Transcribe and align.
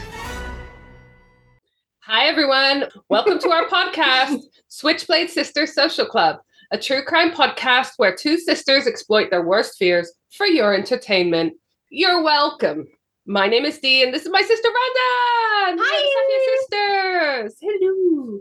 Hi, 2.08 2.26
everyone. 2.28 2.84
Welcome 3.08 3.40
to 3.40 3.50
our 3.50 3.64
podcast, 3.68 4.38
Switchblade 4.68 5.28
Sisters 5.28 5.74
Social 5.74 6.06
Club, 6.06 6.36
a 6.70 6.78
true 6.78 7.02
crime 7.02 7.32
podcast 7.32 7.94
where 7.96 8.14
two 8.14 8.38
sisters 8.38 8.86
exploit 8.86 9.30
their 9.30 9.44
worst 9.44 9.76
fears 9.76 10.12
for 10.36 10.46
your 10.46 10.72
entertainment. 10.72 11.54
You're 11.90 12.22
welcome. 12.22 12.86
My 13.26 13.48
name 13.48 13.64
is 13.64 13.80
Dee, 13.80 14.04
and 14.04 14.14
this 14.14 14.22
is 14.22 14.30
my 14.30 14.40
sister 14.40 14.68
Randa. 14.68 15.82
Hi, 15.84 17.48
sisters. 17.50 17.58
Hello. 17.60 18.38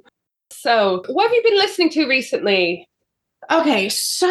So, 0.52 1.02
what 1.08 1.24
have 1.24 1.34
you 1.34 1.42
been 1.42 1.58
listening 1.58 1.90
to 1.90 2.06
recently? 2.06 2.88
Okay, 3.50 3.90
so 3.90 4.30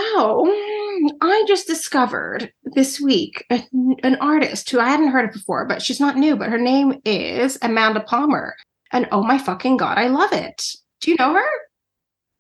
I 1.21 1.45
just 1.49 1.67
discovered 1.67 2.53
this 2.63 3.01
week 3.01 3.45
an 3.51 4.17
artist 4.21 4.71
who 4.71 4.79
I 4.79 4.91
hadn't 4.91 5.09
heard 5.09 5.29
of 5.29 5.33
before, 5.33 5.67
but 5.67 5.83
she's 5.83 5.99
not 5.99 6.17
new, 6.17 6.37
but 6.37 6.51
her 6.51 6.59
name 6.59 7.01
is 7.05 7.59
Amanda 7.63 7.99
Palmer. 7.99 8.55
And 8.93 9.09
oh 9.13 9.23
my 9.23 9.39
fucking 9.39 9.77
God, 9.77 9.99
I 9.99 10.09
love 10.09 10.33
it. 10.33 10.63
Do 11.01 11.11
you 11.11 11.17
know 11.19 11.33
her? 11.35 11.49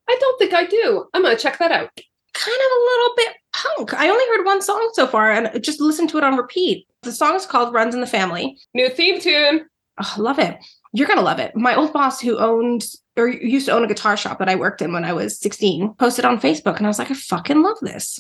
I 0.09 0.17
don't 0.21 0.39
think 0.39 0.53
I 0.55 0.65
do. 0.67 1.07
I'm 1.15 1.23
gonna 1.23 1.37
check 1.37 1.59
that 1.59 1.73
out. 1.73 1.91
kind 2.35 2.57
of 2.57 2.79
a 2.79 2.85
little 2.85 3.15
bit 3.17 3.35
punk. 3.55 3.95
I 3.95 4.09
only 4.09 4.25
heard 4.37 4.45
one 4.45 4.61
song 4.63 4.91
so 4.95 5.07
far 5.07 5.31
and 5.31 5.63
just 5.63 5.81
listened 5.81 6.11
to 6.11 6.19
it 6.19 6.25
on 6.25 6.37
repeat. 6.37 6.87
The 7.03 7.13
song 7.13 7.37
is 7.37 7.47
called 7.47 7.73
Runs 7.73 7.95
in 7.95 8.01
the 8.01 8.07
Family. 8.07 8.59
New 8.75 8.89
theme 8.89 9.21
tune. 9.21 9.67
Oh, 10.01 10.15
love 10.19 10.39
it. 10.39 10.57
You're 10.93 11.07
going 11.07 11.19
to 11.19 11.25
love 11.25 11.39
it. 11.39 11.55
My 11.55 11.77
old 11.77 11.93
boss, 11.93 12.21
who 12.21 12.39
owned 12.39 12.85
or 13.17 13.29
used 13.29 13.67
to 13.67 13.73
own 13.73 13.85
a 13.85 13.89
guitar 13.89 14.17
shop 14.17 14.39
that 14.41 14.49
I 14.49 14.57
worked 14.57 14.83
in 14.83 14.93
when 14.93 15.05
I 15.05 15.13
was 15.13 15.39
16, 15.39 15.95
posted 15.95 16.25
on 16.25 16.41
Facebook. 16.41 16.77
And 16.77 16.87
I 16.87 16.89
was 16.89 16.99
like, 16.99 17.11
I 17.11 17.15
fucking 17.15 17.63
love 17.63 17.79
this. 17.81 18.19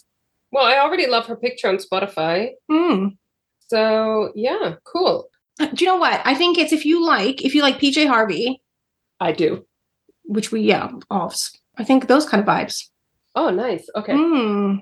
Well, 0.52 0.64
I 0.64 0.78
already 0.78 1.06
love 1.06 1.26
her 1.26 1.36
picture 1.36 1.68
on 1.68 1.78
Spotify. 1.78 2.50
Hmm. 2.70 3.08
So 3.68 4.30
yeah, 4.36 4.74
cool. 4.84 5.28
Do 5.58 5.84
you 5.84 5.86
know 5.86 5.96
what? 5.96 6.20
I 6.24 6.34
think 6.34 6.58
it's 6.58 6.72
if 6.72 6.84
you 6.84 7.04
like, 7.04 7.44
if 7.44 7.54
you 7.54 7.62
like 7.62 7.78
PJ 7.78 8.06
Harvey, 8.08 8.60
I 9.20 9.32
do. 9.32 9.64
which 10.24 10.50
we, 10.50 10.62
yeah, 10.62 10.90
all, 11.10 11.32
I 11.76 11.84
think 11.84 12.06
those 12.08 12.26
kind 12.26 12.40
of 12.40 12.46
vibes. 12.48 12.88
Oh, 13.36 13.50
nice. 13.50 13.88
Okay. 13.94 14.14
Hmm. 14.14 14.76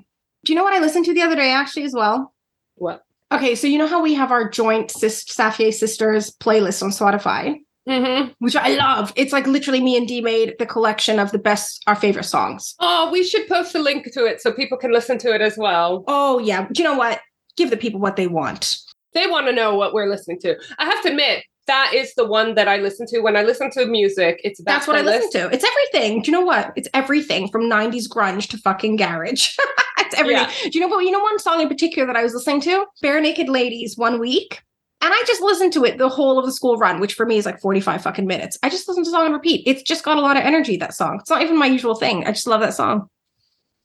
Do 0.44 0.52
you 0.52 0.54
know 0.56 0.64
what 0.64 0.74
I 0.74 0.80
listened 0.80 1.04
to 1.06 1.14
the 1.14 1.22
other 1.22 1.36
day 1.36 1.52
actually 1.52 1.84
as 1.84 1.94
well? 1.94 2.32
What? 2.76 3.02
Okay, 3.30 3.54
so 3.54 3.66
you 3.66 3.78
know 3.78 3.86
how 3.86 4.02
we 4.02 4.14
have 4.14 4.30
our 4.32 4.48
joint 4.48 4.90
sis- 4.90 5.24
Safieh 5.24 5.72
Sisters 5.72 6.30
playlist 6.32 6.82
on 6.82 6.90
Spotify? 6.90 7.58
Mm-hmm. 7.88 8.30
which 8.38 8.54
I 8.54 8.76
love. 8.76 9.12
It's 9.16 9.32
like 9.32 9.44
literally 9.48 9.80
me 9.82 9.96
and 9.96 10.06
Dee 10.06 10.20
made 10.20 10.54
the 10.60 10.66
collection 10.66 11.18
of 11.18 11.32
the 11.32 11.38
best, 11.38 11.82
our 11.88 11.96
favorite 11.96 12.22
songs. 12.26 12.76
Oh, 12.78 13.10
we 13.10 13.24
should 13.24 13.48
post 13.48 13.74
a 13.74 13.80
link 13.80 14.08
to 14.12 14.24
it 14.24 14.40
so 14.40 14.52
people 14.52 14.78
can 14.78 14.92
listen 14.92 15.18
to 15.18 15.34
it 15.34 15.40
as 15.40 15.58
well. 15.58 16.04
Oh 16.06 16.38
yeah, 16.38 16.68
do 16.70 16.80
you 16.80 16.88
know 16.88 16.96
what? 16.96 17.20
Give 17.56 17.70
the 17.70 17.76
people 17.76 17.98
what 17.98 18.14
they 18.14 18.28
want. 18.28 18.76
They 19.14 19.26
want 19.26 19.46
to 19.46 19.52
know 19.52 19.74
what 19.74 19.92
we're 19.92 20.08
listening 20.08 20.40
to. 20.40 20.56
I 20.78 20.86
have 20.86 21.02
to 21.02 21.10
admit, 21.10 21.44
that 21.66 21.92
is 21.94 22.14
the 22.14 22.26
one 22.26 22.54
that 22.54 22.68
I 22.68 22.78
listen 22.78 23.06
to 23.08 23.20
when 23.20 23.36
I 23.36 23.42
listen 23.42 23.70
to 23.72 23.86
music. 23.86 24.40
It's 24.42 24.58
that 24.60 24.64
That's 24.64 24.86
what 24.88 24.96
I 24.96 25.02
listen 25.02 25.30
to. 25.32 25.54
It's 25.54 25.64
everything. 25.64 26.22
Do 26.22 26.30
you 26.30 26.36
know 26.36 26.44
what? 26.44 26.72
It's 26.76 26.88
everything 26.92 27.48
from 27.48 27.62
'90s 27.62 28.08
grunge 28.08 28.48
to 28.48 28.58
fucking 28.58 28.96
garage. 28.96 29.56
it's 29.98 30.14
everything. 30.14 30.48
Yeah. 30.48 30.70
Do 30.70 30.78
you 30.78 30.80
know 30.80 30.88
what? 30.88 31.04
You 31.04 31.12
know 31.12 31.20
one 31.20 31.38
song 31.38 31.60
in 31.60 31.68
particular 31.68 32.06
that 32.06 32.16
I 32.16 32.22
was 32.22 32.34
listening 32.34 32.62
to? 32.62 32.86
Barenaked 33.02 33.48
Ladies, 33.48 33.96
one 33.96 34.18
week. 34.18 34.62
And 35.02 35.12
I 35.12 35.22
just 35.26 35.42
listened 35.42 35.72
to 35.72 35.84
it 35.84 35.98
the 35.98 36.08
whole 36.08 36.38
of 36.38 36.46
the 36.46 36.52
school 36.52 36.76
run, 36.76 37.00
which 37.00 37.14
for 37.14 37.26
me 37.26 37.36
is 37.36 37.44
like 37.44 37.60
45 37.60 38.02
fucking 38.04 38.26
minutes. 38.26 38.56
I 38.62 38.68
just 38.68 38.86
listened 38.86 39.04
to 39.04 39.10
the 39.10 39.16
song 39.16 39.26
and 39.26 39.34
repeat. 39.34 39.64
It's 39.66 39.82
just 39.82 40.04
got 40.04 40.16
a 40.16 40.20
lot 40.20 40.36
of 40.36 40.44
energy, 40.44 40.76
that 40.76 40.94
song. 40.94 41.18
It's 41.20 41.30
not 41.30 41.42
even 41.42 41.58
my 41.58 41.66
usual 41.66 41.96
thing. 41.96 42.24
I 42.24 42.30
just 42.30 42.46
love 42.46 42.60
that 42.60 42.74
song. 42.74 43.08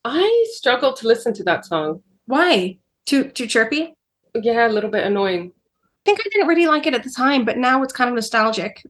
I 0.04 0.46
struggle 0.52 0.92
to 0.92 1.08
listen 1.08 1.34
to 1.34 1.42
that 1.44 1.66
song. 1.66 2.02
Why? 2.26 2.78
Too 3.06 3.24
too 3.30 3.48
chirpy? 3.48 3.94
Yeah, 4.42 4.66
a 4.66 4.70
little 4.70 4.90
bit 4.90 5.04
annoying. 5.04 5.52
I 5.84 5.88
think 6.04 6.20
I 6.20 6.28
didn't 6.32 6.48
really 6.48 6.66
like 6.66 6.86
it 6.86 6.94
at 6.94 7.04
the 7.04 7.10
time, 7.10 7.44
but 7.44 7.58
now 7.58 7.82
it's 7.82 7.92
kind 7.92 8.08
of 8.08 8.14
nostalgic. 8.14 8.82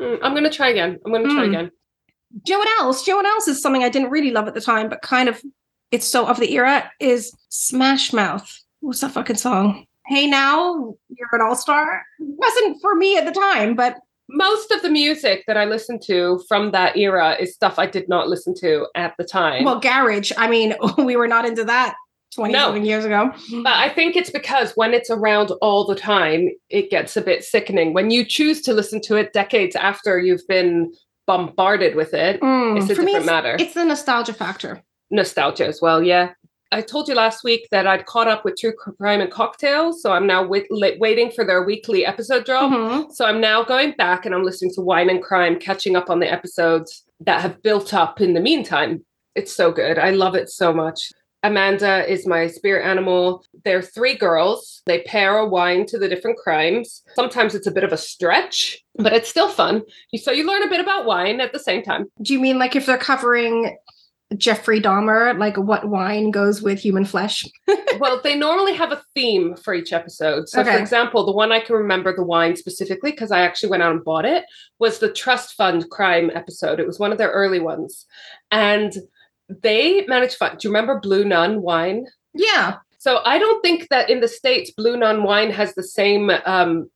Hmm, 0.00 0.14
I'm 0.22 0.34
gonna 0.34 0.50
try 0.50 0.68
again. 0.68 0.98
I'm 1.04 1.12
gonna 1.12 1.24
try 1.24 1.44
Hmm. 1.44 1.50
again. 1.54 1.70
Do 2.44 2.52
you 2.52 2.54
know 2.54 2.58
what 2.60 2.80
else? 2.80 3.04
Do 3.04 3.10
you 3.10 3.16
know 3.16 3.22
what 3.22 3.34
else 3.34 3.48
is 3.48 3.62
something 3.62 3.82
I 3.84 3.88
didn't 3.88 4.10
really 4.10 4.30
love 4.30 4.46
at 4.48 4.54
the 4.54 4.60
time, 4.60 4.88
but 4.88 5.02
kind 5.02 5.28
of 5.28 5.40
it's 5.90 6.06
so 6.06 6.26
of 6.26 6.38
the 6.38 6.52
era 6.54 6.90
is 7.00 7.32
Smash 7.48 8.12
Mouth. 8.12 8.58
What's 8.80 9.00
that 9.00 9.12
fucking 9.12 9.36
song? 9.36 9.86
Hey 10.06 10.26
now, 10.26 10.94
you're 11.08 11.28
an 11.32 11.40
all-star. 11.42 12.02
Wasn't 12.18 12.80
for 12.80 12.94
me 12.94 13.16
at 13.16 13.24
the 13.26 13.32
time, 13.32 13.74
but 13.74 13.96
Most 14.30 14.70
of 14.72 14.82
the 14.82 14.90
music 14.90 15.44
that 15.46 15.56
I 15.56 15.64
listened 15.64 16.02
to 16.02 16.42
from 16.48 16.70
that 16.72 16.98
era 16.98 17.34
is 17.40 17.54
stuff 17.54 17.78
I 17.78 17.86
did 17.86 18.10
not 18.10 18.28
listen 18.28 18.54
to 18.56 18.86
at 18.94 19.14
the 19.16 19.24
time. 19.24 19.64
well, 19.64 19.80
garage. 19.80 20.32
I 20.36 20.48
mean, 20.48 20.74
we 20.98 21.16
were 21.16 21.28
not 21.28 21.46
into 21.46 21.64
that 21.64 21.94
27 22.34 22.84
years 22.84 23.04
ago. 23.04 23.30
But 23.62 23.74
I 23.76 23.88
think 23.88 24.16
it's 24.16 24.30
because 24.30 24.72
when 24.74 24.94
it's 24.94 25.10
around 25.10 25.50
all 25.62 25.86
the 25.86 25.94
time, 25.94 26.48
it 26.68 26.90
gets 26.90 27.16
a 27.16 27.20
bit 27.22 27.44
sickening. 27.44 27.94
When 27.94 28.10
you 28.10 28.24
choose 28.24 28.60
to 28.62 28.72
listen 28.74 29.00
to 29.02 29.16
it 29.16 29.32
decades 29.32 29.74
after 29.76 30.18
you've 30.18 30.46
been 30.48 30.92
bombarded 31.26 31.94
with 31.94 32.14
it, 32.14 32.40
Mm, 32.40 32.76
it's 32.76 32.86
a 32.86 32.94
for 32.94 33.02
different 33.02 33.16
it's, 33.18 33.26
matter. 33.26 33.56
it's 33.58 33.74
the 33.74 33.84
nostalgia 33.84 34.32
factor. 34.34 34.82
Nostalgia 35.10 35.66
as 35.66 35.80
well, 35.80 36.02
yeah. 36.02 36.30
I 36.70 36.82
told 36.82 37.08
you 37.08 37.14
last 37.14 37.44
week 37.44 37.66
that 37.70 37.86
I'd 37.86 38.04
caught 38.04 38.28
up 38.28 38.44
with 38.44 38.56
True 38.58 38.74
Crime 38.74 39.22
and 39.22 39.30
Cocktails, 39.30 40.02
so 40.02 40.12
I'm 40.12 40.26
now 40.26 40.46
wait, 40.46 40.66
waiting 40.70 41.30
for 41.30 41.42
their 41.44 41.62
weekly 41.64 42.04
episode 42.04 42.44
drop. 42.44 42.70
Mhm. 42.70 43.10
So 43.10 43.24
I'm 43.24 43.40
now 43.40 43.62
going 43.64 43.92
back 43.92 44.26
and 44.26 44.34
I'm 44.34 44.42
listening 44.42 44.72
to 44.74 44.82
Wine 44.82 45.08
and 45.08 45.22
Crime, 45.22 45.58
catching 45.58 45.96
up 45.96 46.10
on 46.10 46.20
the 46.20 46.30
episodes 46.30 47.04
that 47.20 47.40
have 47.40 47.62
built 47.62 47.94
up 47.94 48.20
in 48.20 48.34
the 48.34 48.40
meantime. 48.40 49.02
It's 49.34 49.50
so 49.52 49.72
good. 49.72 49.98
I 49.98 50.10
love 50.10 50.34
it 50.34 50.50
so 50.50 50.74
much. 50.74 51.10
Amanda 51.42 52.10
is 52.10 52.26
my 52.26 52.48
spirit 52.48 52.84
animal. 52.84 53.44
They're 53.64 53.82
three 53.82 54.16
girls. 54.16 54.82
They 54.86 55.02
pair 55.02 55.38
a 55.38 55.46
wine 55.46 55.86
to 55.86 55.98
the 55.98 56.08
different 56.08 56.38
crimes. 56.38 57.02
Sometimes 57.14 57.54
it's 57.54 57.66
a 57.66 57.70
bit 57.72 57.84
of 57.84 57.92
a 57.92 57.96
stretch, 57.96 58.78
but 58.96 59.12
it's 59.12 59.28
still 59.28 59.48
fun. 59.48 59.82
So 60.16 60.32
you 60.32 60.46
learn 60.46 60.64
a 60.64 60.68
bit 60.68 60.80
about 60.80 61.06
wine 61.06 61.40
at 61.40 61.52
the 61.52 61.60
same 61.60 61.82
time. 61.82 62.06
Do 62.22 62.32
you 62.32 62.40
mean 62.40 62.58
like 62.58 62.74
if 62.74 62.86
they're 62.86 62.98
covering 62.98 63.76
Jeffrey 64.36 64.80
Dahmer, 64.80 65.38
like 65.38 65.56
what 65.56 65.88
wine 65.88 66.32
goes 66.32 66.60
with 66.60 66.80
human 66.80 67.04
flesh? 67.04 67.44
well, 67.98 68.20
they 68.22 68.34
normally 68.34 68.74
have 68.74 68.90
a 68.92 69.02
theme 69.14 69.56
for 69.56 69.74
each 69.74 69.92
episode. 69.92 70.48
So, 70.48 70.60
Okay. 70.60 70.72
for 70.72 70.78
example, 70.78 71.24
the 71.24 71.32
one 71.32 71.52
I 71.52 71.60
can 71.60 71.76
remember 71.76 72.14
the 72.14 72.24
wine 72.24 72.56
specifically 72.56 73.12
because 73.12 73.30
I 73.30 73.40
actually 73.40 73.70
went 73.70 73.84
out 73.84 73.92
and 73.92 74.04
bought 74.04 74.24
it 74.24 74.44
was 74.80 74.98
the 74.98 75.12
trust 75.12 75.54
fund 75.54 75.88
crime 75.88 76.30
episode. 76.34 76.80
It 76.80 76.86
was 76.86 76.98
one 76.98 77.12
of 77.12 77.18
their 77.18 77.30
early 77.30 77.60
ones. 77.60 78.06
And 78.50 78.92
they 79.48 80.04
managed 80.06 80.32
to 80.32 80.38
find, 80.38 80.58
do 80.58 80.68
you 80.68 80.72
remember 80.72 81.00
Blue 81.00 81.24
Nun 81.24 81.62
wine? 81.62 82.06
yeah. 82.34 82.76
So 83.00 83.20
I 83.24 83.38
don't 83.38 83.62
think 83.62 83.88
that 83.90 84.10
in 84.10 84.18
the 84.20 84.26
States, 84.26 84.72
Blue 84.72 84.96
Nun 84.96 85.22
wine 85.22 85.52
has 85.52 85.72
the 85.74 85.84
same 85.84 86.30
um, 86.44 86.90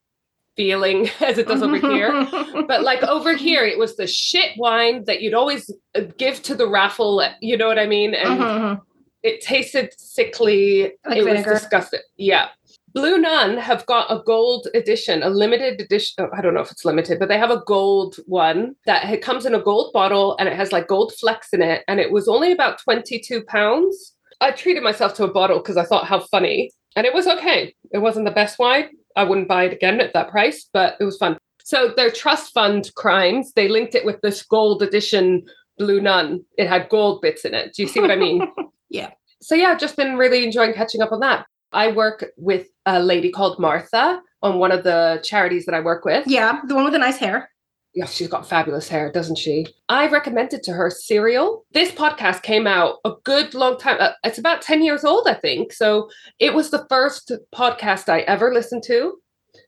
feeling 0.57 1.09
as 1.21 1.39
it 1.39 1.47
does 1.47 1.63
over 1.63 1.77
here. 1.79 2.27
But 2.67 2.83
like 2.83 3.03
over 3.05 3.37
here, 3.37 3.65
it 3.65 3.79
was 3.79 3.97
the 3.97 4.07
shit 4.09 4.51
wine 4.59 5.05
that 5.07 5.23
you'd 5.23 5.33
always 5.35 5.71
uh, 5.95 6.01
give 6.19 6.43
to 6.43 6.55
the 6.57 6.67
raffle. 6.67 7.25
You 7.41 7.57
know 7.57 7.69
what 7.69 7.79
I 7.79 7.87
mean? 7.87 8.15
And 8.15 8.41
Mhm. 8.41 8.81
it 9.23 9.41
tasted 9.43 9.95
sickly. 9.99 10.93
Like 11.07 11.19
it 11.19 11.25
vinegar? 11.25 11.53
was 11.53 11.61
disgusting. 11.61 12.01
Yeah. 12.17 12.49
Blue 12.95 13.19
Nun 13.19 13.57
have 13.57 13.87
got 13.87 14.11
a 14.11 14.23
gold 14.25 14.69
edition, 14.75 15.23
a 15.23 15.31
limited 15.31 15.81
edition. 15.81 16.15
oh, 16.25 16.37
I 16.37 16.43
don't 16.43 16.55
know 16.55 16.61
if 16.61 16.71
it's 16.71 16.85
limited, 16.85 17.19
but 17.19 17.29
they 17.29 17.39
have 17.39 17.51
a 17.51 17.63
gold 17.67 18.17
one 18.27 18.77
that 18.87 19.09
it 19.11 19.23
comes 19.23 19.47
in 19.47 19.55
a 19.55 19.63
gold 19.63 19.93
bottle 19.93 20.37
and 20.39 20.49
it 20.49 20.57
has 20.57 20.73
like 20.73 20.89
gold 20.89 21.13
flecks 21.19 21.49
in 21.53 21.63
it. 21.63 21.85
And 21.89 22.01
it 22.01 22.13
was 22.13 22.29
only 22.29 22.53
about 22.53 22.83
22 22.83 23.45
pounds. 23.45 24.15
I 24.41 24.51
treated 24.51 24.83
myself 24.83 25.15
to 25.15 25.25
a 25.25 25.33
bottle 25.33 25.59
because 25.59 25.77
I 25.77 25.85
thought 25.85 26.07
how 26.07 26.21
funny. 26.21 26.71
And 26.95 27.07
it 27.07 27.15
was 27.15 27.27
okay. 27.27 27.75
It 27.93 27.99
wasn't 27.99 28.27
the 28.27 28.33
best 28.33 28.59
wine. 28.59 28.91
I 29.17 29.25
wouldn't 29.25 29.49
buy 29.49 29.65
it 29.65 29.73
again 29.73 30.01
at 30.01 30.13
that 30.13 30.31
price, 30.31 30.69
but 30.73 30.97
it 31.01 31.05
was 31.05 31.17
fun. 31.17 31.39
So 31.65 31.93
their 31.97 32.11
trust 32.11 32.53
fund 32.53 32.91
crimes, 32.97 33.53
they 33.53 33.69
linked 33.69 33.95
it 33.95 34.05
with 34.05 34.21
this 34.21 34.43
gold 34.43 34.83
edition 34.83 35.45
Blue 35.79 36.01
Nun. 36.01 36.45
It 36.59 36.69
had 36.69 36.89
gold 36.89 37.23
bits 37.23 37.45
in 37.45 37.55
it. 37.55 37.75
Do 37.75 37.83
you 37.83 37.89
see 37.89 38.01
what 38.01 38.11
I 38.11 38.17
mean? 38.17 38.47
Yeah. 38.91 39.09
So 39.41 39.55
yeah, 39.55 39.69
I've 39.69 39.81
just 39.81 39.97
been 39.97 40.19
really 40.19 40.45
enjoying 40.45 40.75
catching 40.75 41.01
up 41.01 41.13
on 41.13 41.21
that. 41.21 41.47
I 41.73 41.93
work 41.93 42.25
with 42.37 42.67
a 42.87 43.01
lady 43.03 43.31
called 43.31 43.59
Martha 43.59 44.21
on 44.43 44.59
one 44.59 44.73
of 44.73 44.85
the 44.85 45.21
charities 45.25 45.67
that 45.67 45.75
I 45.75 45.81
work 45.81 46.05
with. 46.05 46.27
Yeah, 46.27 46.61
the 46.67 46.75
one 46.75 46.85
with 46.85 46.93
the 46.93 46.99
nice 46.99 47.19
hair. 47.19 47.49
Yeah, 47.95 48.07
she's 48.07 48.29
got 48.29 48.49
fabulous 48.49 48.89
hair, 48.89 49.13
doesn't 49.13 49.37
she? 49.37 49.67
I 49.91 50.09
recommended 50.09 50.63
to 50.63 50.73
her 50.73 50.89
Serial. 50.91 51.65
This 51.73 51.91
podcast 51.93 52.43
came 52.43 52.67
out 52.67 52.97
a 53.05 53.13
good 53.25 53.53
long 53.53 53.77
time. 53.77 53.99
uh, 54.01 54.13
It's 54.25 54.39
about 54.39 54.63
10 54.63 54.83
years 54.83 55.05
old, 55.05 55.29
I 55.29 55.35
think. 55.35 55.73
So 55.75 56.09
it 56.39 56.55
was 56.55 56.71
the 56.71 56.87
first 56.89 57.31
podcast 57.55 58.09
I 58.09 58.21
ever 58.21 58.53
listened 58.55 58.83
to. 58.85 59.19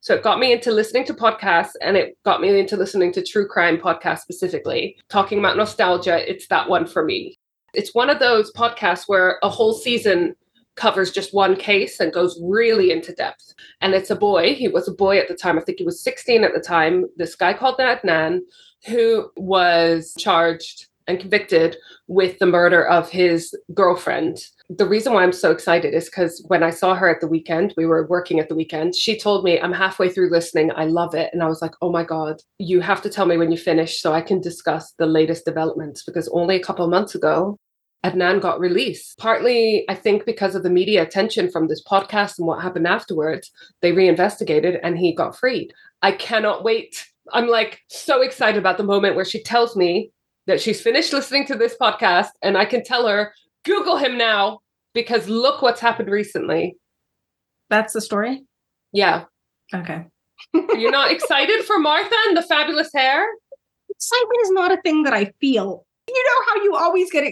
So 0.01 0.15
it 0.15 0.23
got 0.23 0.39
me 0.39 0.53
into 0.53 0.73
listening 0.73 1.05
to 1.05 1.15
podcasts 1.15 1.73
and 1.83 1.99
it 1.99 2.17
got 2.25 2.41
me 2.41 2.59
into 2.59 2.77
listening 2.79 3.13
to 3.13 3.23
true 3.23 3.47
crime 3.47 3.77
podcasts 3.77 4.21
specifically. 4.21 4.97
Talking 5.11 5.39
about 5.39 5.59
nostalgia, 5.59 6.29
it's 6.31 6.47
that 6.49 6.69
one 6.71 6.87
for 6.87 7.05
me. 7.05 7.39
It's 7.75 7.95
one 7.95 8.09
of 8.09 8.21
those 8.21 8.51
podcasts 8.55 9.05
where 9.07 9.39
a 9.43 9.51
whole 9.51 9.75
season 9.75 10.35
covers 10.77 11.11
just 11.11 11.35
one 11.35 11.57
case 11.57 12.01
and 12.01 12.13
goes 12.13 12.41
really 12.43 12.91
into 12.91 13.13
depth. 13.13 13.55
And 13.81 13.95
it's 13.95 14.11
a 14.11 14.17
boy. 14.17 14.55
He 14.55 14.69
was 14.69 14.89
a 14.89 14.95
boy 14.95 15.19
at 15.19 15.29
the 15.29 15.35
time. 15.35 15.59
I 15.59 15.63
think 15.63 15.79
he 15.79 15.85
was 15.85 16.03
16 16.03 16.45
at 16.45 16.55
the 16.55 16.61
time. 16.61 17.07
This 17.17 17.35
guy 17.35 17.53
called 17.53 17.79
Adnan, 17.79 18.41
who 18.87 19.31
was 19.37 20.15
charged 20.19 20.87
and 21.07 21.21
convicted 21.21 21.77
with 22.07 22.39
the 22.39 22.47
murder 22.47 22.87
of 22.87 23.11
his 23.11 23.55
girlfriend. 23.75 24.39
The 24.71 24.87
reason 24.87 25.13
why 25.13 25.23
I'm 25.23 25.33
so 25.33 25.51
excited 25.51 25.93
is 25.93 26.07
because 26.07 26.43
when 26.49 26.63
I 26.63 26.71
saw 26.71 26.95
her 26.95 27.09
at 27.09 27.21
the 27.21 27.29
weekend, 27.29 27.75
we 27.77 27.85
were 27.85 28.07
working 28.07 28.41
at 28.41 28.49
the 28.49 28.55
weekend, 28.55 28.95
she 28.95 29.19
told 29.19 29.45
me, 29.45 29.61
I'm 29.61 29.73
halfway 29.73 30.09
through 30.09 30.31
listening. 30.31 30.71
I 30.75 30.87
love 30.87 31.15
it. 31.15 31.31
And 31.33 31.43
I 31.43 31.47
was 31.47 31.61
like, 31.61 31.73
oh 31.83 31.93
my 31.93 32.05
God, 32.05 32.41
you 32.59 32.81
have 32.81 33.03
to 33.03 33.11
tell 33.11 33.27
me 33.27 33.37
when 33.37 33.53
you 33.53 33.59
finish 33.59 34.01
so 34.01 34.13
I 34.13 34.23
can 34.23 34.41
discuss 34.41 34.95
the 34.99 35.07
latest 35.07 35.45
developments 35.45 36.03
because 36.05 36.29
only 36.33 36.57
a 36.57 36.63
couple 36.63 36.89
months 36.89 37.15
ago, 37.15 37.59
Adnan 38.05 38.41
got 38.41 38.61
released. 38.61 39.17
Partly, 39.19 39.85
I 39.89 39.95
think, 39.95 40.27
because 40.27 40.55
of 40.55 40.63
the 40.63 40.71
media 40.71 41.03
attention 41.03 41.51
from 41.51 41.69
this 41.69 41.83
podcast 41.83 42.39
and 42.39 42.47
what 42.47 42.63
happened 42.63 42.87
afterwards, 42.87 43.51
they 43.81 43.93
reinvestigated 43.93 44.79
and 44.83 44.99
he 44.99 45.15
got 45.15 45.37
freed. 45.37 45.73
I 46.03 46.13
cannot 46.13 46.63
wait. 46.63 47.07
I'm 47.33 47.49
like 47.49 47.81
so 47.89 48.21
excited 48.21 48.59
about 48.59 48.77
the 48.77 48.85
moment 48.85 49.17
where 49.17 49.25
she 49.25 49.43
tells 49.43 49.75
me 49.75 50.11
that 50.47 50.61
she's 50.61 50.83
finished 50.83 51.15
listening 51.15 51.47
to 51.47 51.55
this 51.55 51.75
podcast 51.81 52.29
and 52.43 52.59
I 52.59 52.67
can 52.67 52.85
tell 52.85 53.09
her, 53.09 53.33
Google 53.65 53.97
him 53.97 54.19
now 54.19 54.61
because 54.93 55.27
look 55.27 55.63
what's 55.63 55.81
happened 55.81 56.11
recently. 56.11 56.77
That's 57.71 57.95
the 57.95 58.03
story. 58.03 58.45
Yeah. 58.93 59.25
Okay. 59.75 60.05
You're 60.53 60.91
not 60.91 61.11
excited 61.11 61.65
for 61.65 61.79
Martha 61.79 62.15
and 62.27 62.37
the 62.37 62.43
fabulous 62.43 62.91
hair? 62.95 63.27
Excitement 63.89 64.41
is 64.43 64.51
not 64.51 64.73
a 64.73 64.83
thing 64.83 65.05
that 65.05 65.15
I 65.15 65.33
feel. 65.41 65.87
You 66.07 66.25
know 66.25 66.45
how 66.47 66.63
you 66.63 66.77
always 66.77 67.11
get 67.11 67.25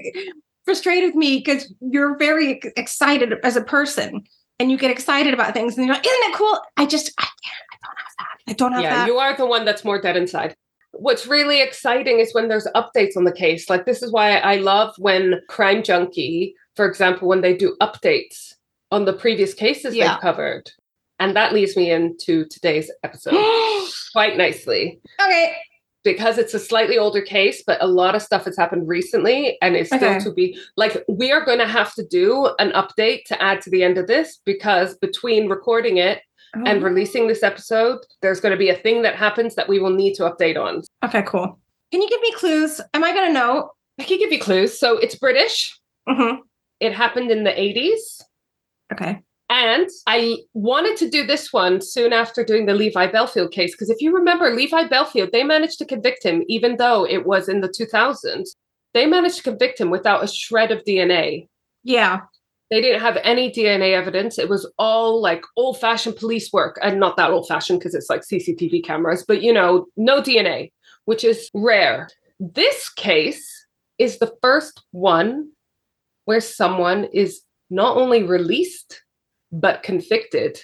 frustrated 0.64 1.08
with 1.10 1.14
me 1.16 1.38
because 1.38 1.72
you're 1.80 2.16
very 2.18 2.60
excited 2.76 3.34
as 3.42 3.56
a 3.56 3.62
person 3.62 4.24
and 4.58 4.70
you 4.70 4.78
get 4.78 4.90
excited 4.90 5.34
about 5.34 5.54
things 5.54 5.76
and 5.76 5.86
you're 5.86 5.94
like, 5.94 6.06
isn't 6.06 6.30
it 6.30 6.34
cool? 6.36 6.58
I 6.76 6.86
just, 6.86 7.12
I 7.18 7.22
can't, 7.22 7.34
I 7.72 7.76
don't 7.82 7.96
have 7.98 8.12
that. 8.18 8.50
I 8.50 8.52
don't 8.54 8.72
have 8.72 8.82
yeah, 8.82 8.94
that. 8.96 9.06
you 9.06 9.18
are 9.18 9.36
the 9.36 9.46
one 9.46 9.64
that's 9.64 9.84
more 9.84 10.00
dead 10.00 10.16
inside. 10.16 10.54
What's 10.92 11.26
really 11.26 11.62
exciting 11.62 12.18
is 12.20 12.34
when 12.34 12.48
there's 12.48 12.66
updates 12.74 13.16
on 13.16 13.24
the 13.24 13.32
case. 13.32 13.70
Like 13.70 13.86
this 13.86 14.02
is 14.02 14.12
why 14.12 14.36
I 14.36 14.56
love 14.56 14.94
when 14.98 15.40
Crime 15.48 15.82
Junkie, 15.82 16.54
for 16.76 16.86
example, 16.86 17.28
when 17.28 17.40
they 17.40 17.56
do 17.56 17.76
updates 17.80 18.52
on 18.90 19.04
the 19.06 19.12
previous 19.12 19.54
cases 19.54 19.94
Yeah. 19.94 20.12
they've 20.12 20.20
covered. 20.20 20.70
And 21.18 21.34
that 21.36 21.52
leads 21.52 21.76
me 21.76 21.90
into 21.90 22.44
today's 22.46 22.90
episode 23.02 23.34
quite 24.12 24.36
nicely 24.36 25.00
okay. 25.20 25.56
Because 26.04 26.38
it's 26.38 26.54
a 26.54 26.58
slightly 26.58 26.98
older 26.98 27.20
case, 27.22 27.62
but 27.66 27.82
a 27.82 27.86
lot 27.86 28.14
of 28.14 28.22
stuff 28.22 28.44
has 28.44 28.56
happened 28.56 28.88
recently 28.88 29.58
and 29.62 29.76
it's 29.76 29.88
still 29.94 30.02
Okay. 30.16 30.18
to 30.24 30.32
be 30.32 30.58
like 30.76 31.04
we 31.08 31.30
are 31.32 31.44
going 31.44 31.58
to 31.58 31.66
have 31.66 31.94
to 31.94 32.06
do 32.06 32.50
an 32.58 32.70
update 32.72 33.24
to 33.26 33.40
add 33.42 33.60
to 33.62 33.70
the 33.70 33.82
end 33.82 33.98
of 33.98 34.06
this 34.06 34.40
because 34.44 34.96
between 34.98 35.48
recording 35.48 35.98
it 35.98 36.20
and 36.54 36.82
Oh. 36.82 36.86
releasing 36.86 37.28
this 37.28 37.42
episode, 37.42 37.98
there's 38.20 38.40
going 38.40 38.52
to 38.52 38.58
be 38.58 38.68
a 38.68 38.74
thing 38.74 39.02
that 39.02 39.16
happens 39.16 39.54
that 39.54 39.68
we 39.68 39.78
will 39.78 39.90
need 39.94 40.14
to 40.14 40.22
update 40.24 40.58
on. 40.62 40.82
Okay, 41.04 41.22
cool. 41.22 41.58
Can 41.90 42.02
you 42.02 42.08
give 42.08 42.20
me 42.20 42.32
clues? 42.32 42.80
Am 42.94 43.02
I 43.04 43.12
going 43.12 43.28
to 43.28 43.32
know? 43.32 43.70
I 43.98 44.04
can 44.04 44.18
give 44.18 44.32
you 44.32 44.38
clues. 44.40 44.78
So 44.78 44.98
it's 44.98 45.14
British. 45.14 45.78
hmm 46.08 46.36
It 46.80 46.92
happened 46.92 47.30
in 47.30 47.44
the 47.44 47.50
80s. 47.52 48.22
Okay. 48.92 49.20
And 49.52 49.90
I 50.06 50.38
wanted 50.54 50.96
to 50.96 51.10
do 51.10 51.26
this 51.26 51.52
one 51.52 51.82
soon 51.82 52.14
after 52.14 52.42
doing 52.42 52.64
the 52.64 52.72
Levi 52.72 53.08
Bellfield 53.08 53.52
case. 53.52 53.74
Because 53.74 53.90
if 53.90 54.00
you 54.00 54.14
remember, 54.14 54.48
Levi 54.48 54.84
Bellfield, 54.84 55.30
they 55.30 55.44
managed 55.44 55.78
to 55.80 55.84
convict 55.84 56.24
him, 56.24 56.42
even 56.48 56.78
though 56.78 57.04
it 57.06 57.26
was 57.26 57.50
in 57.50 57.60
the 57.60 57.68
2000s. 57.68 58.48
They 58.94 59.04
managed 59.04 59.36
to 59.36 59.42
convict 59.42 59.78
him 59.78 59.90
without 59.90 60.24
a 60.24 60.26
shred 60.26 60.70
of 60.70 60.82
DNA. 60.84 61.48
Yeah. 61.84 62.20
They 62.70 62.80
didn't 62.80 63.02
have 63.02 63.18
any 63.22 63.52
DNA 63.52 63.92
evidence. 63.92 64.38
It 64.38 64.48
was 64.48 64.66
all 64.78 65.20
like 65.20 65.42
old 65.58 65.78
fashioned 65.78 66.16
police 66.16 66.50
work. 66.50 66.78
And 66.80 66.98
not 66.98 67.18
that 67.18 67.30
old 67.30 67.46
fashioned 67.46 67.80
because 67.80 67.94
it's 67.94 68.08
like 68.08 68.22
CCTV 68.22 68.82
cameras, 68.82 69.22
but 69.22 69.42
you 69.42 69.52
know, 69.52 69.84
no 69.98 70.22
DNA, 70.22 70.72
which 71.04 71.24
is 71.24 71.50
rare. 71.52 72.08
This 72.40 72.88
case 72.88 73.46
is 73.98 74.18
the 74.18 74.32
first 74.40 74.82
one 74.92 75.50
where 76.24 76.40
someone 76.40 77.04
is 77.12 77.42
not 77.68 77.98
only 77.98 78.22
released, 78.22 79.02
but 79.52 79.82
convicted 79.82 80.62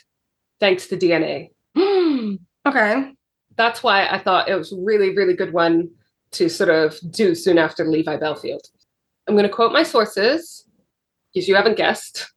thanks 0.60 0.86
to 0.88 0.96
DNA. 0.96 1.50
okay. 2.66 3.12
That's 3.56 3.82
why 3.82 4.06
I 4.08 4.18
thought 4.18 4.48
it 4.48 4.54
was 4.54 4.74
really, 4.76 5.14
really 5.14 5.34
good 5.34 5.52
one 5.52 5.90
to 6.32 6.48
sort 6.48 6.70
of 6.70 6.98
do 7.10 7.34
soon 7.34 7.58
after 7.58 7.84
Levi 7.84 8.16
Bellfield. 8.16 8.60
I'm 9.26 9.34
going 9.34 9.46
to 9.46 9.52
quote 9.52 9.72
my 9.72 9.82
sources 9.82 10.64
because 11.32 11.48
you 11.48 11.54
haven't 11.54 11.76
guessed. 11.76 12.32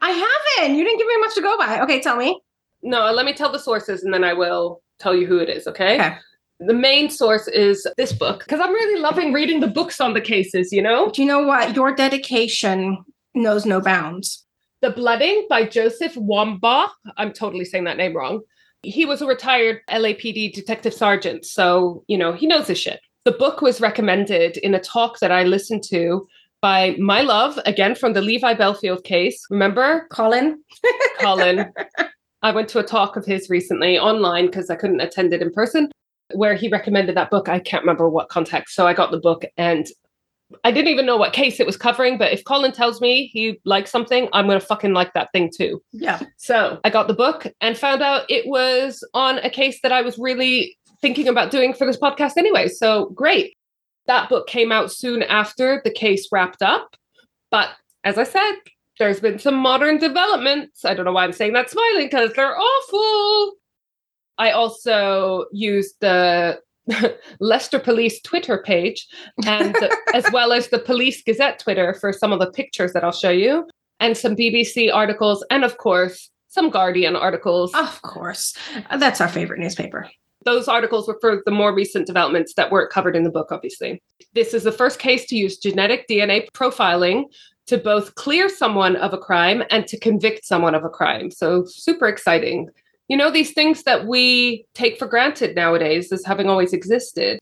I 0.00 0.10
haven't. 0.10 0.76
You 0.76 0.84
didn't 0.84 0.98
give 0.98 1.06
me 1.06 1.20
much 1.20 1.34
to 1.34 1.42
go 1.42 1.58
by. 1.58 1.80
Okay, 1.82 2.00
tell 2.00 2.16
me. 2.16 2.40
No, 2.82 3.10
let 3.12 3.26
me 3.26 3.34
tell 3.34 3.52
the 3.52 3.58
sources 3.58 4.02
and 4.02 4.14
then 4.14 4.24
I 4.24 4.32
will 4.32 4.82
tell 4.98 5.14
you 5.14 5.26
who 5.26 5.38
it 5.38 5.48
is, 5.48 5.66
okay? 5.66 5.96
Okay. 5.96 6.16
The 6.60 6.74
main 6.74 7.10
source 7.10 7.48
is 7.48 7.86
this 7.96 8.12
book 8.12 8.40
because 8.40 8.60
I'm 8.60 8.72
really 8.72 9.00
loving 9.00 9.32
reading 9.32 9.60
the 9.60 9.66
books 9.66 10.00
on 10.00 10.14
the 10.14 10.20
cases, 10.20 10.72
you 10.72 10.82
know? 10.82 11.10
Do 11.10 11.22
you 11.22 11.28
know 11.28 11.42
what? 11.42 11.74
Your 11.74 11.94
dedication 11.94 13.02
knows 13.34 13.64
no 13.64 13.80
bounds. 13.80 14.46
The 14.82 14.90
Blooding 14.90 15.46
by 15.50 15.64
Joseph 15.64 16.14
Wambach. 16.14 16.88
I'm 17.18 17.32
totally 17.32 17.66
saying 17.66 17.84
that 17.84 17.98
name 17.98 18.16
wrong. 18.16 18.40
He 18.82 19.04
was 19.04 19.20
a 19.20 19.26
retired 19.26 19.80
LAPD 19.90 20.54
detective 20.54 20.94
sergeant, 20.94 21.44
so, 21.44 22.02
you 22.08 22.16
know, 22.16 22.32
he 22.32 22.46
knows 22.46 22.66
his 22.66 22.78
shit. 22.78 23.00
The 23.26 23.32
book 23.32 23.60
was 23.60 23.82
recommended 23.82 24.56
in 24.56 24.74
a 24.74 24.80
talk 24.80 25.18
that 25.18 25.30
I 25.30 25.42
listened 25.42 25.82
to 25.90 26.26
by 26.62 26.96
my 26.98 27.20
love, 27.20 27.58
again 27.66 27.94
from 27.94 28.14
the 28.14 28.22
Levi 28.22 28.54
Bellfield 28.54 29.04
case. 29.04 29.38
Remember? 29.50 30.06
Colin? 30.10 30.62
Colin. 31.20 31.70
I 32.42 32.52
went 32.52 32.70
to 32.70 32.78
a 32.78 32.82
talk 32.82 33.16
of 33.16 33.26
his 33.26 33.50
recently 33.50 33.98
online 33.98 34.46
because 34.46 34.70
I 34.70 34.76
couldn't 34.76 35.00
attend 35.00 35.34
it 35.34 35.42
in 35.42 35.52
person, 35.52 35.90
where 36.32 36.54
he 36.54 36.68
recommended 36.68 37.16
that 37.18 37.30
book. 37.30 37.50
I 37.50 37.58
can't 37.58 37.82
remember 37.82 38.08
what 38.08 38.30
context. 38.30 38.74
So 38.74 38.86
I 38.86 38.94
got 38.94 39.10
the 39.10 39.20
book 39.20 39.44
and 39.58 39.86
I 40.64 40.70
didn't 40.72 40.88
even 40.88 41.06
know 41.06 41.16
what 41.16 41.32
case 41.32 41.60
it 41.60 41.66
was 41.66 41.76
covering, 41.76 42.18
but 42.18 42.32
if 42.32 42.44
Colin 42.44 42.72
tells 42.72 43.00
me 43.00 43.26
he 43.26 43.60
likes 43.64 43.90
something, 43.90 44.28
I'm 44.32 44.46
going 44.46 44.58
to 44.58 44.66
fucking 44.66 44.92
like 44.92 45.12
that 45.14 45.30
thing 45.32 45.50
too. 45.54 45.82
Yeah. 45.92 46.20
So 46.36 46.80
I 46.84 46.90
got 46.90 47.08
the 47.08 47.14
book 47.14 47.46
and 47.60 47.78
found 47.78 48.02
out 48.02 48.24
it 48.28 48.46
was 48.46 49.06
on 49.14 49.38
a 49.38 49.50
case 49.50 49.80
that 49.82 49.92
I 49.92 50.02
was 50.02 50.18
really 50.18 50.76
thinking 51.00 51.28
about 51.28 51.50
doing 51.50 51.72
for 51.72 51.86
this 51.86 51.96
podcast 51.96 52.36
anyway. 52.36 52.68
So 52.68 53.06
great. 53.10 53.56
That 54.06 54.28
book 54.28 54.46
came 54.48 54.72
out 54.72 54.90
soon 54.90 55.22
after 55.22 55.80
the 55.84 55.90
case 55.92 56.28
wrapped 56.32 56.62
up. 56.62 56.96
But 57.50 57.70
as 58.04 58.18
I 58.18 58.24
said, 58.24 58.52
there's 58.98 59.20
been 59.20 59.38
some 59.38 59.54
modern 59.54 59.98
developments. 59.98 60.84
I 60.84 60.94
don't 60.94 61.04
know 61.04 61.12
why 61.12 61.24
I'm 61.24 61.32
saying 61.32 61.52
that 61.54 61.70
smiling 61.70 62.06
because 62.06 62.32
they're 62.34 62.58
awful. 62.58 63.54
I 64.36 64.50
also 64.50 65.46
used 65.52 65.96
the 66.00 66.60
Leicester 67.40 67.78
Police 67.78 68.20
Twitter 68.22 68.62
page 68.64 69.06
and 69.46 69.76
as 70.14 70.24
well 70.32 70.52
as 70.52 70.68
the 70.68 70.78
Police 70.78 71.22
Gazette 71.22 71.58
Twitter 71.58 71.94
for 71.94 72.12
some 72.12 72.32
of 72.32 72.40
the 72.40 72.50
pictures 72.50 72.92
that 72.92 73.04
I'll 73.04 73.12
show 73.12 73.30
you 73.30 73.68
and 73.98 74.16
some 74.16 74.36
BBC 74.36 74.92
articles 74.92 75.44
and 75.50 75.64
of 75.64 75.78
course 75.78 76.30
some 76.48 76.68
Guardian 76.68 77.16
articles. 77.16 77.72
Of 77.74 78.02
course. 78.02 78.54
That's 78.98 79.20
our 79.20 79.28
favorite 79.28 79.60
newspaper. 79.60 80.10
Those 80.44 80.68
articles 80.68 81.06
were 81.06 81.18
for 81.20 81.42
the 81.44 81.52
more 81.52 81.72
recent 81.72 82.06
developments 82.06 82.54
that 82.54 82.72
weren't 82.72 82.90
covered 82.90 83.14
in 83.14 83.22
the 83.22 83.30
book, 83.30 83.52
obviously. 83.52 84.02
This 84.34 84.52
is 84.52 84.64
the 84.64 84.72
first 84.72 84.98
case 84.98 85.26
to 85.26 85.36
use 85.36 85.58
genetic 85.58 86.08
DNA 86.08 86.48
profiling 86.52 87.24
to 87.66 87.78
both 87.78 88.14
clear 88.16 88.48
someone 88.48 88.96
of 88.96 89.12
a 89.12 89.18
crime 89.18 89.62
and 89.70 89.86
to 89.86 89.98
convict 89.98 90.44
someone 90.44 90.74
of 90.74 90.84
a 90.84 90.88
crime. 90.88 91.30
So, 91.30 91.64
super 91.66 92.08
exciting. 92.08 92.68
You 93.10 93.16
know, 93.16 93.28
these 93.28 93.52
things 93.52 93.82
that 93.82 94.06
we 94.06 94.64
take 94.72 94.96
for 94.96 95.08
granted 95.08 95.56
nowadays 95.56 96.12
as 96.12 96.24
having 96.24 96.48
always 96.48 96.72
existed. 96.72 97.40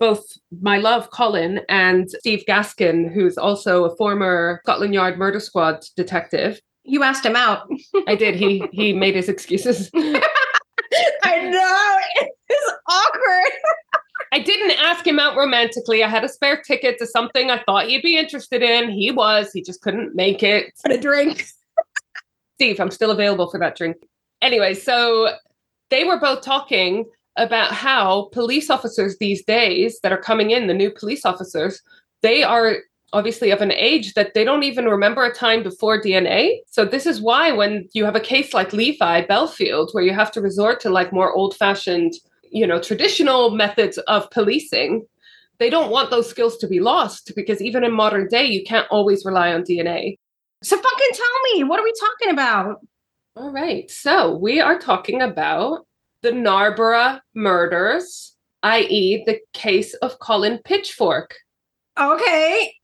Both 0.00 0.24
my 0.62 0.78
love, 0.78 1.10
Colin, 1.10 1.60
and 1.68 2.10
Steve 2.10 2.44
Gaskin, 2.48 3.12
who's 3.12 3.36
also 3.36 3.84
a 3.84 3.94
former 3.96 4.60
Scotland 4.64 4.94
Yard 4.94 5.18
murder 5.18 5.40
squad 5.40 5.84
detective. 5.94 6.58
You 6.84 7.02
asked 7.02 7.26
him 7.26 7.36
out. 7.36 7.68
I 8.08 8.14
did. 8.14 8.34
He 8.34 8.66
he 8.72 8.94
made 8.94 9.14
his 9.14 9.28
excuses. 9.28 9.90
I 9.94 11.50
know. 11.50 12.26
It's 12.48 12.72
awkward. 12.88 13.52
I 14.32 14.38
didn't 14.38 14.70
ask 14.78 15.06
him 15.06 15.18
out 15.18 15.36
romantically. 15.36 16.02
I 16.02 16.08
had 16.08 16.24
a 16.24 16.30
spare 16.30 16.62
ticket 16.62 16.96
to 16.98 17.06
something 17.06 17.50
I 17.50 17.62
thought 17.64 17.88
he'd 17.88 18.00
be 18.00 18.16
interested 18.16 18.62
in. 18.62 18.90
He 18.90 19.10
was. 19.10 19.52
He 19.52 19.60
just 19.60 19.82
couldn't 19.82 20.14
make 20.14 20.42
it. 20.42 20.72
But 20.82 20.92
a 20.92 20.98
drink. 20.98 21.44
Steve, 22.54 22.80
I'm 22.80 22.90
still 22.90 23.10
available 23.10 23.50
for 23.50 23.60
that 23.60 23.76
drink. 23.76 23.98
Anyway, 24.40 24.74
so 24.74 25.30
they 25.90 26.04
were 26.04 26.18
both 26.18 26.42
talking 26.42 27.04
about 27.36 27.72
how 27.72 28.28
police 28.32 28.68
officers 28.68 29.16
these 29.18 29.44
days 29.44 29.98
that 30.02 30.12
are 30.12 30.20
coming 30.20 30.50
in, 30.50 30.66
the 30.66 30.74
new 30.74 30.90
police 30.90 31.24
officers, 31.24 31.80
they 32.22 32.42
are 32.42 32.78
obviously 33.12 33.50
of 33.50 33.62
an 33.62 33.72
age 33.72 34.14
that 34.14 34.34
they 34.34 34.44
don't 34.44 34.64
even 34.64 34.84
remember 34.84 35.24
a 35.24 35.32
time 35.32 35.62
before 35.62 36.00
DNA. 36.00 36.58
So 36.66 36.84
this 36.84 37.06
is 37.06 37.20
why 37.20 37.52
when 37.52 37.88
you 37.94 38.04
have 38.04 38.16
a 38.16 38.20
case 38.20 38.52
like 38.52 38.72
Levi 38.72 39.24
Bellfield, 39.26 39.94
where 39.94 40.04
you 40.04 40.12
have 40.12 40.30
to 40.32 40.42
resort 40.42 40.80
to 40.80 40.90
like 40.90 41.12
more 41.12 41.32
old-fashioned, 41.32 42.12
you 42.50 42.66
know, 42.66 42.80
traditional 42.80 43.50
methods 43.50 43.98
of 44.08 44.30
policing, 44.30 45.06
they 45.58 45.70
don't 45.70 45.90
want 45.90 46.10
those 46.10 46.28
skills 46.28 46.56
to 46.58 46.68
be 46.68 46.80
lost 46.80 47.32
because 47.34 47.62
even 47.62 47.82
in 47.82 47.92
modern 47.92 48.28
day, 48.28 48.44
you 48.44 48.62
can't 48.64 48.86
always 48.90 49.24
rely 49.24 49.52
on 49.52 49.62
DNA. 49.62 50.16
So 50.62 50.76
fucking 50.76 51.08
tell 51.12 51.54
me, 51.54 51.64
what 51.64 51.80
are 51.80 51.84
we 51.84 51.94
talking 51.98 52.32
about? 52.32 52.80
All 53.38 53.50
right. 53.52 53.88
So 53.88 54.36
we 54.36 54.60
are 54.60 54.80
talking 54.80 55.22
about 55.22 55.86
the 56.22 56.32
Narborough 56.32 57.20
murders, 57.36 58.34
i.e., 58.64 59.22
the 59.26 59.38
case 59.52 59.94
of 59.94 60.18
Colin 60.18 60.58
Pitchfork. 60.64 61.36
Okay. 61.96 62.74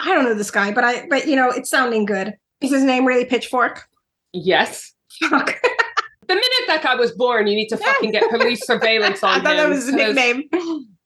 I 0.00 0.14
don't 0.14 0.24
know 0.24 0.34
this 0.34 0.52
guy, 0.52 0.70
but 0.70 0.84
I 0.84 1.08
but 1.08 1.26
you 1.26 1.34
know, 1.34 1.50
it's 1.50 1.68
sounding 1.68 2.04
good. 2.04 2.34
Is 2.60 2.70
his 2.70 2.84
name 2.84 3.04
really 3.04 3.24
Pitchfork? 3.24 3.88
Yes. 4.32 4.92
Fuck. 5.28 5.56
The 6.28 6.34
minute 6.34 6.66
that 6.68 6.82
guy 6.84 6.94
was 6.94 7.10
born, 7.12 7.48
you 7.48 7.56
need 7.56 7.68
to 7.68 7.76
fucking 7.76 8.12
get 8.12 8.30
police 8.30 8.64
surveillance 8.64 9.22
on 9.24 9.40
him. 9.40 9.40
I 9.40 9.42
thought 9.44 9.56
him. 9.56 9.56
that 9.56 9.68
was 9.68 9.86
his 9.86 9.94
nickname. 9.94 10.42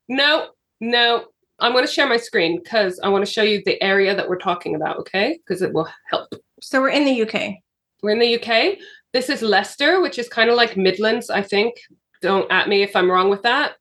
No, 0.08 0.48
no. 0.80 1.26
I'm 1.58 1.72
going 1.72 1.86
to 1.86 1.92
share 1.92 2.08
my 2.08 2.16
screen 2.16 2.60
because 2.62 2.98
I 3.00 3.08
want 3.08 3.24
to 3.24 3.30
show 3.30 3.42
you 3.42 3.62
the 3.64 3.82
area 3.82 4.14
that 4.14 4.28
we're 4.28 4.38
talking 4.38 4.74
about, 4.74 4.96
okay? 4.98 5.38
Because 5.38 5.62
it 5.62 5.72
will 5.72 5.88
help. 6.10 6.32
So 6.60 6.80
we're 6.80 6.88
in 6.88 7.04
the 7.04 7.22
UK. 7.22 7.60
We're 8.02 8.10
in 8.10 8.18
the 8.18 8.40
UK. 8.40 8.78
This 9.12 9.28
is 9.28 9.42
Leicester, 9.42 10.00
which 10.00 10.18
is 10.18 10.28
kind 10.28 10.50
of 10.50 10.56
like 10.56 10.76
Midlands, 10.76 11.30
I 11.30 11.42
think. 11.42 11.74
Don't 12.22 12.50
at 12.50 12.68
me 12.68 12.82
if 12.82 12.94
I'm 12.94 13.10
wrong 13.10 13.30
with 13.30 13.42
that. 13.42 13.74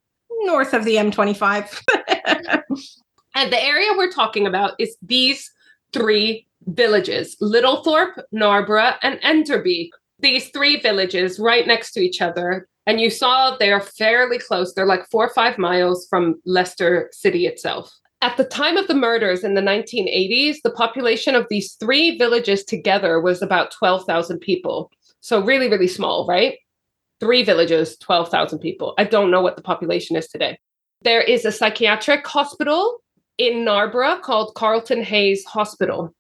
North 0.44 0.74
of 0.74 0.86
the 0.86 0.96
M25. 0.96 1.84
And 3.36 3.54
the 3.54 3.64
area 3.64 3.94
we're 3.96 4.12
talking 4.12 4.48
about 4.48 4.74
is 4.80 4.98
these 5.02 5.52
three 5.94 6.48
villages 6.68 7.38
Littlethorpe, 7.42 8.22
Narborough, 8.32 8.96
and 9.02 9.20
Enderby. 9.22 9.92
These 10.20 10.50
three 10.50 10.80
villages 10.80 11.40
right 11.40 11.66
next 11.66 11.94
to 11.94 12.02
each 12.02 12.22
other. 12.22 12.68
And 12.86 13.00
you 13.00 13.10
saw 13.10 13.56
they're 13.56 13.80
fairly 13.80 14.40
close. 14.40 14.74
They're 14.74 14.86
like 14.86 15.10
four 15.10 15.26
or 15.26 15.34
five 15.34 15.58
miles 15.58 16.08
from 16.10 16.42
Leicester 16.46 17.10
City 17.14 17.46
itself. 17.46 17.94
At 18.22 18.36
the 18.36 18.44
time 18.44 18.76
of 18.76 18.88
the 18.88 18.96
murders 18.96 19.46
in 19.46 19.54
the 19.54 19.62
1980s, 19.62 20.58
the 20.64 20.72
population 20.72 21.36
of 21.36 21.48
these 21.50 21.74
three 21.74 22.18
villages 22.18 22.66
together 22.66 23.22
was 23.22 23.42
about 23.42 23.72
12,000 23.72 24.40
people. 24.40 24.92
So, 25.22 25.42
really, 25.42 25.70
really 25.70 25.88
small, 25.88 26.28
right? 26.28 26.58
Three 27.22 27.44
villages, 27.44 27.98
12,000 27.98 28.60
people. 28.60 28.94
I 28.98 29.06
don't 29.06 29.32
know 29.32 29.42
what 29.42 29.56
the 29.56 29.62
population 29.62 30.18
is 30.18 30.28
today. 30.28 30.58
There 31.02 31.22
is 31.22 31.46
a 31.46 31.52
psychiatric 31.52 32.28
hospital 32.28 33.02
in 33.38 33.64
Narborough 33.64 34.20
called 34.20 34.54
Carlton 34.56 35.02
Hayes 35.02 35.46
Hospital. 35.46 36.14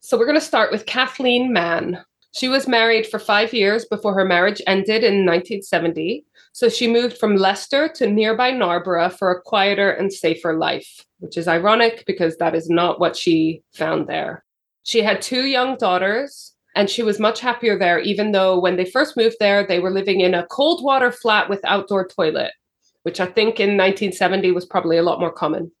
So 0.00 0.18
we're 0.18 0.26
going 0.26 0.38
to 0.38 0.44
start 0.44 0.70
with 0.70 0.86
Kathleen 0.86 1.52
Mann. 1.52 2.04
She 2.34 2.48
was 2.48 2.68
married 2.68 3.06
for 3.06 3.18
five 3.18 3.54
years 3.54 3.86
before 3.86 4.14
her 4.14 4.24
marriage 4.24 4.60
ended 4.66 5.02
in 5.02 5.24
1970. 5.24 6.24
So 6.52 6.68
she 6.68 6.86
moved 6.86 7.16
from 7.16 7.36
Leicester 7.36 7.88
to 7.96 8.06
nearby 8.06 8.50
Narborough 8.50 9.08
for 9.08 9.30
a 9.30 9.40
quieter 9.40 9.90
and 9.90 10.12
safer 10.12 10.54
life, 10.54 11.06
which 11.18 11.36
is 11.36 11.48
ironic 11.48 12.04
because 12.06 12.36
that 12.36 12.54
is 12.54 12.68
not 12.68 13.00
what 13.00 13.16
she 13.16 13.62
found 13.74 14.06
there. 14.06 14.44
She 14.82 15.02
had 15.02 15.20
two 15.20 15.44
young 15.44 15.76
daughters 15.76 16.54
and 16.74 16.88
she 16.88 17.02
was 17.02 17.18
much 17.18 17.40
happier 17.40 17.78
there, 17.78 17.98
even 17.98 18.32
though 18.32 18.58
when 18.58 18.76
they 18.76 18.84
first 18.84 19.16
moved 19.16 19.36
there, 19.40 19.66
they 19.66 19.80
were 19.80 19.90
living 19.90 20.20
in 20.20 20.34
a 20.34 20.46
cold 20.46 20.82
water 20.84 21.10
flat 21.10 21.48
with 21.48 21.60
outdoor 21.64 22.06
toilet, 22.06 22.52
which 23.02 23.20
I 23.20 23.26
think 23.26 23.58
in 23.58 23.76
1970 23.76 24.52
was 24.52 24.64
probably 24.64 24.96
a 24.96 25.02
lot 25.02 25.20
more 25.20 25.32
common. 25.32 25.72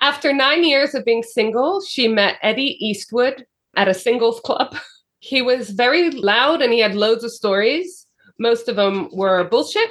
After 0.00 0.32
nine 0.32 0.64
years 0.64 0.94
of 0.94 1.04
being 1.04 1.22
single, 1.22 1.80
she 1.82 2.08
met 2.08 2.38
Eddie 2.42 2.78
Eastwood 2.80 3.44
at 3.76 3.88
a 3.88 3.94
singles 3.94 4.40
club. 4.40 4.76
He 5.20 5.42
was 5.42 5.70
very 5.70 6.12
loud 6.12 6.62
and 6.62 6.72
he 6.72 6.78
had 6.78 6.94
loads 6.94 7.24
of 7.24 7.32
stories. 7.32 8.06
Most 8.38 8.68
of 8.68 8.76
them 8.76 9.08
were 9.12 9.48
bullshit, 9.48 9.90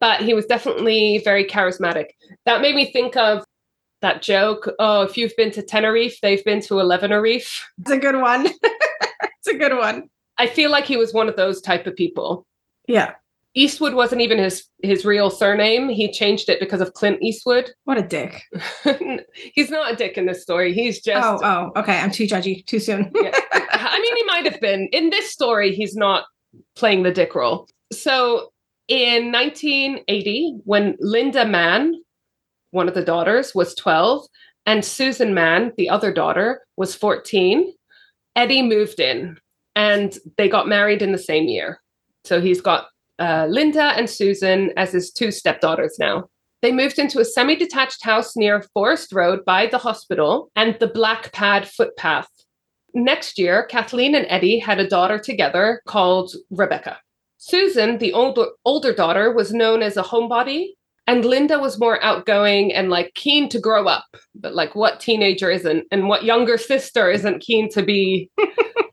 but 0.00 0.20
he 0.20 0.34
was 0.34 0.46
definitely 0.46 1.22
very 1.24 1.44
charismatic. 1.44 2.06
That 2.44 2.60
made 2.60 2.74
me 2.74 2.90
think 2.90 3.16
of 3.16 3.44
that 4.00 4.22
joke 4.22 4.68
oh, 4.78 5.02
if 5.02 5.16
you've 5.16 5.36
been 5.36 5.50
to 5.52 5.62
Tenerife, 5.62 6.20
they've 6.20 6.44
been 6.44 6.60
to 6.62 6.74
Elevenerife. 6.74 7.60
It's 7.80 7.90
a 7.90 7.98
good 7.98 8.16
one. 8.16 8.46
it's 8.62 9.48
a 9.48 9.56
good 9.56 9.76
one. 9.76 10.08
I 10.38 10.46
feel 10.46 10.70
like 10.70 10.84
he 10.84 10.96
was 10.96 11.12
one 11.12 11.28
of 11.28 11.36
those 11.36 11.60
type 11.60 11.86
of 11.86 11.96
people. 11.96 12.46
Yeah. 12.86 13.14
Eastwood 13.54 13.94
wasn't 13.94 14.20
even 14.20 14.38
his 14.38 14.64
his 14.82 15.04
real 15.04 15.30
surname. 15.30 15.88
He 15.88 16.12
changed 16.12 16.48
it 16.48 16.60
because 16.60 16.80
of 16.80 16.92
Clint 16.94 17.20
Eastwood. 17.22 17.70
What 17.84 17.98
a 17.98 18.02
dick. 18.02 18.42
He's 19.54 19.70
not 19.70 19.92
a 19.92 19.96
dick 19.96 20.16
in 20.16 20.26
this 20.26 20.42
story. 20.42 20.72
He's 20.72 21.00
just 21.00 21.26
Oh, 21.26 21.40
oh, 21.74 21.80
okay. 21.80 21.98
I'm 21.98 22.10
too 22.10 22.24
judgy. 22.24 22.64
Too 22.66 22.78
soon. 22.78 23.10
Yeah. 23.20 23.36
I 23.52 24.00
mean, 24.00 24.16
he 24.16 24.24
might 24.24 24.44
have 24.44 24.60
been. 24.60 24.88
In 24.92 25.10
this 25.10 25.32
story, 25.32 25.74
he's 25.74 25.96
not 25.96 26.24
playing 26.76 27.02
the 27.02 27.10
dick 27.10 27.34
role. 27.34 27.68
So 27.92 28.52
in 28.88 29.32
1980, 29.32 30.60
when 30.64 30.96
Linda 31.00 31.46
Mann, 31.46 31.94
one 32.70 32.88
of 32.88 32.94
the 32.94 33.04
daughters, 33.04 33.54
was 33.54 33.74
12, 33.74 34.26
and 34.66 34.84
Susan 34.84 35.32
Mann, 35.34 35.72
the 35.76 35.88
other 35.88 36.12
daughter, 36.12 36.60
was 36.76 36.94
14, 36.94 37.72
Eddie 38.36 38.62
moved 38.62 39.00
in 39.00 39.38
and 39.74 40.18
they 40.36 40.48
got 40.48 40.68
married 40.68 41.02
in 41.02 41.12
the 41.12 41.18
same 41.18 41.44
year. 41.44 41.80
So 42.24 42.40
he's 42.40 42.60
got 42.60 42.88
uh, 43.18 43.46
Linda 43.48 43.94
and 43.96 44.10
Susan 44.10 44.72
as 44.76 44.92
his 44.92 45.10
two 45.10 45.30
stepdaughters 45.30 45.96
now. 45.98 46.28
They 46.60 46.72
moved 46.72 46.98
into 46.98 47.20
a 47.20 47.24
semi 47.24 47.56
detached 47.56 48.04
house 48.04 48.36
near 48.36 48.62
Forest 48.74 49.12
Road 49.12 49.44
by 49.44 49.66
the 49.66 49.78
hospital 49.78 50.50
and 50.56 50.76
the 50.80 50.88
Black 50.88 51.32
Pad 51.32 51.68
footpath. 51.68 52.28
Next 52.94 53.38
year, 53.38 53.64
Kathleen 53.64 54.14
and 54.14 54.26
Eddie 54.28 54.58
had 54.58 54.80
a 54.80 54.88
daughter 54.88 55.18
together 55.18 55.82
called 55.86 56.34
Rebecca. 56.50 56.98
Susan, 57.36 57.98
the 57.98 58.12
older, 58.12 58.46
older 58.64 58.92
daughter, 58.92 59.32
was 59.32 59.52
known 59.52 59.82
as 59.82 59.96
a 59.96 60.02
homebody, 60.02 60.70
and 61.08 61.24
Linda 61.24 61.58
was 61.58 61.80
more 61.80 62.04
outgoing 62.04 62.70
and 62.70 62.90
like 62.90 63.14
keen 63.14 63.48
to 63.48 63.58
grow 63.58 63.88
up. 63.88 64.04
But 64.34 64.54
like, 64.54 64.74
what 64.74 65.00
teenager 65.00 65.50
isn't? 65.50 65.86
And 65.90 66.06
what 66.06 66.22
younger 66.22 66.58
sister 66.58 67.10
isn't 67.10 67.40
keen 67.40 67.70
to 67.70 67.82
be 67.82 68.30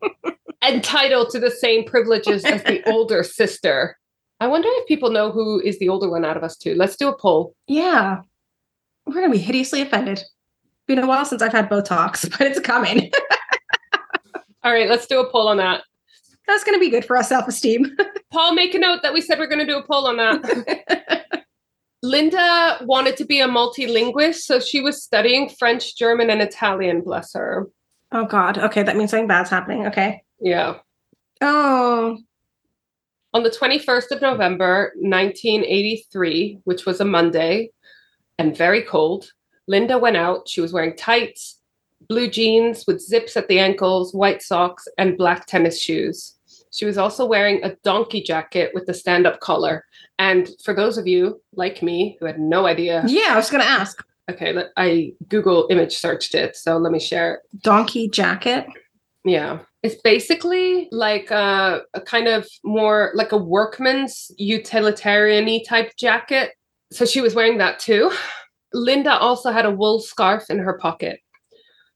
entitled 0.65 1.29
to 1.31 1.39
the 1.39 1.51
same 1.51 1.83
privileges 1.83 2.45
as 2.45 2.63
the 2.63 2.81
older 2.89 3.21
sister? 3.21 3.97
I 4.39 4.47
wonder 4.47 4.69
if 4.71 4.87
people 4.87 5.11
know 5.11 5.29
who 5.29 5.59
is 5.59 5.77
the 5.77 5.89
older 5.89 6.09
one 6.09 6.23
out 6.23 6.37
of 6.37 6.43
us 6.43 6.55
two. 6.55 6.73
Let's 6.73 6.95
do 6.95 7.09
a 7.09 7.17
poll. 7.17 7.53
Yeah. 7.67 8.21
We're 9.05 9.15
going 9.15 9.31
to 9.31 9.37
be 9.37 9.43
hideously 9.43 9.81
offended. 9.81 10.23
Been 10.87 10.99
a 10.99 11.07
while 11.07 11.25
since 11.25 11.41
I've 11.41 11.51
had 11.51 11.69
Botox, 11.69 12.29
but 12.37 12.47
it's 12.47 12.61
coming. 12.61 13.11
All 14.63 14.71
right, 14.71 14.89
let's 14.89 15.05
do 15.05 15.19
a 15.19 15.29
poll 15.29 15.49
on 15.49 15.57
that. 15.57 15.83
That's 16.47 16.63
going 16.63 16.77
to 16.77 16.79
be 16.79 16.89
good 16.89 17.03
for 17.03 17.17
our 17.17 17.23
self 17.23 17.45
esteem. 17.45 17.97
Paul, 18.31 18.53
make 18.53 18.73
a 18.73 18.79
note 18.79 19.01
that 19.03 19.13
we 19.13 19.19
said 19.19 19.37
we're 19.37 19.47
going 19.47 19.59
to 19.59 19.65
do 19.65 19.77
a 19.77 19.83
poll 19.85 20.07
on 20.07 20.15
that. 20.15 21.24
Linda 22.05 22.77
wanted 22.83 23.17
to 23.17 23.25
be 23.25 23.41
a 23.41 23.47
multilingualist, 23.47 24.41
so 24.41 24.59
she 24.59 24.79
was 24.81 25.03
studying 25.03 25.49
French, 25.49 25.97
German, 25.97 26.29
and 26.29 26.41
Italian, 26.41 27.01
bless 27.01 27.33
her. 27.33 27.67
oh, 28.11 28.25
God. 28.25 28.57
Okay. 28.57 28.83
That 28.83 28.95
means 28.95 29.11
something 29.11 29.27
bad's 29.27 29.49
happening. 29.49 29.87
Okay. 29.87 30.23
Yeah. 30.39 30.75
Oh, 31.41 32.17
On 33.33 33.43
the 33.43 33.49
21st 33.49 34.11
of 34.11 34.21
November, 34.21 34.93
1983, 34.95 36.59
which 36.63 36.85
was 36.85 37.01
a 37.01 37.05
Monday 37.05 37.71
and 38.37 38.55
very 38.55 38.81
cold, 38.83 39.31
Linda 39.67 39.97
went 39.97 40.15
out. 40.15 40.47
She 40.47 40.61
was 40.61 40.71
wearing 40.71 40.95
tights, 40.95 41.59
blue 42.07 42.29
jeans 42.29 42.85
with 42.87 43.01
zips 43.01 43.35
at 43.35 43.47
the 43.47 43.59
ankles, 43.59 44.13
white 44.13 44.41
socks, 44.41 44.87
and 44.97 45.17
black 45.17 45.45
tennis 45.47 45.81
shoes. 45.81 46.34
She 46.75 46.85
was 46.85 46.97
also 46.97 47.25
wearing 47.25 47.63
a 47.63 47.75
donkey 47.83 48.21
jacket 48.21 48.71
with 48.73 48.85
the 48.85 48.93
stand 48.93 49.25
up 49.25 49.39
collar. 49.39 49.85
And 50.19 50.49
for 50.63 50.73
those 50.73 50.97
of 50.97 51.07
you 51.07 51.41
like 51.53 51.81
me 51.81 52.17
who 52.19 52.25
had 52.25 52.37
no 52.37 52.65
idea, 52.65 53.03
yeah. 53.07 53.29
I 53.29 53.35
was 53.37 53.49
going 53.49 53.63
to 53.63 53.69
ask. 53.69 54.03
okay, 54.29 54.51
let, 54.51 54.67
I 54.75 55.13
Google 55.29 55.67
image 55.69 55.95
searched 55.95 56.35
it. 56.35 56.55
So 56.57 56.77
let 56.77 56.91
me 56.91 56.99
share. 56.99 57.41
Donkey 57.61 58.09
jacket. 58.09 58.65
Yeah. 59.23 59.59
It's 59.83 60.01
basically 60.01 60.89
like 60.91 61.31
a, 61.31 61.81
a 61.93 62.01
kind 62.01 62.27
of 62.27 62.45
more 62.63 63.11
like 63.15 63.31
a 63.31 63.37
workman's 63.37 64.31
utilitarian 64.37 65.63
type 65.63 65.95
jacket. 65.95 66.51
So 66.91 67.05
she 67.05 67.21
was 67.21 67.35
wearing 67.35 67.57
that 67.59 67.79
too. 67.79 68.11
Linda 68.73 69.17
also 69.17 69.51
had 69.51 69.65
a 69.65 69.71
wool 69.71 70.01
scarf 70.01 70.49
in 70.49 70.59
her 70.59 70.77
pocket. 70.77 71.19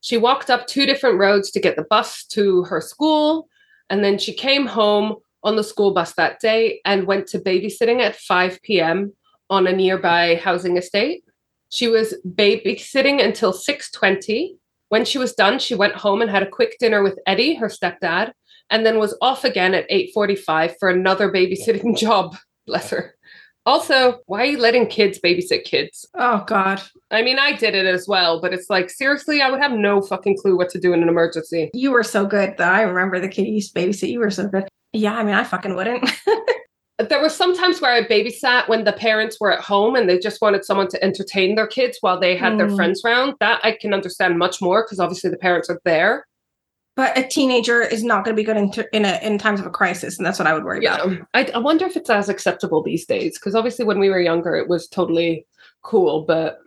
She 0.01 0.15
walked 0.15 0.49
up 0.49 0.67
two 0.67 0.85
different 0.85 1.19
roads 1.19 1.51
to 1.51 1.59
get 1.59 1.75
the 1.75 1.85
bus 1.89 2.25
to 2.27 2.63
her 2.63 2.79
school. 2.79 3.49
And 3.89 4.03
then 4.03 4.17
she 4.17 4.33
came 4.33 4.67
home 4.67 5.15
on 5.43 5.55
the 5.55 5.63
school 5.63 5.93
bus 5.93 6.13
that 6.13 6.39
day 6.39 6.81
and 6.85 7.07
went 7.07 7.27
to 7.27 7.39
babysitting 7.39 8.01
at 8.01 8.15
5 8.15 8.61
p.m. 8.61 9.13
on 9.49 9.67
a 9.67 9.71
nearby 9.71 10.35
housing 10.35 10.77
estate. 10.77 11.23
She 11.69 11.87
was 11.87 12.15
babysitting 12.27 13.23
until 13.23 13.53
6:20. 13.53 14.55
When 14.89 15.05
she 15.05 15.19
was 15.19 15.33
done, 15.33 15.59
she 15.59 15.75
went 15.75 15.95
home 15.95 16.21
and 16.21 16.31
had 16.31 16.43
a 16.43 16.49
quick 16.49 16.77
dinner 16.79 17.03
with 17.03 17.19
Eddie, 17.27 17.55
her 17.55 17.67
stepdad, 17.67 18.31
and 18.71 18.85
then 18.85 18.97
was 18.97 19.15
off 19.21 19.43
again 19.43 19.73
at 19.75 19.89
8:45 19.89 20.75
for 20.79 20.89
another 20.89 21.31
babysitting 21.31 21.97
job. 22.05 22.35
Bless 22.65 22.89
her. 22.89 23.15
Also, 23.69 24.19
why 24.25 24.41
are 24.41 24.45
you 24.45 24.57
letting 24.57 24.87
kids 24.87 25.19
babysit 25.23 25.63
kids? 25.63 26.03
Oh, 26.15 26.43
God. 26.47 26.81
I 27.11 27.21
mean, 27.21 27.37
I 27.37 27.55
did 27.55 27.75
it 27.75 27.85
as 27.85 28.07
well, 28.07 28.41
but 28.41 28.51
it's 28.51 28.67
like 28.67 28.89
seriously, 28.89 29.41
I 29.43 29.51
would 29.51 29.61
have 29.61 29.71
no 29.73 30.01
fucking 30.01 30.37
clue 30.41 30.57
what 30.57 30.69
to 30.69 30.79
do 30.79 30.91
in 30.93 31.03
an 31.03 31.07
emergency. 31.09 31.69
You 31.75 31.91
were 31.91 32.01
so 32.03 32.25
good, 32.25 32.55
though. 32.57 32.63
I 32.63 32.81
remember 32.81 33.19
the 33.19 33.27
kid 33.29 33.45
you 33.45 33.53
used 33.53 33.75
to 33.75 33.79
babysit. 33.79 34.09
You 34.09 34.19
were 34.21 34.31
so 34.31 34.47
good. 34.47 34.67
Yeah. 34.91 35.13
I 35.15 35.23
mean, 35.23 35.35
I 35.35 35.43
fucking 35.43 35.75
wouldn't. 35.75 36.09
There 37.07 37.21
were 37.21 37.29
some 37.29 37.55
times 37.55 37.79
where 37.79 37.93
I 37.93 38.03
babysat 38.05 38.67
when 38.67 38.83
the 38.83 38.91
parents 38.91 39.37
were 39.39 39.53
at 39.53 39.61
home 39.61 39.95
and 39.95 40.09
they 40.09 40.19
just 40.19 40.41
wanted 40.41 40.65
someone 40.65 40.89
to 40.89 41.01
entertain 41.01 41.55
their 41.55 41.65
kids 41.65 41.97
while 42.01 42.19
they 42.19 42.35
had 42.35 42.59
their 42.59 42.67
Mm. 42.67 42.75
friends 42.75 43.01
round. 43.05 43.35
That 43.39 43.61
I 43.63 43.71
can 43.79 43.93
understand 43.93 44.37
much 44.37 44.61
more 44.61 44.83
because 44.83 44.99
obviously 44.99 45.29
the 45.29 45.37
parents 45.37 45.69
are 45.69 45.79
there. 45.85 46.25
But 46.99 47.17
a 47.17 47.25
teenager 47.25 47.81
is 47.81 48.03
not 48.03 48.25
going 48.25 48.35
to 48.35 48.37
be 48.37 48.43
good 48.43 48.57
in, 48.57 48.69
in, 48.91 49.05
a, 49.05 49.25
in 49.25 49.37
times 49.37 49.61
of 49.61 49.65
a 49.65 49.69
crisis. 49.69 50.17
And 50.17 50.25
that's 50.25 50.37
what 50.37 50.49
I 50.49 50.53
would 50.53 50.65
worry 50.65 50.85
about. 50.85 51.09
I, 51.33 51.49
I 51.55 51.57
wonder 51.57 51.85
if 51.85 51.95
it's 51.95 52.09
as 52.09 52.27
acceptable 52.27 52.83
these 52.83 53.05
days 53.05 53.39
because 53.39 53.55
obviously 53.55 53.85
when 53.85 53.99
we 53.99 54.09
were 54.09 54.19
younger, 54.19 54.57
it 54.57 54.67
was 54.67 54.85
totally 54.85 55.47
cool. 55.81 56.25
But 56.25 56.59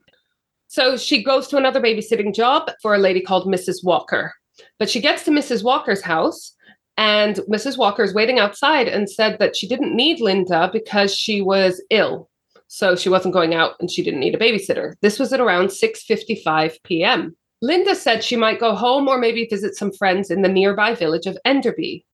so 0.69 0.97
she 0.97 1.23
goes 1.23 1.49
to 1.49 1.59
another 1.59 1.83
babysitting 1.83 2.35
job 2.35 2.71
for 2.81 2.95
a 2.95 2.99
lady 2.99 3.21
called 3.21 3.47
Mrs. 3.47 3.85
Walker. 3.85 4.33
But 4.79 4.89
she 4.89 5.03
gets 5.03 5.23
to 5.25 5.31
Mrs. 5.31 5.63
Walker's 5.63 6.01
house 6.01 6.57
and 6.97 7.37
Mrs. 7.41 7.77
Walker 7.77 8.03
is 8.03 8.15
waiting 8.15 8.39
outside 8.39 8.89
and 8.89 9.11
said 9.11 9.39
that 9.39 9.55
she 9.55 9.69
didn't 9.69 9.95
need 9.95 10.23
Linda 10.23 10.71
because 10.73 11.15
she 11.15 11.43
was 11.43 11.83
ill. 11.91 12.31
So 12.69 12.97
she 12.97 13.11
wasn't 13.11 13.35
going 13.35 13.53
out 13.53 13.75
and 13.81 13.91
she 13.91 14.03
didn't 14.03 14.21
need 14.21 14.35
a 14.35 14.39
babysitter. 14.39 14.95
This 15.03 15.19
was 15.19 15.31
at 15.35 15.41
around 15.41 15.67
6:55 15.67 16.83
p.m. 16.85 17.37
Linda 17.63 17.95
said 17.95 18.25
she 18.25 18.35
might 18.35 18.59
go 18.59 18.75
home 18.75 19.07
or 19.07 19.19
maybe 19.19 19.47
visit 19.47 19.77
some 19.77 19.93
friends 19.93 20.31
in 20.31 20.43
the 20.43 20.49
nearby 20.49 20.95
village 20.95 21.27
of 21.27 21.39
Enderby. 21.47 22.05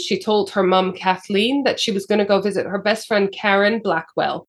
She 0.00 0.18
told 0.18 0.48
her 0.50 0.62
mum, 0.62 0.92
Kathleen, 0.92 1.64
that 1.64 1.80
she 1.80 1.90
was 1.90 2.06
going 2.06 2.20
to 2.20 2.24
go 2.24 2.40
visit 2.40 2.66
her 2.66 2.78
best 2.78 3.08
friend, 3.08 3.30
Karen 3.32 3.80
Blackwell. 3.82 4.46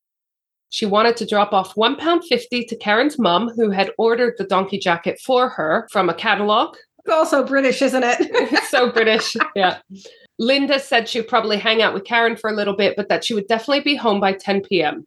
She 0.69 0.85
wanted 0.85 1.17
to 1.17 1.25
drop 1.25 1.53
off 1.53 1.75
£1.50 1.75 2.67
to 2.67 2.75
Karen's 2.77 3.19
mum, 3.19 3.51
who 3.55 3.71
had 3.71 3.91
ordered 3.97 4.35
the 4.37 4.43
donkey 4.43 4.77
jacket 4.77 5.19
for 5.19 5.49
her 5.49 5.87
from 5.91 6.07
a 6.07 6.13
catalogue. 6.13 6.77
It's 6.99 7.13
also 7.13 7.45
British, 7.45 7.81
isn't 7.81 8.03
it? 8.03 8.17
It's 8.31 8.69
so 8.69 8.91
British. 8.91 9.35
Yeah. 9.55 9.79
Linda 10.39 10.79
said 10.79 11.07
she'd 11.07 11.27
probably 11.27 11.57
hang 11.57 11.81
out 11.81 11.93
with 11.93 12.05
Karen 12.05 12.35
for 12.35 12.49
a 12.49 12.55
little 12.55 12.75
bit, 12.75 12.95
but 12.95 13.09
that 13.09 13.23
she 13.23 13.33
would 13.33 13.47
definitely 13.47 13.81
be 13.81 13.95
home 13.95 14.19
by 14.19 14.33
10 14.33 14.61
p.m. 14.61 15.05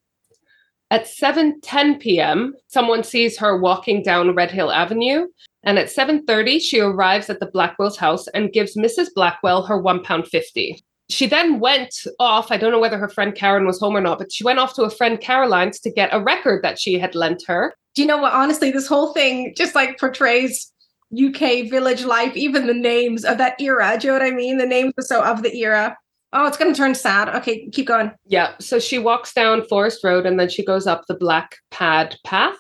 At 0.91 1.07
7:10 1.07 1.99
p.m., 1.99 2.55
someone 2.69 3.03
sees 3.03 3.37
her 3.39 3.59
walking 3.59 4.03
down 4.03 4.35
Red 4.35 4.53
Hill 4.53 4.71
Avenue, 4.71 5.27
and 5.65 5.79
at 5.79 5.89
7:30 5.89 6.61
she 6.61 6.79
arrives 6.79 7.29
at 7.29 7.41
the 7.41 7.47
Blackwell's 7.47 7.97
house 7.97 8.29
and 8.29 8.53
gives 8.53 8.77
Mrs. 8.77 9.09
Blackwell 9.15 9.63
her 9.65 9.79
one 9.79 10.03
pound 10.03 10.29
fifty. 10.29 10.85
She 11.09 11.27
then 11.27 11.61
went 11.61 11.95
off. 12.19 12.51
I 12.51 12.57
don't 12.57 12.73
know 12.73 12.79
whether 12.81 12.99
her 12.99 13.09
friend 13.09 13.35
Karen 13.35 13.67
was 13.67 13.81
home 13.81 13.97
or 13.97 14.01
not, 14.01 14.19
but 14.19 14.33
she 14.33 14.45
went 14.45 14.59
off 14.59 14.75
to 14.75 14.83
a 14.83 14.91
friend 14.91 15.21
Caroline's 15.21 15.81
to 15.81 15.91
get 15.91 16.11
a 16.13 16.23
record 16.23 16.63
that 16.63 16.79
she 16.79 16.99
had 16.99 17.15
lent 17.15 17.43
her. 17.47 17.75
Do 17.95 18.03
you 18.03 18.09
know 18.09 18.19
what? 18.19 18.33
Honestly, 18.33 18.71
this 18.71 18.87
whole 18.87 19.13
thing 19.13 19.55
just 19.57 19.75
like 19.75 19.99
portrays 19.99 20.73
UK 21.13 21.69
village 21.71 22.05
life, 22.05 22.37
even 22.37 22.67
the 22.67 22.75
names 22.75 23.25
of 23.25 23.39
that 23.39 23.61
era. 23.61 23.97
Do 23.99 24.07
you 24.07 24.13
know 24.13 24.19
what 24.19 24.33
I 24.33 24.35
mean? 24.35 24.59
The 24.59 24.67
names 24.67 24.95
are 24.99 25.03
so 25.03 25.23
of 25.23 25.43
the 25.43 25.57
era. 25.57 25.97
Oh, 26.33 26.47
it's 26.47 26.57
going 26.57 26.73
to 26.73 26.77
turn 26.77 26.95
sad. 26.95 27.29
Okay, 27.37 27.69
keep 27.69 27.87
going. 27.87 28.13
Yeah. 28.27 28.55
So 28.61 28.79
she 28.79 28.99
walks 28.99 29.33
down 29.33 29.67
Forest 29.69 30.03
Road 30.05 30.27
and 30.27 30.39
then 30.39 30.49
she 30.49 30.65
goes 30.65 30.87
up 30.87 31.05
the 31.07 31.15
Black 31.15 31.57
Pad 31.71 32.17
path 32.25 32.59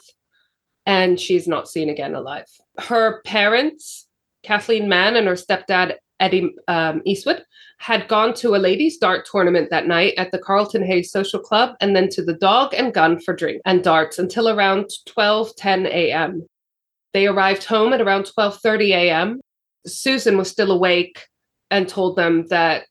and 0.86 1.18
she's 1.20 1.48
not 1.48 1.68
seen 1.68 1.88
again 1.88 2.14
alive. 2.14 2.46
Her 2.78 3.20
parents, 3.22 4.06
Kathleen 4.44 4.88
Mann 4.88 5.16
and 5.16 5.26
her 5.26 5.34
stepdad, 5.34 5.96
Eddie 6.20 6.54
um, 6.68 7.02
Eastwood, 7.04 7.42
had 7.78 8.08
gone 8.08 8.32
to 8.34 8.54
a 8.54 8.56
ladies' 8.56 8.96
dart 8.96 9.28
tournament 9.30 9.68
that 9.70 9.86
night 9.86 10.14
at 10.16 10.30
the 10.30 10.38
Carlton 10.38 10.84
Hayes 10.84 11.10
Social 11.10 11.40
Club 11.40 11.74
and 11.80 11.94
then 11.94 12.08
to 12.10 12.24
the 12.24 12.34
Dog 12.34 12.72
and 12.72 12.94
Gun 12.94 13.20
for 13.20 13.34
drink 13.34 13.60
and 13.66 13.84
darts 13.84 14.18
until 14.18 14.48
around 14.48 14.86
12:10 15.06 15.86
a.m. 15.86 16.46
They 17.12 17.26
arrived 17.26 17.64
home 17.64 17.92
at 17.92 18.00
around 18.00 18.30
12:30 18.38 18.88
a.m. 18.90 19.40
Susan 19.86 20.38
was 20.38 20.50
still 20.50 20.70
awake 20.70 21.26
and 21.70 21.88
told 21.88 22.16
them 22.16 22.46
that 22.48 22.86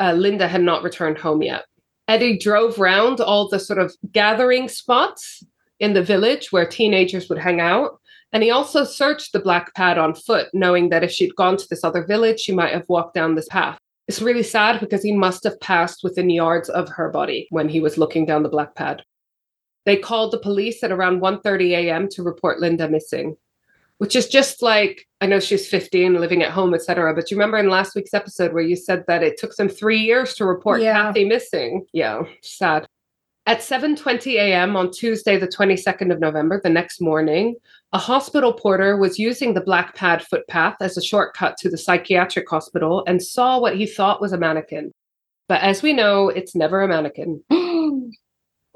uh, 0.00 0.12
Linda 0.12 0.48
had 0.48 0.62
not 0.62 0.82
returned 0.82 1.18
home 1.18 1.42
yet. 1.42 1.64
Eddie 2.08 2.38
drove 2.38 2.78
round 2.78 3.20
all 3.20 3.48
the 3.48 3.58
sort 3.58 3.78
of 3.78 3.94
gathering 4.12 4.68
spots 4.68 5.42
in 5.80 5.94
the 5.94 6.02
village 6.02 6.52
where 6.52 6.66
teenagers 6.66 7.28
would 7.28 7.38
hang 7.38 7.60
out. 7.60 7.98
And 8.32 8.42
he 8.42 8.50
also 8.50 8.84
searched 8.84 9.32
the 9.32 9.38
black 9.38 9.74
pad 9.74 9.96
on 9.96 10.14
foot, 10.14 10.48
knowing 10.52 10.88
that 10.88 11.04
if 11.04 11.10
she'd 11.10 11.36
gone 11.36 11.56
to 11.56 11.66
this 11.70 11.84
other 11.84 12.04
village, 12.04 12.40
she 12.40 12.52
might 12.52 12.72
have 12.72 12.88
walked 12.88 13.14
down 13.14 13.34
this 13.34 13.48
path. 13.48 13.78
It's 14.08 14.20
really 14.20 14.42
sad 14.42 14.80
because 14.80 15.02
he 15.02 15.12
must 15.12 15.44
have 15.44 15.60
passed 15.60 16.02
within 16.02 16.28
yards 16.28 16.68
of 16.68 16.88
her 16.90 17.10
body 17.10 17.46
when 17.50 17.68
he 17.68 17.80
was 17.80 17.96
looking 17.96 18.26
down 18.26 18.42
the 18.42 18.48
black 18.48 18.74
pad. 18.74 19.02
They 19.86 19.96
called 19.96 20.32
the 20.32 20.38
police 20.38 20.82
at 20.82 20.92
around 20.92 21.20
1:30 21.20 21.70
a.m. 21.76 22.08
to 22.10 22.22
report 22.22 22.58
Linda 22.58 22.88
missing, 22.88 23.36
which 24.04 24.14
is 24.14 24.28
just 24.28 24.60
like 24.60 25.08
I 25.22 25.26
know 25.26 25.40
she's 25.40 25.66
15, 25.66 26.20
living 26.20 26.42
at 26.42 26.50
home, 26.50 26.74
etc. 26.74 27.14
But 27.14 27.30
you 27.30 27.38
remember 27.38 27.56
in 27.56 27.70
last 27.70 27.94
week's 27.94 28.12
episode 28.12 28.52
where 28.52 28.62
you 28.62 28.76
said 28.76 29.02
that 29.08 29.22
it 29.22 29.38
took 29.38 29.56
them 29.56 29.70
three 29.70 30.00
years 30.00 30.34
to 30.34 30.44
report 30.44 30.82
Yeah. 30.82 31.04
Kathy 31.04 31.24
missing? 31.24 31.86
Yeah, 31.94 32.24
sad. 32.42 32.86
At 33.46 33.60
7:20 33.60 34.34
a.m. 34.34 34.76
on 34.76 34.90
Tuesday, 34.90 35.38
the 35.38 35.48
22nd 35.48 36.12
of 36.12 36.20
November, 36.20 36.60
the 36.62 36.68
next 36.68 37.00
morning, 37.00 37.56
a 37.94 37.98
hospital 37.98 38.52
porter 38.52 38.98
was 38.98 39.18
using 39.18 39.54
the 39.54 39.62
black 39.62 39.94
pad 39.94 40.22
footpath 40.22 40.76
as 40.82 40.98
a 40.98 41.02
shortcut 41.02 41.56
to 41.60 41.70
the 41.70 41.78
psychiatric 41.78 42.46
hospital 42.50 43.04
and 43.06 43.22
saw 43.22 43.58
what 43.58 43.74
he 43.74 43.86
thought 43.86 44.20
was 44.20 44.34
a 44.34 44.38
mannequin. 44.38 44.92
But 45.48 45.62
as 45.62 45.82
we 45.82 45.94
know, 45.94 46.28
it's 46.28 46.54
never 46.54 46.82
a 46.82 46.88
mannequin. 46.88 47.42
oh 47.50 48.12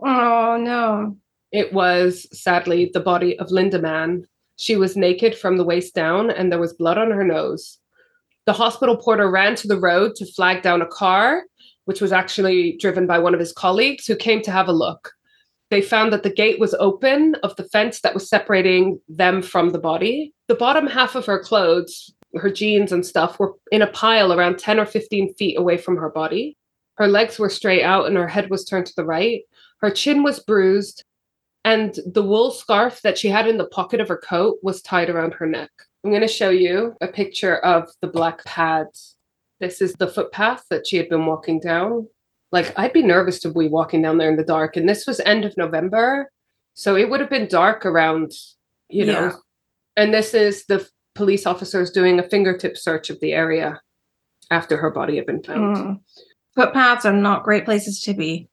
no. 0.02 1.18
It 1.52 1.70
was 1.74 2.26
sadly 2.32 2.90
the 2.94 3.00
body 3.00 3.38
of 3.38 3.50
Linda 3.50 3.78
Mann. 3.78 4.26
She 4.58 4.76
was 4.76 4.96
naked 4.96 5.38
from 5.38 5.56
the 5.56 5.64
waist 5.64 5.94
down 5.94 6.30
and 6.30 6.50
there 6.50 6.58
was 6.58 6.72
blood 6.72 6.98
on 6.98 7.12
her 7.12 7.24
nose. 7.24 7.78
The 8.44 8.52
hospital 8.52 8.96
porter 8.96 9.30
ran 9.30 9.54
to 9.56 9.68
the 9.68 9.78
road 9.78 10.16
to 10.16 10.26
flag 10.26 10.62
down 10.62 10.82
a 10.82 10.86
car, 10.86 11.44
which 11.84 12.00
was 12.00 12.12
actually 12.12 12.76
driven 12.78 13.06
by 13.06 13.20
one 13.20 13.34
of 13.34 13.40
his 13.40 13.52
colleagues 13.52 14.06
who 14.06 14.16
came 14.16 14.42
to 14.42 14.50
have 14.50 14.66
a 14.66 14.72
look. 14.72 15.12
They 15.70 15.80
found 15.80 16.12
that 16.12 16.24
the 16.24 16.32
gate 16.32 16.58
was 16.58 16.74
open 16.80 17.36
of 17.42 17.54
the 17.56 17.64
fence 17.64 18.00
that 18.00 18.14
was 18.14 18.28
separating 18.28 19.00
them 19.08 19.42
from 19.42 19.70
the 19.70 19.78
body. 19.78 20.34
The 20.48 20.56
bottom 20.56 20.88
half 20.88 21.14
of 21.14 21.26
her 21.26 21.38
clothes, 21.38 22.12
her 22.34 22.50
jeans 22.50 22.90
and 22.90 23.06
stuff, 23.06 23.38
were 23.38 23.54
in 23.70 23.82
a 23.82 23.86
pile 23.86 24.32
around 24.32 24.58
10 24.58 24.80
or 24.80 24.86
15 24.86 25.34
feet 25.34 25.56
away 25.56 25.76
from 25.76 25.96
her 25.98 26.10
body. 26.10 26.56
Her 26.94 27.06
legs 27.06 27.38
were 27.38 27.50
straight 27.50 27.84
out 27.84 28.06
and 28.06 28.16
her 28.16 28.26
head 28.26 28.50
was 28.50 28.64
turned 28.64 28.86
to 28.86 28.96
the 28.96 29.04
right. 29.04 29.42
Her 29.82 29.90
chin 29.90 30.24
was 30.24 30.40
bruised. 30.40 31.04
And 31.64 31.98
the 32.06 32.22
wool 32.22 32.50
scarf 32.50 33.02
that 33.02 33.18
she 33.18 33.28
had 33.28 33.46
in 33.46 33.58
the 33.58 33.66
pocket 33.66 34.00
of 34.00 34.08
her 34.08 34.16
coat 34.16 34.58
was 34.62 34.82
tied 34.82 35.10
around 35.10 35.34
her 35.34 35.46
neck. 35.46 35.70
I'm 36.04 36.10
going 36.10 36.22
to 36.22 36.28
show 36.28 36.50
you 36.50 36.94
a 37.00 37.08
picture 37.08 37.56
of 37.58 37.88
the 38.00 38.08
black 38.08 38.44
pads. 38.44 39.16
This 39.60 39.82
is 39.82 39.92
the 39.94 40.06
footpath 40.06 40.64
that 40.70 40.86
she 40.86 40.96
had 40.96 41.08
been 41.08 41.26
walking 41.26 41.58
down. 41.60 42.06
Like, 42.52 42.72
I'd 42.78 42.92
be 42.92 43.02
nervous 43.02 43.40
to 43.40 43.52
be 43.52 43.68
walking 43.68 44.02
down 44.02 44.18
there 44.18 44.30
in 44.30 44.36
the 44.36 44.44
dark. 44.44 44.76
And 44.76 44.88
this 44.88 45.06
was 45.06 45.20
end 45.20 45.44
of 45.44 45.56
November. 45.56 46.30
So 46.74 46.96
it 46.96 47.10
would 47.10 47.20
have 47.20 47.28
been 47.28 47.48
dark 47.48 47.84
around, 47.84 48.32
you 48.88 49.04
know. 49.04 49.12
Yeah. 49.12 49.32
And 49.96 50.14
this 50.14 50.32
is 50.32 50.64
the 50.66 50.88
police 51.16 51.44
officers 51.44 51.90
doing 51.90 52.20
a 52.20 52.28
fingertip 52.28 52.78
search 52.78 53.10
of 53.10 53.18
the 53.20 53.32
area 53.32 53.80
after 54.50 54.76
her 54.76 54.90
body 54.90 55.16
had 55.16 55.26
been 55.26 55.42
found. 55.42 55.76
Mm. 55.76 56.00
Footpaths 56.54 57.04
are 57.04 57.12
not 57.12 57.42
great 57.42 57.64
places 57.64 58.00
to 58.02 58.14
be. 58.14 58.47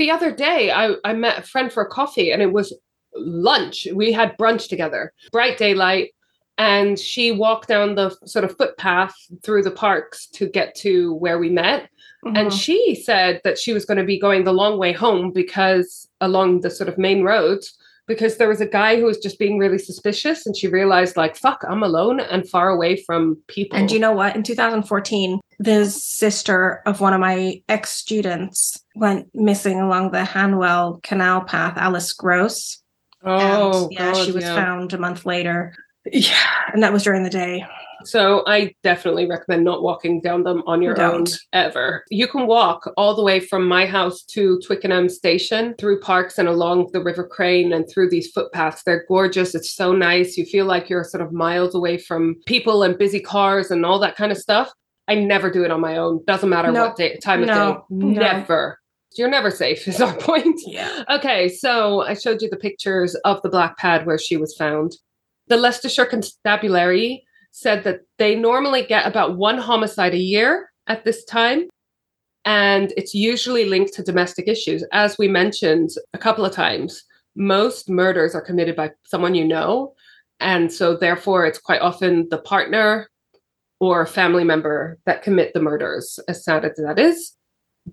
The 0.00 0.10
other 0.10 0.32
day 0.32 0.70
I, 0.70 0.94
I 1.04 1.12
met 1.12 1.38
a 1.38 1.42
friend 1.42 1.70
for 1.70 1.82
a 1.82 1.88
coffee 1.88 2.32
and 2.32 2.40
it 2.40 2.52
was 2.52 2.72
lunch. 3.14 3.86
We 3.94 4.12
had 4.12 4.36
brunch 4.38 4.66
together 4.68 5.12
bright 5.30 5.58
daylight. 5.58 6.14
And 6.56 6.98
she 6.98 7.32
walked 7.32 7.68
down 7.68 7.94
the 7.94 8.14
sort 8.26 8.44
of 8.44 8.54
footpath 8.58 9.14
through 9.42 9.62
the 9.62 9.70
parks 9.70 10.26
to 10.34 10.46
get 10.46 10.74
to 10.76 11.14
where 11.14 11.38
we 11.38 11.48
met. 11.48 11.88
And 12.24 12.48
Mhm. 12.50 12.60
she 12.62 12.94
said 12.94 13.40
that 13.44 13.58
she 13.58 13.72
was 13.72 13.86
going 13.86 13.96
to 13.96 14.04
be 14.04 14.18
going 14.20 14.44
the 14.44 14.52
long 14.52 14.78
way 14.78 14.92
home 14.92 15.32
because 15.32 16.06
along 16.20 16.60
the 16.60 16.68
sort 16.70 16.88
of 16.90 16.98
main 16.98 17.22
roads 17.22 17.78
because 18.10 18.38
there 18.38 18.48
was 18.48 18.60
a 18.60 18.66
guy 18.66 18.98
who 18.98 19.04
was 19.04 19.18
just 19.18 19.38
being 19.38 19.56
really 19.56 19.78
suspicious 19.78 20.44
and 20.44 20.56
she 20.56 20.66
realized 20.66 21.16
like 21.16 21.36
fuck 21.36 21.62
i'm 21.68 21.84
alone 21.84 22.18
and 22.18 22.48
far 22.48 22.68
away 22.68 22.96
from 22.96 23.38
people 23.46 23.78
And 23.78 23.88
you 23.88 24.00
know 24.00 24.10
what? 24.10 24.34
In 24.34 24.42
2014, 24.42 25.38
the 25.60 25.86
sister 25.86 26.82
of 26.86 27.00
one 27.00 27.14
of 27.14 27.20
my 27.20 27.62
ex 27.68 27.90
students 27.90 28.82
went 28.96 29.28
missing 29.32 29.80
along 29.80 30.10
the 30.10 30.24
Hanwell 30.24 31.00
Canal 31.04 31.42
path, 31.42 31.74
Alice 31.76 32.12
Gross. 32.12 32.82
oh 33.24 33.84
and, 33.84 33.92
yeah, 33.92 34.12
God, 34.12 34.24
she 34.26 34.32
was 34.32 34.42
yeah. 34.42 34.56
found 34.56 34.92
a 34.92 34.98
month 34.98 35.24
later. 35.24 35.72
Yeah, 36.10 36.34
and 36.72 36.82
that 36.82 36.92
was 36.92 37.04
during 37.04 37.22
the 37.22 37.30
day. 37.30 37.64
So 38.04 38.42
I 38.46 38.74
definitely 38.82 39.26
recommend 39.26 39.64
not 39.64 39.82
walking 39.82 40.20
down 40.20 40.42
them 40.44 40.62
on 40.66 40.82
your 40.82 40.92
own 41.00 41.24
Don't. 41.24 41.38
ever. 41.52 42.04
You 42.10 42.26
can 42.26 42.46
walk 42.46 42.90
all 42.96 43.14
the 43.14 43.22
way 43.22 43.40
from 43.40 43.66
my 43.68 43.86
house 43.86 44.22
to 44.34 44.58
Twickenham 44.66 45.08
station 45.08 45.74
through 45.78 46.00
parks 46.00 46.38
and 46.38 46.48
along 46.48 46.90
the 46.92 47.02
River 47.02 47.26
Crane 47.26 47.72
and 47.72 47.88
through 47.88 48.10
these 48.10 48.30
footpaths. 48.30 48.82
They're 48.84 49.04
gorgeous. 49.08 49.54
It's 49.54 49.74
so 49.74 49.92
nice. 49.92 50.36
You 50.36 50.44
feel 50.44 50.66
like 50.66 50.88
you're 50.88 51.04
sort 51.04 51.22
of 51.22 51.32
miles 51.32 51.74
away 51.74 51.98
from 51.98 52.36
people 52.46 52.82
and 52.82 52.96
busy 52.98 53.20
cars 53.20 53.70
and 53.70 53.84
all 53.84 53.98
that 54.00 54.16
kind 54.16 54.32
of 54.32 54.38
stuff. 54.38 54.70
I 55.08 55.14
never 55.16 55.50
do 55.50 55.64
it 55.64 55.70
on 55.70 55.80
my 55.80 55.96
own. 55.96 56.22
Doesn't 56.26 56.48
matter 56.48 56.70
No. 56.70 56.86
what 56.86 56.96
day, 56.96 57.16
time 57.16 57.42
of 57.42 57.48
No. 57.48 57.54
day. 57.54 57.80
No. 57.90 58.06
Never. 58.22 58.78
You're 59.16 59.28
never 59.28 59.50
safe, 59.50 59.88
is 59.88 60.00
our 60.00 60.14
point. 60.18 60.60
Yeah. 60.66 61.02
Okay, 61.10 61.48
so 61.48 62.02
I 62.02 62.14
showed 62.14 62.40
you 62.42 62.48
the 62.48 62.56
pictures 62.56 63.16
of 63.24 63.42
the 63.42 63.48
black 63.48 63.76
pad 63.76 64.06
where 64.06 64.18
she 64.18 64.36
was 64.36 64.54
found. 64.56 64.92
The 65.48 65.56
Leicestershire 65.56 66.06
Constabulary 66.06 67.24
said 67.52 67.84
that 67.84 68.00
they 68.18 68.34
normally 68.34 68.84
get 68.84 69.06
about 69.06 69.36
one 69.36 69.58
homicide 69.58 70.14
a 70.14 70.18
year 70.18 70.70
at 70.86 71.04
this 71.04 71.24
time. 71.24 71.68
And 72.44 72.92
it's 72.96 73.14
usually 73.14 73.66
linked 73.66 73.92
to 73.94 74.02
domestic 74.02 74.48
issues. 74.48 74.84
As 74.92 75.18
we 75.18 75.28
mentioned 75.28 75.90
a 76.14 76.18
couple 76.18 76.44
of 76.44 76.52
times, 76.52 77.04
most 77.36 77.88
murders 77.88 78.34
are 78.34 78.40
committed 78.40 78.76
by 78.76 78.90
someone 79.04 79.34
you 79.34 79.46
know. 79.46 79.94
And 80.40 80.72
so, 80.72 80.96
therefore, 80.96 81.44
it's 81.44 81.58
quite 81.58 81.82
often 81.82 82.28
the 82.30 82.38
partner 82.38 83.08
or 83.78 84.06
family 84.06 84.44
member 84.44 84.98
that 85.04 85.22
commit 85.22 85.52
the 85.52 85.60
murders, 85.60 86.18
as 86.28 86.44
sad 86.44 86.64
as 86.64 86.76
that 86.76 86.98
is. 86.98 87.36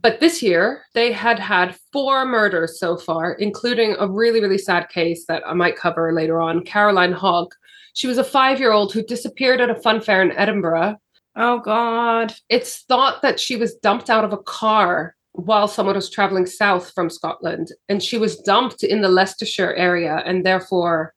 But 0.01 0.19
this 0.19 0.43
year, 0.43 0.83
they 0.93 1.11
had 1.11 1.39
had 1.39 1.77
four 1.91 2.25
murders 2.25 2.79
so 2.79 2.97
far, 2.97 3.33
including 3.33 3.95
a 3.97 4.07
really, 4.07 4.41
really 4.41 4.57
sad 4.57 4.89
case 4.89 5.25
that 5.27 5.43
I 5.45 5.53
might 5.53 5.77
cover 5.77 6.13
later 6.13 6.41
on 6.41 6.63
Caroline 6.63 7.13
Hogg. 7.13 7.53
She 7.97 8.05
was 8.05 8.19
a 8.19 8.23
five 8.23 8.59
year 8.59 8.73
old 8.73 8.93
who 8.93 9.01
disappeared 9.01 9.59
at 9.59 9.71
a 9.71 9.81
fun 9.81 10.01
fair 10.01 10.21
in 10.21 10.31
Edinburgh. 10.33 10.97
Oh 11.35 11.57
God. 11.57 12.31
It's 12.47 12.83
thought 12.83 13.23
that 13.23 13.39
she 13.39 13.55
was 13.55 13.73
dumped 13.73 14.11
out 14.11 14.23
of 14.23 14.33
a 14.33 14.37
car 14.37 15.15
while 15.31 15.67
someone 15.67 15.95
was 15.95 16.07
traveling 16.07 16.45
south 16.45 16.91
from 16.93 17.09
Scotland, 17.09 17.69
and 17.89 18.03
she 18.03 18.19
was 18.19 18.37
dumped 18.41 18.83
in 18.83 19.01
the 19.01 19.09
Leicestershire 19.09 19.73
area, 19.73 20.21
and 20.27 20.45
therefore, 20.45 21.13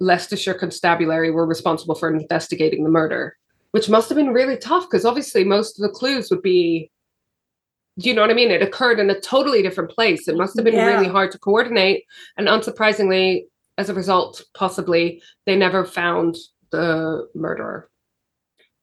Leicestershire 0.00 0.54
Constabulary 0.54 1.30
were 1.30 1.46
responsible 1.46 1.94
for 1.94 2.12
investigating 2.12 2.82
the 2.82 2.90
murder, 2.90 3.36
which 3.70 3.88
must 3.88 4.08
have 4.08 4.16
been 4.16 4.32
really 4.32 4.56
tough 4.56 4.88
because 4.90 5.04
obviously 5.04 5.44
most 5.44 5.78
of 5.78 5.82
the 5.82 5.96
clues 5.96 6.28
would 6.30 6.42
be 6.42 6.90
do 8.00 8.08
you 8.08 8.14
know 8.14 8.22
what 8.22 8.30
I 8.30 8.34
mean? 8.34 8.50
It 8.50 8.62
occurred 8.62 8.98
in 8.98 9.10
a 9.10 9.20
totally 9.20 9.62
different 9.62 9.90
place. 9.90 10.26
It 10.26 10.36
must 10.36 10.56
have 10.56 10.64
been 10.64 10.74
Yeah. 10.74 10.86
really 10.86 11.08
hard 11.08 11.30
to 11.32 11.38
coordinate. 11.38 12.04
And 12.36 12.48
unsurprisingly, 12.48 13.44
as 13.80 13.88
a 13.88 13.94
result, 13.94 14.42
possibly, 14.52 15.22
they 15.46 15.56
never 15.56 15.86
found 15.86 16.36
the 16.70 17.26
murderer. 17.34 17.88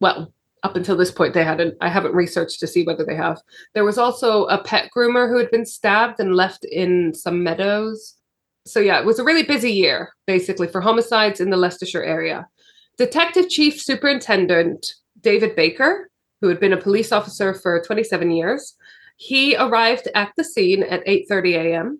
Well, 0.01 0.33
up 0.63 0.75
until 0.75 0.97
this 0.97 1.11
point, 1.11 1.35
they 1.35 1.43
hadn't. 1.43 1.75
I 1.81 1.87
haven't 1.87 2.15
researched 2.15 2.59
to 2.61 2.67
see 2.67 2.83
whether 2.83 3.05
they 3.05 3.15
have. 3.15 3.39
There 3.75 3.85
was 3.85 3.99
also 3.99 4.45
a 4.45 4.61
pet 4.61 4.89
groomer 4.95 5.29
who 5.29 5.37
had 5.37 5.51
been 5.51 5.67
stabbed 5.67 6.19
and 6.19 6.35
left 6.35 6.65
in 6.65 7.13
some 7.13 7.43
meadows. 7.43 8.15
So, 8.65 8.79
yeah, 8.79 8.99
it 8.99 9.05
was 9.05 9.19
a 9.19 9.23
really 9.23 9.43
busy 9.43 9.71
year, 9.71 10.09
basically, 10.25 10.67
for 10.67 10.81
homicides 10.81 11.39
in 11.39 11.51
the 11.51 11.57
Leicestershire 11.57 12.03
area. 12.03 12.47
Detective 12.97 13.49
Chief 13.49 13.79
Superintendent 13.79 14.95
David 15.21 15.55
Baker, 15.55 16.09
who 16.41 16.47
had 16.47 16.59
been 16.59 16.73
a 16.73 16.81
police 16.81 17.11
officer 17.11 17.53
for 17.53 17.83
27 17.83 18.31
years, 18.31 18.75
he 19.17 19.55
arrived 19.55 20.07
at 20.15 20.31
the 20.35 20.43
scene 20.43 20.81
at 20.81 21.05
8:30 21.05 21.53
a.m. 21.55 21.99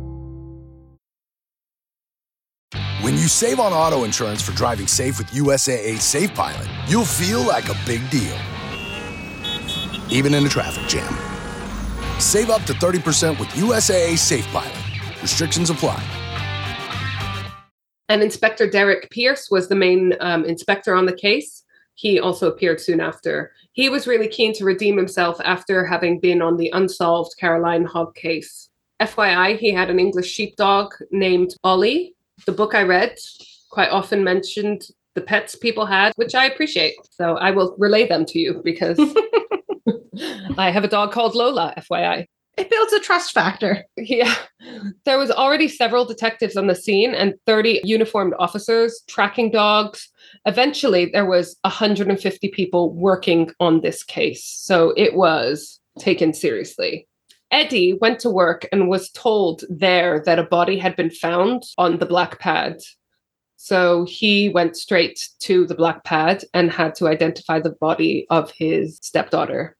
When 3.01 3.15
you 3.15 3.27
save 3.27 3.59
on 3.59 3.73
auto 3.73 4.03
insurance 4.03 4.43
for 4.43 4.51
driving 4.51 4.85
safe 4.85 5.17
with 5.17 5.25
USAA 5.31 5.99
Safe 5.99 6.31
Pilot, 6.35 6.67
you'll 6.87 7.03
feel 7.03 7.41
like 7.41 7.67
a 7.67 7.75
big 7.83 8.07
deal, 8.11 8.37
even 10.11 10.35
in 10.35 10.45
a 10.45 10.49
traffic 10.49 10.87
jam. 10.87 11.11
Save 12.19 12.51
up 12.51 12.61
to 12.65 12.73
30% 12.73 13.39
with 13.39 13.49
USAA 13.49 14.19
Safe 14.19 14.45
Pilot. 14.49 14.77
Restrictions 15.19 15.71
apply. 15.71 15.99
And 18.07 18.21
Inspector 18.21 18.69
Derek 18.69 19.09
Pearce 19.09 19.49
was 19.49 19.67
the 19.67 19.73
main 19.73 20.13
um, 20.19 20.45
inspector 20.45 20.93
on 20.93 21.07
the 21.07 21.15
case. 21.15 21.63
He 21.95 22.19
also 22.19 22.51
appeared 22.51 22.79
soon 22.79 23.01
after. 23.01 23.51
He 23.71 23.89
was 23.89 24.05
really 24.05 24.27
keen 24.27 24.53
to 24.53 24.63
redeem 24.63 24.95
himself 24.95 25.41
after 25.43 25.87
having 25.87 26.19
been 26.19 26.43
on 26.43 26.55
the 26.55 26.69
unsolved 26.69 27.33
Caroline 27.39 27.85
Hogg 27.85 28.13
case. 28.13 28.69
FYI, 29.01 29.57
he 29.57 29.71
had 29.71 29.89
an 29.89 29.99
English 29.99 30.29
sheepdog 30.29 30.93
named 31.09 31.55
Ollie. 31.63 32.13
The 32.45 32.51
book 32.51 32.75
I 32.75 32.83
read 32.83 33.17
quite 33.69 33.89
often 33.89 34.23
mentioned 34.23 34.83
the 35.15 35.21
pets 35.21 35.55
people 35.55 35.85
had, 35.85 36.13
which 36.15 36.35
I 36.35 36.45
appreciate. 36.45 36.95
So 37.11 37.37
I 37.37 37.51
will 37.51 37.75
relay 37.77 38.07
them 38.07 38.25
to 38.25 38.39
you 38.39 38.61
because 38.63 38.99
I 40.57 40.71
have 40.71 40.83
a 40.83 40.87
dog 40.87 41.11
called 41.11 41.35
Lola, 41.35 41.73
FYI. 41.77 42.25
It 42.57 42.69
builds 42.69 42.93
a 42.93 42.99
trust 42.99 43.31
factor. 43.33 43.85
Yeah. 43.97 44.33
There 45.05 45.17
was 45.17 45.31
already 45.31 45.67
several 45.67 46.05
detectives 46.05 46.57
on 46.57 46.67
the 46.67 46.75
scene 46.75 47.15
and 47.15 47.33
30 47.45 47.81
uniformed 47.83 48.33
officers, 48.39 49.01
tracking 49.07 49.51
dogs. 49.51 50.09
Eventually 50.45 51.05
there 51.05 51.25
was 51.25 51.55
150 51.63 52.49
people 52.49 52.93
working 52.93 53.51
on 53.59 53.81
this 53.81 54.03
case. 54.03 54.45
So 54.45 54.93
it 54.97 55.15
was 55.15 55.79
taken 55.97 56.33
seriously. 56.33 57.07
Eddie 57.51 57.93
went 57.93 58.19
to 58.19 58.29
work 58.29 58.65
and 58.71 58.89
was 58.89 59.11
told 59.11 59.63
there 59.69 60.21
that 60.25 60.39
a 60.39 60.43
body 60.43 60.77
had 60.77 60.95
been 60.95 61.09
found 61.09 61.63
on 61.77 61.99
the 61.99 62.05
black 62.05 62.39
pad. 62.39 62.77
So 63.57 64.05
he 64.05 64.49
went 64.49 64.77
straight 64.77 65.29
to 65.41 65.67
the 65.67 65.75
black 65.75 66.03
pad 66.03 66.43
and 66.53 66.71
had 66.71 66.95
to 66.95 67.07
identify 67.07 67.59
the 67.59 67.75
body 67.81 68.25
of 68.29 68.51
his 68.51 68.97
stepdaughter. 69.01 69.75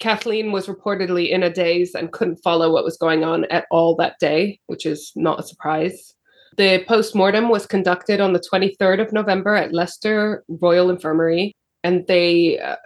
Kathleen 0.00 0.50
was 0.50 0.66
reportedly 0.66 1.28
in 1.28 1.42
a 1.42 1.52
daze 1.52 1.94
and 1.94 2.10
couldn't 2.10 2.42
follow 2.42 2.72
what 2.72 2.84
was 2.84 2.96
going 2.96 3.22
on 3.22 3.44
at 3.44 3.66
all 3.70 3.94
that 3.96 4.18
day, 4.18 4.58
which 4.66 4.86
is 4.86 5.12
not 5.14 5.38
a 5.38 5.44
surprise. 5.44 6.14
The 6.56 6.82
post 6.88 7.14
mortem 7.14 7.50
was 7.50 7.66
conducted 7.66 8.20
on 8.20 8.32
the 8.32 8.40
23rd 8.40 9.02
of 9.02 9.12
November 9.12 9.54
at 9.54 9.74
Leicester 9.74 10.42
Royal 10.48 10.90
Infirmary, 10.90 11.54
and 11.84 12.06
they 12.08 12.58
uh, 12.58 12.76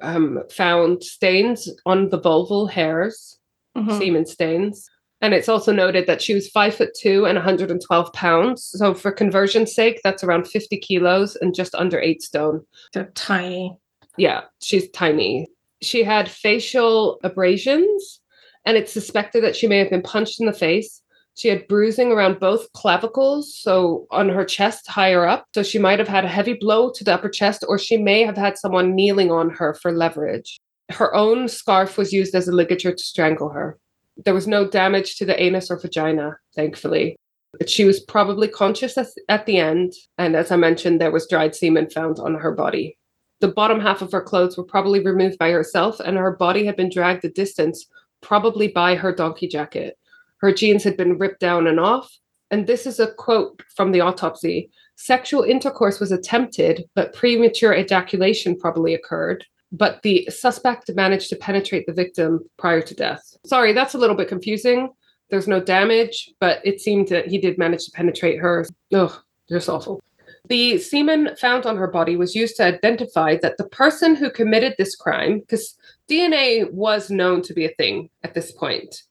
um, 0.00 0.42
found 0.50 1.02
stains 1.02 1.68
on 1.84 2.08
the 2.08 2.18
vulval 2.18 2.70
hairs, 2.70 3.38
Mhm. 3.80 3.98
semen 3.98 4.26
stains. 4.26 4.88
And 5.22 5.34
it's 5.34 5.48
also 5.50 5.72
noted 5.72 6.06
that 6.06 6.22
she 6.22 6.32
was 6.32 6.48
five 6.48 6.74
foot 6.74 6.90
two 6.98 7.26
and 7.26 7.36
112 7.36 8.12
pounds. 8.14 8.64
So, 8.64 8.94
for 8.94 9.12
conversion's 9.12 9.74
sake, 9.74 10.00
that's 10.02 10.24
around 10.24 10.48
50 10.48 10.78
kilos 10.78 11.36
and 11.36 11.54
just 11.54 11.74
under 11.74 12.00
eight 12.00 12.22
stone. 12.22 12.62
They're 12.94 13.12
tiny. 13.14 13.76
Yeah, 14.16 14.42
she's 14.62 14.88
tiny. 14.90 15.46
She 15.82 16.02
had 16.04 16.28
facial 16.30 17.20
abrasions, 17.22 18.20
and 18.64 18.76
it's 18.76 18.92
suspected 18.92 19.44
that 19.44 19.56
she 19.56 19.66
may 19.66 19.78
have 19.78 19.90
been 19.90 20.02
punched 20.02 20.40
in 20.40 20.46
the 20.46 20.52
face. 20.52 21.02
She 21.36 21.48
had 21.48 21.68
bruising 21.68 22.12
around 22.12 22.40
both 22.40 22.70
clavicles, 22.72 23.54
so 23.54 24.06
on 24.10 24.28
her 24.28 24.44
chest 24.44 24.88
higher 24.88 25.26
up. 25.26 25.46
So 25.54 25.62
she 25.62 25.78
might 25.78 25.98
have 25.98 26.08
had 26.08 26.24
a 26.24 26.28
heavy 26.28 26.54
blow 26.54 26.90
to 26.92 27.04
the 27.04 27.14
upper 27.14 27.28
chest, 27.28 27.64
or 27.68 27.78
she 27.78 27.96
may 27.96 28.22
have 28.24 28.36
had 28.36 28.58
someone 28.58 28.94
kneeling 28.94 29.30
on 29.30 29.50
her 29.50 29.74
for 29.74 29.92
leverage. 29.92 30.58
Her 30.90 31.14
own 31.14 31.48
scarf 31.48 31.96
was 31.96 32.12
used 32.12 32.34
as 32.34 32.48
a 32.48 32.52
ligature 32.52 32.92
to 32.92 33.02
strangle 33.02 33.50
her. 33.50 33.78
There 34.24 34.34
was 34.34 34.46
no 34.46 34.68
damage 34.68 35.16
to 35.16 35.24
the 35.24 35.40
anus 35.40 35.70
or 35.70 35.78
vagina, 35.78 36.36
thankfully. 36.54 37.16
But 37.58 37.70
she 37.70 37.84
was 37.84 38.00
probably 38.00 38.48
conscious 38.48 38.96
at, 39.28 39.46
the 39.46 39.58
end, 39.58 39.94
and 40.18 40.36
as 40.36 40.50
I 40.50 40.56
mentioned, 40.56 41.00
there 41.00 41.10
was 41.10 41.26
dried 41.26 41.54
semen 41.54 41.90
found 41.90 42.18
on 42.18 42.34
her 42.34 42.52
body. 42.52 42.96
The 43.40 43.48
bottom 43.48 43.80
half 43.80 44.02
of 44.02 44.12
her 44.12 44.20
clothes 44.20 44.56
were 44.56 44.64
probably 44.64 45.00
removed 45.00 45.38
by 45.38 45.50
herself, 45.50 45.98
and 46.00 46.16
her 46.16 46.36
body 46.36 46.64
had 46.64 46.76
been 46.76 46.90
dragged 46.90 47.24
a 47.24 47.30
distance, 47.30 47.86
probably 48.20 48.68
by 48.68 48.94
her 48.94 49.12
donkey 49.14 49.48
jacket. 49.48 49.96
Her 50.38 50.52
jeans 50.52 50.84
had 50.84 50.96
been 50.96 51.18
ripped 51.18 51.40
down 51.40 51.66
and 51.66 51.80
off. 51.80 52.10
And 52.50 52.66
this 52.66 52.86
is 52.86 52.98
a 52.98 53.12
quote 53.12 53.62
from 53.74 53.92
the 53.92 54.00
autopsy 54.00 54.70
Sexual 54.96 55.44
intercourse 55.44 55.98
was 55.98 56.12
attempted, 56.12 56.84
but 56.94 57.14
premature 57.14 57.72
ejaculation 57.72 58.54
probably 58.54 58.92
occurred. 58.92 59.46
But 59.72 60.02
the 60.02 60.28
suspect 60.30 60.90
managed 60.94 61.30
to 61.30 61.36
penetrate 61.36 61.86
the 61.86 61.92
victim 61.92 62.40
prior 62.58 62.82
to 62.82 62.94
death. 62.94 63.22
Sorry, 63.46 63.72
that's 63.72 63.94
a 63.94 63.98
little 63.98 64.16
bit 64.16 64.28
confusing. 64.28 64.90
There's 65.30 65.46
no 65.46 65.60
damage, 65.60 66.30
but 66.40 66.58
it 66.64 66.80
seemed 66.80 67.08
that 67.08 67.28
he 67.28 67.38
did 67.38 67.56
manage 67.56 67.84
to 67.84 67.92
penetrate 67.92 68.40
her. 68.40 68.66
Ugh, 68.92 69.12
just 69.48 69.68
awful. 69.68 70.02
The 70.48 70.78
semen 70.78 71.36
found 71.36 71.66
on 71.66 71.76
her 71.76 71.86
body 71.86 72.16
was 72.16 72.34
used 72.34 72.56
to 72.56 72.64
identify 72.64 73.36
that 73.42 73.56
the 73.56 73.68
person 73.68 74.16
who 74.16 74.30
committed 74.30 74.74
this 74.76 74.96
crime, 74.96 75.40
because 75.40 75.76
DNA 76.08 76.68
was 76.72 77.10
known 77.10 77.42
to 77.42 77.54
be 77.54 77.64
a 77.64 77.74
thing 77.78 78.10
at 78.24 78.34
this 78.34 78.50
point, 78.50 79.02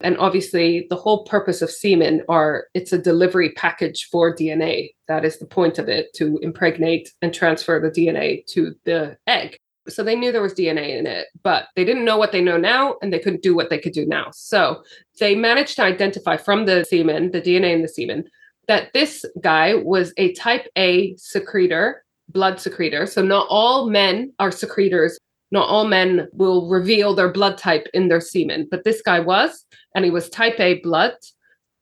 and 0.00 0.16
obviously, 0.18 0.86
the 0.90 0.96
whole 0.96 1.24
purpose 1.24 1.60
of 1.60 1.70
semen 1.70 2.22
are 2.28 2.66
it's 2.72 2.92
a 2.92 2.98
delivery 2.98 3.50
package 3.50 4.08
for 4.10 4.34
DNA. 4.34 4.90
That 5.08 5.24
is 5.24 5.38
the 5.38 5.46
point 5.46 5.78
of 5.78 5.88
it 5.88 6.12
to 6.14 6.38
impregnate 6.38 7.12
and 7.20 7.34
transfer 7.34 7.80
the 7.80 7.90
DNA 7.90 8.46
to 8.46 8.74
the 8.84 9.16
egg. 9.26 9.57
So 9.88 10.02
they 10.02 10.16
knew 10.16 10.32
there 10.32 10.42
was 10.42 10.54
DNA 10.54 10.98
in 10.98 11.06
it, 11.06 11.26
but 11.42 11.68
they 11.76 11.84
didn't 11.84 12.04
know 12.04 12.16
what 12.16 12.32
they 12.32 12.40
know 12.40 12.56
now 12.56 12.96
and 13.02 13.12
they 13.12 13.18
couldn't 13.18 13.42
do 13.42 13.54
what 13.54 13.70
they 13.70 13.78
could 13.78 13.92
do 13.92 14.06
now. 14.06 14.28
So 14.32 14.82
they 15.20 15.34
managed 15.34 15.76
to 15.76 15.82
identify 15.82 16.36
from 16.36 16.66
the 16.66 16.84
semen, 16.84 17.30
the 17.30 17.40
DNA 17.40 17.74
in 17.74 17.82
the 17.82 17.88
semen, 17.88 18.24
that 18.66 18.92
this 18.92 19.24
guy 19.40 19.74
was 19.74 20.12
a 20.16 20.32
type 20.34 20.68
A 20.76 21.16
secretor, 21.16 22.04
blood 22.28 22.60
secretor. 22.60 23.06
So 23.06 23.22
not 23.22 23.46
all 23.48 23.88
men 23.88 24.32
are 24.38 24.50
secretors. 24.50 25.18
Not 25.50 25.68
all 25.68 25.86
men 25.86 26.28
will 26.32 26.68
reveal 26.68 27.14
their 27.14 27.32
blood 27.32 27.56
type 27.56 27.86
in 27.94 28.08
their 28.08 28.20
semen, 28.20 28.68
but 28.70 28.84
this 28.84 29.00
guy 29.00 29.18
was 29.18 29.64
and 29.94 30.04
he 30.04 30.10
was 30.10 30.28
type 30.28 30.60
A 30.60 30.80
blood. 30.80 31.14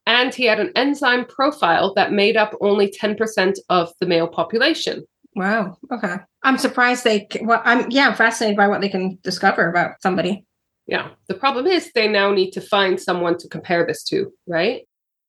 And 0.07 0.33
he 0.33 0.45
had 0.45 0.61
an 0.61 0.71
enzyme 0.77 1.25
profile 1.25 1.93
that 1.95 2.13
made 2.13 2.37
up 2.37 2.55
only 2.61 2.89
10% 2.89 3.57
of 3.69 3.93
the 3.99 4.07
male 4.07 4.29
population. 4.29 5.05
Wow. 5.35 5.79
Okay. 5.93 6.15
I'm 6.47 6.59
surprised 6.59 7.03
they, 7.03 7.27
well, 7.43 7.61
I'm, 7.65 7.91
yeah, 7.91 8.07
I'm 8.07 8.15
fascinated 8.15 8.57
by 8.57 8.69
what 8.69 8.81
they 8.81 8.89
can 8.89 9.19
discover 9.25 9.69
about 9.69 10.01
somebody. 10.01 10.47
Yeah. 10.87 11.09
The 11.27 11.35
problem 11.35 11.67
is 11.67 11.91
they 11.93 12.07
now 12.07 12.33
need 12.33 12.53
to 12.53 12.61
find 12.61 13.01
someone 13.01 13.37
to 13.39 13.49
compare 13.49 13.85
this 13.85 14.05
to, 14.05 14.33
right? 14.47 14.83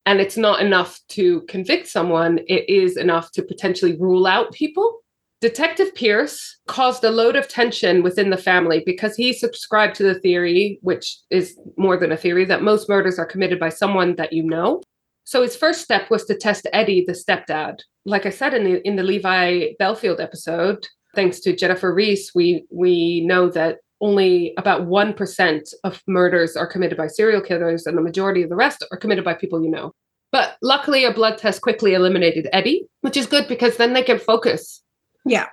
And 0.05 0.21
it's 0.21 0.37
not 0.37 0.61
enough 0.61 0.99
to 1.09 1.41
convict 1.49 1.87
someone, 1.87 2.39
it 2.47 2.69
is 2.69 2.97
enough 2.97 3.31
to 3.31 3.41
potentially 3.41 3.97
rule 3.97 4.27
out 4.27 4.53
people. 4.53 4.99
Detective 5.41 5.93
Pearce 5.95 6.59
caused 6.67 7.03
a 7.03 7.09
load 7.09 7.35
of 7.35 7.47
tension 7.47 8.03
within 8.03 8.29
the 8.29 8.37
family 8.37 8.83
because 8.85 9.15
he 9.15 9.33
subscribed 9.33 9.95
to 9.95 10.03
the 10.03 10.19
theory, 10.19 10.77
which 10.83 11.17
is 11.31 11.57
more 11.77 11.97
than 11.97 12.11
a 12.11 12.17
theory, 12.17 12.45
that 12.45 12.61
most 12.61 12.87
murders 12.87 13.17
are 13.17 13.25
committed 13.25 13.59
by 13.59 13.69
someone 13.69 14.15
that 14.17 14.33
you 14.33 14.43
know. 14.43 14.83
So 15.23 15.41
his 15.41 15.55
first 15.55 15.81
step 15.81 16.11
was 16.11 16.25
to 16.25 16.37
test 16.37 16.67
Eddie, 16.73 17.05
the 17.05 17.13
stepdad. 17.13 17.79
Like 18.05 18.27
I 18.27 18.29
said 18.29 18.53
in 18.53 18.63
the 18.63 18.87
in 18.87 18.95
the 18.95 19.03
Levi 19.03 19.73
Bellfield 19.81 20.21
episode, 20.21 20.87
thanks 21.17 21.41
to 21.41 21.55
Jennifer 21.55 21.93
Reese, 21.93 22.31
we 22.33 22.65
we 22.71 23.25
know 23.25 23.49
that 23.49 23.79
only 23.99 24.53
about 24.57 24.81
1% 24.81 25.73
of 25.83 26.03
murders 26.07 26.55
are 26.55 26.67
committed 26.67 26.95
by 26.95 27.07
serial 27.07 27.41
killers 27.41 27.87
and 27.87 27.97
the 27.97 28.01
majority 28.01 28.43
of 28.43 28.49
the 28.49 28.55
rest 28.55 28.85
are 28.91 28.97
committed 28.97 29.25
by 29.25 29.33
people 29.33 29.63
you 29.63 29.71
know. 29.71 29.91
But 30.31 30.57
luckily 30.61 31.03
a 31.03 31.11
blood 31.11 31.39
test 31.39 31.61
quickly 31.61 31.95
eliminated 31.95 32.47
Eddie, 32.53 32.83
which 33.01 33.17
is 33.17 33.25
good 33.25 33.47
because 33.47 33.77
then 33.77 33.93
they 33.93 34.03
can 34.03 34.19
focus 34.19 34.83
yeah. 35.27 35.47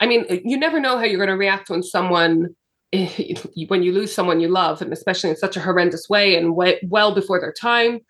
I 0.00 0.06
mean, 0.06 0.24
you 0.44 0.56
never 0.56 0.80
know 0.80 0.96
how 0.96 1.04
you're 1.04 1.18
going 1.18 1.28
to 1.28 1.36
react 1.36 1.68
when 1.68 1.82
someone, 1.82 2.56
when 2.92 3.82
you 3.82 3.92
lose 3.92 4.12
someone 4.12 4.40
you 4.40 4.48
love, 4.48 4.80
and 4.80 4.92
especially 4.92 5.30
in 5.30 5.36
such 5.36 5.56
a 5.56 5.60
horrendous 5.60 6.08
way 6.08 6.36
and 6.36 6.56
way, 6.56 6.80
well 6.88 7.14
before 7.14 7.38
their 7.38 7.52
time. 7.52 8.00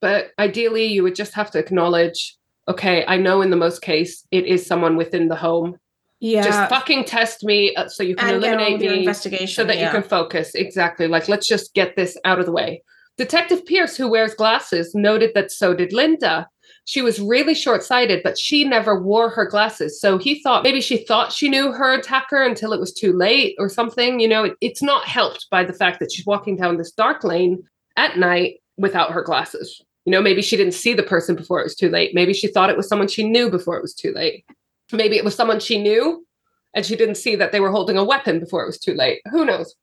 But 0.00 0.30
ideally, 0.38 0.84
you 0.84 1.02
would 1.02 1.14
just 1.14 1.34
have 1.34 1.50
to 1.52 1.58
acknowledge 1.58 2.36
okay, 2.68 3.02
I 3.06 3.16
know 3.16 3.40
in 3.40 3.48
the 3.48 3.56
most 3.56 3.80
case, 3.80 4.26
it 4.30 4.44
is 4.44 4.66
someone 4.66 4.98
within 4.98 5.28
the 5.28 5.36
home. 5.36 5.78
Yeah. 6.20 6.42
Just 6.44 6.68
fucking 6.68 7.04
test 7.04 7.44
me 7.44 7.74
uh, 7.76 7.88
so 7.88 8.02
you 8.02 8.16
can 8.16 8.28
And 8.28 8.36
eliminate 8.44 8.80
me 8.80 8.98
investigation, 9.00 9.46
so 9.48 9.64
that 9.64 9.76
yeah. 9.76 9.86
you 9.86 9.90
can 9.92 10.02
focus. 10.02 10.54
Exactly. 10.54 11.06
Like, 11.06 11.28
let's 11.28 11.46
just 11.46 11.74
get 11.74 11.94
this 11.96 12.16
out 12.24 12.40
of 12.40 12.46
the 12.46 12.52
way. 12.52 12.82
Detective 13.16 13.64
Pearce, 13.66 13.96
who 13.96 14.08
wears 14.08 14.34
glasses, 14.34 14.94
noted 14.94 15.32
that 15.34 15.50
so 15.52 15.74
did 15.74 15.92
Linda. 15.92 16.48
She 16.84 17.02
was 17.02 17.20
really 17.20 17.54
short 17.54 17.82
sighted, 17.82 18.22
but 18.22 18.38
she 18.38 18.64
never 18.64 19.00
wore 19.00 19.28
her 19.28 19.44
glasses. 19.44 20.00
So 20.00 20.16
he 20.18 20.42
thought 20.42 20.64
maybe 20.64 20.80
she 20.80 20.96
thought 20.96 21.32
she 21.32 21.48
knew 21.48 21.70
her 21.72 21.92
attacker 21.92 22.42
until 22.42 22.72
it 22.72 22.80
was 22.80 22.92
too 22.94 23.12
late 23.12 23.54
or 23.58 23.68
something. 23.68 24.20
You 24.20 24.28
know, 24.28 24.44
it- 24.44 24.56
it's 24.60 24.82
not 24.82 25.04
helped 25.04 25.46
by 25.50 25.64
the 25.64 25.72
fact 25.72 26.00
that 26.00 26.10
she's 26.10 26.26
walking 26.26 26.56
down 26.56 26.78
this 26.78 26.92
dark 26.92 27.24
lane 27.24 27.62
at 27.96 28.16
night 28.16 28.60
without 28.76 29.12
her 29.12 29.22
glasses. 29.22 29.82
You 30.06 30.12
know, 30.12 30.22
maybe 30.22 30.40
she 30.40 30.56
didn't 30.56 30.72
see 30.72 30.94
the 30.94 31.02
person 31.02 31.34
before 31.36 31.60
it 31.60 31.64
was 31.64 31.74
too 31.74 31.90
late. 31.90 32.14
Maybe 32.14 32.32
she 32.32 32.46
thought 32.48 32.70
it 32.70 32.76
was 32.76 32.88
someone 32.88 33.08
she 33.08 33.28
knew 33.28 33.50
before 33.50 33.76
it 33.76 33.82
was 33.82 33.92
too 33.92 34.12
late. 34.14 34.44
Maybe 34.92 35.16
it 35.16 35.24
was 35.24 35.34
someone 35.34 35.60
she 35.60 35.80
knew 35.80 36.26
and 36.74 36.84
she 36.84 36.96
didn't 36.96 37.16
see 37.16 37.36
that 37.36 37.52
they 37.52 37.60
were 37.60 37.70
holding 37.70 37.96
a 37.96 38.04
weapon 38.04 38.40
before 38.40 38.62
it 38.62 38.66
was 38.66 38.78
too 38.78 38.94
late. 38.94 39.20
Who 39.30 39.44
knows? 39.44 39.74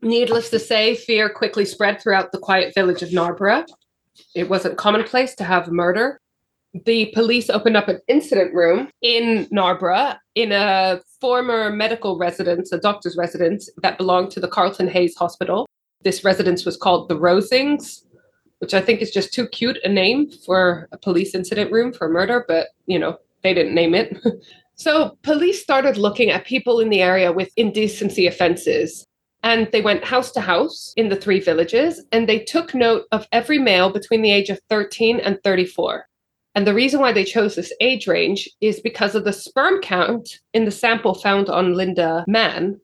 Needless 0.00 0.50
to 0.50 0.58
say, 0.58 0.94
fear 0.94 1.28
quickly 1.28 1.64
spread 1.64 2.00
throughout 2.00 2.32
the 2.32 2.38
quiet 2.38 2.74
village 2.74 3.02
of 3.02 3.12
Narborough. 3.12 3.64
It 4.34 4.48
wasn't 4.48 4.78
commonplace 4.78 5.34
to 5.36 5.44
have 5.44 5.68
a 5.68 5.72
murder. 5.72 6.20
The 6.84 7.06
police 7.14 7.50
opened 7.50 7.76
up 7.76 7.88
an 7.88 8.00
incident 8.08 8.54
room 8.54 8.90
in 9.00 9.48
Narborough 9.50 10.14
in 10.34 10.52
a 10.52 11.00
former 11.20 11.70
medical 11.70 12.18
residence, 12.18 12.72
a 12.72 12.78
doctor's 12.78 13.16
residence 13.16 13.68
that 13.82 13.98
belonged 13.98 14.30
to 14.32 14.40
the 14.40 14.48
Carlton 14.48 14.88
Hayes 14.88 15.16
Hospital. 15.16 15.66
This 16.02 16.24
residence 16.24 16.64
was 16.64 16.76
called 16.76 17.08
the 17.08 17.18
Rosings, 17.18 18.04
which 18.58 18.74
I 18.74 18.80
think 18.80 19.00
is 19.00 19.10
just 19.10 19.32
too 19.32 19.48
cute 19.48 19.78
a 19.82 19.88
name 19.88 20.30
for 20.30 20.88
a 20.92 20.98
police 20.98 21.34
incident 21.34 21.72
room 21.72 21.92
for 21.92 22.08
murder, 22.08 22.44
but 22.46 22.68
you 22.86 22.98
know, 22.98 23.18
they 23.42 23.54
didn't 23.54 23.74
name 23.74 23.94
it. 23.94 24.16
so 24.74 25.16
police 25.22 25.62
started 25.62 25.96
looking 25.96 26.30
at 26.30 26.44
people 26.44 26.80
in 26.80 26.88
the 26.88 27.02
area 27.02 27.32
with 27.32 27.50
indecency 27.56 28.26
offenses 28.26 29.06
and 29.42 29.68
they 29.72 29.80
went 29.80 30.04
house 30.04 30.32
to 30.32 30.40
house 30.40 30.92
in 30.96 31.08
the 31.08 31.16
three 31.16 31.40
villages 31.40 32.04
and 32.12 32.28
they 32.28 32.40
took 32.40 32.74
note 32.74 33.04
of 33.12 33.26
every 33.32 33.58
male 33.58 33.90
between 33.90 34.22
the 34.22 34.32
age 34.32 34.50
of 34.50 34.60
13 34.68 35.20
and 35.20 35.38
34. 35.44 36.06
And 36.54 36.66
the 36.66 36.74
reason 36.74 37.00
why 37.00 37.12
they 37.12 37.24
chose 37.24 37.54
this 37.54 37.72
age 37.80 38.08
range 38.08 38.48
is 38.60 38.80
because 38.80 39.14
of 39.14 39.24
the 39.24 39.32
sperm 39.32 39.80
count 39.80 40.28
in 40.54 40.64
the 40.64 40.70
sample 40.70 41.14
found 41.14 41.48
on 41.48 41.74
Linda 41.74 42.24
Mann. 42.26 42.80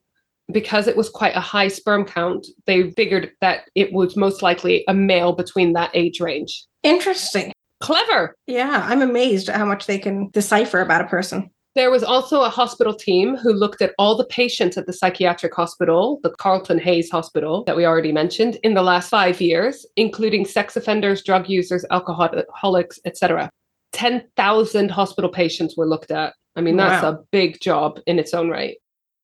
Because 0.53 0.87
it 0.87 0.97
was 0.97 1.09
quite 1.09 1.35
a 1.35 1.41
high 1.41 1.69
sperm 1.69 2.05
count, 2.05 2.47
they 2.67 2.91
figured 2.91 3.33
that 3.41 3.63
it 3.75 3.95
was 3.95 4.15
most 4.15 4.43
likely 4.43 4.85
a 4.87 4.95
male 4.95 5.33
between 5.33 5.73
that 5.73 5.91
age 5.95 6.21
range. 6.21 6.67
Interesting. 6.83 7.54
Clever. 7.85 8.35
Yeah, 8.47 8.87
I'm 8.89 9.03
amazed 9.03 9.49
at 9.49 9.57
how 9.57 9.65
much 9.65 9.87
they 9.87 9.99
can 9.99 10.29
decipher 10.33 10.81
about 10.81 11.03
a 11.03 11.07
person. 11.07 11.51
There 11.75 11.91
was 11.91 12.05
also 12.05 12.43
a 12.43 12.49
hospital 12.49 12.95
team 12.95 13.37
who 13.37 13.53
looked 13.53 13.83
at 13.83 13.95
all 13.99 14.17
the 14.17 14.25
patients 14.27 14.79
at 14.79 14.87
the 14.87 14.93
psychiatric 14.93 15.53
hospital, 15.55 16.21
the 16.23 16.31
Carlton 16.31 16.79
Hayes 16.79 17.11
Hospital 17.11 17.65
that 17.65 17.77
we 17.77 17.85
already 17.85 18.13
mentioned, 18.13 18.59
in 18.63 18.75
the 18.75 18.83
last 18.83 19.09
five 19.09 19.41
years, 19.41 19.85
including 19.97 20.45
sex 20.45 20.77
offenders, 20.77 21.23
drug 21.25 21.49
users, 21.49 21.85
alcoholics, 21.91 23.01
etc. 23.05 23.51
10,000 23.93 24.91
hospital 24.91 25.31
patients 25.31 25.77
were 25.77 25.87
looked 25.87 26.11
at. 26.13 26.35
I 26.57 26.61
mean, 26.61 26.77
that's 26.77 27.03
Wow. 27.03 27.11
a 27.11 27.19
big 27.33 27.61
job 27.61 27.99
in 28.07 28.19
its 28.21 28.33
own 28.35 28.49
right. 28.51 28.77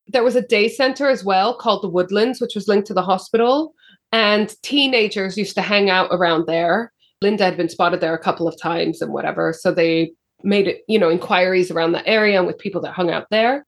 There 0.09 0.25
was 0.25 0.35
a 0.35 0.43
day 0.43 0.69
center 0.69 1.09
as 1.09 1.23
well 1.25 1.55
called 1.55 1.83
the 1.83 1.89
Woodlands, 1.89 2.41
which 2.41 2.57
was 2.57 2.67
linked 2.67 2.89
to 2.89 2.95
the 2.95 3.03
hospital. 3.03 3.75
And 4.11 4.53
teenagers 4.63 5.39
used 5.39 5.55
to 5.55 5.63
hang 5.63 5.89
out 5.89 6.09
around 6.11 6.47
there. 6.47 6.93
Linda 7.23 7.45
had 7.45 7.57
been 7.57 7.69
spotted 7.69 8.01
there 8.01 8.15
a 8.15 8.19
couple 8.19 8.49
of 8.49 8.61
times 8.61 9.03
and 9.03 9.13
whatever. 9.13 9.53
So 9.53 9.73
they 9.73 10.13
made 10.43 10.67
it, 10.67 10.83
you 10.89 10.99
know, 10.99 11.11
inquiries 11.11 11.71
around 11.71 11.93
the 11.93 12.07
area 12.07 12.39
and 12.39 12.47
with 12.47 12.59
people 12.59 12.81
that 12.83 12.93
hung 12.93 13.11
out 13.11 13.27
there. 13.31 13.67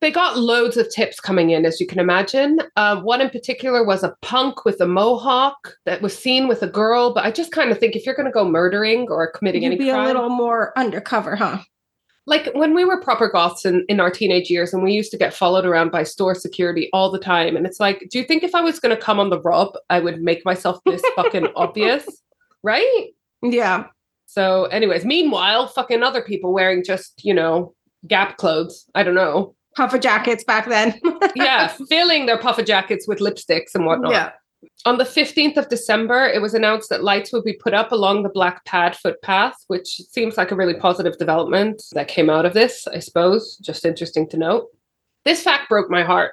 They 0.00 0.10
got 0.10 0.38
loads 0.38 0.76
of 0.76 0.90
tips 0.90 1.20
coming 1.20 1.50
in, 1.50 1.64
as 1.64 1.80
you 1.80 1.86
can 1.86 1.98
imagine. 1.98 2.58
Uh, 2.76 3.00
one 3.00 3.20
in 3.20 3.30
particular 3.30 3.84
was 3.84 4.02
a 4.02 4.14
punk 4.20 4.64
with 4.64 4.80
a 4.80 4.86
mohawk 4.86 5.76
that 5.86 6.02
was 6.02 6.16
seen 6.16 6.46
with 6.46 6.62
a 6.62 6.66
girl. 6.66 7.14
But 7.14 7.24
I 7.24 7.30
just 7.30 7.52
kind 7.52 7.70
of 7.70 7.78
think 7.78 7.96
if 7.96 8.04
you're 8.04 8.14
going 8.14 8.26
to 8.26 8.32
go 8.32 8.48
murdering 8.48 9.06
or 9.08 9.30
committing 9.30 9.62
You'd 9.62 9.72
any 9.72 9.78
be 9.78 9.90
crime, 9.90 10.04
a 10.04 10.06
little 10.06 10.28
more 10.28 10.78
undercover, 10.78 11.36
huh? 11.36 11.58
like 12.26 12.50
when 12.54 12.74
we 12.74 12.84
were 12.84 13.00
proper 13.00 13.28
goths 13.28 13.64
in, 13.64 13.84
in 13.88 14.00
our 14.00 14.10
teenage 14.10 14.50
years 14.50 14.72
and 14.72 14.82
we 14.82 14.92
used 14.92 15.10
to 15.10 15.18
get 15.18 15.34
followed 15.34 15.66
around 15.66 15.90
by 15.90 16.02
store 16.02 16.34
security 16.34 16.88
all 16.92 17.10
the 17.10 17.18
time 17.18 17.56
and 17.56 17.66
it's 17.66 17.80
like 17.80 18.06
do 18.10 18.18
you 18.18 18.24
think 18.24 18.42
if 18.42 18.54
i 18.54 18.60
was 18.60 18.80
going 18.80 18.94
to 18.94 19.00
come 19.00 19.20
on 19.20 19.30
the 19.30 19.40
rob 19.42 19.74
i 19.90 20.00
would 20.00 20.22
make 20.22 20.44
myself 20.44 20.78
this 20.86 21.02
fucking 21.16 21.48
obvious 21.56 22.06
right 22.64 23.08
Yeah. 23.42 23.84
so 24.26 24.64
anyways 24.64 25.04
meanwhile 25.04 25.68
fucking 25.68 26.02
other 26.02 26.22
people 26.22 26.52
wearing 26.52 26.82
just 26.82 27.24
you 27.24 27.32
know 27.34 27.74
gap 28.08 28.36
clothes 28.38 28.86
i 28.96 29.02
don't 29.04 29.14
know 29.14 29.54
Puffer 29.76 29.98
jackets 29.98 30.44
back 30.44 30.68
then. 30.68 31.00
yeah 31.36 31.66
filling 31.88 32.26
their 32.26 32.38
puffer 32.38 32.62
jackets 32.62 33.06
with 33.08 33.18
lipsticks 33.18 33.74
and 33.74 33.84
whatnot 33.86 34.12
Yeah. 34.12 34.30
on 34.86 34.98
the 34.98 35.04
15th 35.04 35.56
of 35.56 35.68
December, 35.68 36.26
it 36.26 36.40
was 36.40 36.54
announced 36.54 36.88
that 36.90 37.02
lights 37.02 37.32
would 37.32 37.42
be 37.44 37.54
put 37.54 37.74
up 37.74 37.90
along 37.92 38.22
the 38.22 38.28
Black 38.28 38.64
Pad 38.64 38.94
footpath, 38.96 39.56
which 39.66 39.88
seems 40.10 40.36
like 40.38 40.50
a 40.52 40.56
really 40.56 40.74
positive 40.74 41.18
development 41.18 41.82
that 41.92 42.06
came 42.08 42.30
out 42.30 42.46
of 42.46 42.54
this, 42.54 42.86
I 42.86 43.00
suppose. 43.00 43.56
Just 43.58 43.84
interesting 43.84 44.28
to 44.30 44.36
note. 44.38 44.68
This 45.24 45.42
fact 45.42 45.68
broke 45.68 45.90
my 45.90 46.02
heart. 46.04 46.32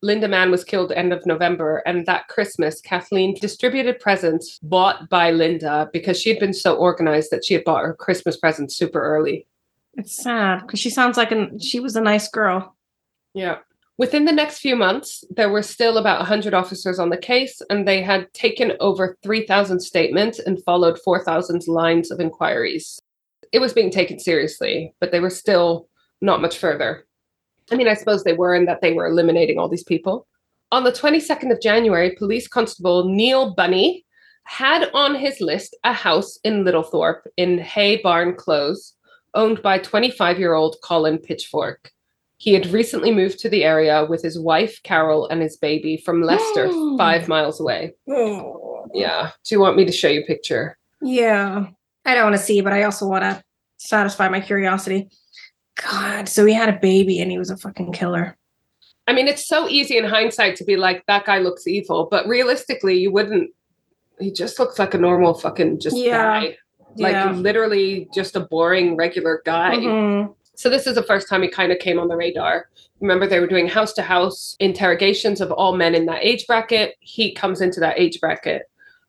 Linda 0.00 0.28
Mann 0.28 0.50
was 0.50 0.62
killed 0.62 0.92
end 0.92 1.12
of 1.12 1.26
November, 1.26 1.82
and 1.84 2.06
that 2.06 2.28
Christmas, 2.28 2.80
Kathleen 2.80 3.34
distributed 3.40 3.98
presents 3.98 4.58
bought 4.62 5.08
by 5.08 5.32
Linda 5.32 5.90
because 5.92 6.20
she 6.20 6.30
had 6.30 6.38
been 6.38 6.54
so 6.54 6.76
organized 6.76 7.30
that 7.32 7.44
she 7.44 7.54
had 7.54 7.64
bought 7.64 7.84
her 7.84 7.94
Christmas 7.94 8.36
presents 8.36 8.76
super 8.76 9.00
early. 9.00 9.46
It's 9.94 10.14
sad 10.14 10.60
because 10.60 10.78
she 10.78 10.90
sounds 10.90 11.16
like 11.16 11.32
an 11.32 11.58
she 11.58 11.80
was 11.80 11.96
a 11.96 12.00
nice 12.00 12.28
girl. 12.28 12.76
Yeah. 13.34 13.58
Within 13.96 14.24
the 14.24 14.32
next 14.32 14.60
few 14.60 14.76
months, 14.76 15.24
there 15.28 15.50
were 15.50 15.62
still 15.62 15.98
about 15.98 16.20
100 16.20 16.54
officers 16.54 17.00
on 17.00 17.10
the 17.10 17.16
case, 17.16 17.60
and 17.68 17.86
they 17.86 18.00
had 18.00 18.32
taken 18.32 18.74
over 18.78 19.16
3,000 19.24 19.80
statements 19.80 20.38
and 20.38 20.62
followed 20.62 21.00
4,000 21.00 21.66
lines 21.66 22.12
of 22.12 22.20
inquiries. 22.20 23.00
It 23.50 23.58
was 23.58 23.72
being 23.72 23.90
taken 23.90 24.20
seriously, 24.20 24.94
but 25.00 25.10
they 25.10 25.18
were 25.18 25.30
still 25.30 25.88
not 26.20 26.40
much 26.40 26.58
further. 26.58 27.07
I 27.70 27.76
mean, 27.76 27.88
I 27.88 27.94
suppose 27.94 28.24
they 28.24 28.32
were 28.32 28.54
in 28.54 28.66
that 28.66 28.80
they 28.80 28.92
were 28.92 29.06
eliminating 29.06 29.58
all 29.58 29.68
these 29.68 29.84
people. 29.84 30.26
On 30.70 30.84
the 30.84 30.92
22nd 30.92 31.50
of 31.50 31.60
January, 31.60 32.14
police 32.16 32.46
constable 32.46 33.08
Neil 33.08 33.54
Bunny 33.54 34.04
had 34.44 34.90
on 34.94 35.14
his 35.14 35.40
list 35.40 35.76
a 35.84 35.92
house 35.92 36.38
in 36.44 36.64
Littlethorpe 36.64 37.22
in 37.36 37.58
Hay 37.58 38.00
Barn 38.02 38.34
Close, 38.34 38.94
owned 39.34 39.62
by 39.62 39.78
25 39.78 40.38
year 40.38 40.54
old 40.54 40.76
Colin 40.82 41.18
Pitchfork. 41.18 41.90
He 42.38 42.54
had 42.54 42.68
recently 42.68 43.12
moved 43.12 43.40
to 43.40 43.48
the 43.48 43.64
area 43.64 44.06
with 44.08 44.22
his 44.22 44.38
wife, 44.38 44.80
Carol, 44.84 45.28
and 45.28 45.42
his 45.42 45.56
baby 45.56 45.96
from 45.96 46.22
Leicester, 46.22 46.68
oh. 46.70 46.96
five 46.96 47.28
miles 47.28 47.60
away. 47.60 47.94
Oh. 48.08 48.86
Yeah. 48.94 49.32
Do 49.44 49.54
you 49.54 49.60
want 49.60 49.76
me 49.76 49.84
to 49.84 49.92
show 49.92 50.08
you 50.08 50.20
a 50.20 50.26
picture? 50.26 50.78
Yeah. 51.02 51.66
I 52.04 52.14
don't 52.14 52.24
want 52.24 52.36
to 52.36 52.42
see, 52.42 52.60
but 52.60 52.72
I 52.72 52.84
also 52.84 53.06
want 53.06 53.24
to 53.24 53.42
satisfy 53.78 54.28
my 54.28 54.40
curiosity. 54.40 55.10
God, 55.82 56.28
so 56.28 56.44
he 56.44 56.54
had 56.54 56.68
a 56.68 56.78
baby 56.78 57.20
and 57.20 57.30
he 57.30 57.38
was 57.38 57.50
a 57.50 57.56
fucking 57.56 57.92
killer. 57.92 58.36
I 59.06 59.12
mean, 59.12 59.26
it's 59.28 59.46
so 59.46 59.68
easy 59.68 59.96
in 59.96 60.04
hindsight 60.04 60.56
to 60.56 60.64
be 60.64 60.76
like, 60.76 61.04
that 61.06 61.24
guy 61.24 61.38
looks 61.38 61.66
evil, 61.66 62.08
but 62.10 62.26
realistically, 62.26 62.98
you 62.98 63.10
wouldn't. 63.10 63.50
He 64.20 64.30
just 64.32 64.58
looks 64.58 64.78
like 64.78 64.92
a 64.94 64.98
normal 64.98 65.34
fucking 65.34 65.80
just 65.80 65.96
Yeah. 65.96 66.18
guy. 66.18 66.56
Like 66.96 67.12
Yeah. 67.12 67.32
literally 67.32 68.08
just 68.12 68.36
a 68.36 68.40
boring 68.40 68.96
regular 68.96 69.40
guy. 69.46 69.76
Mhm. 69.76 70.34
So 70.56 70.68
this 70.68 70.86
is 70.88 70.96
the 70.96 71.02
first 71.04 71.28
time 71.28 71.42
he 71.42 71.48
kind 71.48 71.70
of 71.70 71.78
came 71.78 71.98
on 72.00 72.08
the 72.08 72.16
radar. 72.16 72.68
Remember, 73.00 73.26
they 73.28 73.38
were 73.38 73.46
doing 73.46 73.68
house 73.68 73.92
to 73.94 74.02
house 74.02 74.56
interrogations 74.58 75.40
of 75.40 75.52
all 75.52 75.76
men 75.76 75.94
in 75.94 76.06
that 76.06 76.24
age 76.24 76.46
bracket. 76.48 76.96
He 76.98 77.32
comes 77.32 77.60
into 77.60 77.78
that 77.80 77.98
age 77.98 78.20
bracket. 78.20 78.67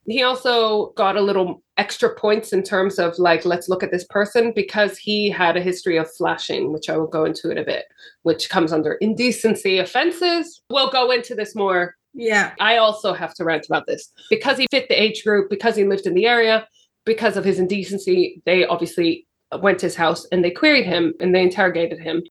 He 0.10 0.24
also 0.24 0.88
got 0.98 1.16
a 1.16 1.22
little 1.22 1.62
extra 1.78 2.14
points 2.16 2.52
in 2.52 2.64
terms 2.64 2.98
of 2.98 3.18
like, 3.20 3.46
let's 3.46 3.70
look 3.70 3.84
at 3.84 3.92
this 3.92 4.06
person 4.06 4.52
because 4.56 4.98
he 4.98 5.30
had 5.30 5.56
a 5.56 5.62
history 5.62 5.98
of 5.98 6.12
flashing, 6.12 6.74
which 6.74 6.90
I 6.90 6.98
will 6.98 7.08
go 7.08 7.26
into 7.26 7.52
in 7.52 7.58
a 7.58 7.64
bit, 7.64 7.86
which 8.24 8.50
comes 8.50 8.74
under 8.74 8.94
indecency 8.94 9.78
offenses. 9.78 10.62
We'll 10.70 10.90
go 10.90 11.12
into 11.12 11.36
this 11.36 11.56
more 11.56 11.96
Yeah. 12.14 12.54
I 12.60 12.78
also 12.78 13.14
have 13.14 13.34
to 13.36 13.44
rant 13.44 13.68
about 13.68 13.86
this 13.86 14.12
because 14.30 14.58
he 14.58 14.68
fit 14.72 14.90
the 14.90 15.02
age 15.02 15.24
group, 15.24 15.50
because 15.50 15.76
he 15.76 15.86
lived 15.86 16.08
in 16.08 16.16
the 16.16 16.26
area, 16.26 16.68
because 17.06 17.38
of 17.38 17.46
his 17.46 17.60
indecency. 17.60 18.42
They 18.46 18.66
obviously 18.66 19.28
went 19.62 19.80
to 19.80 19.86
his 19.86 19.96
house 19.96 20.28
and 20.32 20.44
they 20.44 20.52
queried 20.52 20.86
him 20.86 21.14
and 21.20 21.34
they 21.34 21.44
interrogated 21.44 22.00
him. 22.00 22.24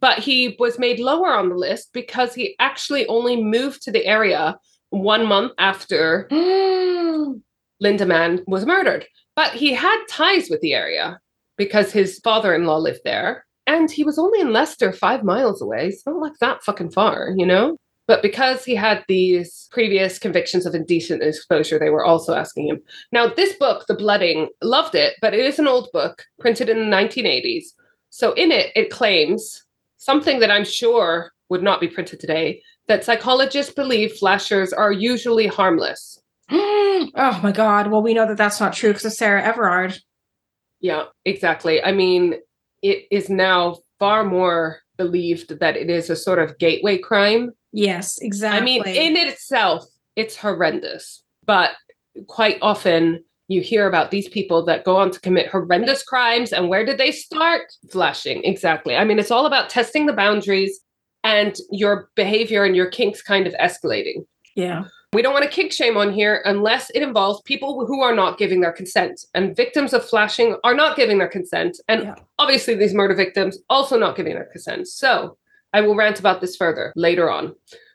But 0.00 0.18
he 0.18 0.56
was 0.58 0.78
made 0.78 1.00
lower 1.00 1.32
on 1.32 1.48
the 1.48 1.56
list 1.56 1.90
because 1.92 2.34
he 2.34 2.54
actually 2.60 3.06
only 3.06 3.42
moved 3.42 3.82
to 3.82 3.90
the 3.90 4.06
area 4.06 4.56
one 4.90 5.26
month 5.26 5.52
after 5.58 6.28
Linda 7.80 8.06
Mann 8.06 8.42
was 8.46 8.66
murdered. 8.66 9.06
But 9.36 9.52
he 9.52 9.72
had 9.72 10.04
ties 10.08 10.48
with 10.50 10.60
the 10.60 10.74
area 10.74 11.20
because 11.56 11.92
his 11.92 12.18
father 12.24 12.54
in 12.54 12.64
law 12.64 12.78
lived 12.78 13.02
there. 13.04 13.46
And 13.66 13.90
he 13.90 14.02
was 14.02 14.18
only 14.18 14.40
in 14.40 14.52
Leicester, 14.52 14.92
five 14.92 15.22
miles 15.22 15.60
away. 15.60 15.88
It's 15.88 16.06
not 16.06 16.16
like 16.16 16.32
that 16.40 16.64
fucking 16.64 16.90
far, 16.90 17.34
you 17.36 17.44
know? 17.44 17.76
But 18.06 18.22
because 18.22 18.64
he 18.64 18.74
had 18.74 19.04
these 19.06 19.68
previous 19.70 20.18
convictions 20.18 20.64
of 20.64 20.74
indecent 20.74 21.22
exposure, 21.22 21.78
they 21.78 21.90
were 21.90 22.04
also 22.04 22.34
asking 22.34 22.68
him. 22.68 22.80
Now, 23.12 23.28
this 23.28 23.54
book, 23.56 23.84
The 23.86 23.94
Blooding, 23.94 24.48
loved 24.62 24.94
it, 24.94 25.16
but 25.20 25.34
it 25.34 25.40
is 25.40 25.58
an 25.58 25.68
old 25.68 25.90
book 25.92 26.24
printed 26.40 26.70
in 26.70 26.78
the 26.78 26.96
1980s. 26.96 27.66
So 28.08 28.32
in 28.32 28.50
it, 28.50 28.72
it 28.74 28.88
claims 28.88 29.62
something 29.98 30.40
that 30.40 30.50
I'm 30.50 30.64
sure 30.64 31.32
would 31.50 31.62
not 31.62 31.80
be 31.80 31.88
printed 31.88 32.20
today 32.20 32.62
that 32.88 33.04
psychologists 33.04 33.72
believe 33.72 34.14
flashers 34.14 34.72
are 34.72 34.92
usually 34.92 35.46
harmless. 35.46 36.20
oh 36.50 37.40
my 37.42 37.52
God. 37.52 37.88
Well, 37.88 38.02
we 38.02 38.14
know 38.14 38.26
that 38.26 38.36
that's 38.36 38.60
not 38.60 38.72
true 38.72 38.90
because 38.90 39.04
of 39.04 39.12
Sarah 39.12 39.42
Everard. 39.42 39.98
Yeah, 40.80 41.04
exactly. 41.24 41.82
I 41.82 41.92
mean, 41.92 42.34
it 42.82 43.04
is 43.10 43.28
now 43.28 43.78
far 43.98 44.24
more 44.24 44.78
believed 44.96 45.58
that 45.60 45.76
it 45.76 45.90
is 45.90 46.10
a 46.10 46.16
sort 46.16 46.38
of 46.38 46.58
gateway 46.58 46.98
crime. 46.98 47.50
Yes, 47.72 48.18
exactly. 48.20 48.58
I 48.58 48.64
mean, 48.64 48.86
in 48.86 49.16
itself, 49.16 49.84
it's 50.16 50.36
horrendous. 50.36 51.22
But 51.44 51.72
quite 52.26 52.58
often 52.62 53.22
you 53.48 53.60
hear 53.60 53.86
about 53.86 54.10
these 54.10 54.28
people 54.28 54.64
that 54.66 54.84
go 54.84 54.96
on 54.96 55.10
to 55.10 55.20
commit 55.20 55.48
horrendous 55.48 56.02
crimes. 56.02 56.52
And 56.52 56.68
where 56.68 56.84
did 56.84 56.98
they 56.98 57.10
start? 57.10 57.62
Flashing. 57.90 58.42
Exactly. 58.44 58.96
I 58.96 59.04
mean, 59.04 59.18
it's 59.18 59.30
all 59.30 59.46
about 59.46 59.70
testing 59.70 60.06
the 60.06 60.12
boundaries 60.12 60.80
and 61.24 61.56
your 61.70 62.08
behavior 62.14 62.64
and 62.64 62.74
your 62.76 62.90
kinks 62.90 63.22
kind 63.22 63.46
of 63.46 63.54
escalating. 63.54 64.24
yeah. 64.56 64.84
We 65.14 65.22
don't 65.22 65.32
want 65.32 65.46
to 65.46 65.50
kink 65.50 65.72
shame 65.72 65.96
on 65.96 66.12
here 66.12 66.42
unless 66.44 66.90
it 66.90 67.00
involves 67.02 67.40
people 67.46 67.86
who 67.86 68.02
are 68.02 68.14
not 68.14 68.36
giving 68.36 68.60
their 68.60 68.72
consent. 68.72 69.24
And 69.32 69.56
victims 69.56 69.94
of 69.94 70.04
flashing 70.06 70.56
are 70.64 70.74
not 70.74 70.98
giving 70.98 71.16
their 71.16 71.28
consent. 71.30 71.80
And 71.88 72.02
Yeah. 72.02 72.14
obviously, 72.38 72.74
these 72.74 72.92
murder 72.92 73.14
victims 73.14 73.58
also 73.70 73.98
not 73.98 74.16
giving 74.16 74.34
their 74.34 74.44
consent. 74.52 74.86
So 74.86 75.38
I 75.72 75.80
will 75.80 75.96
rant 75.96 76.20
about 76.20 76.42
this 76.42 76.56
further 76.56 76.92
later 76.94 77.30
on. 77.30 77.54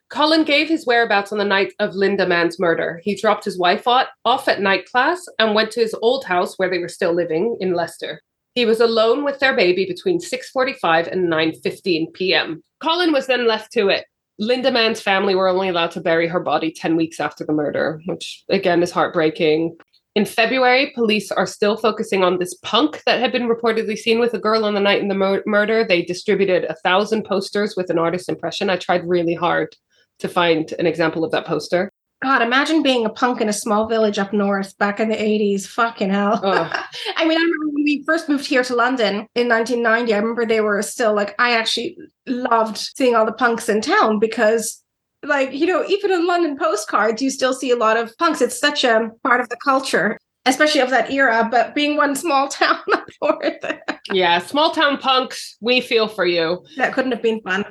Colin 0.10 0.44
gave 0.44 0.68
his 0.68 0.88
whereabouts 0.88 1.32
on 1.32 1.38
the 1.38 1.46
night 1.46 1.74
of 1.80 1.94
Linda 1.94 2.26
Mann's 2.26 2.60
murder. 2.60 3.00
He 3.04 3.16
dropped 3.16 3.46
his 3.46 3.60
wife 3.60 3.84
off 3.88 4.48
at 4.48 4.62
night 4.62 4.86
class 4.90 5.24
and 5.38 5.54
went 5.54 5.70
to 5.74 5.82
his 5.82 5.94
old 6.02 6.26
house 6.26 6.58
where 6.58 6.70
they 6.70 6.80
were 6.80 6.90
still 6.90 7.14
living 7.14 7.58
in 7.60 7.74
Leicester. 7.76 8.22
He 8.56 8.66
was 8.66 8.80
alone 8.80 9.24
with 9.24 9.40
their 9.40 9.56
baby 9.56 9.86
between 9.86 10.20
6:45 10.20 11.08
and 11.12 11.28
9:15 11.32 12.14
p.m. 12.14 12.64
Colin 12.82 13.12
was 13.12 13.28
then 13.28 13.48
left 13.48 13.72
to 13.74 13.90
it. 13.90 14.06
Linda 14.40 14.72
Mann's 14.72 15.02
family 15.02 15.36
were 15.36 15.48
only 15.48 15.70
allowed 15.70 15.92
to 15.92 16.02
bury 16.02 16.28
her 16.28 16.40
body 16.40 16.72
10 16.72 16.96
weeks 16.96 17.20
after 17.20 17.46
the 17.46 17.54
murder, 17.54 18.02
which 18.06 18.44
again 18.50 18.82
is 18.82 18.92
heartbreaking. 18.92 19.76
In 20.16 20.26
February, 20.26 20.92
police 20.94 21.32
are 21.32 21.48
still 21.48 21.76
focusing 21.76 22.24
on 22.24 22.38
this 22.38 22.54
punk 22.62 23.02
that 23.06 23.20
had 23.20 23.32
been 23.32 23.50
reportedly 23.50 23.98
seen 23.98 24.20
with 24.20 24.34
a 24.36 24.40
girl 24.40 24.66
on 24.66 24.76
the 24.76 24.80
night 24.80 25.02
in 25.02 25.08
the 25.08 25.16
mur- 25.16 25.44
murder. 25.48 25.84
They 25.84 26.04
distributed 26.04 26.66
a 26.66 26.76
thousand 26.84 27.24
posters 27.24 27.76
with 27.76 27.90
an 27.90 27.98
artist's 27.98 28.30
impression. 28.30 28.70
I 28.70 28.78
tried 28.78 29.08
really 29.08 29.34
hard 29.34 29.76
to 30.20 30.28
find 30.28 30.72
an 30.78 30.86
example 30.86 31.24
of 31.24 31.32
that 31.32 31.48
poster. 31.48 31.92
God, 32.24 32.42
imagine 32.42 32.82
being 32.82 33.06
a 33.06 33.10
punk 33.10 33.42
in 33.42 33.50
a 33.50 33.54
small 33.54 33.88
village 33.88 34.18
up 34.18 34.32
north 34.34 34.78
back 34.78 35.00
in 35.00 35.10
the 35.10 35.16
80s. 35.16 35.68
Fucking 35.68 36.10
hell. 36.10 36.40
I 36.44 37.26
mean, 37.26 37.38
I 37.38 37.42
remember 37.42 37.68
when 37.74 37.84
we 37.84 38.04
first 38.06 38.30
moved 38.30 38.46
here 38.46 38.64
to 38.64 38.76
London 38.76 39.28
in 39.36 39.48
1990, 39.50 40.14
I 40.14 40.18
remember 40.18 40.46
they 40.46 40.62
were 40.62 40.82
still 40.82 41.14
like, 41.14 41.36
I 41.40 41.52
actually 41.54 41.98
loved 42.26 42.78
seeing 42.78 43.16
all 43.16 43.26
the 43.26 43.34
punks 43.34 43.68
in 43.70 43.82
town 43.82 44.20
because, 44.20 44.82
like, 45.24 45.52
you 45.54 45.66
know, 45.66 45.86
even 45.88 46.12
in 46.12 46.26
London 46.26 46.58
postcards, 46.58 47.22
you 47.22 47.30
still 47.30 47.54
see 47.54 47.72
a 47.72 47.76
lot 47.76 47.98
of 47.98 48.16
punks. 48.18 48.42
It's 48.42 48.60
such 48.60 48.84
a 48.84 49.10
part 49.24 49.42
of 49.42 49.50
the 49.50 49.58
culture, 49.64 50.18
especially 50.46 50.82
of 50.82 50.90
that 50.92 51.12
era. 51.12 51.48
But 51.52 51.76
being 51.76 51.98
one 51.98 52.16
small 52.16 52.48
town 52.50 52.80
up 52.94 53.06
north, 53.22 53.64
Yeah, 54.12 54.40
small 54.40 54.72
town 54.72 54.98
punks, 54.98 55.58
we 55.62 55.82
feel 55.82 56.08
for 56.08 56.26
you. 56.26 56.66
that 56.78 56.94
couldn't 56.94 57.12
have 57.12 57.22
been 57.22 57.42
fun. 57.42 57.66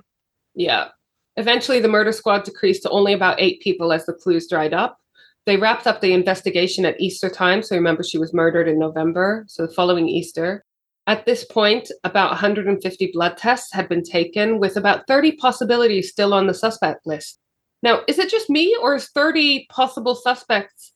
Yeah. 0.55 0.88
Eventually, 1.36 1.80
the 1.80 1.88
murder 1.88 2.12
squad 2.12 2.44
decreased 2.44 2.82
to 2.82 2.90
only 2.90 3.12
about 3.12 3.40
eight 3.40 3.60
people 3.60 3.92
as 3.92 4.04
the 4.06 4.12
clues 4.12 4.48
dried 4.48 4.74
up. 4.74 4.98
They 5.46 5.56
wrapped 5.56 5.86
up 5.86 6.00
the 6.00 6.12
investigation 6.12 6.84
at 6.84 7.00
Easter 7.00 7.28
time. 7.28 7.62
So 7.62 7.74
remember, 7.74 8.02
she 8.02 8.18
was 8.18 8.34
murdered 8.34 8.68
in 8.68 8.78
November. 8.78 9.44
So 9.48 9.66
the 9.66 9.72
following 9.72 10.08
Easter. 10.08 10.64
At 11.08 11.26
this 11.26 11.44
point, 11.44 11.90
about 12.04 12.30
150 12.30 13.10
blood 13.12 13.36
tests 13.36 13.72
had 13.72 13.88
been 13.88 14.04
taken, 14.04 14.60
with 14.60 14.76
about 14.76 15.06
30 15.08 15.32
possibilities 15.32 16.10
still 16.10 16.32
on 16.32 16.46
the 16.46 16.54
suspect 16.54 17.06
list. 17.06 17.40
Now, 17.82 18.02
is 18.06 18.20
it 18.20 18.30
just 18.30 18.48
me, 18.48 18.76
or 18.80 18.94
is 18.94 19.08
30 19.12 19.66
possible 19.68 20.14
suspects? 20.14 20.92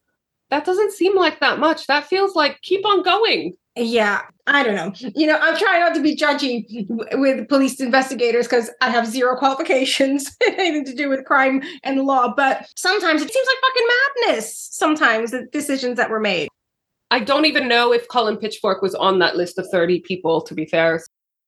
That 0.51 0.65
doesn't 0.65 0.93
seem 0.93 1.17
like 1.17 1.41
that 1.41 1.59
much. 1.59 1.89
That 1.89 2.07
feels 2.07 2.37
like 2.37 2.61
keep 2.63 2.87
on 2.87 3.03
going. 3.03 3.55
Yeah, 3.75 4.23
I 4.49 4.63
don't 4.63 4.77
know. 4.77 4.93
You 5.15 5.27
know, 5.27 5.39
I'm 5.41 5.57
trying 5.59 5.81
not 5.81 5.95
to 5.97 6.03
be 6.03 6.15
judgy 6.15 6.87
with 7.19 7.49
police 7.49 7.81
investigators 7.81 8.47
because 8.47 8.71
I 8.81 8.91
have 8.91 9.07
zero 9.07 9.37
qualifications 9.37 10.37
anything 10.47 10.85
to 10.85 10.95
do 10.95 11.09
with 11.09 11.25
crime 11.25 11.63
and 11.83 12.03
law. 12.03 12.33
But 12.35 12.69
sometimes 12.77 13.23
it 13.23 13.33
seems 13.33 13.47
like 13.47 13.57
fucking 13.61 13.89
madness. 14.29 14.69
Sometimes 14.71 15.31
the 15.33 15.47
decisions 15.53 15.97
that 15.97 16.11
were 16.11 16.21
made. 16.21 16.49
I 17.11 17.21
don't 17.21 17.45
even 17.47 17.67
know 17.69 17.93
if 17.93 18.07
Colin 18.09 18.37
Pitchfork 18.37 18.83
was 18.83 18.95
on 18.95 19.19
that 19.19 19.37
list 19.37 19.59
of 19.59 19.67
30 19.71 20.01
people, 20.01 20.41
to 20.43 20.55
be 20.55 20.67
fair. 20.67 21.01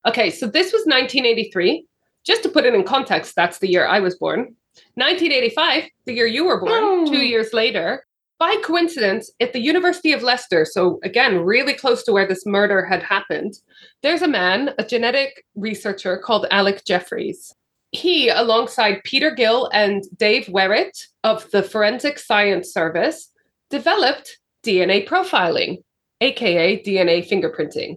Okay, 0.06 0.30
so 0.30 0.46
this 0.46 0.72
was 0.72 0.82
1983. 0.86 1.84
Just 2.24 2.42
to 2.42 2.48
put 2.48 2.64
it 2.64 2.74
in 2.74 2.82
context, 2.84 3.34
that's 3.36 3.58
the 3.58 3.68
year 3.68 3.86
I 3.86 4.00
was 4.00 4.16
born. 4.16 4.54
1985, 4.94 5.84
the 6.06 6.12
year 6.14 6.26
you 6.26 6.44
were 6.46 6.60
born, 6.60 6.72
Oh. 6.82 7.06
two 7.06 7.24
years 7.24 7.52
later. 7.52 8.04
By 8.38 8.54
coincidence, 8.62 9.32
at 9.40 9.52
the 9.52 9.60
University 9.60 10.12
of 10.12 10.22
Leicester, 10.22 10.64
so 10.64 11.00
again, 11.02 11.40
really 11.40 11.74
close 11.74 12.04
to 12.04 12.12
where 12.12 12.26
this 12.26 12.46
murder 12.46 12.84
had 12.84 13.02
happened, 13.02 13.54
there's 14.02 14.22
a 14.22 14.28
man, 14.28 14.70
a 14.78 14.84
genetic 14.84 15.44
researcher 15.56 16.16
called 16.18 16.46
Alec 16.52 16.84
Jeffreys. 16.84 17.52
He, 17.90 18.28
alongside 18.28 19.02
Peter 19.02 19.32
Gill 19.32 19.68
and 19.72 20.04
Dave 20.16 20.46
Werrett 20.46 20.96
of 21.24 21.50
the 21.50 21.64
Forensic 21.64 22.20
Science 22.20 22.72
Service, 22.72 23.32
developed 23.70 24.38
DNA 24.64 25.08
profiling, 25.08 25.78
aka 26.20 26.80
DNA 26.84 27.28
fingerprinting. 27.28 27.96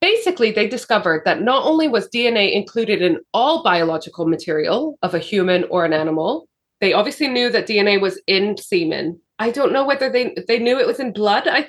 Basically, 0.00 0.52
they 0.52 0.68
discovered 0.68 1.22
that 1.24 1.42
not 1.42 1.64
only 1.64 1.88
was 1.88 2.08
DNA 2.10 2.52
included 2.52 3.02
in 3.02 3.18
all 3.32 3.64
biological 3.64 4.26
material 4.26 4.98
of 5.02 5.14
a 5.14 5.18
human 5.18 5.64
or 5.64 5.84
an 5.84 5.92
animal, 5.92 6.46
they 6.80 6.92
obviously 6.92 7.26
knew 7.26 7.50
that 7.50 7.66
DNA 7.66 8.00
was 8.00 8.20
in 8.28 8.56
semen. 8.56 9.18
I 9.38 9.50
don't 9.50 9.72
know 9.72 9.84
whether 9.84 10.10
they 10.10 10.34
they 10.48 10.58
knew 10.58 10.78
it 10.78 10.86
was 10.86 11.00
in 11.00 11.12
blood. 11.12 11.48
I 11.48 11.68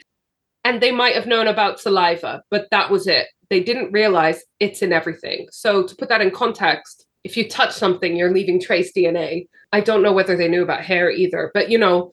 and 0.63 0.81
they 0.81 0.91
might 0.91 1.15
have 1.15 1.27
known 1.27 1.47
about 1.47 1.79
saliva, 1.79 2.41
but 2.49 2.67
that 2.71 2.89
was 2.89 3.07
it. 3.07 3.27
They 3.49 3.61
didn't 3.61 3.91
realize 3.91 4.43
it's 4.59 4.81
in 4.81 4.91
everything. 4.91 5.47
So 5.51 5.83
to 5.83 5.95
put 5.95 6.09
that 6.09 6.21
in 6.21 6.31
context, 6.31 7.05
if 7.23 7.37
you 7.37 7.47
touch 7.47 7.71
something, 7.73 8.15
you're 8.15 8.33
leaving 8.33 8.59
trace 8.59 8.91
DNA. 8.91 9.47
I 9.71 9.81
don't 9.81 10.01
know 10.01 10.13
whether 10.13 10.35
they 10.35 10.47
knew 10.47 10.63
about 10.63 10.83
hair 10.83 11.11
either, 11.11 11.51
but 11.53 11.69
you 11.69 11.77
know, 11.77 12.11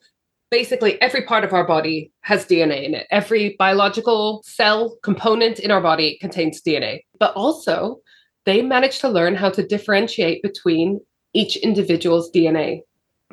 basically 0.51 1.01
every 1.01 1.23
part 1.23 1.43
of 1.43 1.51
our 1.51 1.65
body 1.65 2.11
has 2.21 2.45
DNA 2.45 2.83
in 2.83 2.93
it. 2.93 3.07
Every 3.09 3.55
biological 3.57 4.43
cell 4.45 4.97
component 5.01 5.57
in 5.57 5.71
our 5.71 5.81
body 5.81 6.19
contains 6.21 6.61
DNA. 6.61 7.01
But 7.19 7.33
also, 7.33 8.01
they 8.45 8.61
managed 8.61 9.01
to 9.01 9.09
learn 9.09 9.33
how 9.33 9.49
to 9.49 9.65
differentiate 9.65 10.43
between 10.43 10.99
each 11.33 11.57
individual's 11.57 12.31
DNA. 12.31 12.81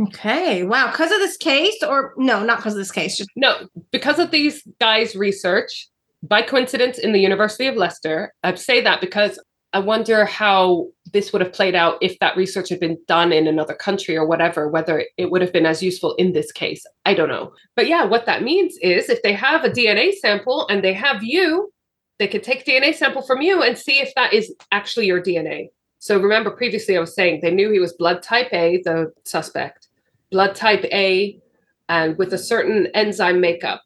Okay. 0.00 0.62
Wow. 0.62 0.90
Because 0.90 1.12
of 1.12 1.18
this 1.18 1.36
case, 1.36 1.76
or 1.86 2.14
no, 2.16 2.42
not 2.42 2.58
because 2.58 2.74
of 2.74 2.78
this 2.78 2.92
case. 2.92 3.18
Just 3.18 3.30
No, 3.36 3.68
because 3.90 4.18
of 4.18 4.30
these 4.30 4.62
guys' 4.80 5.14
research, 5.14 5.88
by 6.22 6.42
coincidence 6.42 6.98
in 6.98 7.12
the 7.12 7.20
University 7.20 7.66
of 7.66 7.76
Leicester, 7.76 8.32
I 8.42 8.54
say 8.54 8.80
that 8.82 9.00
because 9.00 9.38
I 9.72 9.78
wonder 9.78 10.24
how 10.24 10.88
this 11.12 11.32
would 11.32 11.42
have 11.42 11.52
played 11.52 11.74
out 11.74 11.98
if 12.00 12.18
that 12.18 12.36
research 12.36 12.70
had 12.70 12.80
been 12.80 12.98
done 13.06 13.32
in 13.32 13.46
another 13.46 13.74
country 13.74 14.16
or 14.16 14.26
whatever, 14.26 14.68
whether 14.68 15.04
it 15.16 15.30
would 15.30 15.42
have 15.42 15.52
been 15.52 15.66
as 15.66 15.82
useful 15.82 16.14
in 16.16 16.32
this 16.32 16.50
case. 16.50 16.84
I 17.04 17.14
don't 17.14 17.28
know. 17.28 17.52
But 17.76 17.86
yeah, 17.86 18.04
what 18.04 18.26
that 18.26 18.42
means 18.42 18.76
is 18.82 19.08
if 19.08 19.22
they 19.22 19.32
have 19.32 19.64
a 19.64 19.70
DNA 19.70 20.12
sample 20.12 20.66
and 20.68 20.82
they 20.82 20.92
have 20.94 21.22
you, 21.22 21.72
they 22.18 22.26
could 22.26 22.42
take 22.42 22.66
DNA 22.66 22.94
sample 22.94 23.22
from 23.22 23.42
you 23.42 23.62
and 23.62 23.78
see 23.78 24.00
if 24.00 24.12
that 24.16 24.32
is 24.32 24.52
actually 24.72 25.06
your 25.06 25.22
DNA. 25.22 25.68
So 26.00 26.18
remember 26.18 26.50
previously 26.50 26.96
I 26.96 27.00
was 27.00 27.14
saying 27.14 27.40
they 27.40 27.50
knew 27.50 27.70
he 27.70 27.78
was 27.78 27.92
blood 27.92 28.22
type 28.22 28.48
A, 28.52 28.82
the 28.84 29.12
suspect, 29.24 29.79
blood 30.30 30.54
type 30.54 30.84
A, 30.84 31.40
and 31.88 32.16
with 32.18 32.32
a 32.32 32.38
certain 32.38 32.86
enzyme 32.94 33.40
makeup. 33.40 33.82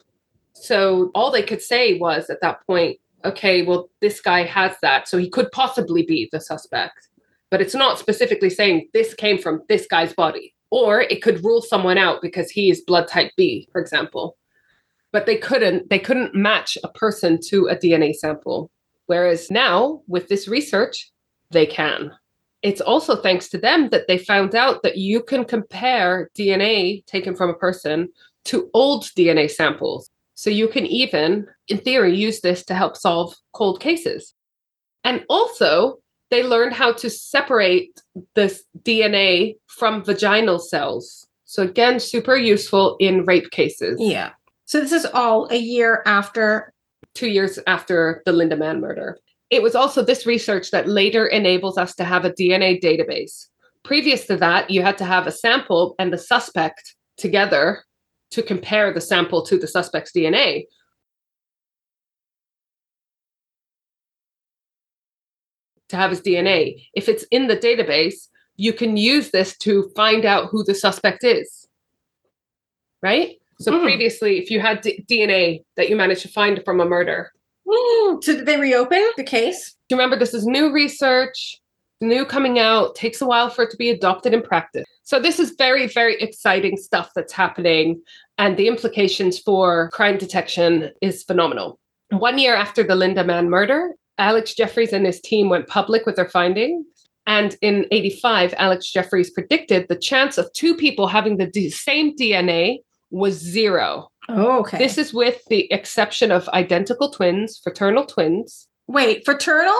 So 0.52 1.10
all 1.14 1.30
they 1.30 1.42
could 1.42 1.62
say 1.62 1.98
was 1.98 2.30
at 2.30 2.40
that 2.42 2.64
point, 2.66 2.98
okay, 3.24 3.62
well, 3.62 3.88
this 4.00 4.20
guy 4.20 4.44
has 4.44 4.76
that. 4.82 5.08
So 5.08 5.18
he 5.18 5.28
could 5.28 5.50
possibly 5.52 6.02
be 6.02 6.28
the 6.30 6.40
suspect. 6.40 7.08
But 7.50 7.60
it's 7.60 7.74
not 7.74 7.98
specifically 7.98 8.50
saying 8.50 8.88
this 8.92 9.14
came 9.14 9.38
from 9.38 9.62
this 9.68 9.86
guy's 9.86 10.12
body. 10.12 10.54
Or 10.70 11.02
it 11.02 11.22
could 11.22 11.44
rule 11.44 11.62
someone 11.62 11.98
out 11.98 12.20
because 12.20 12.50
he 12.50 12.70
is 12.70 12.82
blood 12.82 13.08
type 13.08 13.32
B, 13.36 13.68
for 13.72 13.80
example. 13.80 14.36
But 15.12 15.26
they 15.26 15.36
couldn't, 15.36 15.88
they 15.88 15.98
couldn't 15.98 16.34
match 16.34 16.76
a 16.82 16.88
person 16.88 17.38
to 17.48 17.68
a 17.68 17.76
DNA 17.76 18.14
sample. 18.14 18.70
Whereas 19.06 19.50
now, 19.50 20.02
with 20.08 20.28
this 20.28 20.48
research, 20.48 21.12
they 21.50 21.66
can. 21.66 22.10
It's 22.64 22.80
also 22.80 23.14
thanks 23.14 23.48
to 23.50 23.58
them 23.58 23.90
that 23.90 24.08
they 24.08 24.18
found 24.18 24.54
out 24.54 24.82
that 24.82 24.96
you 24.96 25.22
can 25.22 25.44
compare 25.44 26.30
DNA 26.36 27.04
taken 27.06 27.36
from 27.36 27.50
a 27.50 27.60
person 27.66 28.08
to 28.46 28.70
old 28.72 29.04
DNA 29.16 29.50
samples. 29.50 30.10
So 30.34 30.50
you 30.50 30.66
can 30.68 30.86
even, 30.86 31.46
in 31.68 31.78
theory, 31.78 32.16
use 32.16 32.40
this 32.40 32.64
to 32.64 32.74
help 32.74 32.96
solve 32.96 33.34
cold 33.52 33.80
cases. 33.80 34.34
And 35.04 35.24
also, 35.28 35.98
they 36.30 36.42
learned 36.42 36.72
how 36.72 36.92
to 36.94 37.08
separate 37.10 38.00
this 38.34 38.64
DNA 38.82 39.56
from 39.66 40.02
vaginal 40.02 40.58
cells. 40.58 41.28
So, 41.44 41.62
again, 41.62 42.00
super 42.00 42.36
useful 42.36 42.96
in 42.98 43.24
rape 43.26 43.50
cases. 43.50 43.98
yeah. 44.00 44.30
So 44.64 44.80
this 44.80 44.92
is 44.92 45.04
all 45.04 45.46
a 45.50 45.60
year 45.74 46.02
after. 46.06 46.72
two 47.14 47.28
years 47.28 47.60
after 47.66 48.22
the 48.26 48.32
Linda 48.32 48.56
Mann 48.56 48.80
murder. 48.80 49.18
It 49.50 49.62
was 49.62 49.74
also 49.74 50.02
this 50.02 50.26
research 50.26 50.70
that 50.70 50.88
later 50.88 51.26
enables 51.26 51.78
us 51.78 51.94
to 51.96 52.04
have 52.04 52.24
a 52.24 52.30
DNA 52.32 52.82
database. 52.82 53.46
Previous 53.84 54.26
to 54.26 54.36
that, 54.38 54.70
you 54.70 54.82
had 54.82 54.98
to 54.98 55.04
have 55.04 55.26
a 55.26 55.32
sample 55.32 55.94
and 55.98 56.12
the 56.12 56.18
suspect 56.18 56.96
together 57.16 57.84
to 58.30 58.42
compare 58.42 58.92
the 58.92 59.00
sample 59.00 59.44
to 59.46 59.58
the 59.58 59.68
suspect's 59.68 60.12
DNA. 60.12 60.64
To 65.90 65.96
have 65.96 66.10
his 66.10 66.22
DNA. 66.22 66.88
If 66.94 67.08
it's 67.08 67.24
in 67.30 67.46
the 67.46 67.56
database, 67.56 68.28
you 68.56 68.72
can 68.72 68.96
use 68.96 69.30
this 69.30 69.56
to 69.58 69.90
find 69.94 70.24
out 70.24 70.48
who 70.50 70.64
the 70.64 70.74
suspect 70.74 71.22
is. 71.22 71.68
Right? 73.02 73.38
So 73.60 73.70
Mm. 73.70 73.82
previously, 73.82 74.38
if 74.38 74.50
you 74.50 74.60
had 74.60 74.80
D- 74.80 75.04
DNA 75.06 75.64
that 75.76 75.90
you 75.90 75.96
managed 75.96 76.22
to 76.22 76.28
find 76.28 76.64
from 76.64 76.80
a 76.80 76.86
murder, 76.86 77.33
So 77.66 78.18
did 78.22 78.46
they 78.46 78.58
reopen 78.58 79.10
the 79.16 79.24
case? 79.24 79.74
you 79.90 79.96
remember 79.96 80.16
this 80.18 80.34
is 80.34 80.46
new 80.46 80.72
research, 80.72 81.60
new 82.00 82.24
coming 82.24 82.58
out, 82.58 82.94
takes 82.94 83.20
a 83.20 83.26
while 83.26 83.50
for 83.50 83.64
it 83.64 83.70
to 83.70 83.76
be 83.76 83.90
adopted 83.90 84.34
in 84.34 84.42
practice. 84.42 84.84
So 85.04 85.20
this 85.20 85.38
is 85.38 85.54
very, 85.56 85.86
very 85.86 86.20
exciting 86.20 86.76
stuff 86.76 87.10
that's 87.14 87.32
happening, 87.32 88.00
and 88.38 88.56
the 88.56 88.68
implications 88.68 89.38
for 89.38 89.90
crime 89.90 90.18
detection 90.18 90.90
is 91.00 91.22
phenomenal. 91.22 91.78
One 92.10 92.38
year 92.38 92.54
after 92.54 92.82
the 92.82 92.94
Linda 92.94 93.24
Mann 93.24 93.50
murder, 93.50 93.90
Alex 94.18 94.54
Jeffreys 94.54 94.92
and 94.92 95.06
his 95.06 95.20
team 95.20 95.48
went 95.48 95.66
public 95.66 96.06
with 96.06 96.16
their 96.16 96.28
findings. 96.28 96.86
And 97.26 97.56
in 97.62 97.86
85, 97.90 98.54
Alex 98.58 98.92
Jeffreys 98.92 99.30
predicted 99.30 99.88
the 99.88 99.96
chance 99.96 100.36
of 100.36 100.52
two 100.52 100.76
people 100.76 101.06
having 101.06 101.38
the 101.38 101.46
d- 101.46 101.70
same 101.70 102.14
DNA 102.16 102.78
was 103.10 103.34
zero. 103.34 104.08
Oh, 104.28 104.60
okay. 104.60 104.78
This 104.78 104.96
is 104.98 105.12
with 105.12 105.42
the 105.48 105.70
exception 105.72 106.30
of 106.30 106.48
identical 106.50 107.10
twins, 107.10 107.60
fraternal 107.62 108.06
twins. 108.06 108.66
Wait, 108.86 109.24
fraternal? 109.24 109.78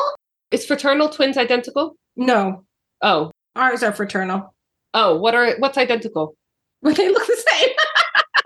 Is 0.51 0.67
fraternal 0.67 1.09
twins 1.09 1.37
identical? 1.37 1.97
No, 2.17 2.65
Oh, 3.03 3.31
ours 3.57 3.83
are 3.83 3.93
fraternal. 3.93 4.55
oh, 4.95 5.17
what 5.17 5.35
are 5.35 5.55
what's 5.59 5.77
identical? 5.79 6.37
But 6.83 6.97
they 6.97 7.09
look 7.11 7.27
the 7.27 7.45
same. 7.51 7.69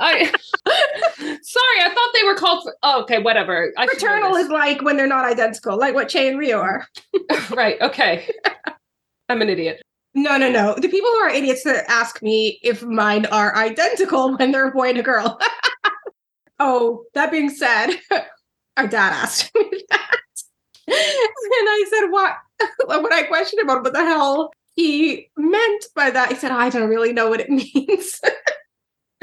I 0.00 0.32
sorry, 1.42 1.80
I 1.82 1.88
thought 1.92 2.10
they 2.14 2.24
were 2.24 2.34
called. 2.36 2.68
Oh, 2.82 3.02
okay, 3.02 3.18
whatever. 3.18 3.72
I 3.76 3.86
fraternal 3.86 4.36
is 4.36 4.48
like 4.48 4.82
when 4.82 4.96
they're 4.96 5.06
not 5.08 5.24
identical, 5.24 5.76
like 5.76 5.94
what 5.94 6.08
Che 6.08 6.28
and 6.28 6.38
Rio 6.38 6.60
are. 6.60 6.86
right. 7.50 7.80
Okay, 7.80 8.30
I'm 9.28 9.42
an 9.42 9.48
idiot. 9.48 9.82
No, 10.14 10.36
no, 10.38 10.50
no. 10.50 10.74
The 10.74 10.88
people 10.88 11.10
who 11.10 11.18
are 11.18 11.28
idiots 11.30 11.64
that 11.64 11.84
ask 11.88 12.22
me 12.22 12.58
if 12.62 12.82
mine 12.82 13.26
are 13.26 13.54
identical 13.56 14.36
when 14.36 14.52
they're 14.52 14.68
a 14.68 14.72
boy 14.72 14.88
and 14.90 14.98
a 14.98 15.02
girl. 15.02 15.38
Oh, 16.58 17.04
that 17.14 17.30
being 17.30 17.50
said, 17.50 17.90
our 18.76 18.86
dad 18.86 19.12
asked 19.12 19.54
me 19.54 19.84
that. 19.90 20.16
and 20.86 20.96
I 20.96 21.84
said, 21.90 22.08
what? 22.08 22.34
when 23.02 23.12
I 23.12 23.22
questioned 23.24 23.60
him 23.60 23.70
on 23.70 23.82
what 23.82 23.92
the 23.92 24.04
hell 24.04 24.50
he 24.74 25.30
meant 25.36 25.86
by 25.94 26.10
that, 26.10 26.30
he 26.30 26.36
said, 26.36 26.52
I 26.52 26.70
don't 26.70 26.88
really 26.88 27.12
know 27.12 27.28
what 27.28 27.40
it 27.40 27.50
means. 27.50 28.20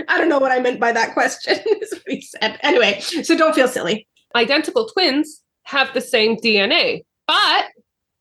I 0.07 0.17
don't 0.17 0.29
know 0.29 0.39
what 0.39 0.51
I 0.51 0.59
meant 0.59 0.79
by 0.79 0.91
that 0.91 1.13
question, 1.13 1.57
is 1.81 1.91
what 1.93 2.03
he 2.07 2.21
said. 2.21 2.59
Anyway, 2.61 2.99
so 2.99 3.37
don't 3.37 3.55
feel 3.55 3.67
silly. 3.67 4.07
Identical 4.35 4.87
twins 4.89 5.41
have 5.63 5.93
the 5.93 6.01
same 6.01 6.35
DNA, 6.35 7.05
but 7.27 7.65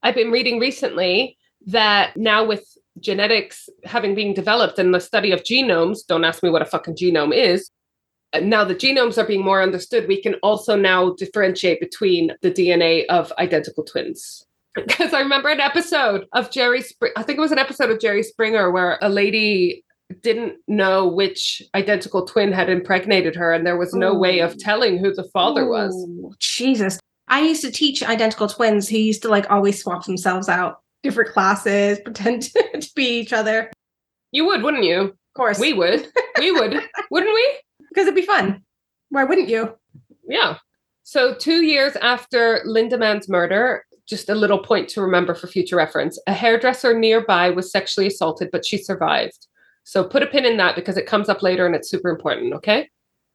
I've 0.03 0.15
been 0.15 0.31
reading 0.31 0.61
recently 0.61 1.37
that 1.67 2.17
now 2.17 2.45
with 2.45 2.65
genetics 3.01 3.69
having 3.85 4.15
been 4.15 4.35
developed 4.35 4.79
and 4.79 4.95
the 4.95 5.01
study 5.01 5.33
of 5.33 5.43
genomes, 5.43 6.07
don't 6.07 6.25
ask 6.25 6.43
me 6.43 6.51
what 6.51 6.62
a 6.62 6.67
fucking 6.67 6.95
genome 6.95 7.35
is. 7.35 7.71
Now 8.43 8.64
the 8.64 8.74
genomes 8.74 9.18
are 9.18 9.26
being 9.26 9.45
more 9.45 9.62
understood, 9.62 10.09
we 10.09 10.20
can 10.20 10.35
also 10.37 10.76
now 10.76 11.14
differentiate 11.14 11.80
between 11.80 12.32
the 12.43 12.51
DNA 12.51 13.07
of 13.07 13.32
identical 13.39 13.85
twins. 13.85 14.45
Because 14.74 15.14
I 15.14 15.20
remember 15.20 15.51
an 15.51 15.61
episode 15.61 16.26
of 16.32 16.51
Jerry, 16.51 16.82
Spr- 16.82 17.12
I 17.16 17.22
think 17.22 17.39
it 17.39 17.41
was 17.41 17.53
an 17.53 17.61
episode 17.61 17.91
of 17.91 18.01
Jerry 18.01 18.24
Springer 18.24 18.72
where 18.72 18.99
a 19.03 19.09
lady 19.09 19.85
didn't 20.20 20.57
know 20.68 21.07
which 21.07 21.62
identical 21.74 22.26
twin 22.26 22.53
had 22.53 22.68
impregnated 22.68 23.37
her, 23.37 23.53
and 23.53 23.66
there 23.66 23.76
was 23.76 23.95
no 23.95 24.14
way 24.14 24.41
of 24.41 24.53
oh. 24.53 24.57
telling 24.59 24.99
who 24.99 25.14
the 25.14 25.28
father 25.32 25.66
was. 25.66 25.95
Jesus. 26.41 26.99
I 27.28 27.41
used 27.41 27.62
to 27.62 27.70
teach 27.70 28.03
identical 28.03 28.49
twins 28.49 28.89
who 28.89 28.99
used 28.99 29.22
to 29.22 29.28
like 29.28 29.51
always 29.51 29.80
swap 29.80 30.05
themselves 30.05 30.49
out, 30.49 30.80
different 31.03 31.32
classes, 31.32 31.99
pretend 32.05 32.43
to 32.43 32.91
be 32.95 33.20
each 33.20 33.32
other. 33.32 33.70
You 34.32 34.47
would, 34.47 34.62
wouldn't 34.62 34.85
you? 34.85 35.01
Of 35.01 35.37
course. 35.37 35.59
We 35.59 35.72
would. 35.72 36.09
We 36.39 36.51
would, 36.51 36.80
wouldn't 37.11 37.35
we? 37.35 37.59
Because 37.95 38.09
it'd 38.09 38.16
be 38.16 38.22
fun. 38.26 38.62
Why 39.11 39.24
wouldn't 39.24 39.49
you? 39.49 39.74
Yeah. 40.28 40.59
So, 41.05 41.34
two 41.34 41.62
years 41.62 41.97
after 41.97 42.62
Linda 42.64 42.99
Mann's 42.99 43.28
murder, 43.28 43.84
just 44.09 44.28
a 44.28 44.34
little 44.34 44.59
point 44.59 44.88
to 44.90 45.01
remember 45.01 45.34
for 45.34 45.47
future 45.47 45.76
reference 45.76 46.18
a 46.26 46.32
hairdresser 46.32 46.99
nearby 46.99 47.51
was 47.51 47.70
sexually 47.70 48.09
assaulted, 48.09 48.51
but 48.51 48.64
she 48.64 48.78
survived. 48.78 49.47
So, 49.84 50.03
put 50.03 50.22
a 50.22 50.26
pin 50.26 50.47
in 50.47 50.57
that 50.57 50.76
because 50.76 50.97
it 50.97 51.07
comes 51.07 51.28
up 51.28 51.42
later 51.42 51.66
and 51.66 51.74
it's 51.74 51.90
super 51.90 52.09
important. 52.09 52.55
Okay. 52.55 52.88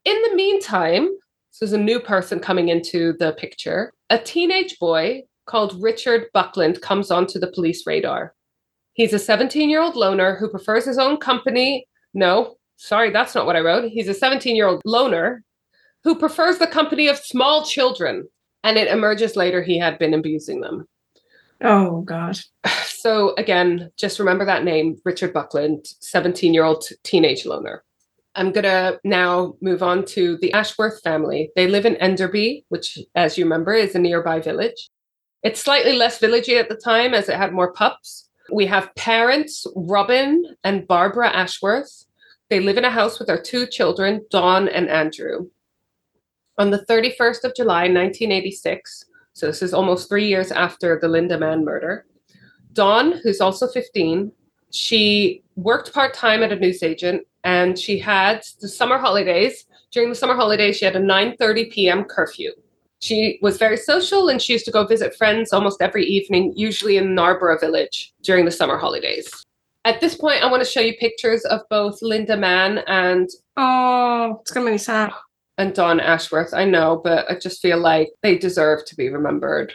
In 0.05 0.22
the 0.24 0.36
meantime, 0.36 1.10
this 1.51 1.70
is 1.70 1.74
a 1.74 1.78
new 1.78 1.99
person 1.99 2.39
coming 2.39 2.70
into 2.70 3.14
the 3.20 3.34
picture. 3.34 3.93
A 4.10 4.18
teenage 4.18 4.78
boy 4.80 5.24
called 5.45 5.82
Richard 5.82 6.28
Buckland 6.34 6.82
comes 6.82 7.12
onto 7.12 7.39
the 7.39 7.51
police 7.51 7.86
radar. 7.86 8.34
He's 8.93 9.14
a 9.14 9.20
17 9.20 9.70
year 9.70 9.82
old 9.82 9.95
loner 9.95 10.36
who 10.36 10.49
prefers 10.49 10.86
his 10.86 10.97
own 10.97 11.18
company. 11.18 11.86
No, 12.14 12.55
sorry, 12.80 13.12
that's 13.12 13.36
not 13.36 13.46
what 13.46 13.56
I 13.56 13.60
wrote. 13.60 13.92
He's 13.92 14.08
a 14.08 14.14
17 14.14 14.56
year 14.56 14.68
old 14.68 14.82
loner 14.86 15.44
who 16.04 16.16
prefers 16.16 16.58
the 16.58 16.68
company 16.68 17.08
of 17.08 17.18
small 17.18 17.66
children. 17.66 18.28
And 18.64 18.78
it 18.78 18.88
emerges 18.88 19.36
later 19.36 19.62
he 19.62 19.78
had 19.78 20.00
been 20.00 20.14
abusing 20.14 20.62
them. 20.62 20.88
Oh 21.62 22.02
God. 22.02 22.40
So, 23.00 23.34
again, 23.38 23.92
just 23.96 24.20
remember 24.20 24.44
that 24.44 24.66
name 24.66 24.98
Richard 25.06 25.32
Buckland, 25.32 25.86
17 26.02 26.54
year 26.54 26.66
old 26.66 26.84
teenage 27.06 27.46
loner. 27.46 27.82
I'm 28.36 28.52
going 28.52 28.66
to 28.66 29.00
now 29.06 29.54
move 29.62 29.82
on 29.82 30.04
to 30.08 30.38
the 30.42 30.52
Ashworth 30.52 31.02
family. 31.02 31.50
They 31.56 31.68
live 31.68 31.86
in 31.86 31.96
Enderby, 31.96 32.66
which, 32.68 33.00
as 33.16 33.38
you 33.38 33.46
remember, 33.46 33.74
is 33.74 33.96
a 33.96 34.00
nearby 34.00 34.42
village. 34.42 34.90
It's 35.44 35.62
slightly 35.62 35.94
less 35.94 36.20
villagey 36.20 36.60
at 36.60 36.68
the 36.68 36.76
time 36.76 37.14
as 37.14 37.30
it 37.30 37.38
had 37.38 37.54
more 37.54 37.72
pups. 37.72 38.28
We 38.52 38.66
have 38.66 38.94
parents, 38.96 39.66
Robin 39.78 40.44
and 40.66 40.86
Barbara 40.86 41.30
Ashworth. 41.30 42.06
They 42.50 42.60
live 42.60 42.78
in 42.78 42.86
a 42.86 42.89
house 42.89 43.20
with 43.20 43.28
their 43.28 43.41
two 43.41 43.68
children, 43.68 44.26
Dawn 44.32 44.68
and 44.68 44.89
Andrew. 44.89 45.50
On 46.58 46.72
the 46.72 46.86
31st 46.86 47.43
of 47.43 47.56
July, 47.56 47.84
1986, 47.84 49.06
so 49.34 49.47
this 49.47 49.62
is 49.62 49.74
almost 49.74 50.10
three 50.10 50.28
years 50.28 50.52
after 50.52 51.00
the 51.00 51.08
Linda 51.08 51.38
Mann 51.38 51.64
murder, 51.64 52.06
Dawn, 52.74 53.14
who's 53.24 53.39
also 53.39 53.68
15, 53.68 54.32
she 54.72 55.43
worked 55.56 55.93
part 55.93 56.14
time 56.14 56.43
at 56.43 56.52
a 56.52 56.56
newsagent 56.56 57.26
and 57.43 57.78
she 57.78 57.97
had 57.97 58.43
the 58.62 58.68
summer 58.68 58.97
holidays. 58.97 59.66
During 59.91 60.10
the 60.10 60.16
summer 60.16 60.36
holidays, 60.36 60.78
she 60.78 60.86
had 60.86 60.95
a 60.95 61.00
9:30 61.00 61.72
p.m. 61.72 62.04
curfew. 62.04 62.52
She 63.00 63.39
was 63.41 63.58
very 63.58 63.78
social 63.78 64.28
and 64.28 64.41
she 64.41 64.54
used 64.54 64.66
to 64.66 64.72
go 64.72 64.86
visit 64.86 65.16
friends 65.16 65.54
almost 65.54 65.82
every 65.82 66.06
evening, 66.06 66.54
usually 66.56 66.97
in 66.97 67.16
Narborough 67.16 67.60
Village 67.60 68.14
during 68.22 68.45
the 68.45 68.52
summer 68.52 68.78
holidays. 68.78 69.30
At 69.90 70.02
this 70.02 70.14
point, 70.14 70.44
I 70.44 70.52
want 70.52 70.64
to 70.64 70.70
show 70.70 70.82
you 70.82 70.94
pictures 71.00 71.44
of 71.46 71.62
both 71.68 71.98
Linda 72.04 72.38
Mann 72.38 72.78
and 72.86 73.28
Oh, 73.58 74.38
it's 74.42 74.52
gonna 74.52 74.66
make 74.66 74.74
me 74.74 74.78
sad. 74.78 75.12
and 75.58 75.74
Dawn 75.74 76.00
Ashworth. 76.00 76.54
I 76.54 76.64
know, 76.66 77.02
but 77.04 77.26
I 77.30 77.40
just 77.40 77.60
feel 77.60 77.80
like 77.80 78.10
they 78.22 78.38
deserve 78.38 78.86
to 78.86 78.96
be 78.96 79.10
remembered. 79.10 79.74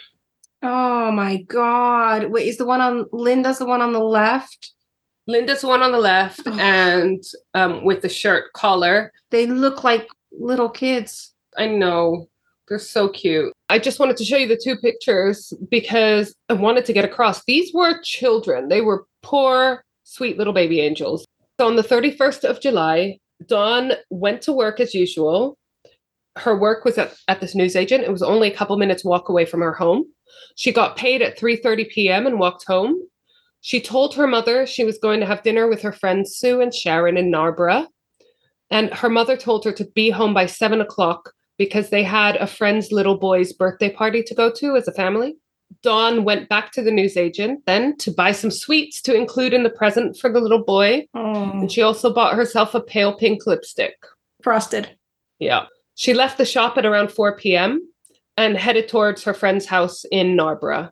Oh 0.63 1.11
my 1.11 1.39
God. 1.43 2.31
Wait, 2.31 2.47
is 2.47 2.59
the 2.59 2.65
one 2.65 2.81
on 2.81 3.07
Linda's 3.13 3.59
the 3.59 3.67
one 3.67 3.83
on 3.83 3.93
the 3.93 3.99
left? 3.99 4.71
Linda's 5.27 5.63
the 5.63 5.67
one 5.69 5.83
on 5.83 5.91
the 5.91 5.99
left 5.99 6.43
Oh. 6.47 6.59
and 6.61 7.21
um, 7.55 7.85
with 7.85 8.01
the 8.03 8.09
shirt 8.09 8.53
collar. 8.53 9.13
They 9.33 9.47
look 9.47 9.83
like 9.83 10.07
little 10.31 10.69
kids. 10.71 11.33
I 11.57 11.67
know. 11.67 12.29
They're 12.69 12.79
so 12.79 13.09
cute. 13.09 13.53
I 13.69 13.79
just 13.81 13.99
wanted 13.99 14.17
to 14.19 14.25
show 14.25 14.37
you 14.37 14.47
the 14.47 14.61
two 14.63 14.77
pictures 14.77 15.53
because 15.71 16.35
I 16.49 16.53
wanted 16.55 16.85
to 16.87 16.93
get 16.93 17.05
across. 17.05 17.45
These 17.45 17.75
were 17.75 18.01
children. 18.03 18.69
They 18.69 18.81
were 18.81 19.05
poor, 19.23 19.84
sweet 20.05 20.39
little 20.39 20.53
baby 20.53 20.81
angels. 20.81 21.27
So 21.59 21.67
on 21.67 21.77
the 21.77 21.83
31st 21.83 22.45
of 22.45 22.61
July, 22.61 23.19
Dawn 23.47 23.93
went 24.11 24.43
to 24.43 24.53
work 24.53 24.81
as 24.81 24.95
usual. 24.95 25.59
Her 26.37 26.57
work 26.57 26.85
was 26.85 26.99
at, 26.99 27.15
at 27.29 27.41
this 27.41 27.55
newsagent. 27.55 28.05
It 28.05 28.13
was 28.13 28.23
only 28.23 28.49
a 28.49 28.57
couple 28.57 28.77
minutes 28.77 29.05
walk 29.05 29.29
away 29.29 29.45
from 29.45 29.61
her 29.61 29.73
home. 29.73 30.05
She 30.57 30.73
got 30.73 30.97
paid 30.97 31.23
at 31.23 31.39
3:30 31.39 31.89
p.m. 31.91 32.27
and 32.27 32.39
walked 32.39 32.65
home. 32.65 32.97
She 33.61 33.81
told 33.81 34.15
her 34.15 34.27
mother 34.27 34.67
she 34.67 34.85
was 34.85 34.99
going 34.99 35.21
to 35.21 35.27
have 35.27 35.43
dinner 35.43 35.69
with 35.69 35.81
her 35.83 35.93
friends 35.93 36.37
Sue 36.37 36.61
and 36.61 36.75
Sharon 36.75 37.17
in 37.17 37.31
Narborough. 37.31 37.87
And 38.71 38.93
her 38.93 39.09
mother 39.09 39.37
told 39.37 39.65
her 39.65 39.73
to 39.73 39.85
be 39.95 40.11
home 40.11 40.35
by 40.35 40.47
seven 40.47 40.81
o'clock 40.81 41.33
because 41.57 41.91
they 41.91 42.03
had 42.03 42.37
a 42.37 42.47
friend's 42.47 42.91
little 42.91 43.17
boy's 43.17 43.53
birthday 43.53 43.91
party 43.91 44.23
to 44.25 44.35
go 44.35 44.51
to 44.51 44.77
as 44.77 44.89
a 44.89 44.93
family. 44.93 45.37
Dawn 45.83 46.25
went 46.25 46.49
back 46.49 46.73
to 46.73 46.83
the 46.83 46.91
newsagent 46.91 47.65
then 47.67 47.97
to 47.99 48.11
buy 48.11 48.33
some 48.33 48.51
sweets 48.51 49.03
to 49.03 49.15
include 49.15 49.53
in 49.53 49.63
the 49.65 49.71
present 49.71 50.17
for 50.19 50.31
the 50.33 50.41
little 50.41 50.65
boy. 50.65 51.07
Oh, 51.15 51.51
And 51.51 51.71
she 51.71 51.83
also 51.83 52.13
bought 52.13 52.35
herself 52.37 52.75
a 52.75 52.81
pale 52.81 53.15
pink 53.17 53.47
lipstick. 53.47 53.97
frosted. 54.43 54.97
Yeah. 55.39 55.67
She 55.95 56.15
left 56.15 56.39
the 56.39 56.45
shop 56.47 56.79
at 56.79 56.87
around 56.87 57.13
4 57.13 57.37
p.m. 57.37 57.87
and 58.37 58.57
headed 58.57 58.89
towards 58.89 59.25
her 59.25 59.35
friend's 59.35 59.67
house 59.67 60.05
in 60.11 60.37
Narborough. 60.37 60.91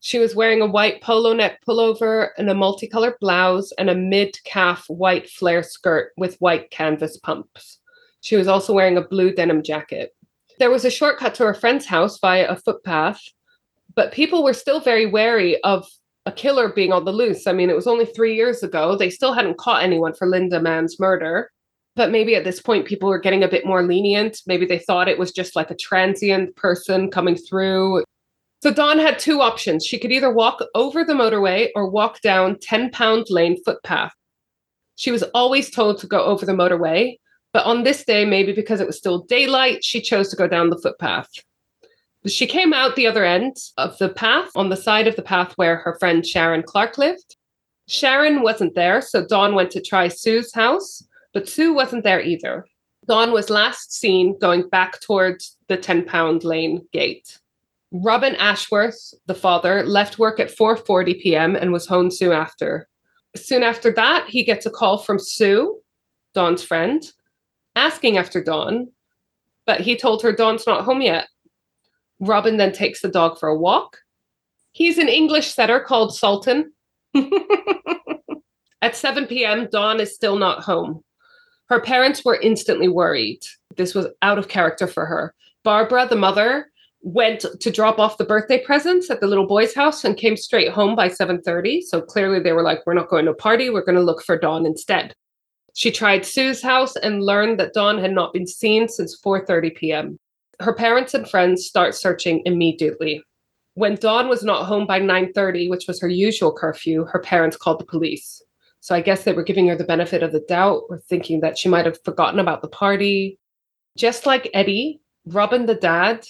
She 0.00 0.18
was 0.18 0.34
wearing 0.36 0.60
a 0.60 0.66
white 0.66 1.00
polo 1.02 1.32
neck 1.32 1.60
pullover 1.66 2.28
and 2.38 2.48
a 2.48 2.54
multicolored 2.54 3.14
blouse 3.20 3.72
and 3.78 3.90
a 3.90 3.94
mid 3.96 4.38
calf 4.44 4.84
white 4.88 5.28
flare 5.28 5.62
skirt 5.64 6.12
with 6.16 6.36
white 6.36 6.70
canvas 6.70 7.16
pumps. 7.16 7.78
She 8.20 8.36
was 8.36 8.46
also 8.46 8.72
wearing 8.72 8.96
a 8.96 9.02
blue 9.08 9.32
denim 9.32 9.62
jacket. 9.62 10.14
There 10.60 10.70
was 10.70 10.84
a 10.84 10.90
shortcut 10.90 11.34
to 11.36 11.44
her 11.46 11.54
friend's 11.54 11.86
house 11.86 12.18
via 12.20 12.46
a 12.48 12.56
footpath, 12.56 13.20
but 13.98 14.12
people 14.12 14.42
were 14.42 14.54
still 14.54 14.80
very 14.80 15.04
wary 15.04 15.62
of 15.62 15.86
a 16.24 16.32
killer 16.32 16.68
being 16.70 16.92
on 16.92 17.04
the 17.04 17.12
loose. 17.12 17.46
I 17.46 17.52
mean, 17.52 17.68
it 17.68 17.76
was 17.76 17.86
only 17.86 18.06
three 18.06 18.34
years 18.34 18.62
ago. 18.62 18.96
They 18.96 19.10
still 19.10 19.32
hadn't 19.32 19.58
caught 19.58 19.82
anyone 19.82 20.14
for 20.14 20.26
Linda 20.26 20.60
Mann's 20.60 20.98
murder 20.98 21.50
but 21.98 22.12
maybe 22.12 22.36
at 22.36 22.44
this 22.44 22.62
point 22.62 22.86
people 22.86 23.08
were 23.08 23.18
getting 23.18 23.42
a 23.42 23.48
bit 23.48 23.66
more 23.66 23.82
lenient. 23.82 24.38
Maybe 24.46 24.64
they 24.64 24.78
thought 24.78 25.08
it 25.08 25.18
was 25.18 25.32
just 25.32 25.56
like 25.56 25.68
a 25.72 25.74
transient 25.74 26.54
person 26.54 27.10
coming 27.10 27.34
through. 27.34 28.04
So 28.62 28.72
Dawn 28.72 29.00
had 29.00 29.18
two 29.18 29.40
options. 29.40 29.84
She 29.84 29.98
could 29.98 30.12
either 30.12 30.32
walk 30.32 30.62
over 30.76 31.02
the 31.02 31.14
motorway 31.14 31.70
or 31.74 31.90
walk 31.90 32.20
down 32.20 32.56
10 32.62 32.90
pound 32.92 33.26
lane 33.30 33.60
footpath. 33.64 34.12
She 34.94 35.10
was 35.10 35.24
always 35.34 35.70
told 35.70 35.98
to 35.98 36.06
go 36.06 36.22
over 36.22 36.46
the 36.46 36.52
motorway, 36.52 37.16
but 37.52 37.66
on 37.66 37.82
this 37.82 38.04
day, 38.04 38.24
maybe 38.24 38.52
because 38.52 38.80
it 38.80 38.86
was 38.86 38.96
still 38.96 39.24
daylight, 39.24 39.84
she 39.84 40.00
chose 40.00 40.28
to 40.28 40.36
go 40.36 40.46
down 40.46 40.70
the 40.70 40.80
footpath. 40.80 41.28
She 42.28 42.46
came 42.46 42.72
out 42.72 42.96
the 42.96 43.06
other 43.06 43.24
end 43.24 43.56
of 43.76 43.96
the 43.98 44.08
path 44.08 44.50
on 44.54 44.68
the 44.68 44.76
side 44.76 45.06
of 45.06 45.16
the 45.16 45.22
path 45.22 45.52
where 45.56 45.76
her 45.76 45.96
friend 45.98 46.26
Sharon 46.26 46.62
Clark 46.62 46.98
lived. 46.98 47.36
Sharon 47.86 48.42
wasn't 48.42 48.74
there, 48.74 49.00
so 49.00 49.26
Dawn 49.26 49.54
went 49.54 49.70
to 49.70 49.80
try 49.80 50.08
Sue's 50.08 50.52
house 50.52 51.02
but 51.32 51.48
Sue 51.48 51.72
wasn't 51.72 52.04
there 52.04 52.20
either. 52.20 52.66
Dawn 53.06 53.32
was 53.32 53.50
last 53.50 53.92
seen 53.92 54.38
going 54.38 54.68
back 54.68 55.00
towards 55.00 55.56
the 55.68 55.76
10 55.76 56.04
pound 56.04 56.44
lane 56.44 56.86
gate. 56.92 57.38
Robin 57.90 58.34
Ashworth, 58.36 59.14
the 59.26 59.34
father, 59.34 59.82
left 59.84 60.18
work 60.18 60.40
at 60.40 60.54
4:40 60.54 61.20
p.m. 61.20 61.56
and 61.56 61.72
was 61.72 61.86
home 61.86 62.10
soon 62.10 62.32
after. 62.32 62.88
Soon 63.34 63.62
after 63.62 63.92
that, 63.92 64.26
he 64.28 64.44
gets 64.44 64.66
a 64.66 64.70
call 64.70 64.98
from 64.98 65.18
Sue, 65.18 65.80
Dawn's 66.34 66.62
friend, 66.62 67.02
asking 67.76 68.18
after 68.18 68.42
Dawn, 68.42 68.88
but 69.64 69.80
he 69.80 69.96
told 69.96 70.22
her 70.22 70.32
Dawn's 70.32 70.66
not 70.66 70.84
home 70.84 71.00
yet. 71.00 71.28
Robin 72.20 72.56
then 72.56 72.72
takes 72.72 73.00
the 73.00 73.08
dog 73.08 73.38
for 73.38 73.48
a 73.48 73.58
walk. 73.58 73.98
He's 74.72 74.98
an 74.98 75.08
English 75.08 75.52
setter 75.52 75.80
called 75.80 76.14
Sultan. 76.14 76.72
At 78.82 78.96
7 78.96 79.26
p.m., 79.26 79.68
Dawn 79.70 80.00
is 80.00 80.14
still 80.14 80.36
not 80.36 80.62
home. 80.62 81.02
Her 81.68 81.80
parents 81.80 82.24
were 82.24 82.40
instantly 82.40 82.88
worried. 82.88 83.40
This 83.76 83.94
was 83.94 84.06
out 84.22 84.38
of 84.38 84.48
character 84.48 84.86
for 84.86 85.04
her. 85.04 85.34
Barbara, 85.64 86.06
the 86.08 86.16
mother, 86.16 86.70
went 87.02 87.44
to 87.60 87.70
drop 87.70 87.98
off 87.98 88.18
the 88.18 88.24
birthday 88.24 88.62
presents 88.64 89.10
at 89.10 89.20
the 89.20 89.26
little 89.26 89.46
boy's 89.46 89.74
house 89.74 90.04
and 90.04 90.16
came 90.16 90.36
straight 90.36 90.70
home 90.70 90.96
by 90.96 91.08
7:30. 91.08 91.82
So 91.82 92.00
clearly 92.00 92.40
they 92.40 92.52
were 92.52 92.62
like 92.62 92.80
we're 92.86 92.94
not 92.94 93.08
going 93.08 93.26
to 93.26 93.34
party, 93.34 93.70
we're 93.70 93.84
going 93.84 93.98
to 93.98 94.02
look 94.02 94.22
for 94.22 94.38
Dawn 94.38 94.66
instead. 94.66 95.14
She 95.74 95.92
tried 95.92 96.24
Sue's 96.24 96.62
house 96.62 96.96
and 96.96 97.22
learned 97.22 97.60
that 97.60 97.74
Dawn 97.74 97.98
had 97.98 98.12
not 98.12 98.32
been 98.32 98.46
seen 98.46 98.88
since 98.88 99.20
4:30 99.20 99.76
p.m. 99.76 100.18
Her 100.60 100.74
parents 100.74 101.14
and 101.14 101.28
friends 101.28 101.66
start 101.66 101.94
searching 101.94 102.42
immediately. 102.44 103.22
When 103.74 103.94
Dawn 103.94 104.28
was 104.28 104.42
not 104.42 104.66
home 104.66 104.86
by 104.86 104.98
9:30, 104.98 105.68
which 105.68 105.86
was 105.86 106.00
her 106.00 106.08
usual 106.08 106.52
curfew, 106.52 107.04
her 107.04 107.20
parents 107.20 107.56
called 107.56 107.78
the 107.78 107.86
police. 107.86 108.42
So 108.80 108.94
I 108.94 109.00
guess 109.00 109.24
they 109.24 109.32
were 109.32 109.44
giving 109.44 109.68
her 109.68 109.76
the 109.76 109.84
benefit 109.84 110.22
of 110.22 110.32
the 110.32 110.44
doubt 110.48 110.82
or 110.88 110.98
thinking 110.98 111.40
that 111.40 111.58
she 111.58 111.68
might 111.68 111.86
have 111.86 112.02
forgotten 112.04 112.40
about 112.40 112.62
the 112.62 112.68
party. 112.68 113.38
Just 113.96 114.26
like 114.26 114.50
Eddie, 114.54 115.00
Robin 115.26 115.66
the 115.66 115.74
dad 115.74 116.24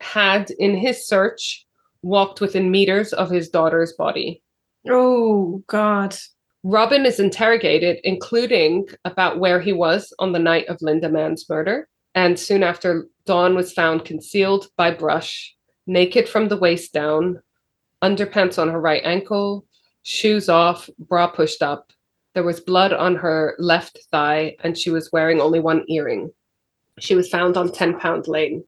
had, 0.00 0.50
in 0.58 0.76
his 0.76 1.06
search, 1.06 1.66
walked 2.02 2.40
within 2.40 2.70
meters 2.70 3.12
of 3.12 3.30
his 3.30 3.48
daughter's 3.48 3.92
body. 3.92 4.42
Oh, 4.88 5.62
God. 5.66 6.16
Robin 6.62 7.06
is 7.06 7.20
interrogated, 7.20 7.98
including 8.04 8.86
about 9.04 9.38
where 9.38 9.60
he 9.60 9.72
was 9.72 10.12
on 10.18 10.32
the 10.32 10.38
night 10.38 10.66
of 10.68 10.82
Linda 10.82 11.08
Mann's 11.08 11.48
murder. 11.48 11.88
And 12.14 12.38
soon 12.38 12.62
after, 12.62 13.06
Dawn 13.26 13.54
was 13.54 13.72
found 13.72 14.04
concealed 14.04 14.68
by 14.76 14.90
brush, 14.90 15.54
naked 15.86 16.28
from 16.28 16.48
the 16.48 16.56
waist 16.56 16.92
down, 16.92 17.40
underpants 18.02 18.58
on 18.58 18.68
her 18.68 18.80
right 18.80 19.02
ankle, 19.04 19.64
shoes 20.02 20.48
off, 20.48 20.90
bra 20.98 21.26
pushed 21.26 21.62
up. 21.62 21.90
There 22.34 22.42
was 22.42 22.60
blood 22.60 22.92
on 22.92 23.16
her 23.16 23.54
left 23.58 23.98
thigh, 24.10 24.56
and 24.62 24.76
she 24.76 24.90
was 24.90 25.10
wearing 25.12 25.40
only 25.40 25.60
one 25.60 25.84
earring. 25.88 26.30
She 26.98 27.14
was 27.14 27.28
found 27.28 27.56
on 27.56 27.72
10 27.72 27.98
Pound 27.98 28.28
Lane. 28.28 28.64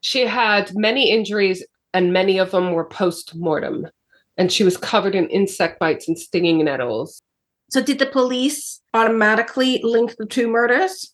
She 0.00 0.26
had 0.26 0.74
many 0.74 1.10
injuries, 1.10 1.64
and 1.92 2.12
many 2.12 2.38
of 2.38 2.50
them 2.50 2.72
were 2.72 2.84
post 2.84 3.34
mortem. 3.34 3.88
And 4.36 4.50
she 4.50 4.64
was 4.64 4.76
covered 4.76 5.14
in 5.14 5.28
insect 5.28 5.78
bites 5.78 6.08
and 6.08 6.18
stinging 6.18 6.64
nettles. 6.64 7.22
So, 7.70 7.82
did 7.82 7.98
the 7.98 8.06
police 8.06 8.80
automatically 8.92 9.80
link 9.82 10.16
the 10.16 10.26
two 10.26 10.48
murders? 10.48 11.13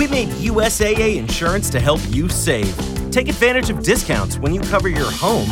We 0.00 0.06
made 0.06 0.28
USAA 0.28 1.18
insurance 1.18 1.68
to 1.68 1.78
help 1.78 2.00
you 2.08 2.30
save. 2.30 2.74
Take 3.10 3.28
advantage 3.28 3.68
of 3.68 3.82
discounts 3.82 4.38
when 4.38 4.54
you 4.54 4.62
cover 4.62 4.88
your 4.88 5.10
home 5.10 5.50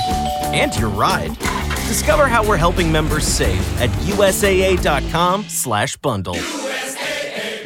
and 0.55 0.75
your 0.75 0.89
ride. 0.89 1.39
Discover 1.87 2.29
how 2.29 2.49
we're 2.49 2.57
helping 2.57 2.91
members 2.91 3.27
save 3.27 3.61
at 3.79 3.91
usaa.com/bundle. 4.07 6.37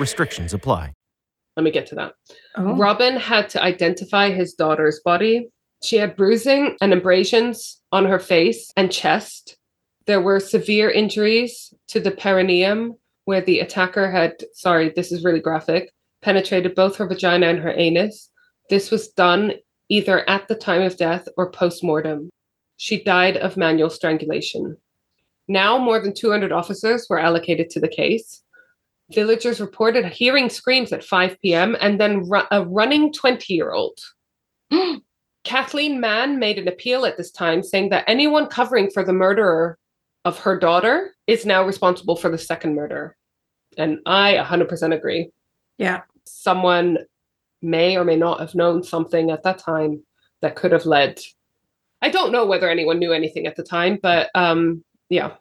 Restrictions 0.00 0.54
apply. 0.54 0.92
Let 1.56 1.62
me 1.62 1.70
get 1.70 1.86
to 1.86 1.94
that. 1.94 2.14
Oh. 2.56 2.74
Robin 2.74 3.16
had 3.16 3.48
to 3.50 3.62
identify 3.62 4.32
his 4.32 4.54
daughter's 4.54 4.98
body. 5.04 5.50
She 5.84 5.98
had 5.98 6.16
bruising 6.16 6.76
and 6.80 6.92
abrasions 6.92 7.80
on 7.92 8.06
her 8.06 8.18
face 8.18 8.72
and 8.76 8.90
chest. 8.90 9.56
There 10.06 10.20
were 10.20 10.40
severe 10.40 10.90
injuries 10.90 11.72
to 11.90 12.00
the 12.00 12.10
perineum 12.10 12.96
where 13.24 13.40
the 13.40 13.60
attacker 13.60 14.10
had, 14.10 14.42
sorry, 14.52 14.88
this 14.88 15.12
is 15.12 15.22
really 15.22 15.38
graphic, 15.38 15.92
penetrated 16.22 16.74
both 16.74 16.96
her 16.96 17.06
vagina 17.06 17.48
and 17.48 17.58
her 17.58 17.72
anus. 17.72 18.30
This 18.70 18.90
was 18.90 19.08
done 19.08 19.54
either 19.88 20.28
at 20.30 20.48
the 20.48 20.54
time 20.54 20.82
of 20.82 20.96
death 20.96 21.28
or 21.36 21.50
post 21.50 21.84
mortem. 21.84 22.30
She 22.76 23.02
died 23.02 23.36
of 23.36 23.56
manual 23.56 23.90
strangulation. 23.90 24.76
Now, 25.48 25.76
more 25.76 26.00
than 26.00 26.14
200 26.14 26.52
officers 26.52 27.06
were 27.10 27.18
allocated 27.18 27.68
to 27.70 27.80
the 27.80 27.88
case. 27.88 28.42
Villagers 29.12 29.60
reported 29.60 30.06
hearing 30.06 30.48
screams 30.48 30.92
at 30.92 31.04
5 31.04 31.36
p.m. 31.42 31.76
and 31.80 32.00
then 32.00 32.28
ru- 32.28 32.46
a 32.50 32.64
running 32.64 33.12
20 33.12 33.52
year 33.52 33.72
old. 33.72 33.98
Kathleen 35.44 36.00
Mann 36.00 36.38
made 36.38 36.58
an 36.58 36.68
appeal 36.68 37.04
at 37.04 37.16
this 37.16 37.30
time 37.30 37.62
saying 37.62 37.90
that 37.90 38.04
anyone 38.06 38.46
covering 38.46 38.90
for 38.90 39.04
the 39.04 39.12
murderer 39.12 39.76
of 40.24 40.38
her 40.38 40.58
daughter 40.58 41.14
is 41.26 41.44
now 41.44 41.64
responsible 41.64 42.16
for 42.16 42.30
the 42.30 42.38
second 42.38 42.74
murder. 42.74 43.16
And 43.76 43.98
I 44.06 44.34
100% 44.34 44.94
agree. 44.94 45.30
Yeah. 45.78 46.02
Someone 46.26 46.98
may 47.60 47.96
or 47.96 48.04
may 48.04 48.16
not 48.16 48.40
have 48.40 48.54
known 48.54 48.82
something 48.82 49.30
at 49.30 49.42
that 49.44 49.58
time 49.58 50.02
that 50.40 50.56
could 50.56 50.72
have 50.72 50.86
led. 50.86 51.20
I 52.00 52.08
don't 52.10 52.32
know 52.32 52.44
whether 52.44 52.68
anyone 52.68 52.98
knew 52.98 53.12
anything 53.12 53.46
at 53.46 53.54
the 53.56 53.62
time, 53.62 53.98
but 54.02 54.28
um, 54.34 54.84
yeah, 55.08 55.34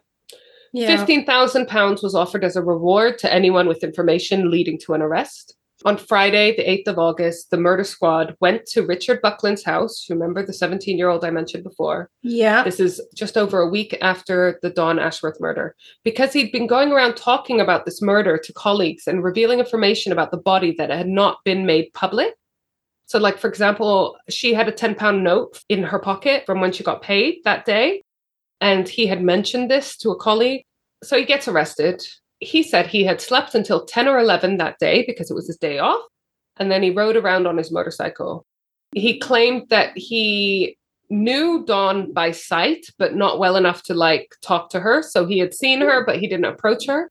Yeah. 0.72 0.96
Fifteen 0.96 1.26
thousand 1.26 1.66
pounds 1.66 2.02
was 2.02 2.14
offered 2.14 2.44
as 2.44 2.56
a 2.56 2.62
reward 2.62 3.18
to 3.18 3.32
anyone 3.32 3.66
with 3.66 3.82
information 3.82 4.50
leading 4.50 4.78
to 4.80 4.94
an 4.94 5.02
arrest. 5.02 5.56
On 5.84 5.96
Friday, 5.96 6.54
the 6.56 6.64
8th 6.64 6.92
of 6.92 6.98
August, 6.98 7.50
the 7.50 7.56
murder 7.56 7.84
squad 7.84 8.36
went 8.40 8.66
to 8.66 8.86
Richard 8.86 9.20
Buckland's 9.20 9.64
house. 9.64 10.06
Remember 10.08 10.44
the 10.44 10.52
17 10.52 10.96
year 10.96 11.08
old 11.08 11.24
I 11.24 11.30
mentioned 11.30 11.64
before? 11.64 12.10
Yeah. 12.22 12.62
This 12.62 12.78
is 12.78 13.00
just 13.14 13.36
over 13.36 13.60
a 13.60 13.68
week 13.68 13.96
after 14.00 14.58
the 14.62 14.70
Dawn 14.70 14.98
Ashworth 14.98 15.40
murder. 15.40 15.74
Because 16.04 16.32
he'd 16.32 16.52
been 16.52 16.66
going 16.66 16.92
around 16.92 17.16
talking 17.16 17.60
about 17.60 17.84
this 17.84 18.00
murder 18.00 18.38
to 18.38 18.52
colleagues 18.52 19.06
and 19.06 19.24
revealing 19.24 19.58
information 19.58 20.12
about 20.12 20.30
the 20.30 20.36
body 20.36 20.74
that 20.78 20.90
had 20.90 21.08
not 21.08 21.38
been 21.44 21.66
made 21.66 21.92
public. 21.94 22.34
So, 23.06 23.18
like, 23.18 23.38
for 23.38 23.48
example, 23.48 24.16
she 24.28 24.54
had 24.54 24.68
a 24.68 24.72
10 24.72 24.94
pound 24.94 25.24
note 25.24 25.62
in 25.68 25.82
her 25.82 25.98
pocket 25.98 26.44
from 26.46 26.60
when 26.60 26.72
she 26.72 26.84
got 26.84 27.02
paid 27.02 27.38
that 27.44 27.64
day. 27.64 28.02
And 28.60 28.88
he 28.88 29.06
had 29.06 29.22
mentioned 29.22 29.70
this 29.70 29.96
to 29.98 30.10
a 30.10 30.16
colleague. 30.16 30.64
So 31.02 31.16
he 31.16 31.24
gets 31.24 31.48
arrested. 31.48 32.02
He 32.42 32.62
said 32.62 32.86
he 32.86 33.04
had 33.04 33.20
slept 33.20 33.54
until 33.54 33.84
10 33.86 34.08
or 34.08 34.18
11 34.18 34.56
that 34.56 34.78
day 34.78 35.04
because 35.06 35.30
it 35.30 35.34
was 35.34 35.46
his 35.46 35.56
day 35.56 35.78
off. 35.78 36.02
And 36.56 36.70
then 36.70 36.82
he 36.82 36.90
rode 36.90 37.16
around 37.16 37.46
on 37.46 37.56
his 37.56 37.70
motorcycle. 37.70 38.44
He 38.94 39.18
claimed 39.18 39.68
that 39.70 39.96
he 39.96 40.76
knew 41.08 41.64
Dawn 41.64 42.12
by 42.12 42.30
sight, 42.32 42.86
but 42.98 43.14
not 43.14 43.38
well 43.38 43.56
enough 43.56 43.82
to 43.84 43.94
like 43.94 44.34
talk 44.42 44.70
to 44.70 44.80
her. 44.80 45.02
So 45.02 45.24
he 45.24 45.38
had 45.38 45.54
seen 45.54 45.80
her, 45.80 46.04
but 46.04 46.18
he 46.18 46.26
didn't 46.26 46.46
approach 46.46 46.86
her. 46.86 47.10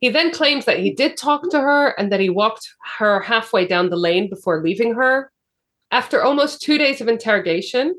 He 0.00 0.08
then 0.08 0.32
claims 0.32 0.64
that 0.64 0.80
he 0.80 0.92
did 0.92 1.16
talk 1.16 1.48
to 1.50 1.60
her 1.60 1.88
and 1.98 2.12
that 2.12 2.20
he 2.20 2.28
walked 2.28 2.68
her 2.98 3.20
halfway 3.20 3.66
down 3.66 3.88
the 3.88 3.96
lane 3.96 4.28
before 4.28 4.62
leaving 4.62 4.94
her. 4.94 5.30
After 5.90 6.22
almost 6.22 6.60
two 6.60 6.76
days 6.76 7.00
of 7.00 7.08
interrogation, 7.08 7.94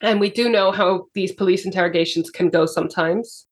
and 0.00 0.20
we 0.20 0.30
do 0.30 0.48
know 0.48 0.70
how 0.70 1.06
these 1.14 1.32
police 1.32 1.64
interrogations 1.64 2.30
can 2.30 2.48
go 2.48 2.66
sometimes, 2.66 3.45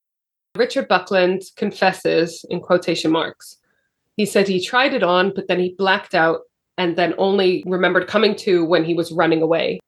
Richard 0.57 0.87
Buckland 0.87 1.43
confesses 1.57 2.45
in 2.49 2.61
quotation 2.61 3.11
marks. 3.11 3.57
He 4.17 4.25
said 4.25 4.47
he 4.47 4.65
tried 4.65 4.95
it 4.95 5.03
on, 5.03 5.33
but 5.35 5.49
then 5.49 5.59
he 5.59 5.75
blacked 5.77 6.15
out 6.15 6.41
and 6.79 6.97
then 6.97 7.15
only 7.19 7.65
remembered 7.67 8.07
coming 8.07 8.37
to 8.37 8.65
when 8.65 8.85
he 8.85 8.95
was 8.95 9.13
running 9.13 9.43
away. 9.43 9.81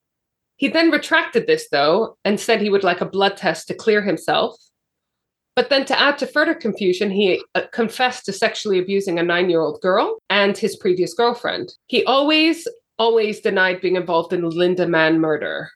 He 0.57 0.69
then 0.69 0.91
retracted 0.91 1.47
this, 1.47 1.69
though, 1.69 2.17
and 2.25 2.41
said 2.41 2.61
he 2.61 2.71
would 2.71 2.85
like 2.85 3.01
a 3.01 3.07
blood 3.07 3.37
test 3.37 3.69
to 3.69 3.75
clear 3.75 4.03
himself. 4.03 4.57
But 5.55 5.71
then, 5.71 5.85
to 5.87 5.99
add 5.99 6.19
to 6.19 6.27
further 6.27 6.55
confusion, 6.55 7.11
he 7.11 7.43
uh, 7.55 7.63
confessed 7.73 8.27
to 8.27 8.33
sexually 8.33 8.79
abusing 8.79 9.19
a 9.19 9.23
nine 9.23 9.49
year 9.49 9.61
old 9.61 9.81
girl 9.81 10.19
and 10.29 10.57
his 10.57 10.77
previous 10.77 11.15
girlfriend. 11.15 11.73
He 11.87 12.05
always, 12.05 12.67
always 12.99 13.41
denied 13.41 13.81
being 13.81 13.97
involved 13.97 14.33
in 14.33 14.49
Linda 14.49 14.87
Mann 14.87 15.21
murder. 15.21 15.71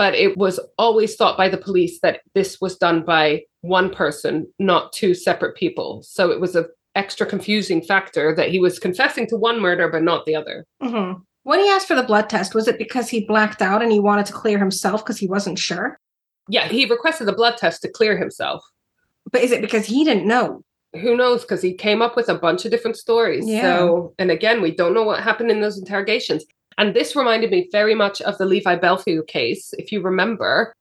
But 0.00 0.14
it 0.14 0.38
was 0.38 0.58
always 0.78 1.14
thought 1.14 1.36
by 1.36 1.50
the 1.50 1.58
police 1.58 2.00
that 2.00 2.20
this 2.34 2.58
was 2.58 2.78
done 2.78 3.02
by 3.04 3.42
one 3.60 3.90
person, 3.90 4.46
not 4.58 4.94
two 4.94 5.12
separate 5.12 5.54
people. 5.56 6.02
So 6.02 6.30
it 6.30 6.40
was 6.40 6.56
an 6.56 6.64
extra 6.94 7.26
confusing 7.26 7.82
factor 7.82 8.34
that 8.34 8.48
he 8.48 8.58
was 8.58 8.78
confessing 8.78 9.26
to 9.26 9.36
one 9.36 9.60
murder, 9.60 9.90
but 9.90 10.02
not 10.02 10.24
the 10.24 10.34
other. 10.34 10.64
hmm 10.80 11.12
When 11.42 11.60
he 11.60 11.68
asked 11.68 11.86
for 11.86 11.94
the 11.96 12.02
blood 12.02 12.30
test, 12.30 12.54
was 12.54 12.66
it 12.66 12.78
because 12.78 13.10
he 13.10 13.26
blacked 13.26 13.60
out 13.60 13.82
and 13.82 13.92
he 13.92 14.00
wanted 14.00 14.24
to 14.24 14.32
clear 14.32 14.58
himself 14.58 15.04
because 15.04 15.18
he 15.18 15.26
wasn't 15.28 15.58
sure? 15.58 16.00
Yeah, 16.48 16.66
he 16.66 16.86
requested 16.86 17.28
a 17.28 17.34
blood 17.34 17.58
test 17.58 17.82
to 17.82 17.90
clear 17.90 18.16
himself. 18.16 18.64
But 19.30 19.42
is 19.42 19.52
it 19.52 19.60
because 19.60 19.84
he 19.84 20.02
didn't 20.02 20.26
know? 20.26 20.64
who 21.02 21.16
knows 21.16 21.42
because 21.42 21.62
he 21.62 21.72
came 21.72 22.02
up 22.02 22.16
with 22.16 22.28
a 22.28 22.34
bunch 22.34 22.64
of 22.64 22.70
different 22.72 22.96
stories 22.96 23.44
Yeah. 23.46 23.60
so 23.76 24.12
and 24.18 24.28
again 24.28 24.60
we 24.60 24.72
don't 24.74 24.92
know 24.92 25.04
what 25.04 25.22
happened 25.22 25.48
in 25.48 25.60
those 25.60 25.78
interrogations 25.78 26.44
and 26.78 26.94
this 26.94 27.16
reminded 27.16 27.50
me 27.50 27.68
very 27.72 27.94
much 27.94 28.20
of 28.22 28.38
the 28.38 28.46
Levi 28.46 28.76
Bellfield 28.76 29.26
case 29.26 29.72
if 29.78 29.92
you 29.92 30.00
remember. 30.02 30.72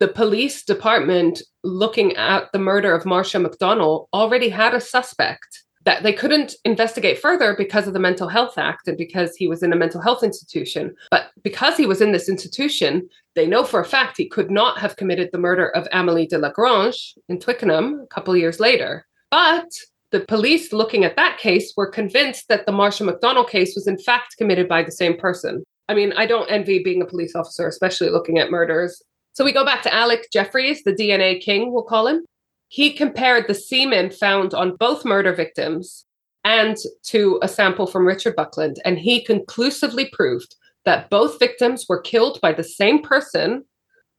The 0.00 0.08
police 0.08 0.64
department 0.64 1.42
looking 1.62 2.16
at 2.16 2.50
the 2.52 2.58
murder 2.58 2.92
of 2.92 3.04
Marsha 3.04 3.44
McDonnell 3.44 4.06
already 4.12 4.48
had 4.48 4.74
a 4.74 4.80
suspect 4.80 5.64
that 5.84 6.02
they 6.02 6.12
couldn't 6.12 6.56
investigate 6.64 7.18
further 7.18 7.54
because 7.56 7.86
of 7.86 7.92
the 7.92 8.00
mental 8.00 8.28
health 8.28 8.58
act 8.58 8.88
and 8.88 8.96
because 8.96 9.36
he 9.36 9.46
was 9.46 9.62
in 9.62 9.72
a 9.72 9.76
mental 9.76 10.00
health 10.00 10.22
institution. 10.22 10.94
But 11.10 11.30
because 11.42 11.76
he 11.76 11.86
was 11.86 12.00
in 12.00 12.12
this 12.12 12.28
institution 12.28 13.08
they 13.34 13.46
know 13.46 13.64
for 13.64 13.80
a 13.80 13.84
fact 13.84 14.16
he 14.16 14.28
could 14.28 14.50
not 14.50 14.78
have 14.78 14.96
committed 14.96 15.30
the 15.32 15.38
murder 15.38 15.68
of 15.70 15.88
Amélie 15.90 16.28
Delagrange 16.28 17.14
in 17.28 17.38
twickenham 17.38 18.00
a 18.02 18.06
couple 18.06 18.36
years 18.36 18.60
later. 18.60 19.06
But 19.30 19.70
the 20.14 20.20
police 20.20 20.72
looking 20.72 21.04
at 21.04 21.16
that 21.16 21.38
case 21.38 21.74
were 21.76 21.88
convinced 21.88 22.46
that 22.46 22.66
the 22.66 22.72
Marsha 22.72 23.04
McDonnell 23.04 23.50
case 23.50 23.74
was 23.74 23.88
in 23.88 23.98
fact 23.98 24.36
committed 24.38 24.68
by 24.68 24.80
the 24.80 24.92
same 24.92 25.16
person. 25.16 25.64
I 25.88 25.94
mean, 25.94 26.12
I 26.12 26.24
don't 26.24 26.48
envy 26.48 26.84
being 26.84 27.02
a 27.02 27.06
police 27.06 27.34
officer, 27.34 27.66
especially 27.66 28.10
looking 28.10 28.38
at 28.38 28.48
murders. 28.48 29.02
So 29.32 29.44
we 29.44 29.50
go 29.52 29.64
back 29.64 29.82
to 29.82 29.92
Alec 29.92 30.28
Jeffreys, 30.32 30.84
the 30.84 30.92
DNA 30.92 31.40
king, 31.40 31.72
we'll 31.72 31.82
call 31.82 32.06
him. 32.06 32.24
he 32.68 32.92
compared 32.92 33.48
the 33.48 33.54
semen 33.54 34.12
found 34.12 34.54
on 34.54 34.76
both 34.76 35.04
murder 35.04 35.32
victims 35.32 36.06
and 36.44 36.76
to 37.06 37.40
a 37.42 37.48
sample 37.48 37.88
from 37.88 38.06
Richard 38.06 38.36
Buckland, 38.36 38.76
and 38.84 38.96
he 38.96 39.24
conclusively 39.24 40.08
proved 40.12 40.54
that 40.84 41.10
both 41.10 41.40
victims 41.40 41.86
were 41.88 42.00
killed 42.00 42.40
by 42.40 42.52
the 42.52 42.62
same 42.62 43.02
person 43.02 43.64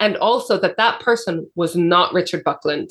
and 0.01 0.17
also 0.17 0.59
that 0.59 0.75
that 0.75 0.99
person 0.99 1.49
was 1.55 1.77
not 1.77 2.13
Richard 2.13 2.43
Buckland. 2.43 2.89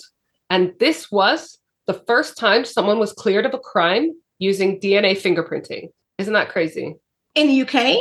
And 0.48 0.72
this 0.80 1.10
was 1.10 1.58
the 1.86 2.02
first 2.06 2.36
time 2.36 2.64
someone 2.64 2.98
was 2.98 3.12
cleared 3.12 3.46
of 3.46 3.54
a 3.54 3.58
crime 3.58 4.12
using 4.38 4.80
DNA 4.80 5.20
fingerprinting. 5.20 5.88
Isn't 6.18 6.32
that 6.32 6.50
crazy? 6.50 6.96
In 7.34 7.48
the 7.48 7.62
UK 7.62 7.96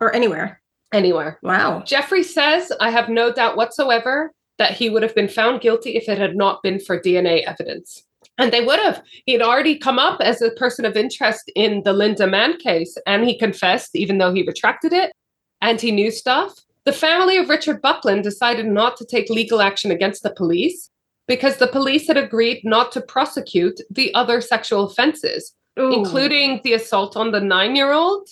or 0.00 0.14
anywhere? 0.14 0.60
Anywhere. 0.92 1.38
Wow. 1.42 1.82
Jeffrey 1.84 2.22
says, 2.22 2.72
I 2.80 2.90
have 2.90 3.08
no 3.08 3.32
doubt 3.32 3.56
whatsoever 3.56 4.32
that 4.58 4.72
he 4.72 4.90
would 4.90 5.02
have 5.02 5.14
been 5.14 5.28
found 5.28 5.60
guilty 5.60 5.96
if 5.96 6.08
it 6.08 6.18
had 6.18 6.36
not 6.36 6.62
been 6.62 6.80
for 6.80 6.98
DNA 6.98 7.44
evidence. 7.44 8.04
And 8.38 8.52
they 8.52 8.64
would 8.64 8.78
have. 8.80 9.02
He 9.26 9.32
had 9.32 9.42
already 9.42 9.76
come 9.76 9.98
up 9.98 10.20
as 10.20 10.40
a 10.40 10.50
person 10.52 10.84
of 10.84 10.96
interest 10.96 11.50
in 11.54 11.82
the 11.84 11.92
Linda 11.92 12.26
Mann 12.26 12.56
case, 12.56 12.96
and 13.06 13.24
he 13.24 13.38
confessed, 13.38 13.94
even 13.94 14.18
though 14.18 14.32
he 14.32 14.44
retracted 14.44 14.92
it, 14.92 15.12
and 15.60 15.80
he 15.80 15.90
knew 15.90 16.10
stuff. 16.10 16.54
The 16.84 16.92
family 16.92 17.36
of 17.36 17.48
Richard 17.48 17.82
Buckland 17.82 18.22
decided 18.22 18.66
not 18.66 18.96
to 18.96 19.04
take 19.04 19.28
legal 19.28 19.60
action 19.60 19.90
against 19.90 20.22
the 20.22 20.34
police 20.34 20.90
because 21.28 21.58
the 21.58 21.68
police 21.68 22.08
had 22.08 22.16
agreed 22.16 22.62
not 22.64 22.90
to 22.92 23.00
prosecute 23.00 23.80
the 23.90 24.12
other 24.14 24.40
sexual 24.40 24.84
offenses, 24.84 25.54
Ooh. 25.78 25.92
including 25.92 26.60
the 26.64 26.72
assault 26.72 27.16
on 27.16 27.30
the 27.30 27.40
nine 27.40 27.76
year 27.76 27.92
old. 27.92 28.28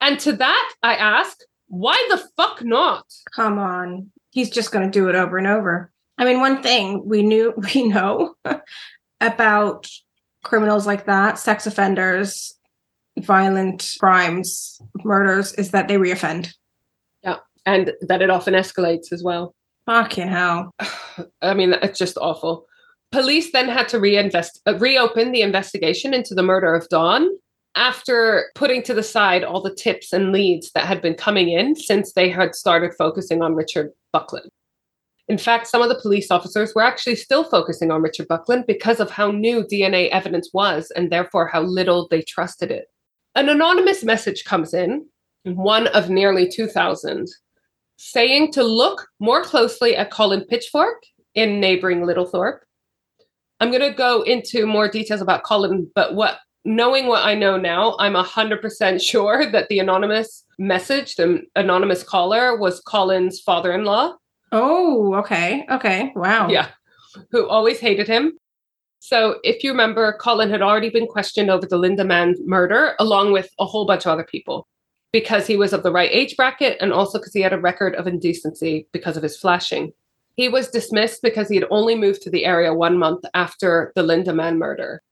And 0.00 0.18
to 0.20 0.32
that, 0.32 0.74
I 0.82 0.94
ask, 0.94 1.40
why 1.66 1.96
the 2.10 2.22
fuck 2.36 2.64
not? 2.64 3.12
Come 3.34 3.58
on. 3.58 4.10
He's 4.30 4.50
just 4.50 4.72
going 4.72 4.88
to 4.88 4.98
do 4.98 5.08
it 5.08 5.14
over 5.14 5.36
and 5.36 5.46
over. 5.46 5.92
I 6.16 6.24
mean, 6.24 6.40
one 6.40 6.62
thing 6.62 7.06
we 7.06 7.22
knew, 7.22 7.52
we 7.74 7.88
know 7.88 8.34
about 9.20 9.88
criminals 10.44 10.86
like 10.86 11.06
that, 11.06 11.38
sex 11.38 11.66
offenders, 11.66 12.54
violent 13.18 13.96
crimes, 13.98 14.80
murders, 15.04 15.52
is 15.54 15.72
that 15.72 15.88
they 15.88 15.96
reoffend. 15.96 16.54
Yeah. 17.22 17.38
And 17.66 17.92
that 18.02 18.22
it 18.22 18.30
often 18.30 18.54
escalates 18.54 19.12
as 19.12 19.22
well. 19.22 19.54
Fucking 19.86 20.28
hell. 20.28 20.74
I 21.42 21.54
mean, 21.54 21.74
it's 21.82 21.98
just 21.98 22.18
awful. 22.18 22.66
Police 23.10 23.52
then 23.52 23.68
had 23.68 23.88
to 23.90 24.00
reinvest, 24.00 24.60
uh, 24.66 24.78
reopen 24.78 25.32
the 25.32 25.42
investigation 25.42 26.14
into 26.14 26.34
the 26.34 26.42
murder 26.42 26.74
of 26.74 26.88
Dawn 26.88 27.28
after 27.74 28.46
putting 28.54 28.82
to 28.84 28.94
the 28.94 29.02
side 29.02 29.44
all 29.44 29.62
the 29.62 29.74
tips 29.74 30.12
and 30.12 30.32
leads 30.32 30.70
that 30.72 30.86
had 30.86 31.02
been 31.02 31.14
coming 31.14 31.50
in 31.50 31.74
since 31.74 32.12
they 32.12 32.28
had 32.30 32.54
started 32.54 32.92
focusing 32.96 33.42
on 33.42 33.54
Richard 33.54 33.90
Buckland. 34.12 34.50
In 35.28 35.38
fact, 35.38 35.66
some 35.66 35.82
of 35.82 35.88
the 35.88 36.00
police 36.00 36.30
officers 36.30 36.74
were 36.74 36.82
actually 36.82 37.16
still 37.16 37.44
focusing 37.44 37.90
on 37.90 38.02
Richard 38.02 38.28
Buckland 38.28 38.64
because 38.66 39.00
of 39.00 39.10
how 39.10 39.30
new 39.30 39.62
DNA 39.62 40.08
evidence 40.10 40.50
was 40.52 40.90
and 40.96 41.10
therefore 41.10 41.46
how 41.46 41.62
little 41.62 42.08
they 42.10 42.22
trusted 42.22 42.70
it. 42.70 42.86
An 43.34 43.48
anonymous 43.48 44.04
message 44.04 44.44
comes 44.44 44.74
in, 44.74 45.06
one 45.44 45.86
of 45.88 46.10
nearly 46.10 46.48
2,000, 46.48 47.26
saying 48.04 48.50
to 48.50 48.64
look 48.64 49.06
more 49.20 49.44
closely 49.44 49.94
at 49.94 50.10
Colin 50.10 50.44
Pitchfork 50.44 51.04
in 51.36 51.60
neighboring 51.60 52.00
Littlethorpe. 52.00 52.58
I'm 53.60 53.70
going 53.70 53.88
to 53.88 53.96
go 53.96 54.22
into 54.22 54.66
more 54.66 54.88
details 54.88 55.20
about 55.20 55.44
Colin, 55.44 55.88
but 55.94 56.16
what 56.16 56.38
knowing 56.64 57.06
what 57.06 57.24
I 57.24 57.34
know 57.34 57.56
now, 57.56 57.94
I'm 58.00 58.14
100% 58.14 59.00
sure 59.08 59.48
that 59.52 59.68
the 59.68 59.78
anonymous 59.78 60.44
message, 60.58 61.14
the 61.14 61.42
anonymous 61.54 62.02
caller, 62.02 62.56
was 62.58 62.80
Colin's 62.80 63.40
father 63.40 63.72
in 63.72 63.84
law. 63.84 64.16
Oh, 64.50 65.14
okay. 65.14 65.64
Okay. 65.70 66.12
Wow. 66.16 66.48
Yeah. 66.48 66.70
Who 67.30 67.46
always 67.46 67.78
hated 67.78 68.08
him. 68.08 68.32
So, 68.98 69.38
if 69.44 69.62
you 69.62 69.70
remember, 69.70 70.12
Colin 70.14 70.50
had 70.50 70.62
already 70.62 70.90
been 70.90 71.06
questioned 71.06 71.50
over 71.50 71.66
the 71.66 71.76
Linda 71.78 72.04
Mann 72.04 72.34
murder, 72.44 72.94
along 72.98 73.32
with 73.32 73.48
a 73.58 73.64
whole 73.64 73.84
bunch 73.84 74.06
of 74.06 74.12
other 74.12 74.24
people, 74.24 74.66
because 75.12 75.46
he 75.46 75.56
was 75.56 75.72
of 75.72 75.82
the 75.82 75.92
right 75.92 76.10
age 76.10 76.36
bracket 76.36 76.76
and 76.80 76.92
also 76.92 77.18
because 77.18 77.34
he 77.34 77.40
had 77.40 77.52
a 77.52 77.60
record 77.60 77.94
of 77.94 78.06
indecency 78.06 78.86
because 78.92 79.16
of 79.16 79.22
his 79.22 79.36
flashing. 79.36 79.92
He 80.36 80.48
was 80.48 80.70
dismissed 80.70 81.20
because 81.22 81.48
he 81.48 81.56
had 81.56 81.66
only 81.70 81.94
moved 81.94 82.22
to 82.22 82.30
the 82.30 82.46
area 82.46 82.72
one 82.72 82.98
month 82.98 83.24
after 83.34 83.92
the 83.94 84.02
Linda 84.02 84.32
Mann 84.32 84.58
murder. 84.58 85.02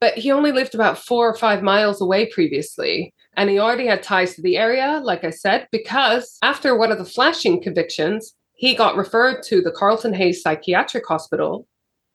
But 0.00 0.14
he 0.14 0.30
only 0.30 0.52
lived 0.52 0.74
about 0.74 0.98
four 0.98 1.26
or 1.28 1.34
five 1.34 1.62
miles 1.62 2.02
away 2.02 2.26
previously. 2.26 3.14
And 3.38 3.48
he 3.48 3.58
already 3.58 3.86
had 3.86 4.02
ties 4.02 4.34
to 4.34 4.42
the 4.42 4.58
area, 4.58 5.00
like 5.02 5.24
I 5.24 5.30
said, 5.30 5.68
because 5.72 6.38
after 6.42 6.76
one 6.76 6.92
of 6.92 6.98
the 6.98 7.04
flashing 7.04 7.62
convictions, 7.62 8.34
he 8.54 8.74
got 8.74 8.96
referred 8.96 9.42
to 9.44 9.62
the 9.62 9.70
Carlton 9.70 10.14
Hayes 10.14 10.42
Psychiatric 10.42 11.06
Hospital, 11.06 11.66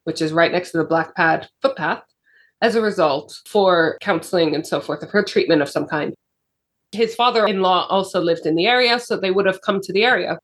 which 0.04 0.22
is 0.22 0.34
right 0.34 0.52
next 0.52 0.72
to 0.72 0.78
the 0.78 0.84
Black 0.84 1.16
Pad 1.16 1.48
footpath, 1.62 2.04
as 2.62 2.76
a 2.76 2.82
result 2.82 3.40
for 3.48 3.98
counseling 4.02 4.54
and 4.56 4.66
so 4.66 4.80
forth, 4.80 5.10
for 5.10 5.24
treatment 5.24 5.62
of 5.62 5.70
some 5.70 5.88
kind. 5.88 6.14
His 6.92 7.16
father 7.16 7.48
in 7.48 7.62
law 7.62 7.88
also 7.88 8.20
lived 8.20 8.46
in 8.46 8.56
the 8.56 8.68
area, 8.68 9.00
so 9.00 9.18
they 9.18 9.32
would 9.32 9.46
have 9.46 9.62
come 9.62 9.80
to 9.82 9.94
the 9.94 10.04
area. 10.04 10.40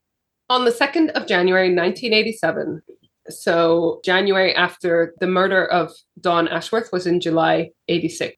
On 0.49 0.63
the 0.63 0.71
2nd 0.71 1.09
of 1.11 1.27
January 1.27 1.75
1987, 1.75 2.81
so 3.29 3.99
January 4.05 4.55
after 4.55 5.13
the 5.19 5.27
murder 5.27 5.65
of 5.65 5.91
Dawn 6.21 6.47
Ashworth 6.47 6.91
was 6.93 7.05
in 7.05 7.19
July 7.19 7.71
86. 7.89 8.35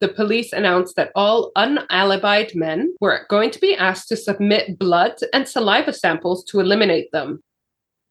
The 0.00 0.08
police 0.08 0.52
announced 0.52 0.96
that 0.96 1.12
all 1.14 1.52
unalibied 1.56 2.54
men 2.54 2.94
were 3.00 3.26
going 3.30 3.50
to 3.50 3.60
be 3.60 3.74
asked 3.74 4.08
to 4.08 4.16
submit 4.16 4.78
blood 4.78 5.14
and 5.32 5.48
saliva 5.48 5.92
samples 5.92 6.44
to 6.44 6.60
eliminate 6.60 7.10
them. 7.12 7.42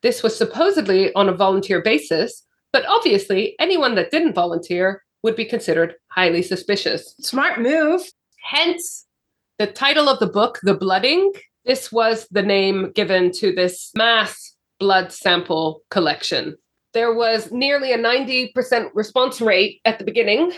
This 0.01 0.23
was 0.23 0.35
supposedly 0.37 1.13
on 1.13 1.29
a 1.29 1.33
volunteer 1.33 1.81
basis, 1.81 2.45
but 2.73 2.85
obviously 2.87 3.55
anyone 3.59 3.95
that 3.95 4.11
didn't 4.11 4.33
volunteer 4.33 5.03
would 5.23 5.35
be 5.35 5.45
considered 5.45 5.95
highly 6.09 6.41
suspicious. 6.41 7.15
Smart 7.19 7.59
move. 7.59 8.01
Hence, 8.43 9.04
the 9.57 9.67
title 9.67 10.09
of 10.09 10.19
the 10.19 10.27
book, 10.27 10.59
The 10.63 10.73
Blooding, 10.73 11.31
this 11.65 11.91
was 11.91 12.27
the 12.29 12.43
name 12.43 12.91
given 12.93 13.31
to 13.33 13.53
this 13.53 13.91
mass 13.95 14.53
blood 14.79 15.11
sample 15.11 15.81
collection. 15.89 16.57
There 16.93 17.13
was 17.13 17.51
nearly 17.51 17.93
a 17.93 17.97
90% 17.97 18.89
response 18.93 19.39
rate 19.39 19.79
at 19.85 19.97
the 19.97 20.05
beginning. 20.05 20.51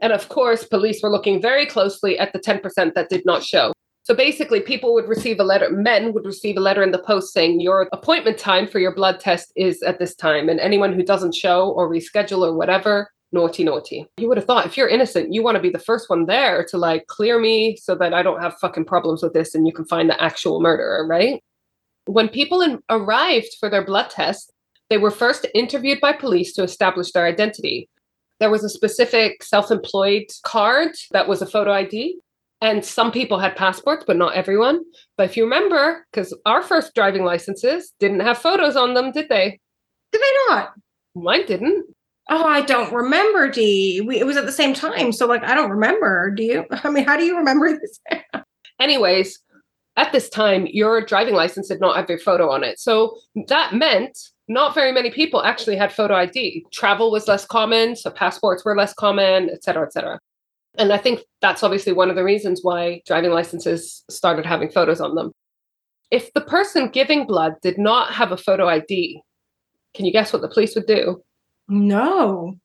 And 0.00 0.12
of 0.12 0.28
course, 0.28 0.64
police 0.64 1.02
were 1.02 1.10
looking 1.10 1.42
very 1.42 1.66
closely 1.66 2.18
at 2.18 2.32
the 2.32 2.38
10% 2.38 2.94
that 2.94 3.08
did 3.08 3.24
not 3.26 3.42
show. 3.42 3.72
So 4.04 4.14
basically, 4.14 4.60
people 4.60 4.94
would 4.94 5.08
receive 5.08 5.40
a 5.40 5.44
letter, 5.44 5.68
men 5.70 6.12
would 6.12 6.24
receive 6.24 6.56
a 6.56 6.60
letter 6.60 6.84
in 6.84 6.92
the 6.92 7.00
post 7.00 7.32
saying, 7.32 7.60
Your 7.60 7.88
appointment 7.92 8.38
time 8.38 8.68
for 8.68 8.78
your 8.78 8.94
blood 8.94 9.18
test 9.18 9.52
is 9.56 9.82
at 9.82 9.98
this 9.98 10.14
time. 10.14 10.48
And 10.48 10.60
anyone 10.60 10.92
who 10.92 11.02
doesn't 11.02 11.34
show 11.34 11.70
or 11.70 11.90
reschedule 11.90 12.42
or 12.42 12.54
whatever, 12.54 13.10
naughty, 13.32 13.64
naughty. 13.64 14.06
You 14.18 14.28
would 14.28 14.36
have 14.36 14.46
thought 14.46 14.66
if 14.66 14.76
you're 14.76 14.88
innocent, 14.88 15.32
you 15.32 15.42
want 15.42 15.56
to 15.56 15.62
be 15.62 15.70
the 15.70 15.78
first 15.78 16.08
one 16.08 16.26
there 16.26 16.64
to 16.70 16.78
like 16.78 17.06
clear 17.06 17.38
me 17.38 17.76
so 17.76 17.94
that 17.96 18.14
I 18.14 18.22
don't 18.22 18.42
have 18.42 18.58
fucking 18.58 18.84
problems 18.84 19.22
with 19.22 19.32
this 19.32 19.54
and 19.54 19.66
you 19.66 19.72
can 19.72 19.84
find 19.84 20.08
the 20.08 20.22
actual 20.22 20.60
murderer, 20.60 21.06
right? 21.06 21.42
When 22.06 22.28
people 22.28 22.60
in- 22.62 22.80
arrived 22.88 23.56
for 23.58 23.68
their 23.68 23.84
blood 23.84 24.10
test, 24.10 24.52
they 24.90 24.98
were 24.98 25.10
first 25.10 25.46
interviewed 25.54 26.00
by 26.00 26.12
police 26.12 26.52
to 26.54 26.62
establish 26.62 27.12
their 27.12 27.26
identity. 27.26 27.88
There 28.38 28.50
was 28.50 28.62
a 28.62 28.68
specific 28.68 29.42
self 29.42 29.70
employed 29.70 30.26
card 30.44 30.92
that 31.10 31.28
was 31.28 31.42
a 31.42 31.46
photo 31.46 31.72
ID. 31.72 32.18
And 32.62 32.82
some 32.84 33.12
people 33.12 33.38
had 33.38 33.54
passports, 33.54 34.04
but 34.06 34.16
not 34.16 34.34
everyone. 34.34 34.80
But 35.18 35.24
if 35.24 35.36
you 35.36 35.44
remember, 35.44 36.06
because 36.10 36.34
our 36.46 36.62
first 36.62 36.94
driving 36.94 37.22
licenses 37.22 37.92
didn't 38.00 38.20
have 38.20 38.38
photos 38.38 38.76
on 38.76 38.94
them, 38.94 39.12
did 39.12 39.28
they? 39.28 39.58
Did 40.10 40.22
they 40.22 40.54
not? 40.54 40.72
Mine 41.14 41.44
didn't. 41.46 41.86
Oh, 42.28 42.44
I 42.44 42.62
don't 42.62 42.92
remember, 42.92 43.48
D. 43.48 44.00
We, 44.00 44.18
it 44.18 44.26
was 44.26 44.36
at 44.36 44.46
the 44.46 44.52
same 44.52 44.74
time. 44.74 45.12
So, 45.12 45.26
like, 45.26 45.44
I 45.44 45.54
don't 45.54 45.70
remember. 45.70 46.32
Do 46.32 46.42
you? 46.42 46.64
I 46.70 46.90
mean, 46.90 47.04
how 47.04 47.16
do 47.16 47.24
you 47.24 47.36
remember 47.36 47.78
this? 47.78 48.00
Anyways, 48.80 49.38
at 49.96 50.12
this 50.12 50.28
time, 50.28 50.66
your 50.66 51.00
driving 51.00 51.34
license 51.34 51.68
did 51.68 51.80
not 51.80 51.96
have 51.96 52.08
your 52.08 52.18
photo 52.18 52.50
on 52.50 52.62
it. 52.62 52.78
So 52.78 53.16
that 53.48 53.72
meant 53.72 54.18
not 54.48 54.74
very 54.74 54.92
many 54.92 55.10
people 55.10 55.42
actually 55.42 55.76
had 55.76 55.92
photo 55.92 56.14
ID. 56.14 56.66
Travel 56.72 57.10
was 57.10 57.26
less 57.26 57.46
common, 57.46 57.96
so 57.96 58.10
passports 58.10 58.64
were 58.64 58.76
less 58.76 58.92
common, 58.92 59.48
et 59.50 59.64
cetera, 59.64 59.86
et 59.86 59.92
cetera. 59.92 60.20
And 60.78 60.92
I 60.92 60.98
think 60.98 61.24
that's 61.40 61.62
obviously 61.62 61.92
one 61.92 62.10
of 62.10 62.16
the 62.16 62.24
reasons 62.24 62.60
why 62.62 63.00
driving 63.06 63.30
licenses 63.30 64.04
started 64.10 64.44
having 64.44 64.70
photos 64.70 65.00
on 65.00 65.14
them. 65.14 65.32
If 66.10 66.32
the 66.34 66.42
person 66.42 66.90
giving 66.90 67.26
blood 67.26 67.54
did 67.62 67.78
not 67.78 68.12
have 68.12 68.30
a 68.30 68.36
photo 68.36 68.68
ID, 68.68 69.20
can 69.94 70.04
you 70.04 70.12
guess 70.12 70.32
what 70.32 70.42
the 70.42 70.48
police 70.48 70.74
would 70.74 70.86
do? 70.86 71.22
No. 71.68 72.56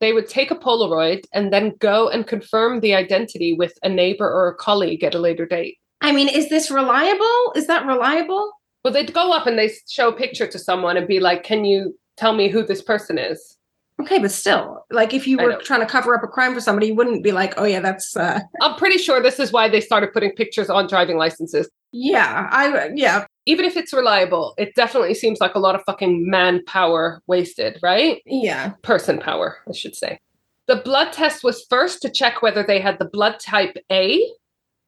They 0.00 0.12
would 0.12 0.28
take 0.28 0.50
a 0.50 0.56
Polaroid 0.56 1.24
and 1.32 1.52
then 1.52 1.74
go 1.78 2.08
and 2.08 2.26
confirm 2.26 2.80
the 2.80 2.94
identity 2.94 3.54
with 3.54 3.78
a 3.82 3.88
neighbor 3.88 4.28
or 4.28 4.48
a 4.48 4.54
colleague 4.54 5.02
at 5.02 5.14
a 5.14 5.18
later 5.18 5.46
date. 5.46 5.78
I 6.02 6.12
mean, 6.12 6.28
is 6.28 6.50
this 6.50 6.70
reliable? 6.70 7.52
Is 7.54 7.66
that 7.66 7.86
reliable? 7.86 8.52
Well, 8.84 8.92
they'd 8.92 9.12
go 9.12 9.32
up 9.32 9.46
and 9.46 9.58
they 9.58 9.70
show 9.88 10.08
a 10.08 10.12
picture 10.12 10.46
to 10.46 10.58
someone 10.58 10.96
and 10.96 11.08
be 11.08 11.18
like, 11.18 11.42
"Can 11.42 11.64
you 11.64 11.98
tell 12.16 12.34
me 12.34 12.48
who 12.48 12.62
this 12.62 12.82
person 12.82 13.18
is?" 13.18 13.56
Okay, 14.00 14.18
but 14.18 14.30
still, 14.30 14.84
like 14.90 15.14
if 15.14 15.26
you 15.26 15.38
were 15.38 15.56
trying 15.64 15.80
to 15.80 15.86
cover 15.86 16.14
up 16.14 16.22
a 16.22 16.28
crime 16.28 16.52
for 16.54 16.60
somebody, 16.60 16.88
you 16.88 16.94
wouldn't 16.94 17.24
be 17.24 17.32
like, 17.32 17.54
"Oh 17.56 17.64
yeah, 17.64 17.80
that's 17.80 18.14
uh 18.16 18.40
I'm 18.60 18.76
pretty 18.76 18.98
sure 18.98 19.22
this 19.22 19.40
is 19.40 19.52
why 19.52 19.68
they 19.68 19.80
started 19.80 20.12
putting 20.12 20.32
pictures 20.32 20.68
on 20.68 20.86
driving 20.86 21.16
licenses. 21.16 21.68
yeah, 21.92 22.46
I 22.52 22.90
yeah, 22.94 23.24
even 23.46 23.64
if 23.64 23.76
it's 23.76 23.92
reliable, 23.92 24.54
it 24.58 24.74
definitely 24.74 25.14
seems 25.14 25.40
like 25.40 25.54
a 25.54 25.60
lot 25.60 25.74
of 25.74 25.82
fucking 25.84 26.28
manpower 26.28 27.22
wasted, 27.26 27.78
right? 27.82 28.20
Yeah. 28.26 28.70
Person 28.82 29.18
power, 29.18 29.58
I 29.68 29.72
should 29.72 29.94
say. 29.94 30.20
The 30.66 30.76
blood 30.76 31.12
test 31.12 31.44
was 31.44 31.64
first 31.70 32.02
to 32.02 32.10
check 32.10 32.42
whether 32.42 32.64
they 32.64 32.80
had 32.80 32.98
the 32.98 33.08
blood 33.08 33.38
type 33.38 33.76
A. 33.90 34.20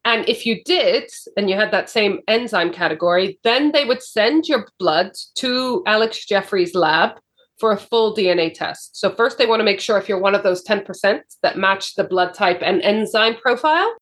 And 0.04 0.28
if 0.28 0.44
you 0.44 0.62
did, 0.64 1.11
and 1.36 1.48
you 1.48 1.56
had 1.56 1.70
that 1.70 1.88
same 1.88 2.20
enzyme 2.26 2.72
category, 2.72 3.38
then 3.44 3.72
they 3.72 3.84
would 3.84 4.02
send 4.02 4.48
your 4.48 4.66
blood 4.78 5.12
to 5.36 5.82
Alex 5.86 6.24
Jeffreys' 6.26 6.74
lab 6.74 7.18
for 7.59 7.72
a 7.72 7.76
full 7.76 8.14
DNA 8.14 8.52
test. 8.52 8.96
So, 8.96 9.11
first, 9.11 9.38
they 9.38 9.46
want 9.46 9.61
to 9.61 9.64
make 9.64 9.80
sure 9.80 9.98
if 9.98 10.09
you're 10.09 10.20
one 10.20 10.34
of 10.34 10.42
those 10.42 10.64
10% 10.64 11.20
that 11.42 11.59
match 11.59 11.94
the 11.94 12.04
blood 12.04 12.34
type 12.34 12.61
and 12.62 12.80
enzyme 12.82 13.36
profile. 13.36 13.94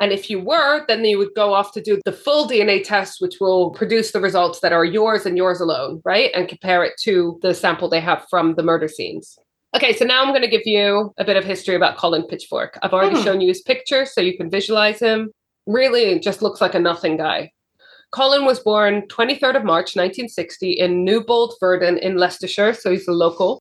And 0.00 0.12
if 0.12 0.28
you 0.28 0.40
were, 0.40 0.84
then 0.88 1.04
you 1.04 1.18
would 1.18 1.34
go 1.36 1.54
off 1.54 1.72
to 1.72 1.80
do 1.80 2.00
the 2.04 2.12
full 2.12 2.48
DNA 2.48 2.82
test, 2.82 3.20
which 3.20 3.36
will 3.40 3.70
produce 3.70 4.10
the 4.10 4.20
results 4.20 4.60
that 4.60 4.72
are 4.72 4.84
yours 4.84 5.24
and 5.24 5.36
yours 5.36 5.60
alone, 5.60 6.02
right? 6.04 6.30
And 6.34 6.48
compare 6.48 6.82
it 6.84 6.94
to 7.02 7.38
the 7.42 7.54
sample 7.54 7.88
they 7.88 8.00
have 8.00 8.26
from 8.28 8.54
the 8.56 8.62
murder 8.62 8.88
scenes. 8.88 9.38
Okay, 9.74 9.92
so 9.94 10.04
now 10.04 10.22
I'm 10.22 10.30
going 10.30 10.42
to 10.42 10.48
give 10.48 10.66
you 10.66 11.12
a 11.18 11.24
bit 11.24 11.36
of 11.36 11.44
history 11.44 11.74
about 11.74 11.96
Colin 11.96 12.24
Pitchfork. 12.26 12.78
I've 12.82 12.92
already 12.92 13.16
Hmm. 13.16 13.22
shown 13.24 13.40
you 13.40 13.48
his 13.48 13.62
picture 13.62 14.04
so 14.04 14.20
you 14.20 14.36
can 14.36 14.50
visualize 14.50 14.98
him. 15.00 15.30
Really, 15.66 16.18
just 16.18 16.42
looks 16.42 16.60
like 16.60 16.74
a 16.74 16.80
nothing 16.80 17.16
guy. 17.16 17.50
Colin 18.12 18.44
was 18.44 18.60
born 18.60 19.02
23rd 19.08 19.56
of 19.56 19.64
March 19.64 19.96
1960 19.96 20.72
in 20.72 21.04
Newbold 21.04 21.54
Verdon 21.58 21.98
in 21.98 22.16
Leicestershire, 22.16 22.72
so 22.74 22.90
he's 22.92 23.08
a 23.08 23.12
local. 23.12 23.60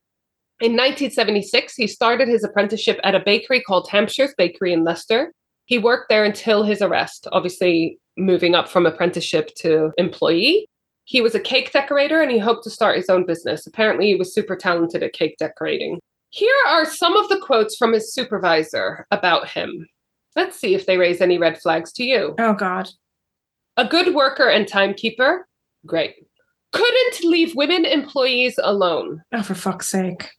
In 0.61 0.73
1976, 0.73 1.75
he 1.75 1.87
started 1.87 2.27
his 2.27 2.43
apprenticeship 2.43 2.99
at 3.03 3.15
a 3.15 3.19
bakery 3.19 3.61
called 3.61 3.87
Hampshire's 3.89 4.33
Bakery 4.37 4.71
in 4.73 4.83
Leicester. 4.83 5.31
He 5.65 5.77
worked 5.77 6.09
there 6.09 6.23
until 6.23 6.63
his 6.63 6.81
arrest, 6.81 7.27
obviously 7.31 7.97
moving 8.17 8.55
up 8.55 8.67
from 8.69 8.85
apprenticeship 8.85 9.53
to 9.57 9.91
employee. 9.97 10.67
He 11.05 11.21
was 11.21 11.35
a 11.35 11.39
cake 11.39 11.71
decorator 11.71 12.21
and 12.21 12.31
he 12.31 12.39
hoped 12.39 12.63
to 12.63 12.69
start 12.69 12.97
his 12.97 13.09
own 13.09 13.25
business. 13.25 13.67
Apparently, 13.67 14.07
he 14.07 14.15
was 14.15 14.33
super 14.33 14.55
talented 14.55 15.03
at 15.03 15.13
cake 15.13 15.37
decorating. 15.37 15.99
Here 16.29 16.55
are 16.67 16.85
some 16.85 17.15
of 17.15 17.29
the 17.29 17.39
quotes 17.39 17.75
from 17.75 17.93
his 17.93 18.13
supervisor 18.13 19.05
about 19.11 19.47
him. 19.47 19.87
Let's 20.35 20.59
see 20.59 20.73
if 20.73 20.85
they 20.85 20.97
raise 20.97 21.21
any 21.21 21.37
red 21.37 21.61
flags 21.61 21.91
to 21.93 22.03
you. 22.03 22.35
Oh 22.39 22.53
God. 22.53 22.89
A 23.77 23.85
good 23.85 24.15
worker 24.15 24.49
and 24.49 24.67
timekeeper. 24.67 25.47
Great. 25.85 26.15
Couldn't 26.71 27.23
leave 27.23 27.55
women 27.55 27.85
employees 27.85 28.59
alone. 28.63 29.21
Oh, 29.31 29.43
for 29.43 29.53
fuck's 29.53 29.89
sake. 29.89 30.31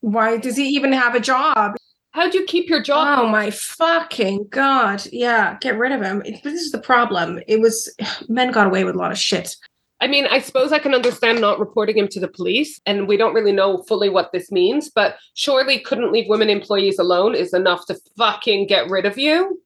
Why 0.00 0.38
does 0.38 0.56
he 0.56 0.68
even 0.68 0.92
have 0.92 1.14
a 1.14 1.20
job? 1.20 1.76
How 2.14 2.30
do 2.30 2.38
you 2.38 2.44
keep 2.46 2.68
your 2.68 2.80
job? 2.80 3.18
Oh 3.18 3.26
my 3.28 3.50
fucking 3.50 4.46
god! 4.50 5.04
Yeah, 5.12 5.56
get 5.60 5.76
rid 5.76 5.90
of 5.90 6.00
him. 6.00 6.22
It- 6.24 6.44
This 6.44 6.60
is 6.62 6.70
the 6.70 6.78
problem. 6.78 7.40
It 7.48 7.60
was 7.60 7.92
men 8.28 8.52
got 8.52 8.68
away 8.68 8.84
with 8.84 8.94
a 8.94 8.98
lot 8.98 9.10
of 9.12 9.18
shit. 9.18 9.56
I 10.00 10.06
mean, 10.06 10.26
I 10.26 10.38
suppose 10.38 10.70
I 10.72 10.78
can 10.78 10.94
understand 10.94 11.40
not 11.40 11.58
reporting 11.58 11.96
him 11.98 12.06
to 12.08 12.20
the 12.20 12.28
police, 12.28 12.80
and 12.86 13.08
we 13.08 13.16
don't 13.16 13.34
really 13.34 13.52
know 13.52 13.82
fully 13.88 14.08
what 14.10 14.30
this 14.32 14.52
means, 14.52 14.90
but 14.90 15.16
surely 15.34 15.80
couldn't 15.80 16.12
leave 16.12 16.28
women 16.28 16.50
employees 16.50 16.98
alone 17.00 17.34
is 17.34 17.52
enough 17.52 17.84
to 17.86 17.98
fucking 18.16 18.66
get 18.68 18.88
rid 18.90 19.06
of 19.06 19.18
you. 19.18 19.60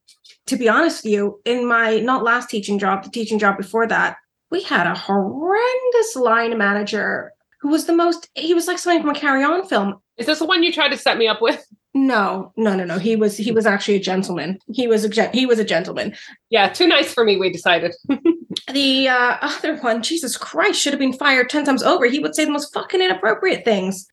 To 0.47 0.57
be 0.57 0.69
honest 0.69 1.05
with 1.05 1.13
you, 1.13 1.41
in 1.45 1.67
my 1.67 1.99
not 2.01 2.25
last 2.25 2.49
teaching 2.49 2.79
job, 2.79 3.05
the 3.05 3.11
teaching 3.11 3.39
job 3.39 3.59
before 3.59 3.87
that, 3.89 4.17
we 4.51 4.63
had 4.63 4.87
a 4.87 4.95
horrendous 4.95 6.17
line 6.17 6.57
manager 6.57 7.33
who 7.61 7.69
was 7.69 7.85
the 7.87 7.95
most. 7.95 8.29
He 8.35 8.55
was 8.55 8.67
like 8.67 8.79
something 8.79 9.03
from 9.03 9.11
a 9.11 9.19
Carry 9.19 9.45
On 9.45 9.67
film. 9.67 10.01
Is 10.19 10.27
this 10.27 10.41
the 10.41 10.47
one 10.47 10.63
you 10.63 10.73
tried 10.73 10.91
to 10.91 10.99
set 10.99 11.19
me 11.19 11.29
up 11.29 11.41
with? 11.41 11.65
No, 11.95 12.53
no, 12.55 12.77
no, 12.77 12.85
no. 12.85 12.99
He 12.99 13.17
was 13.17 13.37
he 13.37 13.51
was 13.51 13.67
actually 13.67 13.95
a 13.95 14.01
gentleman. 14.01 14.59
He 14.73 14.87
was 14.87 15.05
a 15.05 15.09
gen- 15.09 15.33
he 15.33 15.47
was 15.47 15.59
a 15.59 15.65
gentleman. 15.65 16.15
Yeah, 16.51 16.69
too 16.69 16.87
nice 16.87 17.13
for 17.13 17.25
me, 17.25 17.39
we 17.39 17.51
decided. 17.51 17.95
The 18.73 19.09
uh, 19.09 19.39
other 19.41 19.77
one, 19.79 20.03
Jesus 20.03 20.37
Christ, 20.37 20.81
should 20.81 20.93
have 20.93 21.01
been 21.01 21.13
fired 21.13 21.49
10 21.49 21.65
times 21.65 21.83
over. 21.83 22.07
He 22.07 22.19
would 22.19 22.35
say 22.35 22.45
the 22.45 22.51
most 22.51 22.73
fucking 22.75 23.01
inappropriate 23.01 23.65
things. 23.65 24.07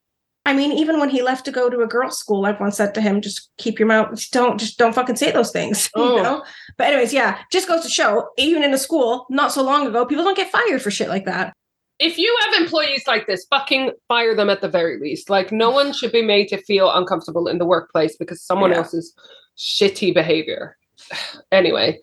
I 0.46 0.54
mean, 0.54 0.72
even 0.72 1.00
when 1.00 1.10
he 1.10 1.22
left 1.22 1.44
to 1.46 1.52
go 1.52 1.70
to 1.70 1.82
a 1.82 1.88
girls' 1.88 2.20
school, 2.20 2.46
everyone 2.46 2.72
said 2.72 2.94
to 2.94 3.02
him, 3.02 3.20
just 3.20 3.50
keep 3.58 3.80
your 3.80 3.88
mouth, 3.88 4.12
just 4.16 4.32
don't, 4.32 4.60
just 4.60 4.78
don't 4.78 4.94
fucking 4.94 5.16
say 5.16 5.32
those 5.32 5.52
things. 5.52 5.90
Oh. 5.96 6.18
You 6.18 6.24
know? 6.24 6.44
But 6.78 6.88
anyways, 6.88 7.14
yeah, 7.14 7.40
just 7.52 7.68
goes 7.68 7.84
to 7.84 7.90
show, 7.90 8.30
even 8.38 8.64
in 8.64 8.74
a 8.74 8.78
school, 8.78 9.26
not 9.30 9.52
so 9.52 9.64
long 9.64 9.88
ago, 9.88 10.06
people 10.06 10.24
don't 10.24 10.38
get 10.38 10.52
fired 10.52 10.82
for 10.82 10.92
shit 10.92 11.10
like 11.10 11.26
that. 11.26 11.54
If 12.00 12.18
you 12.18 12.38
have 12.42 12.62
employees 12.62 13.04
like 13.08 13.26
this, 13.26 13.46
fucking 13.50 13.92
fire 14.08 14.36
them 14.36 14.50
at 14.50 14.62
the 14.62 14.68
very 14.68 15.00
least. 15.00 15.30
Like, 15.30 15.52
no 15.52 15.70
one 15.72 15.94
should 15.94 16.12
be 16.12 16.22
made 16.22 16.48
to 16.50 16.58
feel 16.58 16.92
uncomfortable 16.92 17.48
in 17.48 17.58
the 17.58 17.66
workplace 17.66 18.18
because 18.18 18.42
someone 18.42 18.72
Yeah. 18.72 18.78
else's 18.78 19.14
shitty 19.58 20.14
behavior. 20.14 20.78
anyway, 21.52 22.00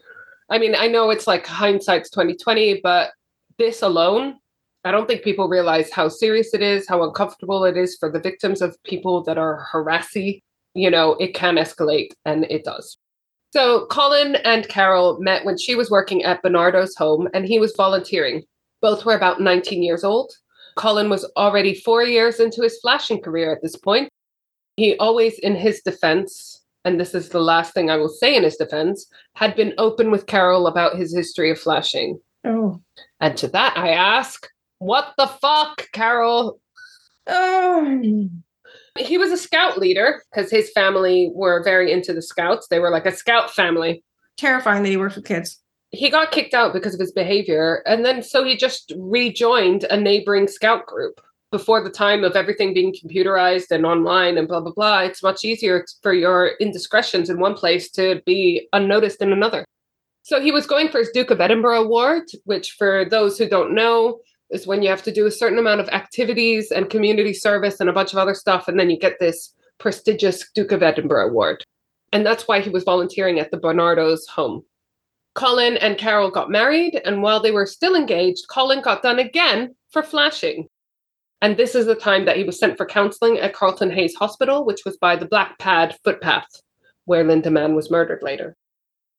I 0.51 0.59
mean, 0.59 0.75
I 0.75 0.87
know 0.89 1.11
it's 1.11 1.27
like 1.27 1.47
hindsight's 1.47 2.11
2020, 2.11 2.81
but 2.83 3.11
this 3.59 3.83
alone, 3.83 4.37
I 4.85 4.91
don't 4.91 5.07
think 5.07 5.23
people 5.23 5.49
realize 5.49 5.91
how 5.93 6.09
serious 6.09 6.55
it 6.55 6.63
is, 6.63 6.89
how 6.89 7.03
uncomfortable 7.05 7.65
it 7.65 7.77
is 7.77 7.97
for 8.01 8.11
the 8.11 8.19
victims 8.21 8.63
of 8.63 8.83
people 8.85 9.23
that 9.25 9.39
are 9.39 9.67
harassy. 9.71 10.43
You 10.75 10.91
know, 10.91 11.13
it 11.21 11.35
can 11.35 11.57
escalate 11.57 12.13
and 12.25 12.45
it 12.51 12.65
does. 12.65 12.97
So 13.53 13.87
Colin 13.91 14.37
and 14.37 14.67
Carol 14.69 15.19
met 15.21 15.45
when 15.45 15.59
she 15.59 15.75
was 15.75 15.91
working 15.91 16.25
at 16.25 16.43
Barnardo's 16.43 16.97
home 16.97 17.29
and 17.35 17.45
he 17.45 17.59
was 17.59 17.75
volunteering. 17.77 18.43
Both 18.83 19.05
were 19.05 19.15
about 19.15 19.41
19 19.41 19.83
years 19.83 20.05
old. 20.05 20.33
Colin 20.77 21.09
was 21.09 21.25
already 21.37 21.75
four 21.75 22.03
years 22.03 22.41
into 22.41 22.63
his 22.63 22.79
flashing 22.81 23.21
career 23.21 23.53
at 23.53 23.63
this 23.63 23.77
point. 23.77 24.09
He 24.77 24.97
always, 24.97 25.39
in 25.39 25.55
his 25.55 25.81
defense, 25.83 26.63
and 26.85 26.99
this 26.99 27.15
is 27.15 27.29
the 27.29 27.41
last 27.41 27.75
thing 27.75 27.91
I 27.91 27.97
will 27.97 28.09
say 28.09 28.35
in 28.35 28.43
his 28.43 28.57
defense, 28.57 29.07
had 29.35 29.55
been 29.55 29.75
open 29.79 30.11
with 30.11 30.27
Carol 30.27 30.67
about 30.67 30.97
his 30.97 31.15
history 31.15 31.51
of 31.51 31.61
flashing. 31.61 32.19
Oh. 32.45 32.81
And 33.21 33.37
to 33.37 33.49
that 33.49 33.77
I 33.77 33.91
ask, 33.91 34.49
what 34.79 35.13
the 35.17 35.27
fuck, 35.27 35.87
Carol? 35.93 36.59
Oh. 37.27 38.29
He 38.99 39.17
was 39.17 39.31
a 39.31 39.39
scout 39.39 39.79
leader 39.79 40.23
because 40.31 40.51
his 40.51 40.71
family 40.73 41.31
were 41.35 41.63
very 41.63 41.93
into 41.93 42.13
the 42.13 42.23
scouts. 42.23 42.67
They 42.69 42.79
were 42.79 42.91
like 42.91 43.07
a 43.07 43.13
scout 43.13 43.51
family. 43.51 44.03
Terrifying 44.37 44.83
that 44.83 44.89
he 44.89 44.97
worked 44.97 45.17
with 45.17 45.25
kids. 45.25 45.62
He 45.93 46.11
got 46.11 46.33
kicked 46.33 46.55
out 46.55 46.73
because 46.73 46.95
of 46.95 47.01
his 47.01 47.13
behavior. 47.13 47.83
And 47.87 48.05
then 48.05 48.23
so 48.23 48.45
he 48.45 48.57
just 48.57 48.93
rejoined 48.97 49.85
a 49.85 49.97
neighboring 49.97 50.49
scout 50.49 50.87
group. 50.87 51.21
Before 51.51 51.85
the 51.85 51.91
time 51.91 52.25
of 52.25 52.35
everything 52.35 52.73
being 52.73 52.95
computerized 52.95 53.71
and 53.71 53.85
online 53.85 54.39
and 54.39 54.49
blah, 54.49 54.61
blah, 54.61 54.73
blah, 54.73 55.01
it's 55.01 55.23
much 55.23 55.45
easier 55.45 55.85
for 56.03 56.15
your 56.15 56.53
indiscretions 56.61 57.29
in 57.29 57.39
one 57.39 57.53
place 57.53 57.91
to 57.91 58.23
be 58.25 58.67
unnoticed 58.73 59.21
in 59.21 59.35
another. 59.35 59.67
So 60.23 60.41
he 60.41 60.51
was 60.51 60.67
going 60.67 60.89
for 60.89 61.01
his 61.01 61.11
Duke 61.11 61.31
of 61.31 61.43
Edinburgh 61.43 61.83
Award, 61.83 62.23
which, 62.45 62.73
for 62.79 63.05
those 63.05 63.37
who 63.37 63.47
don't 63.47 63.75
know, 63.75 64.21
is 64.49 64.67
when 64.67 64.81
you 64.81 64.89
have 64.89 65.03
to 65.03 65.13
do 65.13 65.27
a 65.27 65.31
certain 65.31 65.59
amount 65.59 65.83
of 65.83 65.91
activities 65.91 66.71
and 66.71 66.89
community 66.89 67.35
service 67.35 67.81
and 67.81 67.91
a 67.91 67.93
bunch 67.93 68.13
of 68.13 68.19
other 68.19 68.35
stuff. 68.35 68.67
And 68.67 68.81
then 68.81 68.89
you 68.89 68.99
get 68.99 69.19
this 69.21 69.53
prestigious 69.79 70.49
Duke 70.55 70.73
of 70.73 70.83
Edinburgh 70.83 71.29
Award. 71.29 71.65
And 72.13 72.25
that's 72.25 72.49
why 72.49 72.61
he 72.61 72.71
was 72.71 72.85
volunteering 72.85 73.41
at 73.41 73.51
the 73.51 73.59
Barnardo's 73.59 74.27
home. 74.27 74.65
Colin 75.35 75.77
and 75.79 75.97
Carol 75.97 76.31
got 76.31 76.51
married, 76.51 77.01
and 77.05 77.23
while 77.23 77.41
they 77.41 77.51
were 77.51 77.67
still 77.67 77.95
engaged, 77.95 78.49
Colin 78.49 78.83
got 78.83 79.03
done 79.03 79.19
again 79.19 79.75
for 79.91 80.03
flashing. 80.03 80.69
And 81.41 81.57
this 81.57 81.75
is 81.75 81.87
the 81.87 81.95
time 81.95 82.25
that 82.27 82.37
he 82.37 82.45
was 82.45 82.59
sent 82.59 82.77
for 82.77 82.87
counseling 82.87 83.39
at 83.39 83.55
Carlton 83.55 83.91
Hayes 83.91 84.15
Hospital, 84.15 84.65
which 84.65 84.85
was 84.85 84.97
by 84.99 85.17
the 85.17 85.27
Black 85.27 85.59
Pad 85.59 85.97
footpath, 86.05 86.47
where 87.07 87.25
Linda 87.25 87.51
Mann 87.51 87.75
was 87.75 87.91
murdered 87.91 88.23
later. 88.23 88.57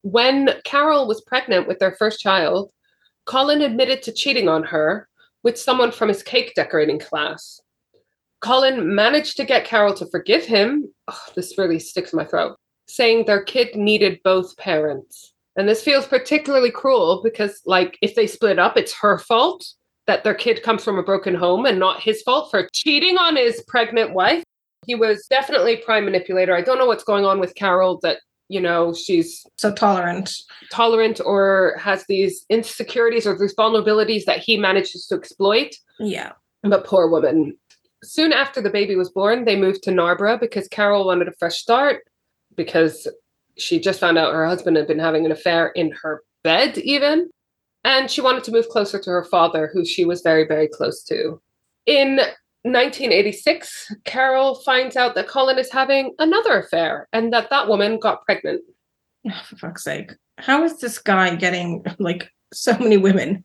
When 0.03 0.49
Carol 0.63 1.07
was 1.07 1.21
pregnant 1.21 1.67
with 1.67 1.79
their 1.79 1.95
first 1.95 2.19
child, 2.19 2.71
Colin 3.25 3.61
admitted 3.61 4.03
to 4.03 4.13
cheating 4.13 4.47
on 4.47 4.63
her 4.63 5.09
with 5.43 5.59
someone 5.59 5.91
from 5.91 6.09
his 6.09 6.23
cake 6.23 6.53
decorating 6.55 6.99
class. 6.99 7.59
Colin 8.39 8.93
managed 8.93 9.37
to 9.37 9.45
get 9.45 9.65
Carol 9.65 9.93
to 9.95 10.05
forgive 10.07 10.45
him. 10.45 10.93
Oh, 11.07 11.25
this 11.35 11.57
really 11.57 11.79
sticks 11.79 12.13
in 12.13 12.17
my 12.17 12.25
throat, 12.25 12.57
saying 12.87 13.25
their 13.25 13.43
kid 13.43 13.75
needed 13.75 14.19
both 14.23 14.55
parents. 14.57 15.32
And 15.55 15.69
this 15.69 15.83
feels 15.83 16.07
particularly 16.07 16.71
cruel 16.71 17.21
because, 17.23 17.61
like, 17.65 17.97
if 18.01 18.15
they 18.15 18.25
split 18.27 18.57
up, 18.59 18.75
it's 18.77 18.93
her 18.95 19.19
fault 19.19 19.65
that 20.07 20.23
their 20.23 20.33
kid 20.33 20.63
comes 20.63 20.83
from 20.83 20.97
a 20.97 21.03
broken 21.03 21.35
home 21.35 21.65
and 21.65 21.79
not 21.79 22.01
his 22.01 22.21
fault 22.23 22.49
for 22.51 22.67
cheating 22.73 23.17
on 23.17 23.35
his 23.35 23.63
pregnant 23.67 24.13
wife. 24.13 24.43
He 24.85 24.95
was 24.95 25.25
definitely 25.29 25.77
prime 25.77 26.05
manipulator. 26.05 26.55
I 26.55 26.61
don't 26.61 26.77
know 26.77 26.87
what's 26.87 27.03
going 27.05 27.23
on 27.23 27.39
with 27.39 27.55
Carol 27.55 27.99
that, 28.01 28.17
you 28.49 28.59
know, 28.59 28.93
she's 28.93 29.45
So 29.57 29.73
tolerant. 29.73 30.33
tolerant 30.71 31.21
or 31.23 31.77
has 31.79 32.03
these 32.07 32.45
insecurities 32.49 33.25
or 33.25 33.37
these 33.37 33.55
vulnerabilities 33.55 34.25
that 34.25 34.39
he 34.39 34.57
manages 34.57 35.05
to 35.07 35.15
exploit. 35.15 35.75
Yeah. 35.99 36.33
But 36.63 36.83
poor 36.85 37.07
woman. 37.07 37.57
Soon 38.03 38.33
after 38.33 38.59
the 38.59 38.69
baby 38.69 38.95
was 38.97 39.09
born, 39.09 39.45
they 39.45 39.55
moved 39.55 39.83
to 39.83 39.91
Narborough 39.91 40.37
because 40.37 40.67
Carol 40.67 41.05
wanted 41.05 41.29
a 41.29 41.33
fresh 41.39 41.57
start 41.59 42.03
because 42.57 43.07
she 43.57 43.79
just 43.79 43.99
found 43.99 44.17
out 44.17 44.33
her 44.33 44.45
husband 44.45 44.77
had 44.77 44.87
been 44.87 44.99
having 44.99 45.25
an 45.25 45.31
affair 45.31 45.67
in 45.69 45.91
her 46.01 46.23
bed, 46.43 46.77
even. 46.79 47.29
And 47.83 48.09
she 48.09 48.21
wanted 48.21 48.43
to 48.45 48.51
move 48.51 48.69
closer 48.69 48.99
to 48.99 49.09
her 49.09 49.25
father, 49.25 49.69
who 49.73 49.85
she 49.85 50.05
was 50.05 50.21
very, 50.21 50.47
very 50.47 50.67
close 50.67 51.03
to. 51.03 51.41
In 51.85 52.15
1986, 52.63 53.93
Carol 54.05 54.55
finds 54.55 54.95
out 54.95 55.15
that 55.15 55.27
Colin 55.27 55.59
is 55.59 55.71
having 55.71 56.15
another 56.19 56.59
affair 56.59 57.09
and 57.11 57.33
that 57.33 57.49
that 57.49 57.67
woman 57.67 57.99
got 57.99 58.23
pregnant. 58.23 58.61
Oh, 59.27 59.41
for 59.45 59.57
fuck's 59.57 59.83
sake. 59.83 60.11
How 60.37 60.63
is 60.63 60.79
this 60.79 60.97
guy 60.97 61.35
getting 61.35 61.85
like 61.99 62.29
so 62.53 62.77
many 62.77 62.97
women? 62.97 63.43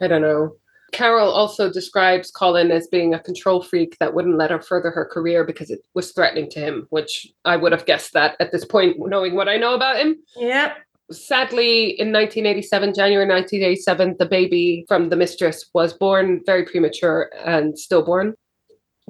I 0.00 0.06
don't 0.06 0.22
know. 0.22 0.56
Carol 0.92 1.30
also 1.30 1.70
describes 1.70 2.30
Colin 2.30 2.70
as 2.70 2.86
being 2.86 3.12
a 3.14 3.20
control 3.20 3.62
freak 3.62 3.96
that 3.98 4.14
wouldn't 4.14 4.38
let 4.38 4.50
her 4.50 4.60
further 4.60 4.90
her 4.90 5.04
career 5.04 5.44
because 5.44 5.70
it 5.70 5.80
was 5.94 6.12
threatening 6.12 6.50
to 6.50 6.60
him, 6.60 6.86
which 6.90 7.26
I 7.44 7.56
would 7.56 7.72
have 7.72 7.86
guessed 7.86 8.14
that 8.14 8.36
at 8.40 8.52
this 8.52 8.64
point, 8.64 8.96
knowing 8.98 9.34
what 9.34 9.48
I 9.48 9.58
know 9.58 9.74
about 9.74 9.98
him. 9.98 10.16
Yep. 10.36 10.78
Sadly, 11.10 11.98
in 11.98 12.12
1987, 12.12 12.94
January 12.94 13.26
1987, 13.26 14.16
the 14.18 14.26
baby 14.26 14.84
from 14.88 15.08
the 15.08 15.16
mistress 15.16 15.66
was 15.74 15.94
born 15.94 16.42
very 16.44 16.64
premature 16.64 17.30
and 17.44 17.78
stillborn. 17.78 18.34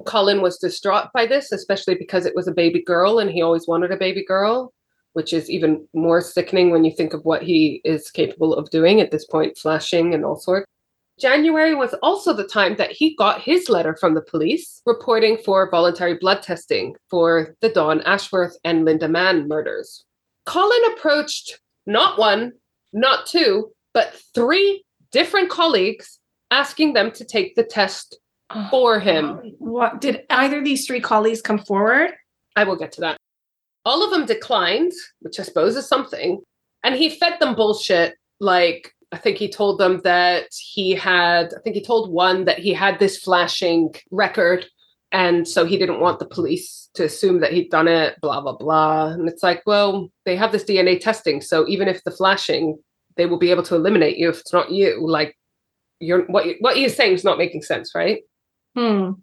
Colin 0.05 0.41
was 0.41 0.57
distraught 0.57 1.07
by 1.13 1.25
this, 1.25 1.51
especially 1.51 1.95
because 1.95 2.25
it 2.25 2.35
was 2.35 2.47
a 2.47 2.53
baby 2.53 2.81
girl 2.81 3.19
and 3.19 3.29
he 3.29 3.41
always 3.41 3.67
wanted 3.67 3.91
a 3.91 3.97
baby 3.97 4.23
girl, 4.25 4.73
which 5.13 5.33
is 5.33 5.49
even 5.49 5.85
more 5.93 6.21
sickening 6.21 6.69
when 6.71 6.85
you 6.85 6.91
think 6.91 7.13
of 7.13 7.25
what 7.25 7.43
he 7.43 7.81
is 7.83 8.11
capable 8.11 8.53
of 8.53 8.69
doing 8.69 9.01
at 9.01 9.11
this 9.11 9.25
point, 9.25 9.57
flashing 9.57 10.13
and 10.13 10.23
all 10.23 10.37
sorts. 10.37 10.65
January 11.19 11.75
was 11.75 11.93
also 12.01 12.33
the 12.33 12.47
time 12.47 12.75
that 12.77 12.91
he 12.91 13.15
got 13.15 13.41
his 13.41 13.69
letter 13.69 13.95
from 13.95 14.13
the 14.13 14.21
police 14.21 14.81
reporting 14.85 15.37
for 15.43 15.69
voluntary 15.69 16.15
blood 16.15 16.41
testing 16.41 16.95
for 17.09 17.55
the 17.61 17.69
Dawn 17.69 18.01
Ashworth 18.01 18.57
and 18.63 18.85
Linda 18.85 19.07
Mann 19.07 19.47
murders. 19.47 20.05
Colin 20.45 20.93
approached 20.93 21.59
not 21.85 22.17
one, 22.17 22.53
not 22.93 23.25
two, 23.25 23.71
but 23.93 24.15
three 24.33 24.83
different 25.11 25.49
colleagues 25.49 26.19
asking 26.51 26.93
them 26.93 27.11
to 27.11 27.25
take 27.25 27.55
the 27.55 27.63
test 27.63 28.17
oh, 28.49 28.67
for 28.71 28.99
him. 28.99 29.53
What 29.59 30.01
did 30.01 30.23
either 30.29 30.59
of 30.59 30.63
these 30.63 30.85
three 30.85 31.01
colleagues 31.01 31.41
come 31.41 31.59
forward? 31.59 32.11
I 32.55 32.63
will 32.63 32.75
get 32.75 32.91
to 32.93 33.01
that. 33.01 33.17
All 33.85 34.03
of 34.03 34.11
them 34.11 34.25
declined, 34.25 34.91
which 35.21 35.39
I 35.39 35.43
suppose 35.43 35.75
is 35.75 35.87
something. 35.87 36.41
And 36.83 36.95
he 36.95 37.09
fed 37.09 37.39
them 37.39 37.55
bullshit. 37.55 38.15
Like, 38.39 38.93
I 39.11 39.17
think 39.17 39.37
he 39.37 39.49
told 39.49 39.79
them 39.79 40.01
that 40.03 40.47
he 40.51 40.91
had, 40.91 41.53
I 41.55 41.59
think 41.61 41.75
he 41.75 41.83
told 41.83 42.11
one 42.11 42.45
that 42.45 42.59
he 42.59 42.73
had 42.73 42.99
this 42.99 43.17
flashing 43.17 43.95
record. 44.11 44.67
And 45.11 45.47
so 45.47 45.65
he 45.65 45.77
didn't 45.77 45.99
want 45.99 46.19
the 46.19 46.27
police 46.27 46.89
to 46.93 47.05
assume 47.05 47.39
that 47.39 47.51
he'd 47.51 47.71
done 47.71 47.87
it, 47.87 48.21
blah, 48.21 48.39
blah, 48.41 48.55
blah. 48.55 49.07
And 49.07 49.27
it's 49.27 49.41
like, 49.41 49.63
well, 49.65 50.11
they 50.25 50.35
have 50.35 50.51
this 50.51 50.63
DNA 50.63 50.99
testing. 50.99 51.41
So 51.41 51.67
even 51.67 51.87
if 51.87 52.03
the 52.03 52.11
flashing, 52.11 52.77
they 53.17 53.25
will 53.25 53.39
be 53.39 53.49
able 53.49 53.63
to 53.63 53.75
eliminate 53.75 54.17
you 54.17 54.29
if 54.29 54.41
it's 54.41 54.53
not 54.53 54.71
you. 54.71 55.03
Like, 55.05 55.35
you're 55.99 56.25
what, 56.25 56.45
you, 56.45 56.55
what 56.59 56.77
he's 56.77 56.95
saying 56.95 57.13
is 57.13 57.23
not 57.23 57.39
making 57.39 57.63
sense, 57.63 57.93
right? 57.95 58.21
Hmm. 58.75 59.13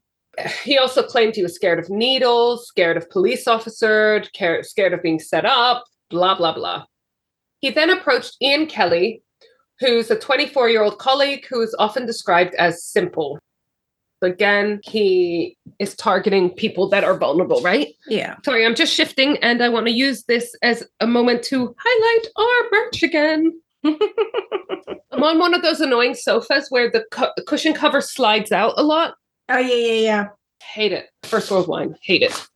he 0.64 0.76
also 0.76 1.02
claimed 1.02 1.36
he 1.36 1.42
was 1.42 1.54
scared 1.54 1.78
of 1.78 1.88
needles, 1.88 2.66
scared 2.66 2.96
of 2.96 3.08
police 3.10 3.46
officers, 3.46 4.28
scared 4.62 4.92
of 4.92 5.02
being 5.02 5.20
set 5.20 5.44
up, 5.44 5.84
blah, 6.10 6.36
blah, 6.36 6.54
blah. 6.54 6.84
He 7.60 7.70
then 7.70 7.90
approached 7.90 8.36
Ian 8.42 8.66
Kelly, 8.66 9.22
who's 9.80 10.10
a 10.10 10.18
24 10.18 10.68
year 10.68 10.82
old 10.82 10.98
colleague 10.98 11.46
who 11.48 11.60
is 11.60 11.74
often 11.78 12.06
described 12.06 12.54
as 12.54 12.82
simple. 12.82 13.38
Again, 14.22 14.80
he 14.82 15.58
is 15.78 15.94
targeting 15.94 16.50
people 16.50 16.88
that 16.88 17.04
are 17.04 17.18
vulnerable, 17.18 17.60
right? 17.60 17.88
Yeah. 18.08 18.36
Sorry, 18.44 18.64
I'm 18.64 18.74
just 18.74 18.94
shifting 18.94 19.36
and 19.38 19.62
I 19.62 19.68
want 19.68 19.86
to 19.86 19.92
use 19.92 20.24
this 20.24 20.54
as 20.62 20.86
a 21.00 21.06
moment 21.06 21.42
to 21.44 21.74
highlight 21.78 22.26
our 22.36 22.70
merch 22.72 23.02
again. 23.02 23.60
I'm 23.84 25.22
on 25.22 25.38
one 25.38 25.54
of 25.54 25.62
those 25.62 25.80
annoying 25.80 26.14
sofas 26.14 26.66
where 26.70 26.90
the 26.90 27.04
cu- 27.10 27.42
cushion 27.46 27.74
cover 27.74 28.00
slides 28.00 28.52
out 28.52 28.74
a 28.76 28.82
lot. 28.82 29.14
Oh 29.48 29.58
yeah, 29.58 29.74
yeah, 29.74 30.00
yeah. 30.00 30.28
Hate 30.62 30.92
it. 30.92 31.10
First 31.22 31.50
world 31.50 31.68
wine. 31.68 31.94
Hate 32.02 32.22
it. 32.22 32.48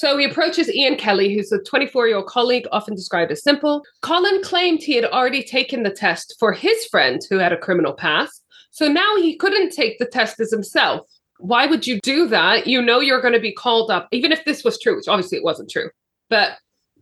So 0.00 0.16
he 0.16 0.24
approaches 0.24 0.70
Ian 0.70 0.96
Kelly, 0.96 1.34
who's 1.34 1.52
a 1.52 1.58
24 1.58 2.08
year 2.08 2.16
old 2.16 2.26
colleague, 2.26 2.66
often 2.72 2.94
described 2.94 3.30
as 3.32 3.42
simple. 3.42 3.84
Colin 4.00 4.42
claimed 4.42 4.80
he 4.80 4.94
had 4.94 5.04
already 5.04 5.42
taken 5.42 5.82
the 5.82 5.90
test 5.90 6.36
for 6.38 6.54
his 6.54 6.86
friend 6.86 7.20
who 7.28 7.36
had 7.36 7.52
a 7.52 7.58
criminal 7.58 7.92
past. 7.92 8.42
So 8.70 8.88
now 8.88 9.16
he 9.16 9.36
couldn't 9.36 9.74
take 9.74 9.98
the 9.98 10.06
test 10.06 10.40
as 10.40 10.50
himself. 10.50 11.06
Why 11.36 11.66
would 11.66 11.86
you 11.86 12.00
do 12.00 12.26
that? 12.28 12.66
You 12.66 12.80
know 12.80 13.00
you're 13.00 13.20
going 13.20 13.34
to 13.34 13.40
be 13.40 13.52
called 13.52 13.90
up, 13.90 14.08
even 14.10 14.32
if 14.32 14.42
this 14.46 14.64
was 14.64 14.80
true, 14.80 14.96
which 14.96 15.06
obviously 15.06 15.36
it 15.36 15.44
wasn't 15.44 15.70
true. 15.70 15.90
But 16.30 16.52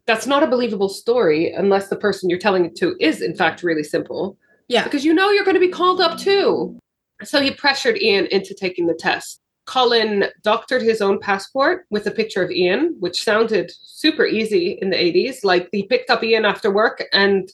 that's 0.07 0.26
not 0.26 0.42
a 0.42 0.49
believable 0.49 0.88
story 0.88 1.53
unless 1.53 1.90
the 1.90 1.96
person 1.96 2.28
you're 2.28 2.40
telling 2.40 2.64
it 2.64 2.74
to 2.78 2.96
is, 2.99 3.22
in 3.22 3.36
fact, 3.36 3.62
really 3.62 3.84
simple. 3.84 4.36
Yeah. 4.66 4.82
Because 4.82 5.05
you 5.05 5.14
know 5.14 5.30
you're 5.30 5.44
going 5.44 5.55
to 5.55 5.61
be 5.61 5.68
called 5.68 6.01
up 6.01 6.18
too. 6.18 6.76
So 7.22 7.40
he 7.40 7.53
pressured 7.53 8.03
Ian 8.03 8.26
into 8.32 8.55
taking 8.55 8.88
the 8.88 8.94
test. 8.94 9.40
Colin 9.69 10.25
doctored 10.43 10.81
his 10.81 11.03
own 11.03 11.19
passport 11.19 11.85
with 11.91 12.07
a 12.07 12.11
picture 12.11 12.43
of 12.43 12.51
Ian, 12.51 12.97
which 13.01 13.23
sounded 13.23 13.71
super 13.83 14.25
easy 14.25 14.79
in 14.81 14.89
the 14.89 14.97
80s. 14.97 15.45
Like 15.45 15.69
he 15.73 15.87
picked 15.87 16.09
up 16.09 16.25
Ian 16.25 16.47
after 16.47 16.71
work 16.73 17.05
and 17.12 17.53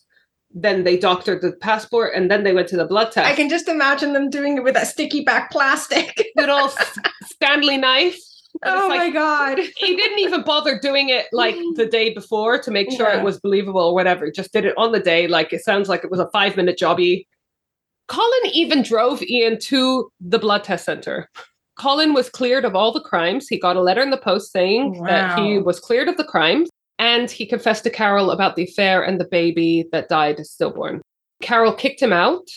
then 0.55 0.85
they 0.85 0.97
doctored 0.97 1.43
the 1.43 1.51
passport 1.55 2.12
and 2.15 2.31
then 2.31 2.45
they 2.45 2.53
went 2.53 2.69
to 2.69 2.77
the 2.77 2.85
blood 2.87 3.11
test. 3.11 3.27
I 3.27 3.35
can 3.35 3.49
just 3.49 3.67
imagine 3.67 4.12
them 4.12 4.31
doing 4.31 4.57
it 4.57 4.62
with 4.62 4.75
that 4.75 4.87
sticky 4.87 5.25
back 5.25 5.51
plastic. 5.51 6.25
Little 6.37 6.71
Stanley 7.25 7.79
knife. 7.79 8.21
And 8.62 8.77
oh 8.81 8.87
like- 8.87 8.99
my 8.99 9.11
god. 9.11 9.59
He 9.77 9.97
didn't 9.97 10.21
even 10.21 10.45
bother 10.45 10.79
doing 10.79 11.09
it 11.09 11.27
like 11.33 11.57
the 11.75 11.87
day 11.87 12.15
before 12.15 12.61
to 12.62 12.71
make 12.71 12.93
sure 12.93 13.09
Yeah. 13.09 13.19
it 13.19 13.25
was 13.25 13.41
believable 13.41 13.81
or 13.81 13.95
whatever. 13.95 14.25
He 14.27 14.31
just 14.31 14.53
did 14.53 14.65
it 14.65 14.75
on 14.79 14.93
the 14.93 15.01
day. 15.01 15.27
Like 15.27 15.53
it 15.53 15.65
sounds 15.65 15.89
like 15.89 16.05
it 16.05 16.12
was 16.12 16.21
a 16.21 16.31
five 16.31 16.57
minute 16.57 16.79
jobby. 16.79 17.27
Colin 18.07 18.47
even 18.53 18.83
drove 18.83 19.21
Ian 19.23 19.59
to 19.62 20.12
the 20.21 20.39
blood 20.39 20.62
test 20.62 20.85
center. 20.85 21.29
Colin 21.79 22.14
was 22.14 22.31
cleared 22.31 22.64
of 22.64 22.77
all 22.77 22.93
the 22.93 23.01
crimes. 23.01 23.49
He 23.49 23.59
got 23.59 23.77
a 23.77 23.83
letter 23.83 24.03
in 24.03 24.11
the 24.11 24.16
post 24.16 24.53
saying 24.53 24.97
oh, 25.01 25.07
that 25.07 25.39
he 25.39 25.59
was 25.59 25.81
cleared 25.81 26.09
of 26.09 26.16
the 26.16 26.25
crimes 26.25 26.68
and 26.99 27.31
he 27.31 27.47
confessed 27.47 27.85
to 27.85 27.91
Carol 27.91 28.31
about 28.31 28.57
the 28.57 28.64
affair 28.64 29.03
and 29.03 29.20
the 29.20 29.27
baby 29.27 29.87
that 29.93 30.09
died 30.09 30.45
stillborn. 30.47 31.03
Carol 31.43 31.72
kicked 31.75 32.01
him 32.01 32.12
out. 32.12 32.49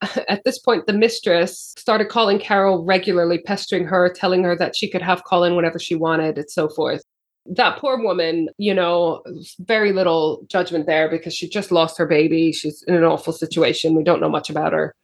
At 0.28 0.42
this 0.44 0.58
point, 0.58 0.86
the 0.86 0.92
mistress 0.92 1.74
started 1.78 2.08
calling 2.08 2.38
Carol 2.38 2.84
regularly, 2.84 3.38
pestering 3.38 3.84
her, 3.86 4.12
telling 4.12 4.44
her 4.44 4.56
that 4.56 4.76
she 4.76 4.88
could 4.90 5.02
have 5.02 5.24
Colin 5.24 5.56
whenever 5.56 5.78
she 5.78 5.94
wanted, 5.94 6.38
and 6.38 6.50
so 6.50 6.68
forth. 6.68 7.02
That 7.46 7.78
poor 7.78 8.02
woman, 8.02 8.48
you 8.56 8.72
know, 8.72 9.22
very 9.58 9.92
little 9.92 10.44
judgment 10.48 10.86
there 10.86 11.10
because 11.10 11.34
she 11.34 11.48
just 11.48 11.70
lost 11.70 11.98
her 11.98 12.06
baby. 12.06 12.52
She's 12.52 12.82
in 12.86 12.94
an 12.94 13.04
awful 13.04 13.32
situation. 13.32 13.94
We 13.94 14.04
don't 14.04 14.20
know 14.20 14.30
much 14.30 14.48
about 14.48 14.72
her. 14.72 14.94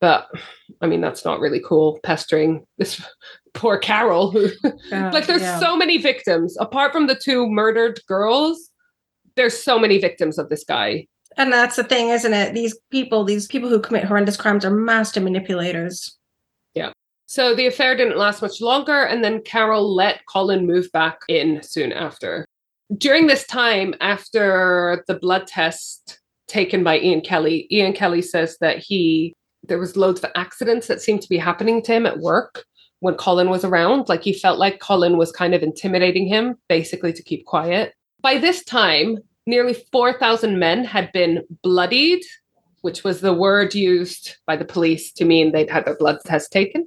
But 0.00 0.28
I 0.80 0.86
mean, 0.86 1.00
that's 1.00 1.24
not 1.24 1.40
really 1.40 1.60
cool, 1.64 1.98
pestering 2.02 2.64
this 2.78 3.04
poor 3.54 3.78
Carol 3.78 4.30
who 4.30 4.48
like 4.92 5.26
there's 5.26 5.42
yeah. 5.42 5.58
so 5.58 5.76
many 5.76 5.98
victims 5.98 6.56
apart 6.60 6.92
from 6.92 7.08
the 7.08 7.16
two 7.16 7.48
murdered 7.48 7.98
girls 8.06 8.70
there's 9.38 9.56
so 9.56 9.78
many 9.78 9.98
victims 9.98 10.36
of 10.36 10.50
this 10.50 10.64
guy 10.64 11.06
And 11.36 11.52
that's 11.52 11.76
the 11.76 11.84
thing, 11.84 12.08
isn't 12.08 12.34
it? 12.34 12.52
These 12.52 12.76
people, 12.90 13.24
these 13.24 13.46
people 13.46 13.68
who 13.68 13.80
commit 13.80 14.04
horrendous 14.04 14.36
crimes 14.36 14.64
are 14.64 14.70
master 14.70 15.20
manipulators. 15.20 16.18
Yeah. 16.74 16.90
So 17.26 17.54
the 17.54 17.66
affair 17.66 17.96
didn't 17.96 18.18
last 18.18 18.42
much 18.42 18.60
longer 18.60 19.04
and 19.04 19.22
then 19.22 19.42
carol 19.42 19.94
let 19.94 20.26
colin 20.26 20.66
move 20.66 20.90
back 20.92 21.20
in 21.28 21.62
soon 21.62 21.92
after 21.92 22.44
during 22.96 23.26
this 23.26 23.46
time 23.46 23.94
after 24.00 25.04
the 25.06 25.18
blood 25.18 25.46
test 25.46 26.20
taken 26.46 26.82
by 26.82 26.98
ian 26.98 27.20
kelly 27.20 27.68
ian 27.70 27.92
kelly 27.92 28.22
says 28.22 28.56
that 28.62 28.78
he 28.78 29.34
there 29.68 29.78
was 29.78 29.96
loads 29.96 30.22
of 30.22 30.30
accidents 30.34 30.86
that 30.88 31.00
seemed 31.00 31.22
to 31.22 31.28
be 31.28 31.38
happening 31.38 31.82
to 31.82 31.92
him 31.92 32.06
at 32.06 32.18
work 32.18 32.64
when 33.00 33.14
colin 33.14 33.48
was 33.50 33.64
around. 33.64 34.08
Like 34.08 34.22
he 34.22 34.32
felt 34.32 34.58
like 34.58 34.80
colin 34.80 35.16
was 35.16 35.30
kind 35.32 35.54
of 35.54 35.62
intimidating 35.62 36.26
him 36.26 36.56
basically 36.68 37.12
to 37.12 37.22
keep 37.22 37.44
quiet. 37.46 37.94
By 38.20 38.38
this 38.38 38.64
time 38.64 39.18
nearly 39.46 39.74
4000 39.92 40.58
men 40.58 40.84
had 40.84 41.10
been 41.12 41.42
bloodied 41.62 42.22
which 42.82 43.02
was 43.02 43.20
the 43.20 43.34
word 43.34 43.74
used 43.74 44.36
by 44.46 44.54
the 44.56 44.64
police 44.64 45.10
to 45.12 45.24
mean 45.24 45.50
they'd 45.50 45.70
had 45.70 45.84
their 45.84 45.96
blood 45.96 46.18
test 46.24 46.52
taken. 46.52 46.86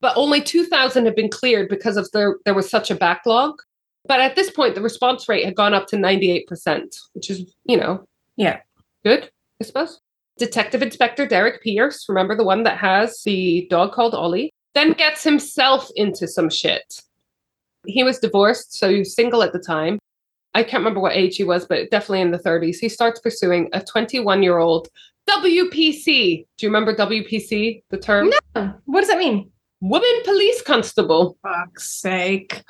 But 0.00 0.16
only 0.16 0.40
2000 0.40 1.06
had 1.06 1.16
been 1.16 1.28
cleared 1.28 1.68
because 1.68 1.96
of 1.96 2.08
there 2.12 2.36
there 2.44 2.54
was 2.54 2.70
such 2.70 2.90
a 2.90 2.94
backlog. 2.94 3.60
But 4.06 4.20
at 4.20 4.36
this 4.36 4.50
point 4.50 4.74
the 4.74 4.80
response 4.82 5.28
rate 5.28 5.44
had 5.44 5.56
gone 5.56 5.74
up 5.74 5.86
to 5.88 5.96
98% 5.96 6.96
which 7.14 7.30
is 7.30 7.54
you 7.64 7.76
know 7.76 8.06
Yeah. 8.36 8.60
good 9.04 9.30
i 9.60 9.64
suppose 9.64 10.00
detective 10.38 10.82
inspector 10.82 11.26
derek 11.26 11.62
pearce 11.62 12.06
remember 12.08 12.34
the 12.36 12.44
one 12.44 12.62
that 12.62 12.78
has 12.78 13.22
the 13.24 13.66
dog 13.70 13.92
called 13.92 14.14
ollie? 14.14 14.52
Then 14.74 14.92
gets 14.92 15.22
himself 15.24 15.88
into 15.96 16.28
some 16.28 16.48
shit. 16.50 17.02
He 17.86 18.02
was 18.04 18.18
divorced 18.18 18.74
so 18.74 18.88
he 18.90 18.98
was 19.00 19.14
single 19.14 19.42
at 19.42 19.52
the 19.52 19.58
time. 19.58 19.98
I 20.54 20.62
can't 20.62 20.80
remember 20.80 21.00
what 21.00 21.16
age 21.16 21.36
he 21.36 21.44
was 21.44 21.66
but 21.66 21.90
definitely 21.90 22.20
in 22.22 22.30
the 22.30 22.38
30s 22.38 22.76
he 22.78 22.88
starts 22.88 23.20
pursuing 23.20 23.68
a 23.72 23.80
21 23.82 24.42
year 24.42 24.58
old 24.58 24.88
wpc 25.28 26.46
do 26.56 26.66
you 26.66 26.68
remember 26.68 26.94
wpc 26.94 27.82
the 27.90 27.98
term? 27.98 28.30
No. 28.54 28.74
What 28.86 29.00
does 29.00 29.08
that 29.08 29.18
mean? 29.18 29.50
woman 29.80 30.10
police 30.24 30.60
constable. 30.62 31.38
Fuck's 31.42 31.88
sake. 32.00 32.62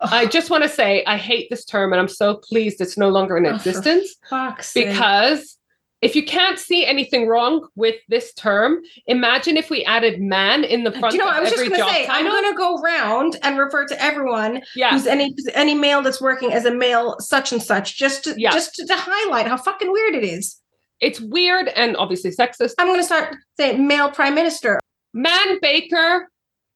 I 0.00 0.26
just 0.26 0.48
want 0.50 0.62
to 0.62 0.68
say 0.68 1.04
I 1.04 1.16
hate 1.16 1.48
this 1.50 1.64
term 1.64 1.92
and 1.92 1.98
I'm 2.00 2.06
so 2.08 2.36
pleased 2.36 2.80
it's 2.80 2.96
no 2.96 3.08
longer 3.08 3.36
in 3.36 3.46
Oh, 3.46 3.54
existence 3.54 4.14
Fuck's 4.30 4.68
sake. 4.70 4.88
because 4.88 5.58
if 6.02 6.14
you 6.14 6.24
can't 6.24 6.58
see 6.58 6.84
anything 6.84 7.26
wrong 7.26 7.66
with 7.74 7.96
this 8.08 8.34
term, 8.34 8.80
imagine 9.06 9.56
if 9.56 9.70
we 9.70 9.82
added 9.84 10.20
man 10.20 10.62
in 10.62 10.84
the 10.84 10.92
front 10.92 11.12
Do 11.12 11.16
you 11.18 11.24
know, 11.24 11.30
I 11.30 11.40
was 11.40 11.50
just 11.50 11.68
going 11.68 11.80
to 11.80 11.88
say, 11.88 12.06
I'm 12.06 12.26
going 12.26 12.52
to 12.52 12.56
go 12.56 12.78
round 12.80 13.36
and 13.42 13.58
refer 13.58 13.86
to 13.86 14.02
everyone 14.02 14.62
yeah. 14.74 14.90
who's 14.90 15.06
any 15.06 15.34
any 15.54 15.74
male 15.74 16.02
that's 16.02 16.20
working 16.20 16.52
as 16.52 16.66
a 16.66 16.74
male 16.74 17.16
such 17.20 17.52
and 17.52 17.62
such, 17.62 17.96
just 17.96 18.24
to 18.24 18.34
Yeah. 18.36 18.52
just 18.52 18.74
to, 18.74 18.86
to 18.86 18.94
highlight 18.94 19.46
how 19.46 19.56
fucking 19.56 19.90
weird 19.90 20.14
it 20.14 20.24
is. 20.24 20.60
It's 21.00 21.20
weird 21.20 21.68
and 21.68 21.96
obviously 21.96 22.30
sexist. 22.30 22.72
I'm 22.78 22.86
going 22.86 23.00
to 23.00 23.04
start 23.04 23.34
saying 23.58 23.86
male 23.86 24.10
prime 24.10 24.34
minister. 24.34 24.80
Man 25.14 25.58
baker. 25.60 26.28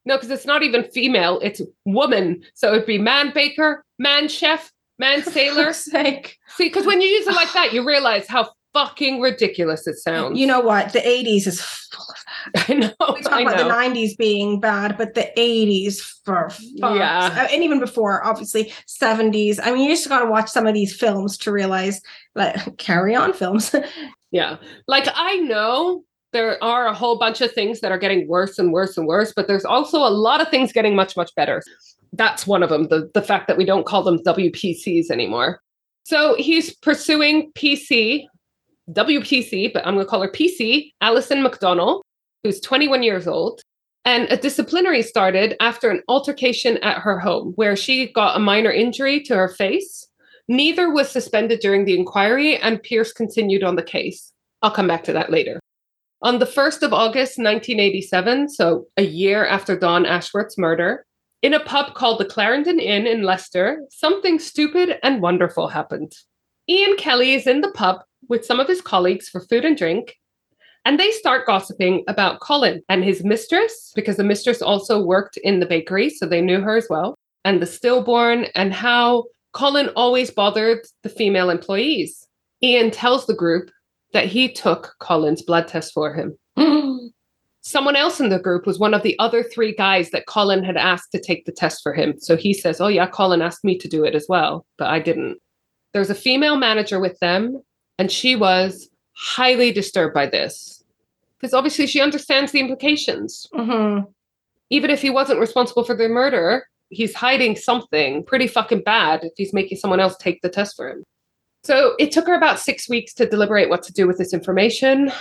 No, 0.06 0.16
because 0.16 0.30
it's 0.30 0.46
not 0.46 0.62
even 0.62 0.84
female, 0.84 1.40
it's 1.42 1.60
woman. 1.84 2.42
So 2.54 2.72
it'd 2.72 2.86
be 2.86 2.96
man 2.96 3.32
baker, 3.34 3.84
man 3.98 4.28
chef, 4.28 4.72
man 4.98 5.22
sailor. 5.36 5.74
sake. 5.74 6.38
See, 6.56 6.64
because 6.68 6.86
when 6.86 7.02
you 7.02 7.08
use 7.08 7.26
it 7.26 7.34
like 7.34 7.52
that, 7.52 7.74
you 7.74 7.86
realize 7.86 8.26
how 8.26 8.50
fucking 8.72 9.20
ridiculous 9.20 9.86
it 9.86 9.96
sounds. 9.96 10.38
You 10.38 10.46
know 10.46 10.60
what? 10.60 10.92
The 10.92 11.00
80s 11.00 11.46
is 11.46 11.60
full 11.60 12.06
of 12.08 12.16
I 12.68 12.74
know. 12.74 12.92
we 13.14 13.22
talk 13.22 13.32
I 13.32 13.42
about 13.42 13.56
know. 13.56 13.64
the 13.64 13.70
90s 13.74 14.16
being 14.16 14.60
bad, 14.60 14.96
but 14.96 15.14
the 15.14 15.28
80s 15.36 16.00
for 16.24 16.48
fuck's- 16.50 16.64
Yeah. 16.74 17.26
uh, 17.36 17.48
and 17.52 17.62
even 17.64 17.80
before, 17.80 18.24
obviously 18.24 18.72
70s. 18.86 19.58
I 19.62 19.72
mean, 19.72 19.82
you 19.82 19.90
just 19.94 20.08
got 20.08 20.20
to 20.20 20.26
watch 20.30 20.48
some 20.48 20.66
of 20.66 20.74
these 20.74 20.94
films 20.96 21.36
to 21.38 21.52
realize, 21.52 22.00
like, 22.34 22.56
carry 22.78 23.14
on 23.14 23.32
films. 23.32 23.74
Yeah. 24.32 24.58
Like 24.86 25.08
I 25.12 25.38
know 25.38 26.04
there 26.32 26.62
are 26.62 26.86
a 26.86 26.94
whole 26.94 27.18
bunch 27.18 27.40
of 27.40 27.50
things 27.50 27.80
that 27.80 27.90
are 27.90 27.98
getting 27.98 28.28
worse 28.28 28.60
and 28.60 28.72
worse 28.72 28.96
and 28.96 29.04
worse, 29.08 29.32
but 29.34 29.48
there's 29.48 29.64
also 29.64 29.98
a 29.98 30.08
lot 30.08 30.40
of 30.40 30.48
things 30.50 30.72
getting 30.72 30.94
much, 30.94 31.16
much 31.16 31.34
better. 31.34 31.60
That's 32.12 32.46
one 32.46 32.62
of 32.62 32.68
them, 32.70 32.86
the, 32.90 33.10
the 33.12 33.22
fact 33.22 33.48
that 33.48 33.56
we 33.56 33.64
don't 33.64 33.84
call 33.86 34.04
them 34.04 34.20
WPCs 34.24 35.10
anymore. 35.10 35.60
So 36.04 36.36
he's 36.38 36.72
pursuing 36.76 37.50
PC, 37.58 38.26
WPC, 38.92 39.72
but 39.72 39.86
I'm 39.86 39.94
going 39.94 40.06
to 40.06 40.10
call 40.10 40.22
her 40.22 40.28
PC, 40.28 40.92
Alison 41.00 41.42
McDonnell, 41.42 42.02
who's 42.42 42.60
21 42.60 43.02
years 43.02 43.26
old. 43.26 43.62
And 44.04 44.30
a 44.30 44.36
disciplinary 44.36 45.02
started 45.02 45.56
after 45.60 45.90
an 45.90 46.02
altercation 46.08 46.78
at 46.78 46.98
her 46.98 47.18
home 47.18 47.52
where 47.56 47.76
she 47.76 48.12
got 48.12 48.36
a 48.36 48.40
minor 48.40 48.70
injury 48.70 49.20
to 49.24 49.36
her 49.36 49.48
face. 49.48 50.06
Neither 50.48 50.90
was 50.90 51.10
suspended 51.10 51.60
during 51.60 51.84
the 51.84 51.96
inquiry, 51.96 52.56
and 52.56 52.82
Pearce 52.82 53.12
continued 53.12 53.62
on 53.62 53.76
the 53.76 53.82
case. 53.82 54.32
I'll 54.62 54.70
come 54.70 54.88
back 54.88 55.04
to 55.04 55.12
that 55.12 55.30
later. 55.30 55.60
On 56.22 56.38
the 56.38 56.46
1st 56.46 56.82
of 56.82 56.92
August, 56.92 57.38
1987, 57.38 58.48
so 58.48 58.86
a 58.96 59.02
year 59.02 59.46
after 59.46 59.78
Dawn 59.78 60.04
Ashworth's 60.04 60.58
murder, 60.58 61.04
in 61.42 61.54
a 61.54 61.60
pub 61.60 61.94
called 61.94 62.20
the 62.20 62.26
Clarendon 62.26 62.78
Inn 62.78 63.06
in 63.06 63.22
Leicester, 63.22 63.82
something 63.90 64.38
stupid 64.38 64.98
and 65.02 65.22
wonderful 65.22 65.68
happened. 65.68 66.12
Ian 66.68 66.96
Kelly 66.96 67.32
is 67.32 67.46
in 67.46 67.62
the 67.62 67.70
pub 67.70 68.02
with 68.28 68.44
some 68.44 68.60
of 68.60 68.68
his 68.68 68.80
colleagues 68.80 69.28
for 69.28 69.40
food 69.40 69.64
and 69.64 69.76
drink, 69.76 70.16
and 70.84 70.98
they 70.98 71.10
start 71.10 71.46
gossiping 71.46 72.04
about 72.08 72.40
Colin 72.40 72.82
and 72.88 73.04
his 73.04 73.22
mistress, 73.22 73.92
because 73.94 74.16
the 74.16 74.24
mistress 74.24 74.62
also 74.62 75.02
worked 75.02 75.36
in 75.38 75.60
the 75.60 75.66
bakery, 75.66 76.10
so 76.10 76.26
they 76.26 76.40
knew 76.40 76.60
her 76.60 76.76
as 76.76 76.86
well, 76.88 77.16
and 77.44 77.60
the 77.60 77.66
stillborn, 77.66 78.46
and 78.54 78.72
how 78.72 79.24
Colin 79.52 79.90
always 79.96 80.30
bothered 80.30 80.80
the 81.02 81.08
female 81.08 81.50
employees. 81.50 82.26
Ian 82.62 82.90
tells 82.90 83.26
the 83.26 83.34
group 83.34 83.70
that 84.12 84.26
he 84.26 84.52
took 84.52 84.94
Colin's 85.00 85.42
blood 85.42 85.68
test 85.68 85.92
for 85.92 86.14
him. 86.14 86.36
Someone 87.62 87.96
else 87.96 88.20
in 88.20 88.30
the 88.30 88.38
group 88.38 88.66
was 88.66 88.78
one 88.78 88.94
of 88.94 89.02
the 89.02 89.18
other 89.18 89.42
three 89.42 89.74
guys 89.74 90.10
that 90.10 90.26
Colin 90.26 90.64
had 90.64 90.76
asked 90.76 91.12
to 91.12 91.20
take 91.20 91.44
the 91.44 91.52
test 91.52 91.82
for 91.82 91.92
him. 91.92 92.14
So 92.18 92.36
he 92.36 92.54
says, 92.54 92.80
Oh, 92.80 92.88
yeah, 92.88 93.06
Colin 93.06 93.42
asked 93.42 93.64
me 93.64 93.76
to 93.78 93.88
do 93.88 94.04
it 94.04 94.14
as 94.14 94.26
well, 94.28 94.66
but 94.78 94.88
I 94.88 94.98
didn't. 94.98 95.38
There's 95.92 96.10
a 96.10 96.14
female 96.14 96.56
manager 96.56 97.00
with 97.00 97.18
them, 97.20 97.60
and 98.00 98.10
she 98.10 98.34
was 98.34 98.88
highly 99.12 99.70
disturbed 99.70 100.14
by 100.14 100.26
this 100.26 100.82
because 101.38 101.52
obviously 101.52 101.86
she 101.86 102.00
understands 102.00 102.50
the 102.50 102.60
implications. 102.60 103.46
Mhm. 103.54 104.06
Even 104.70 104.90
if 104.90 105.02
he 105.02 105.10
wasn't 105.10 105.38
responsible 105.38 105.84
for 105.84 105.94
the 105.94 106.08
murder, 106.08 106.66
he's 106.88 107.14
hiding 107.14 107.56
something 107.56 108.24
pretty 108.24 108.46
fucking 108.46 108.80
bad 108.80 109.22
if 109.24 109.32
he's 109.36 109.52
making 109.52 109.76
someone 109.76 110.00
else 110.00 110.16
take 110.16 110.40
the 110.40 110.48
test 110.48 110.76
for 110.76 110.88
him. 110.88 111.04
So 111.62 111.94
it 111.98 112.10
took 112.10 112.26
her 112.26 112.34
about 112.34 112.58
six 112.58 112.88
weeks 112.88 113.12
to 113.14 113.26
deliberate 113.26 113.68
what 113.68 113.82
to 113.82 113.92
do 113.92 114.06
with 114.06 114.16
this 114.16 114.32
information. 114.32 115.12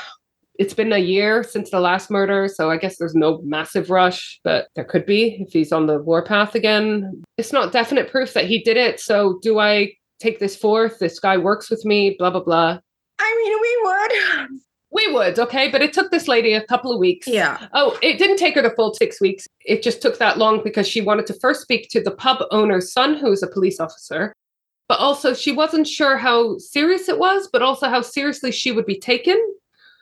It's 0.57 0.73
been 0.73 0.93
a 0.93 0.99
year 0.99 1.43
since 1.43 1.69
the 1.71 1.81
last 1.81 2.09
murder, 2.09 2.47
so 2.47 2.71
I 2.71 2.77
guess 2.77 2.97
there's 2.97 3.15
no 3.15 3.41
massive 3.43 3.89
rush, 3.89 4.39
but 4.45 4.67
there 4.75 4.85
could 4.85 5.05
be 5.05 5.37
if 5.41 5.51
he's 5.51 5.73
on 5.73 5.87
the 5.87 5.99
warpath 6.01 6.55
again. 6.55 7.23
It's 7.37 7.51
not 7.51 7.73
definite 7.73 8.09
proof 8.09 8.33
that 8.33 8.45
he 8.45 8.63
did 8.63 8.77
it, 8.77 9.01
so 9.01 9.39
do 9.41 9.59
I 9.59 9.93
take 10.19 10.39
this 10.39 10.55
forth? 10.55 10.99
This 10.99 11.19
guy 11.19 11.37
works 11.37 11.69
with 11.69 11.85
me, 11.85 12.15
blah, 12.17 12.29
blah, 12.29 12.43
blah. 12.43 12.79
I 13.19 13.35
mean, 13.43 13.59
we 13.61 14.47
would. 14.47 14.59
We 14.91 15.13
would, 15.13 15.37
okay, 15.37 15.69
but 15.69 15.83
it 15.83 15.93
took 15.93 16.09
this 16.09 16.27
lady 16.27 16.53
a 16.53 16.65
couple 16.65 16.91
of 16.91 16.99
weeks. 16.99 17.27
Yeah. 17.27 17.67
Oh, 17.73 17.97
it 18.01 18.17
didn't 18.17 18.37
take 18.37 18.55
her 18.55 18.61
the 18.61 18.71
full 18.71 18.93
six 18.95 19.21
weeks. 19.21 19.47
It 19.63 19.83
just 19.83 20.01
took 20.01 20.17
that 20.17 20.39
long 20.39 20.63
because 20.63 20.87
she 20.87 20.99
wanted 20.99 21.27
to 21.27 21.33
first 21.35 21.61
speak 21.61 21.89
to 21.89 22.01
the 22.01 22.11
pub 22.11 22.43
owner's 22.49 22.91
son, 22.91 23.15
who's 23.15 23.43
a 23.43 23.47
police 23.47 23.79
officer. 23.79 24.33
But 24.87 24.99
also, 24.99 25.35
she 25.35 25.51
wasn't 25.51 25.87
sure 25.87 26.17
how 26.17 26.57
serious 26.57 27.07
it 27.07 27.19
was, 27.19 27.47
but 27.53 27.61
also 27.61 27.87
how 27.87 28.01
seriously 28.01 28.51
she 28.51 28.71
would 28.71 28.87
be 28.87 28.99
taken. 28.99 29.37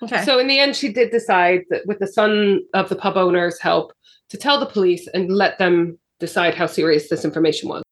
Okay. 0.02 0.24
So, 0.24 0.40
in 0.40 0.48
the 0.48 0.60
end, 0.60 0.78
she 0.78 0.94
did 0.94 1.12
decide 1.12 1.64
that 1.70 1.86
with 1.86 2.00
the 2.00 2.08
son 2.08 2.62
of 2.74 2.88
the 2.88 2.96
pub 2.96 3.18
owner's 3.18 3.60
help 3.60 3.92
to 4.30 4.38
tell 4.38 4.58
the 4.58 4.66
police 4.66 5.06
and 5.14 5.30
let 5.30 5.58
them 5.58 6.00
decide 6.22 6.56
how 6.56 6.68
serious 6.68 7.10
this 7.10 7.26
information 7.26 7.68
was. 7.68 7.84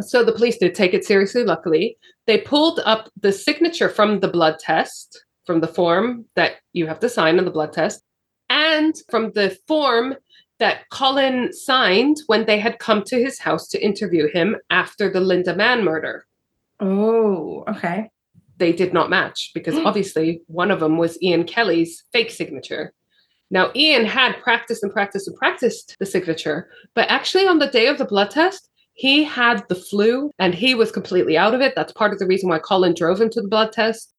So, 0.00 0.24
the 0.24 0.32
police 0.32 0.58
did 0.58 0.74
take 0.74 0.94
it 0.94 1.04
seriously, 1.04 1.44
luckily. 1.44 1.96
They 2.26 2.38
pulled 2.38 2.80
up 2.84 3.10
the 3.20 3.32
signature 3.32 3.88
from 3.88 4.20
the 4.20 4.28
blood 4.28 4.58
test, 4.58 5.24
from 5.44 5.60
the 5.60 5.68
form 5.68 6.24
that 6.36 6.56
you 6.72 6.86
have 6.86 7.00
to 7.00 7.08
sign 7.08 7.38
on 7.38 7.44
the 7.44 7.50
blood 7.50 7.72
test, 7.72 8.02
and 8.48 8.94
from 9.10 9.32
the 9.32 9.56
form 9.66 10.14
that 10.58 10.88
Colin 10.90 11.52
signed 11.52 12.18
when 12.26 12.46
they 12.46 12.58
had 12.58 12.78
come 12.78 13.02
to 13.02 13.16
his 13.16 13.40
house 13.40 13.66
to 13.68 13.84
interview 13.84 14.28
him 14.32 14.56
after 14.70 15.10
the 15.10 15.18
Lynda 15.18 15.56
Mann 15.56 15.84
murder. 15.84 16.24
oh, 16.80 17.64
okay. 17.68 18.10
They 18.58 18.72
did 18.72 18.92
not 18.92 19.10
match 19.10 19.50
because 19.54 19.74
mm. 19.74 19.84
obviously 19.84 20.42
one 20.46 20.70
of 20.70 20.78
them 20.78 20.98
was 20.98 21.20
Ian 21.20 21.44
Kelly's 21.44 22.04
fake 22.12 22.30
signature. 22.30 22.92
Now, 23.50 23.72
Ian 23.74 24.04
had 24.04 24.40
practiced 24.40 24.84
and 24.84 24.92
practiced 24.92 25.26
and 25.26 25.36
practiced 25.36 25.96
the 25.98 26.06
signature, 26.06 26.68
but 26.94 27.10
actually 27.10 27.46
on 27.46 27.58
the 27.58 27.66
day 27.66 27.88
of 27.88 27.98
the 27.98 28.04
blood 28.04 28.30
test, 28.30 28.68
he 28.94 29.24
had 29.24 29.64
the 29.68 29.74
flu 29.74 30.30
and 30.38 30.54
he 30.54 30.74
was 30.74 30.92
completely 30.92 31.36
out 31.36 31.54
of 31.54 31.60
it. 31.60 31.74
That's 31.74 31.92
part 31.92 32.12
of 32.12 32.18
the 32.18 32.26
reason 32.26 32.48
why 32.48 32.58
Colin 32.58 32.94
drove 32.94 33.20
him 33.20 33.30
to 33.30 33.40
the 33.40 33.48
blood 33.48 33.72
test. 33.72 34.12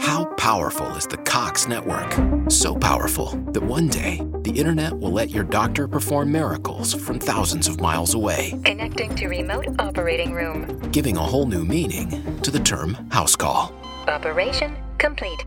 How 0.00 0.24
powerful 0.36 0.86
is 0.96 1.06
the 1.06 1.18
Cox 1.18 1.68
network? 1.68 2.10
So 2.50 2.74
powerful 2.74 3.26
that 3.52 3.62
one 3.62 3.88
day 3.88 4.20
the 4.42 4.50
internet 4.50 4.98
will 4.98 5.12
let 5.12 5.30
your 5.30 5.44
doctor 5.44 5.86
perform 5.86 6.32
miracles 6.32 6.94
from 6.94 7.18
thousands 7.18 7.68
of 7.68 7.80
miles 7.80 8.14
away, 8.14 8.58
Connecting 8.64 9.14
to 9.16 9.28
remote 9.28 9.66
operating 9.78 10.32
room. 10.32 10.78
giving 10.90 11.16
a 11.16 11.22
whole 11.22 11.46
new 11.46 11.64
meaning 11.64 12.40
to 12.40 12.50
the 12.50 12.58
term 12.60 12.94
house 13.10 13.36
call. 13.36 13.72
Operation 14.08 14.74
complete. 14.98 15.44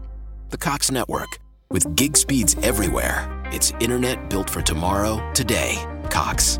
The 0.50 0.58
Cox 0.58 0.92
network, 0.92 1.40
with 1.70 1.96
gig 1.96 2.16
speeds 2.16 2.56
everywhere, 2.64 3.28
it's 3.52 3.74
internet 3.80 4.30
built 4.30 4.50
for 4.50 4.62
tomorrow, 4.62 5.32
today. 5.34 5.84
Cox, 6.10 6.60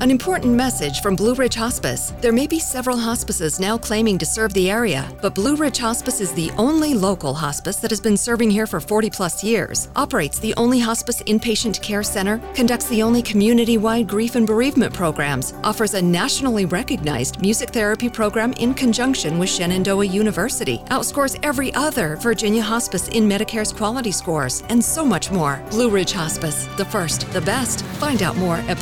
An 0.00 0.10
important 0.10 0.54
message 0.54 1.02
from 1.02 1.14
Blue 1.14 1.34
Ridge 1.34 1.54
Hospice. 1.56 2.14
There 2.22 2.32
may 2.32 2.46
be 2.46 2.58
several 2.58 2.96
hospices 2.96 3.60
now 3.60 3.76
claiming 3.76 4.16
to 4.18 4.24
serve 4.24 4.52
the 4.54 4.70
area, 4.70 5.06
but 5.20 5.34
Blue 5.34 5.56
Ridge 5.56 5.78
Hospice 5.78 6.20
is 6.20 6.32
the 6.32 6.50
only 6.56 6.94
local 6.94 7.34
hospice 7.34 7.76
that 7.76 7.90
has 7.90 8.00
been 8.00 8.16
serving 8.16 8.50
here 8.50 8.66
for 8.66 8.80
40 8.80 9.10
plus 9.10 9.44
years, 9.44 9.88
operates 9.96 10.38
the 10.38 10.54
only 10.56 10.78
hospice 10.78 11.22
inpatient 11.24 11.82
care 11.82 12.02
center, 12.02 12.38
conducts 12.54 12.88
the 12.88 13.02
only 13.02 13.20
community 13.20 13.76
wide 13.76 14.08
grief 14.08 14.36
and 14.36 14.46
bereavement 14.46 14.94
programs, 14.94 15.52
offers 15.64 15.92
a 15.92 16.00
nationally 16.00 16.64
recognized 16.64 17.42
music 17.42 17.68
therapy 17.68 18.08
program 18.08 18.52
in 18.54 18.72
conjunction 18.72 19.38
with 19.38 19.50
Shenandoah 19.50 20.06
University, 20.06 20.78
outscores 20.86 21.38
every 21.42 21.74
other 21.74 22.16
Virginia 22.16 22.62
hospice 22.62 23.08
in 23.08 23.28
Medicare's 23.28 23.72
quality 23.72 24.12
scores, 24.12 24.62
and 24.70 24.82
so 24.82 25.04
much 25.04 25.30
more. 25.30 25.62
Blue 25.70 25.90
Ridge 25.90 26.12
Hospice, 26.12 26.66
the 26.78 26.84
first, 26.86 27.30
the 27.32 27.40
best. 27.42 27.84
Find 28.00 28.22
out 28.22 28.36
more 28.36 28.56
at 28.68 28.78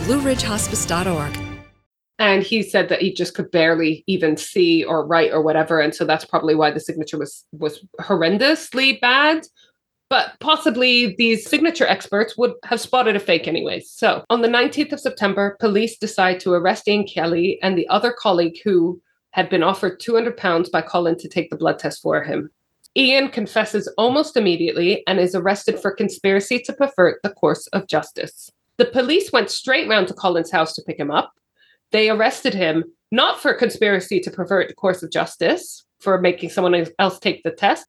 And 2.19 2.43
he 2.43 2.63
said 2.63 2.89
that 2.89 3.01
he 3.01 3.13
just 3.13 3.35
could 3.35 3.51
barely 3.51 4.03
even 4.07 4.37
see 4.37 4.83
or 4.83 5.07
write 5.07 5.33
or 5.33 5.43
whatever. 5.43 5.81
And 5.81 5.95
so 5.95 6.05
that's 6.05 6.25
probably 6.25 6.55
why 6.55 6.71
the 6.71 6.81
signature 6.81 7.19
was 7.19 7.45
was 7.53 7.85
horrendously 8.01 9.01
bad. 9.01 9.47
But 10.11 10.33
possibly 10.41 11.15
these 11.19 11.49
signature 11.49 11.87
experts 11.87 12.37
would 12.39 12.55
have 12.65 12.81
spotted 12.81 13.15
a 13.15 13.21
fake 13.21 13.47
anyways. 13.47 13.91
So 13.91 14.25
on 14.31 14.41
the 14.41 14.49
19th 14.49 14.93
of 14.93 15.01
September, 15.01 15.57
police 15.61 15.99
decide 15.99 16.41
to 16.41 16.55
arrest 16.55 16.89
Ian 16.89 17.07
Kelly 17.07 17.59
and 17.63 17.77
the 17.77 17.87
other 17.89 18.11
colleague 18.11 18.57
who 18.65 19.01
had 19.33 19.51
been 19.51 19.63
offered 19.63 20.01
200 20.01 20.37
pounds 20.37 20.71
by 20.71 20.81
Colin 20.81 21.19
to 21.19 21.29
take 21.29 21.51
the 21.51 21.57
blood 21.57 21.79
test 21.79 22.01
for 22.01 22.25
him. 22.25 22.51
Ian 22.97 23.29
confesses 23.29 23.87
almost 23.99 24.37
immediately 24.37 25.07
and 25.07 25.21
is 25.21 25.35
arrested 25.35 25.79
for 25.79 25.91
conspiracy 25.95 26.59
to 26.61 26.73
pervert 26.73 27.21
the 27.23 27.31
course 27.31 27.67
of 27.69 27.87
justice. 27.87 28.51
The 28.79 28.87
police 28.87 29.33
went 29.33 29.51
straight 29.51 29.89
round 29.89 30.09
to 30.09 30.15
Colin's 30.15 30.51
house 30.51 30.75
to 30.75 30.83
pick 30.83 30.99
him 30.99 31.11
up. 31.11 31.33
They 31.93 32.09
arrested 32.11 32.55
him 32.55 32.85
not 33.11 33.41
for 33.41 33.55
conspiracy 33.55 34.21
to 34.21 34.31
pervert 34.31 34.69
the 34.69 34.75
course 34.75 35.03
of 35.03 35.11
justice, 35.11 35.85
for 36.01 36.21
making 36.21 36.51
someone 36.51 36.87
else 36.99 37.19
take 37.19 37.43
the 37.43 37.51
test, 37.51 37.87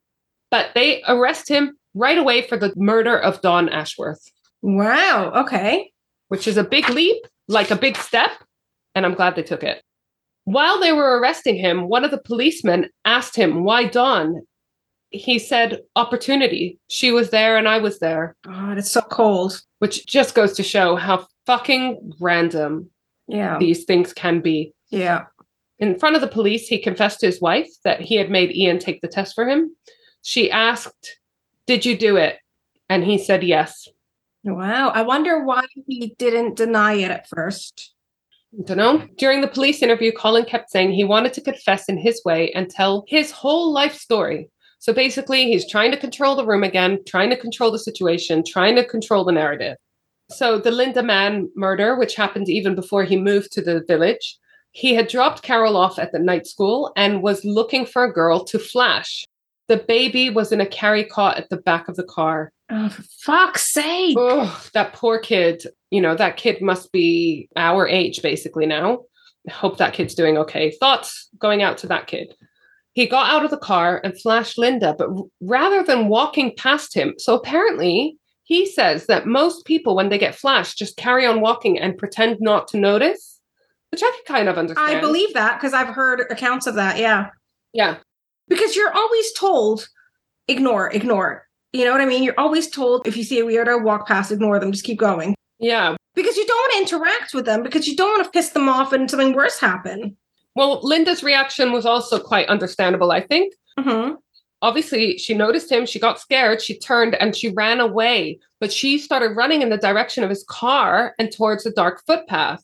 but 0.50 0.70
they 0.74 1.04
arrest 1.08 1.48
him 1.48 1.78
right 1.94 2.18
away 2.18 2.42
for 2.48 2.58
the 2.58 2.74
murder 2.76 3.18
of 3.18 3.42
Dawn 3.42 3.70
Ashworth. 3.70 4.24
Wow. 4.62 5.32
Okay. 5.36 5.92
which 6.30 6.48
is 6.48 6.58
a 6.58 6.64
big 6.64 6.90
leap, 6.90 7.24
like 7.48 7.72
a 7.72 7.76
big 7.76 7.98
step, 7.98 8.32
and 8.96 9.06
I'm 9.06 9.16
glad 9.16 9.36
they 9.36 9.44
took 9.44 9.64
it. 9.64 9.82
While 10.46 10.80
they 10.80 10.94
were 10.94 11.20
arresting 11.20 11.56
him, 11.56 11.88
one 11.90 12.04
of 12.04 12.12
the 12.12 12.22
policemen 12.22 12.90
asked 13.06 13.36
him, 13.36 13.64
Why 13.64 13.86
Dawn? 13.86 14.42
He 15.12 15.40
said, 15.40 15.82
Opportunity. 15.96 16.80
She 16.88 17.12
was 17.12 17.30
there 17.32 17.58
and 17.58 17.68
I 17.68 17.80
was 17.80 18.00
there, 18.00 18.36
God, 18.44 18.78
it's 18.78 18.92
so 18.92 19.02
cold. 19.02 19.62
which 19.80 20.06
just 20.06 20.36
goes 20.36 20.54
to 20.54 20.64
show 20.64 20.96
how 20.96 21.26
fucking 21.46 22.14
random 22.20 22.90
Yeah. 23.28 23.58
these 23.60 23.86
things 23.86 24.14
can 24.14 24.42
be. 24.42 24.74
Yeah. 24.90 25.26
In 25.80 25.98
front 25.98 26.16
of 26.16 26.22
the 26.22 26.28
police, 26.28 26.68
he 26.68 26.78
confessed 26.78 27.22
to 27.22 27.26
his 27.26 27.40
wife 27.42 27.70
that 27.86 28.02
he 28.02 28.16
had 28.16 28.30
made 28.30 28.52
Ian 28.56 28.80
take 28.80 29.00
the 29.02 29.08
test 29.08 29.34
for 29.34 29.48
him. 29.48 29.76
She 30.22 30.52
asked, 30.52 31.18
Did 31.66 31.86
you 31.86 31.98
do 31.98 32.18
it? 32.18 32.38
And 32.90 33.04
he 33.04 33.18
said 33.18 33.44
yes. 33.44 33.88
Wow. 34.44 34.90
I 34.90 35.02
wonder 35.04 35.44
why 35.44 35.64
he 35.88 36.16
didn't 36.18 36.56
deny 36.58 36.94
it 36.96 37.12
at 37.12 37.28
first. 37.30 37.94
I 38.58 38.64
don't 38.64 38.78
know. 38.78 39.08
During 39.18 39.42
the 39.42 39.48
police 39.48 39.82
interview, 39.82 40.12
Colin 40.12 40.46
kept 40.46 40.72
saying 40.72 40.92
he 40.92 41.04
wanted 41.04 41.34
to 41.34 41.42
confess 41.42 41.88
in 41.88 41.98
his 41.98 42.22
way 42.26 42.52
and 42.54 42.70
tell 42.70 43.06
his 43.08 43.32
whole 43.32 43.72
life 43.72 43.96
story. 43.96 44.50
So 44.80 44.94
basically, 44.94 45.46
he's 45.46 45.70
trying 45.70 45.92
to 45.92 45.98
control 45.98 46.36
the 46.36 46.46
room 46.46 46.64
again, 46.64 47.00
trying 47.06 47.30
to 47.30 47.38
control 47.38 47.70
the 47.70 47.80
situation, 47.80 48.44
trying 48.46 48.76
to 48.76 48.86
control 48.86 49.26
the 49.26 49.34
narrative. 49.34 49.78
So 50.32 50.58
the 50.58 50.72
Lynda 50.72 51.04
Mann 51.04 51.50
murder, 51.56 51.98
which 51.98 52.16
happened 52.16 52.50
even 52.50 52.76
before 52.76 53.04
he 53.04 53.18
moved 53.18 53.52
to 53.54 53.62
the 53.62 53.84
village, 53.88 54.38
he 54.72 54.94
had 54.94 55.08
dropped 55.08 55.42
Carol 55.42 55.76
off 55.76 56.00
at 56.00 56.12
the 56.12 56.20
night 56.20 56.48
school 56.48 56.94
and 56.96 57.24
was 57.24 57.44
looking 57.44 57.86
for 57.86 58.04
a 58.04 58.14
girl 58.14 58.44
to 58.46 58.60
flash. 58.60 59.26
The 59.68 59.78
baby 59.78 60.30
was 60.30 60.52
in 60.52 60.62
a 60.62 60.66
carry 60.66 61.04
cot 61.04 61.38
at 61.38 61.50
the 61.50 61.58
back 61.58 61.90
of 61.90 61.96
the 61.96 62.04
car. 62.04 62.52
Oh, 62.72 62.90
for 62.90 63.04
fuck's 63.04 63.72
sake. 63.72 64.16
Oh, 64.20 64.62
that 64.74 64.94
poor 64.94 65.20
kid. 65.20 65.64
You 65.92 66.02
know, 66.02 66.16
that 66.16 66.38
kid 66.38 66.62
must 66.62 66.92
be 66.92 67.50
our 67.56 67.88
age 67.88 68.22
basically 68.22 68.66
now. 68.66 69.02
I 69.48 69.52
hope 69.52 69.78
that 69.78 69.94
kid's 69.94 70.16
doing 70.16 70.38
okay. 70.38 70.72
Thoughts 70.72 71.30
going 71.40 71.64
out 71.64 71.78
to 71.80 71.88
that 71.88 72.08
kid. 72.08 72.36
He 72.94 73.06
got 73.06 73.30
out 73.30 73.46
of 73.46 73.52
the 73.52 73.58
car 73.58 74.02
and 74.04 74.20
flashed 74.20 74.58
Lynda, 74.58 74.98
but 74.98 75.10
rather 75.42 75.84
than 75.84 76.08
walking 76.08 76.54
past 76.58 76.94
him, 76.94 77.14
so 77.18 77.36
apparently 77.36 78.18
he 78.44 78.66
says 78.66 79.06
that 79.06 79.28
most 79.28 79.66
people, 79.66 79.96
when 79.96 80.10
they 80.10 80.18
get 80.18 80.36
flashed, 80.36 80.78
just 80.78 80.98
carry 80.98 81.26
on 81.26 81.40
walking 81.40 81.80
and 81.80 81.98
pretend 81.98 82.38
not 82.40 82.68
to 82.70 82.78
notice, 82.78 83.40
which 83.92 84.02
I 84.04 84.10
can 84.12 84.36
kind 84.36 84.50
of 84.50 84.58
understand. 84.58 84.98
I 84.98 85.00
believe 85.00 85.36
that 85.36 85.60
because 85.60 85.74
I've 85.74 85.94
heard 85.94 86.22
accounts 86.32 86.66
of 86.66 86.76
that. 86.76 86.98
Yeah. 86.98 87.30
Yeah. 87.74 87.98
Because 88.48 88.76
you're 88.76 88.92
always 88.92 89.32
told, 89.34 89.88
ignore, 90.48 90.92
ignore. 90.92 91.46
You 91.74 91.86
know 91.86 91.92
what 91.92 92.02
I 92.02 92.06
mean? 92.06 92.24
You're 92.24 92.40
always 92.40 92.68
told 92.68 93.08
if 93.08 93.16
you 93.16 93.24
see 93.24 93.40
a 93.40 93.46
weirdo, 93.46 93.84
walk 93.84 94.08
past, 94.08 94.32
ignore 94.32 94.60
them, 94.60 94.72
just 94.72 94.84
keep 94.84 94.98
going. 94.98 95.36
Yeah. 95.60 95.96
Because 96.16 96.36
you 96.36 96.48
don't 96.48 96.58
want 96.58 96.74
to 96.90 96.96
interact 96.96 97.34
with 97.36 97.46
them 97.46 97.62
because 97.62 97.88
you 97.88 97.96
don't 97.96 98.10
want 98.10 98.24
to 98.24 98.32
piss 98.32 98.50
them 98.50 98.68
off 98.68 98.94
and 98.94 99.10
something 99.10 99.34
worse 99.34 99.60
happen. 99.60 100.18
Well, 100.60 100.82
Lynda's 100.82 101.24
reaction 101.24 101.72
was 101.72 101.86
also 101.86 102.20
quite 102.20 102.50
understandable, 102.50 103.12
I 103.14 103.22
think. 103.22 103.54
Mm-hmm. 103.80 104.16
obviously 104.62 105.18
she 105.18 105.34
noticed 105.34 105.72
him 105.72 105.86
she 105.86 106.00
got 106.00 106.20
scared 106.20 106.62
she 106.62 106.78
turned 106.78 107.16
and 107.16 107.34
she 107.34 107.48
ran 107.48 107.80
away 107.80 108.38
but 108.60 108.74
she 108.74 108.98
started 108.98 109.38
running 109.38 109.62
in 109.62 109.70
the 109.70 109.78
direction 109.78 110.22
of 110.22 110.30
his 110.30 110.44
car 110.50 111.16
and 111.18 111.32
towards 111.32 111.64
the 111.64 111.72
dark 111.72 112.04
footpath. 112.06 112.62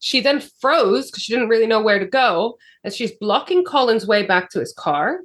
She 0.00 0.20
then 0.20 0.42
froze 0.60 1.10
because 1.10 1.22
she 1.22 1.32
didn't 1.32 1.48
really 1.48 1.66
know 1.66 1.80
where 1.80 1.98
to 1.98 2.04
go 2.04 2.58
and 2.84 2.92
she's 2.92 3.12
blocking 3.12 3.64
colin's 3.64 4.06
way 4.06 4.22
back 4.26 4.50
to 4.50 4.60
his 4.60 4.74
car. 4.74 5.20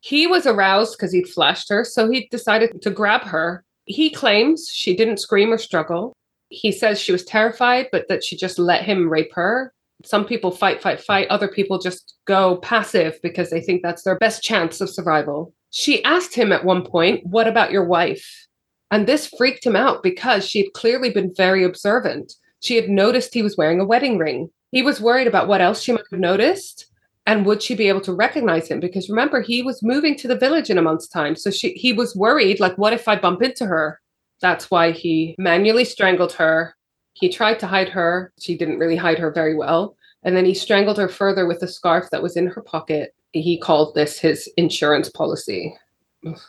He 0.00 0.26
was 0.26 0.46
aroused 0.46 0.98
because 0.98 1.12
he'd 1.12 1.28
flashed 1.28 1.68
her 1.68 1.84
so 1.84 2.10
he 2.10 2.26
decided 2.28 2.82
to 2.82 2.90
grab 2.90 3.22
her. 3.22 3.62
He 3.84 4.10
claims 4.10 4.68
she 4.68 4.96
didn't 4.96 5.20
scream 5.20 5.52
or 5.52 5.58
struggle. 5.58 6.12
He 6.48 6.72
says 6.72 6.98
she 7.00 7.12
was 7.12 7.24
terrified 7.24 7.86
but 7.92 8.08
that 8.08 8.24
she 8.24 8.36
just 8.36 8.58
let 8.58 8.82
him 8.82 9.08
rape 9.08 9.32
her 9.34 9.72
some 10.06 10.24
people 10.24 10.50
fight, 10.50 10.80
fight, 10.80 11.00
fight. 11.00 11.28
Other 11.28 11.48
people 11.48 11.78
just 11.78 12.14
go 12.26 12.56
passive 12.58 13.18
because 13.22 13.50
they 13.50 13.60
think 13.60 13.82
that's 13.82 14.02
their 14.02 14.18
best 14.18 14.42
chance 14.42 14.80
of 14.80 14.90
survival. 14.90 15.52
She 15.70 16.02
asked 16.04 16.34
him 16.34 16.52
at 16.52 16.64
one 16.64 16.84
point, 16.84 17.26
What 17.26 17.48
about 17.48 17.72
your 17.72 17.84
wife? 17.84 18.46
And 18.90 19.06
this 19.06 19.32
freaked 19.36 19.66
him 19.66 19.74
out 19.74 20.02
because 20.02 20.46
she 20.46 20.60
had 20.60 20.72
clearly 20.72 21.10
been 21.10 21.34
very 21.36 21.64
observant. 21.64 22.34
She 22.60 22.76
had 22.76 22.88
noticed 22.88 23.34
he 23.34 23.42
was 23.42 23.56
wearing 23.56 23.80
a 23.80 23.84
wedding 23.84 24.16
ring. 24.16 24.50
He 24.70 24.82
was 24.82 25.00
worried 25.00 25.26
about 25.26 25.48
what 25.48 25.60
else 25.60 25.82
she 25.82 25.92
might 25.92 26.04
have 26.10 26.20
noticed 26.20 26.86
and 27.26 27.44
would 27.44 27.62
she 27.62 27.74
be 27.74 27.88
able 27.88 28.00
to 28.02 28.12
recognize 28.12 28.68
him 28.68 28.78
because 28.78 29.08
remember 29.08 29.40
he 29.40 29.62
was 29.62 29.82
moving 29.82 30.16
to 30.16 30.28
the 30.28 30.38
village 30.38 30.70
in 30.70 30.78
a 30.78 30.82
month's 30.82 31.08
time 31.08 31.34
so 31.34 31.50
she 31.50 31.72
he 31.72 31.92
was 31.92 32.14
worried 32.14 32.60
like 32.60 32.78
what 32.78 32.92
if 32.92 33.08
i 33.08 33.16
bump 33.16 33.42
into 33.42 33.66
her 33.66 34.00
that's 34.40 34.70
why 34.70 34.92
he 34.92 35.34
manually 35.36 35.84
strangled 35.84 36.32
her 36.32 36.76
he 37.16 37.30
tried 37.30 37.58
to 37.60 37.66
hide 37.66 37.88
her. 37.90 38.32
She 38.38 38.58
didn't 38.58 38.78
really 38.78 38.96
hide 38.96 39.18
her 39.18 39.30
very 39.30 39.54
well. 39.54 39.95
And 40.26 40.36
then 40.36 40.44
he 40.44 40.54
strangled 40.54 40.98
her 40.98 41.08
further 41.08 41.46
with 41.46 41.62
a 41.62 41.68
scarf 41.68 42.10
that 42.10 42.22
was 42.22 42.36
in 42.36 42.48
her 42.48 42.60
pocket. 42.60 43.14
He 43.32 43.58
called 43.58 43.94
this 43.94 44.18
his 44.18 44.50
insurance 44.56 45.08
policy. 45.08 45.72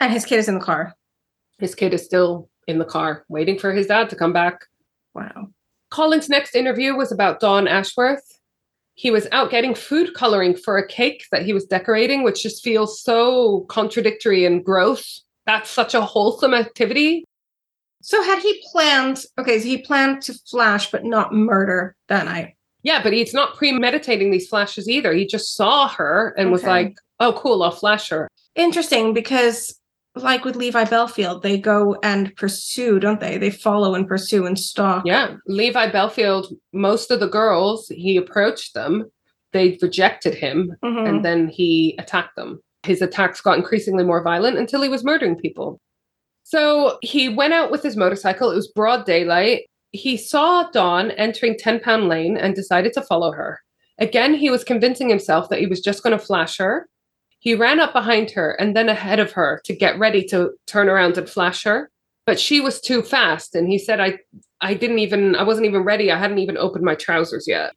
And 0.02 0.12
his 0.12 0.26
kid 0.26 0.40
is 0.40 0.48
in 0.49 0.56
the 0.56 0.66
car. 0.66 0.95
His 1.60 1.76
kid 1.76 1.94
is 1.94 2.04
still 2.04 2.49
in 2.68 2.80
the 2.80 2.86
car, 2.86 3.24
waiting 3.30 3.60
for 3.60 3.72
his 3.72 3.86
dad 3.86 4.10
to 4.10 4.16
come 4.16 4.34
back. 4.34 4.66
Wow. 5.14 5.49
Colin's 5.91 6.28
next 6.28 6.56
interview 6.56 6.95
was 6.95 7.12
about 7.12 7.40
Dawn 7.40 7.68
Ashworth. 7.68 8.40
He 8.95 9.12
was 9.12 9.28
out 9.32 9.52
getting 9.52 9.76
food 9.76 10.16
coloring 10.16 10.56
for 10.56 10.80
a 10.80 10.88
cake 10.88 11.26
that 11.32 11.45
he 11.45 11.54
was 11.54 11.66
decorating, 11.66 12.24
which 12.24 12.41
just 12.41 12.64
feels 12.64 12.99
so 12.99 13.62
contradictory 13.70 14.44
and 14.44 14.66
gross. 14.66 15.24
That's 15.45 15.70
such 15.70 15.94
a 15.94 16.02
wholesome 16.02 16.56
activity. 16.56 17.26
So 18.02 18.24
had 18.24 18.40
he 18.40 18.64
planned, 18.72 19.24
okay, 19.38 19.60
so 19.60 19.66
he 19.66 19.78
planned 19.78 20.24
to 20.24 20.34
flash 20.49 20.90
but 20.90 21.06
not 21.06 21.32
murder 21.32 21.95
that 22.08 22.26
night. 22.26 22.56
Yeah, 22.88 23.04
but 23.04 23.12
he's 23.12 23.34
not 23.34 23.58
premeditating 23.58 24.32
these 24.32 24.48
flashes 24.48 24.88
either. 24.88 25.12
He 25.14 25.26
just 25.28 25.56
saw 25.56 25.90
her 25.90 26.34
and 26.38 26.54
was 26.54 26.64
like, 26.64 26.96
oh, 27.20 27.34
cool, 27.34 27.62
I'll 27.62 27.72
flash 27.72 28.08
her. 28.08 28.30
Interesting 28.56 29.14
because 29.14 29.78
like 30.16 30.46
with 30.46 30.56
Levi 30.56 30.86
Bellfield, 30.86 31.42
they 31.42 31.58
go 31.58 31.98
and 32.02 32.34
pursue, 32.38 32.98
don't 32.98 33.20
they? 33.20 33.38
They 33.38 33.50
follow 33.50 33.94
and 33.94 34.08
pursue 34.08 34.46
and 34.46 34.58
stalk. 34.58 35.04
Yeah. 35.06 35.36
Levi 35.48 35.92
Bellfield, 35.92 36.54
most 36.72 37.12
of 37.12 37.20
the 37.20 37.28
girls, 37.28 37.90
he 37.90 38.16
approached 38.16 38.74
them, 38.74 39.12
they 39.52 39.78
rejected 39.82 40.34
him, 40.36 40.74
Mhm. 40.82 41.10
and 41.10 41.26
then 41.26 41.50
he 41.50 41.94
attacked 42.00 42.38
them. 42.38 42.62
His 42.84 43.02
attacks 43.02 43.42
got 43.42 43.58
increasingly 43.58 44.06
more 44.06 44.24
violent 44.24 44.58
until 44.58 44.82
he 44.82 44.88
was 44.88 45.04
murdering 45.04 45.36
people. 45.36 45.82
So 46.44 47.00
he 47.02 47.28
went 47.28 47.54
out 47.54 47.70
with 47.70 47.84
his 47.84 47.98
motorcycle. 47.98 48.50
It 48.50 48.56
was 48.56 48.72
broad 48.72 49.06
daylight. 49.06 49.66
He 49.92 50.18
saw 50.18 50.70
Dawn 50.72 51.12
entering 51.12 51.58
10 51.58 51.80
Pound 51.80 52.08
Lane 52.08 52.38
and 52.38 52.56
decided 52.56 52.94
to 52.94 53.02
follow 53.02 53.32
her. 53.32 53.62
Again, 54.00 54.34
he 54.34 54.50
was 54.50 54.64
convincing 54.64 55.10
himself 55.10 55.50
that 55.50 55.60
he 55.60 55.68
was 55.68 55.82
just 55.82 56.04
going 56.04 56.18
to 56.18 56.24
flash 56.24 56.58
her. 56.58 56.88
He 57.40 57.56
ran 57.56 57.80
up 57.80 57.94
behind 57.94 58.32
her 58.32 58.52
and 58.52 58.76
then 58.76 58.90
ahead 58.90 59.20
of 59.20 59.32
her 59.32 59.62
to 59.66 59.76
get 59.76 59.98
ready 59.98 60.24
to 60.26 60.52
turn 60.66 60.90
around 60.90 61.18
and 61.18 61.30
flash 61.30 61.64
her. 61.64 61.90
But 62.26 62.40
she 62.40 62.60
was 62.60 62.82
too 62.82 63.02
fast. 63.02 63.56
And 63.56 63.68
he 63.68 63.80
said, 63.80 64.00
I, 64.00 64.20
I 64.60 64.74
didn't 64.74 65.00
even, 65.00 65.36
I 65.36 65.44
wasn't 65.44 65.68
even 65.68 65.84
ready. 65.84 66.12
I 66.12 66.20
hadn't 66.20 66.40
even 66.40 66.58
opened 66.58 66.84
my 66.84 66.96
trousers 66.96 67.48
yet. 67.48 67.74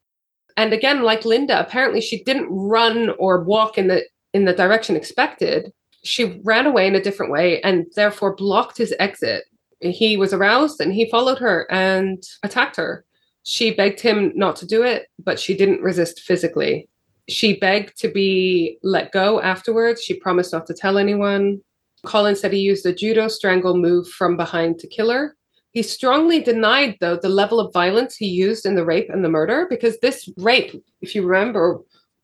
And 0.57 0.73
again, 0.73 1.03
like 1.03 1.23
Lynda, 1.23 1.61
apparently 1.61 2.01
she 2.01 2.23
didn't 2.25 2.49
run 2.51 3.11
or 3.19 3.43
walk 3.45 3.79
in 3.79 3.89
the 3.89 4.05
in 4.33 4.45
the 4.45 4.53
direction 4.53 4.97
expected. 4.97 5.73
She 6.05 6.41
ran 6.45 6.67
away 6.67 6.87
in 6.87 6.95
a 6.95 7.03
different 7.03 7.33
way 7.33 7.61
and 7.63 7.87
therefore 7.97 8.37
blocked 8.37 8.79
his 8.79 8.95
exit. 8.99 9.45
He 9.81 10.17
was 10.17 10.33
aroused 10.33 10.81
and 10.81 10.93
he 10.93 11.11
followed 11.11 11.39
her 11.39 11.67
and 11.71 12.23
attacked 12.43 12.77
her. 12.77 13.05
She 13.43 13.73
begged 13.73 14.01
him 14.01 14.33
not 14.35 14.57
to 14.57 14.67
do 14.67 14.83
it, 14.83 15.07
but 15.19 15.41
she 15.41 15.57
didn't 15.57 15.83
resist 15.83 16.21
physically. 16.21 16.89
She 17.29 17.57
begged 17.59 17.99
to 18.01 18.09
be 18.09 18.79
let 18.83 19.13
go 19.13 19.41
afterwards. 19.41 20.03
She 20.03 20.21
promised 20.21 20.53
not 20.53 20.67
to 20.67 20.75
tell 20.75 20.99
anyone. 20.99 21.63
Colin 22.05 22.37
said 22.37 22.53
he 22.53 22.61
used 22.61 22.85
a 22.87 22.93
judo 22.93 23.29
strangle 23.29 23.77
move 23.77 24.09
from 24.09 24.37
behind 24.37 24.79
to 24.81 24.87
kill 24.87 25.11
her. 25.11 25.37
He 25.73 25.83
strongly 25.83 26.41
denied, 26.43 26.97
though, 27.01 27.17
the 27.17 27.29
level 27.29 27.61
of 27.61 27.73
violence 27.73 28.17
he 28.17 28.27
used 28.27 28.67
in 28.67 28.75
the 28.75 28.85
rape 28.85 29.09
and 29.09 29.25
the 29.25 29.29
murder, 29.29 29.67
because 29.71 29.99
this 29.99 30.29
rape, 30.37 30.83
if 31.01 31.15
you 31.15 31.25
remember, 31.25 31.81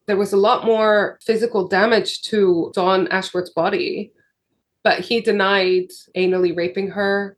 there 0.07 0.17
was 0.17 0.33
a 0.33 0.37
lot 0.37 0.65
more 0.65 1.19
physical 1.23 1.69
damage 1.69 2.23
to 2.23 2.73
Dawn 2.75 3.07
Ashworth's 3.09 3.51
body. 3.51 4.13
But 4.83 5.01
he 5.01 5.21
denied 5.21 5.91
anally 6.17 6.57
raping 6.57 6.91
her. 6.91 7.37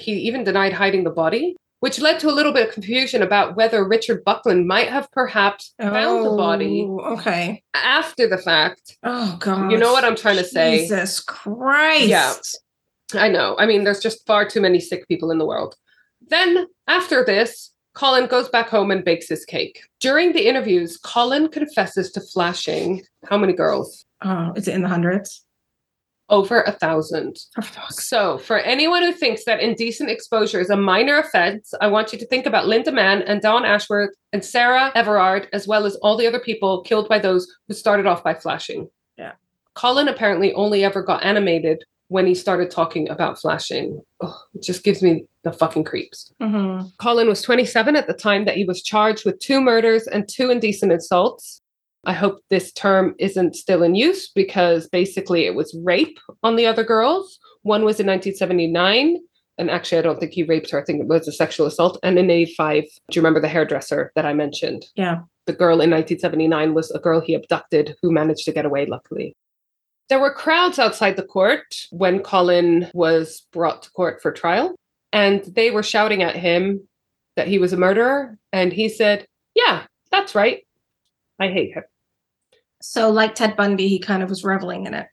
He 0.00 0.12
even 0.12 0.44
denied 0.44 0.72
hiding 0.72 1.04
the 1.04 1.10
body, 1.10 1.56
which 1.80 1.98
led 2.00 2.20
to 2.20 2.28
a 2.28 2.32
little 2.32 2.52
bit 2.52 2.68
of 2.68 2.74
confusion 2.74 3.22
about 3.22 3.56
whether 3.56 3.86
Richard 3.86 4.24
Buckland 4.24 4.66
might 4.66 4.88
have 4.88 5.10
perhaps 5.12 5.74
found 5.80 6.24
the 6.24 6.30
body 6.36 6.84
Oh, 6.88 7.00
Okay. 7.14 7.62
after 7.74 8.28
the 8.28 8.38
fact. 8.38 8.98
Oh 9.02 9.36
god. 9.40 9.70
You 9.72 9.78
know 9.78 9.92
what 9.92 10.04
I'm 10.04 10.16
trying 10.16 10.36
to 10.38 10.44
say? 10.44 10.78
Jesus 10.78 11.20
Christ. 11.20 12.06
Yeah. 12.08 12.34
I 13.20 13.28
know. 13.28 13.56
I 13.58 13.66
mean, 13.66 13.84
there's 13.84 14.00
just 14.00 14.24
far 14.26 14.46
too 14.48 14.60
many 14.60 14.78
sick 14.78 15.06
people 15.08 15.30
in 15.30 15.38
the 15.38 15.46
world. 15.46 15.74
Then, 16.28 16.66
after 16.86 17.24
this, 17.24 17.72
Colin 17.94 18.26
goes 18.28 18.48
back 18.48 18.68
home 18.68 18.92
and 18.92 19.04
bakes 19.04 19.28
his 19.28 19.44
cake. 19.44 19.82
During 19.98 20.32
the 20.32 20.46
interviews, 20.46 20.96
Colin 20.96 21.48
confesses 21.48 22.12
to 22.12 22.20
flashing 22.20 23.02
how 23.24 23.36
many 23.36 23.52
girls? 23.52 24.04
Oh, 24.22 24.52
is 24.54 24.68
it 24.68 24.74
in 24.76 24.82
the 24.82 24.88
hundreds? 24.88 25.44
Over 26.30 26.62
a 26.62 26.72
thousand. 26.72 27.38
So, 27.90 28.38
for 28.38 28.58
anyone 28.58 29.02
who 29.02 29.12
thinks 29.12 29.44
that 29.44 29.60
indecent 29.60 30.10
exposure 30.10 30.60
is 30.60 30.70
a 30.70 30.76
minor 30.76 31.18
offense, 31.18 31.74
I 31.80 31.88
want 31.88 32.12
you 32.12 32.18
to 32.18 32.26
think 32.26 32.46
about 32.46 32.66
Lynda 32.66 32.92
Mann 32.94 33.22
and 33.22 33.42
Dawn 33.42 33.64
Ashworth 33.64 34.14
and 34.32 34.44
Sarah 34.44 34.92
Everard, 34.94 35.48
as 35.52 35.66
well 35.66 35.86
as 35.86 35.96
all 35.96 36.16
the 36.16 36.26
other 36.26 36.40
people 36.40 36.82
killed 36.82 37.08
by 37.08 37.18
those 37.18 37.46
who 37.66 37.74
started 37.74 38.06
off 38.06 38.22
by 38.22 38.34
flashing. 38.34 38.88
Yeah. 39.18 39.32
Colin 39.74 40.08
apparently 40.08 40.52
only 40.54 40.84
ever 40.84 41.02
got 41.02 41.24
animated 41.24 41.84
when 42.08 42.26
he 42.26 42.34
started 42.34 42.70
talking 42.70 43.08
about 43.08 43.40
flashing. 43.40 44.00
It 44.20 44.62
just 44.62 44.82
gives 44.82 45.00
me 45.00 45.26
the 45.44 45.52
fucking 45.52 45.84
creeps. 45.84 46.32
Mm-hmm. 46.42 46.88
Colin 46.98 47.28
was 47.28 47.40
27 47.40 47.94
at 47.94 48.08
the 48.08 48.14
time 48.14 48.44
that 48.46 48.56
he 48.56 48.64
was 48.64 48.82
charged 48.82 49.24
with 49.24 49.38
two 49.38 49.60
murders 49.60 50.08
and 50.08 50.28
two 50.28 50.50
indecent 50.50 50.92
assaults. 50.92 51.62
I 52.04 52.12
hope 52.12 52.40
this 52.48 52.72
term 52.72 53.14
isn't 53.18 53.56
still 53.56 53.82
in 53.82 53.94
use 53.94 54.28
because 54.28 54.88
basically 54.88 55.46
it 55.46 55.54
was 55.54 55.76
rape 55.82 56.18
on 56.42 56.56
the 56.56 56.66
other 56.66 56.84
girls. 56.84 57.38
One 57.62 57.84
was 57.84 58.00
in 58.00 58.06
1979, 58.06 59.18
and 59.58 59.70
actually, 59.70 59.98
I 59.98 60.02
don't 60.02 60.18
think 60.18 60.32
he 60.32 60.42
raped 60.42 60.70
her. 60.70 60.80
I 60.80 60.84
think 60.84 61.00
it 61.00 61.08
was 61.08 61.28
a 61.28 61.32
sexual 61.32 61.66
assault. 61.66 61.98
And 62.02 62.18
in 62.18 62.30
85, 62.30 62.84
do 62.84 62.88
you 63.12 63.20
remember 63.20 63.40
the 63.40 63.48
hairdresser 63.48 64.10
that 64.14 64.24
I 64.24 64.32
mentioned? 64.32 64.86
Yeah. 64.96 65.20
The 65.46 65.52
girl 65.52 65.82
in 65.82 65.90
1979 65.90 66.72
was 66.72 66.90
a 66.92 66.98
girl 66.98 67.20
he 67.20 67.34
abducted 67.34 67.96
who 68.00 68.10
managed 68.10 68.46
to 68.46 68.52
get 68.52 68.64
away, 68.64 68.86
luckily. 68.86 69.36
There 70.08 70.20
were 70.20 70.32
crowds 70.32 70.78
outside 70.78 71.16
the 71.16 71.22
court 71.22 71.74
when 71.90 72.20
Colin 72.20 72.90
was 72.94 73.46
brought 73.52 73.82
to 73.82 73.90
court 73.90 74.22
for 74.22 74.32
trial, 74.32 74.74
and 75.12 75.44
they 75.44 75.70
were 75.70 75.82
shouting 75.82 76.22
at 76.22 76.36
him 76.36 76.88
that 77.36 77.46
he 77.46 77.58
was 77.58 77.72
a 77.72 77.76
murderer. 77.76 78.38
And 78.52 78.72
he 78.72 78.88
said, 78.88 79.26
Yeah, 79.54 79.84
that's 80.10 80.34
right. 80.34 80.64
I 81.40 81.48
hate 81.48 81.74
him. 81.74 81.84
So, 82.82 83.10
like 83.10 83.34
Ted 83.34 83.56
Bundy, 83.56 83.88
he 83.88 83.98
kind 83.98 84.22
of 84.22 84.28
was 84.28 84.44
reveling 84.44 84.86
in 84.86 84.94
it. 84.94 85.06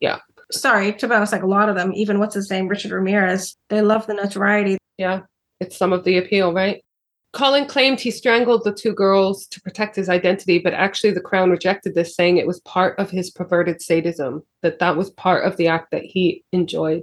Yeah. 0.00 0.18
Sorry, 0.52 0.92
to 0.92 1.08
be 1.08 1.14
honest, 1.14 1.32
like 1.32 1.42
a 1.42 1.46
lot 1.46 1.68
of 1.68 1.74
them, 1.74 1.92
even 1.94 2.18
what's 2.18 2.34
his 2.34 2.50
name, 2.50 2.68
Richard 2.68 2.92
Ramirez, 2.92 3.56
they 3.70 3.80
love 3.80 4.06
the 4.06 4.14
notoriety. 4.14 4.78
Yeah, 4.98 5.22
it's 5.58 5.76
some 5.76 5.92
of 5.92 6.04
the 6.04 6.18
appeal, 6.18 6.52
right? 6.52 6.84
Colin 7.32 7.66
claimed 7.66 7.98
he 7.98 8.12
strangled 8.12 8.62
the 8.62 8.72
two 8.72 8.92
girls 8.92 9.46
to 9.48 9.60
protect 9.60 9.96
his 9.96 10.08
identity, 10.08 10.60
but 10.60 10.72
actually 10.72 11.10
the 11.10 11.20
Crown 11.20 11.50
rejected 11.50 11.94
this, 11.94 12.14
saying 12.14 12.36
it 12.36 12.46
was 12.46 12.60
part 12.60 12.96
of 12.98 13.10
his 13.10 13.30
perverted 13.30 13.82
sadism, 13.82 14.44
that 14.62 14.78
that 14.78 14.96
was 14.96 15.10
part 15.10 15.44
of 15.44 15.56
the 15.56 15.66
act 15.66 15.90
that 15.90 16.04
he 16.04 16.44
enjoyed. 16.52 17.02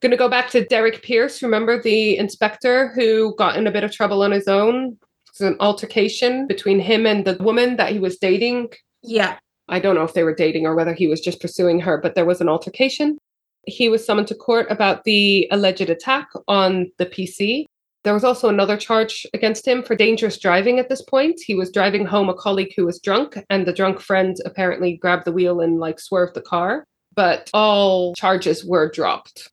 Going 0.00 0.10
to 0.10 0.16
go 0.16 0.28
back 0.28 0.48
to 0.50 0.64
Derek 0.64 1.02
Pearce. 1.02 1.42
Remember 1.42 1.82
the 1.82 2.16
inspector 2.18 2.92
who 2.94 3.34
got 3.36 3.56
in 3.56 3.66
a 3.66 3.72
bit 3.72 3.82
of 3.82 3.90
trouble 3.90 4.22
on 4.22 4.30
his 4.30 4.46
own? 4.46 4.96
An 5.40 5.56
altercation 5.58 6.46
between 6.46 6.78
him 6.78 7.06
and 7.06 7.24
the 7.24 7.36
woman 7.40 7.76
that 7.76 7.92
he 7.92 7.98
was 7.98 8.18
dating. 8.18 8.68
Yeah. 9.02 9.36
I 9.68 9.80
don't 9.80 9.94
know 9.94 10.04
if 10.04 10.14
they 10.14 10.22
were 10.22 10.34
dating 10.34 10.66
or 10.66 10.74
whether 10.74 10.94
he 10.94 11.06
was 11.06 11.20
just 11.20 11.40
pursuing 11.40 11.80
her, 11.80 11.98
but 12.00 12.14
there 12.14 12.24
was 12.24 12.40
an 12.40 12.48
altercation. 12.48 13.18
He 13.66 13.88
was 13.88 14.04
summoned 14.04 14.28
to 14.28 14.34
court 14.34 14.66
about 14.70 15.04
the 15.04 15.48
alleged 15.50 15.88
attack 15.90 16.28
on 16.46 16.90
the 16.98 17.06
PC. 17.06 17.64
There 18.04 18.12
was 18.12 18.24
also 18.24 18.50
another 18.50 18.76
charge 18.76 19.26
against 19.32 19.66
him 19.66 19.82
for 19.82 19.96
dangerous 19.96 20.38
driving 20.38 20.78
at 20.78 20.90
this 20.90 21.00
point. 21.00 21.40
He 21.44 21.54
was 21.54 21.70
driving 21.70 22.04
home 22.04 22.28
a 22.28 22.34
colleague 22.34 22.74
who 22.76 22.84
was 22.84 23.00
drunk, 23.00 23.38
and 23.48 23.66
the 23.66 23.72
drunk 23.72 24.00
friend 24.00 24.36
apparently 24.44 24.98
grabbed 24.98 25.24
the 25.24 25.32
wheel 25.32 25.60
and 25.60 25.80
like 25.80 25.98
swerved 25.98 26.34
the 26.34 26.42
car, 26.42 26.84
but 27.14 27.48
all 27.54 28.14
charges 28.14 28.62
were 28.64 28.90
dropped. 28.90 29.50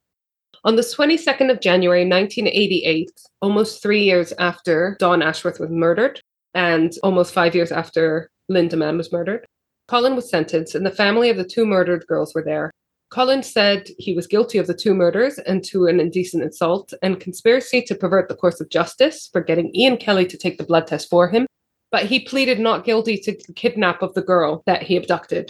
On 0.63 0.75
the 0.75 0.83
22nd 0.83 1.49
of 1.49 1.59
January 1.59 2.07
1988, 2.07 3.09
almost 3.41 3.81
three 3.81 4.03
years 4.03 4.31
after 4.37 4.95
Dawn 4.99 5.23
Ashworth 5.23 5.59
was 5.59 5.71
murdered, 5.71 6.21
and 6.53 6.93
almost 7.01 7.33
five 7.33 7.55
years 7.55 7.71
after 7.71 8.29
Lynda 8.51 8.77
Mann 8.77 8.95
was 8.95 9.11
murdered, 9.11 9.47
Colin 9.87 10.15
was 10.15 10.29
sentenced, 10.29 10.75
and 10.75 10.85
the 10.85 10.91
family 10.91 11.31
of 11.31 11.37
the 11.37 11.43
two 11.43 11.65
murdered 11.65 12.05
girls 12.05 12.35
were 12.35 12.43
there. 12.43 12.69
Colin 13.09 13.41
said 13.41 13.89
he 13.97 14.13
was 14.13 14.27
guilty 14.27 14.59
of 14.59 14.67
the 14.67 14.75
two 14.75 14.93
murders 14.93 15.39
and 15.39 15.63
to 15.63 15.87
an 15.87 15.99
indecent 15.99 16.43
assault 16.43 16.93
and 17.01 17.19
conspiracy 17.19 17.81
to 17.81 17.95
pervert 17.95 18.29
the 18.29 18.35
course 18.35 18.61
of 18.61 18.69
justice 18.69 19.29
for 19.33 19.41
getting 19.41 19.75
Ian 19.75 19.97
Kelly 19.97 20.27
to 20.27 20.37
take 20.37 20.59
the 20.59 20.63
blood 20.63 20.85
test 20.85 21.09
for 21.09 21.27
him, 21.27 21.47
but 21.89 22.05
he 22.05 22.19
pleaded 22.19 22.59
not 22.59 22.85
guilty 22.85 23.17
to 23.17 23.35
the 23.47 23.53
kidnap 23.53 24.03
of 24.03 24.13
the 24.13 24.21
girl 24.21 24.61
that 24.67 24.83
he 24.83 24.95
abducted. 24.95 25.49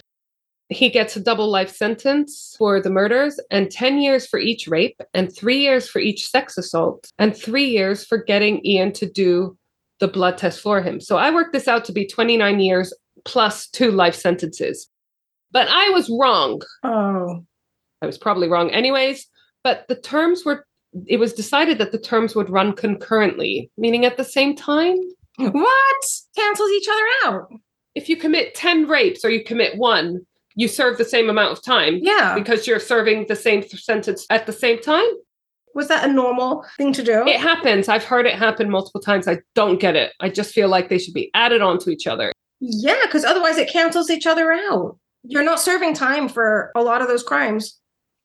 He 0.72 0.90
gets 0.90 1.18
a 1.18 1.20
double 1.20 1.50
life 1.50 1.76
sentence 1.76 2.56
for 2.58 2.82
the 2.82 2.90
murders 2.90 3.38
and 3.52 3.70
10 3.70 4.00
years 4.00 4.26
for 4.26 4.40
each 4.40 4.70
rape 4.70 5.02
and 5.14 5.36
three 5.36 5.58
years 5.58 5.90
for 5.90 6.00
each 6.00 6.30
sex 6.30 6.58
assault 6.58 7.12
and 7.20 7.36
three 7.36 7.66
years 7.66 8.06
for 8.06 8.18
getting 8.24 8.66
Ian 8.66 8.94
to 8.94 9.06
do 9.06 9.58
the 10.00 10.08
blood 10.08 10.38
test 10.38 10.62
for 10.62 10.82
him. 10.82 11.02
So 11.02 11.18
I 11.18 11.30
worked 11.30 11.52
this 11.52 11.68
out 11.68 11.84
to 11.86 11.92
be 11.92 12.08
29 12.08 12.62
years 12.62 12.94
plus 13.26 13.68
two 13.68 13.92
life 13.92 14.16
sentences. 14.16 14.88
But 15.52 15.68
I 15.70 15.90
was 15.90 16.10
wrong. 16.10 16.62
Oh. 16.84 17.44
I 18.02 18.06
was 18.06 18.18
probably 18.18 18.48
wrong 18.48 18.72
anyways, 18.72 19.28
but 19.66 19.86
the 19.90 19.96
terms 19.96 20.46
were 20.46 20.66
it 21.08 21.18
was 21.18 21.34
decided 21.34 21.78
that 21.78 21.92
the 21.92 22.00
terms 22.00 22.36
would 22.36 22.50
run 22.50 22.74
concurrently, 22.74 23.70
meaning 23.78 24.06
at 24.06 24.18
the 24.18 24.24
same 24.24 24.56
time. 24.56 24.98
What? 25.38 26.06
Cancels 26.38 26.72
each 26.72 26.88
other 26.90 27.36
out. 27.36 27.50
If 27.96 28.10
you 28.10 28.18
commit 28.18 28.56
10 28.56 28.88
rapes 28.88 29.24
or 29.24 29.30
you 29.30 29.44
commit 29.44 29.78
one, 29.78 30.26
you 30.56 30.68
serve 30.68 30.98
the 30.98 31.06
same 31.06 31.30
amount 31.30 31.52
of 31.52 31.64
time. 31.64 32.00
Yeah. 32.02 32.36
Because 32.36 32.68
you're 32.68 32.80
serving 32.80 33.26
the 33.28 33.36
same 33.36 33.68
sentence 33.68 34.26
at 34.30 34.46
the 34.46 34.54
same 34.54 34.80
time. 34.82 35.06
Was 35.74 35.88
that 35.88 36.10
a 36.10 36.12
normal 36.12 36.66
thing 36.78 36.92
to 36.94 37.04
do? 37.04 37.26
It 37.26 37.40
happens. 37.40 37.88
I've 37.88 38.04
heard 38.04 38.26
it 38.26 38.36
happen 38.36 38.70
multiple 38.70 39.00
times. 39.02 39.28
I 39.28 39.40
don't 39.56 39.80
get 39.80 39.96
it. 39.96 40.12
I 40.20 40.30
just 40.30 40.54
feel 40.54 40.68
like 40.68 40.90
they 40.90 40.98
should 40.98 41.14
be 41.14 41.32
added 41.34 41.62
on 41.62 41.80
to 41.80 41.90
each 41.90 42.08
other. 42.08 42.34
Yeah, 42.60 43.06
because 43.06 43.24
otherwise 43.24 43.58
it 43.58 43.72
cancels 43.72 44.10
each 44.10 44.28
other 44.28 44.52
out. 44.52 44.98
You're 45.24 45.44
not 45.44 45.60
serving 45.60 45.94
time 45.94 46.28
for 46.28 46.72
a 46.76 46.82
lot 46.82 47.02
of 47.02 47.08
those 47.08 47.24
crimes. 47.24 47.80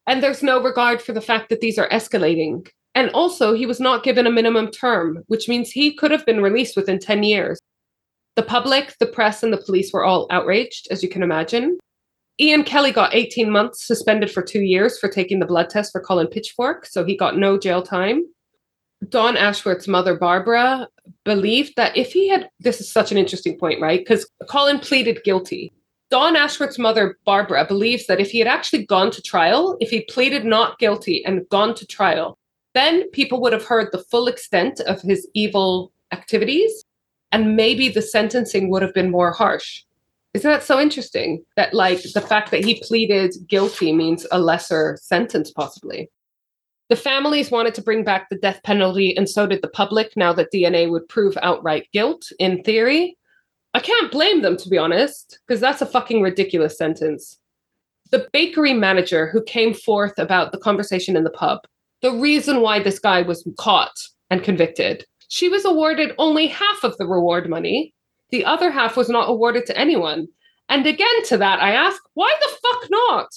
And 0.07 0.23
there's 0.23 0.43
no 0.43 0.62
regard 0.62 1.01
for 1.03 1.12
the 1.12 1.20
fact 1.20 1.48
that 1.48 1.61
these 1.61 1.78
are 1.78 1.89
escalating. 1.90 2.69
And 2.94 3.11
also, 3.11 3.55
he 3.55 3.66
was 3.66 3.81
not 3.81 4.03
given 4.03 4.27
a 4.27 4.31
minimum 4.31 4.70
term, 4.70 5.23
which 5.27 5.48
means 5.48 5.70
he 5.70 5.94
could 5.94 6.11
have 6.11 6.24
been 6.24 6.43
released 6.43 6.77
within 6.77 6.98
10 6.98 7.23
years. 7.23 7.61
The 8.36 8.43
public, 8.43 8.94
the 9.01 9.07
press, 9.07 9.43
and 9.43 9.53
the 9.53 9.59
police 9.59 9.93
were 9.93 10.05
all 10.05 10.27
outraged, 10.31 10.89
as 10.90 11.03
you 11.03 11.09
can 11.09 11.23
imagine. 11.23 11.78
Ian 12.39 12.65
Kelly 12.65 12.93
got 12.93 13.15
18 13.15 13.51
months 13.51 13.87
suspended 13.87 14.31
for 14.31 14.43
two 14.43 14.61
years 14.61 14.99
for 14.99 15.09
taking 15.09 15.39
the 15.39 15.47
blood 15.47 15.71
test 15.71 15.93
for 15.93 16.01
Colin 16.01 16.27
Pitchfork, 16.27 16.85
so 16.85 17.05
he 17.05 17.17
got 17.17 17.39
no 17.39 17.59
jail 17.59 17.83
time. 17.83 18.25
Dawn 19.09 19.37
Ashworth's 19.37 19.89
mother, 19.89 20.17
Barbara, 20.17 20.89
believed 21.25 21.75
that 21.77 21.97
if 21.97 22.13
he 22.13 22.29
had, 22.29 22.51
this 22.61 22.81
is 22.81 22.91
such 22.91 23.11
an 23.11 23.19
interesting 23.19 23.59
point, 23.59 23.81
right? 23.81 24.01
Because 24.01 24.29
Colin 24.49 24.79
pleaded 24.79 25.25
guilty. 25.25 25.73
Dawn 26.11 26.37
Ashworth's 26.37 26.79
mother, 26.79 27.19
Barbara, 27.25 27.65
believes 27.65 28.07
that 28.07 28.21
if 28.21 28.31
he 28.31 28.39
had 28.39 28.49
actually 28.49 28.85
gone 28.85 29.11
to 29.11 29.23
trial, 29.23 29.77
if 29.81 29.91
he 29.91 30.03
pleaded 30.03 30.45
not 30.45 30.79
guilty 30.79 31.25
and 31.25 31.49
gone 31.49 31.75
to 31.75 31.87
trial, 31.87 32.39
then 32.75 33.09
people 33.11 33.41
would 33.41 33.53
have 33.53 33.65
heard 33.65 33.89
the 33.93 34.05
full 34.11 34.29
extent 34.29 34.81
of 34.81 35.01
his 35.01 35.27
evil 35.35 35.93
activities, 36.13 36.85
and 37.33 37.57
maybe 37.57 37.89
the 37.89 38.03
sentencing 38.03 38.71
would 38.71 38.83
have 38.83 38.95
been 38.95 39.11
more 39.11 39.33
harsh. 39.33 39.83
Isn't 40.37 40.51
that 40.51 40.63
so 40.63 40.79
interesting? 40.79 41.43
That, 41.57 41.73
like, 41.73 42.03
the 42.13 42.21
fact 42.21 42.51
that 42.51 42.63
he 42.63 42.83
pleaded 42.83 43.35
guilty 43.49 43.91
means 43.91 44.27
a 44.31 44.39
lesser 44.39 44.99
sentence, 45.01 45.51
possibly. 45.51 46.11
The 46.91 46.97
families 46.97 47.51
wanted 47.51 47.75
to 47.77 47.83
bring 47.83 48.05
back 48.05 48.29
the 48.29 48.37
death 48.37 48.61
penalty, 48.63 49.17
and 49.17 49.31
so 49.31 49.47
did 49.47 49.63
the 49.63 49.69
public, 49.69 50.15
now 50.15 50.35
that 50.35 50.53
DNA 50.53 50.91
would 50.91 51.09
prove 51.09 51.39
outright 51.41 51.89
guilt, 51.91 52.31
in 52.39 52.63
theory. 52.65 53.17
I 53.73 53.81
can't 53.81 54.13
blame 54.13 54.43
them, 54.43 54.59
to 54.59 54.69
be 54.69 54.77
honest, 54.77 55.39
because 55.49 55.59
that's 55.59 55.81
a 55.81 55.87
fucking 55.87 56.21
ridiculous 56.21 56.77
sentence. 56.77 57.39
The 58.11 58.29
bakery 58.35 58.75
manager 58.75 59.31
who 59.31 59.43
came 59.43 59.73
forth 59.73 60.19
about 60.19 60.53
the 60.53 60.59
conversation 60.59 61.17
in 61.17 61.25
the 61.25 61.31
pub, 61.31 61.61
the 62.03 62.13
reason 62.13 62.61
why 62.61 62.83
this 62.83 62.99
guy 62.99 63.23
was 63.23 63.49
caught 63.59 63.97
and 64.29 64.45
convicted, 64.45 65.07
she 65.29 65.49
was 65.49 65.65
awarded 65.65 66.13
only 66.19 66.47
half 66.47 66.85
of 66.85 66.95
the 66.99 67.07
reward 67.07 67.49
money. 67.49 67.95
The 68.31 68.44
other 68.44 68.70
half 68.70 68.97
was 68.97 69.09
not 69.09 69.28
awarded 69.28 69.66
to 69.66 69.78
anyone. 69.78 70.28
And 70.69 70.86
again, 70.86 71.24
to 71.27 71.36
that, 71.39 71.62
I 71.62 71.73
ask, 71.73 72.03
why 72.15 72.35
the 72.40 72.57
fuck 72.62 72.90
not? 72.90 73.28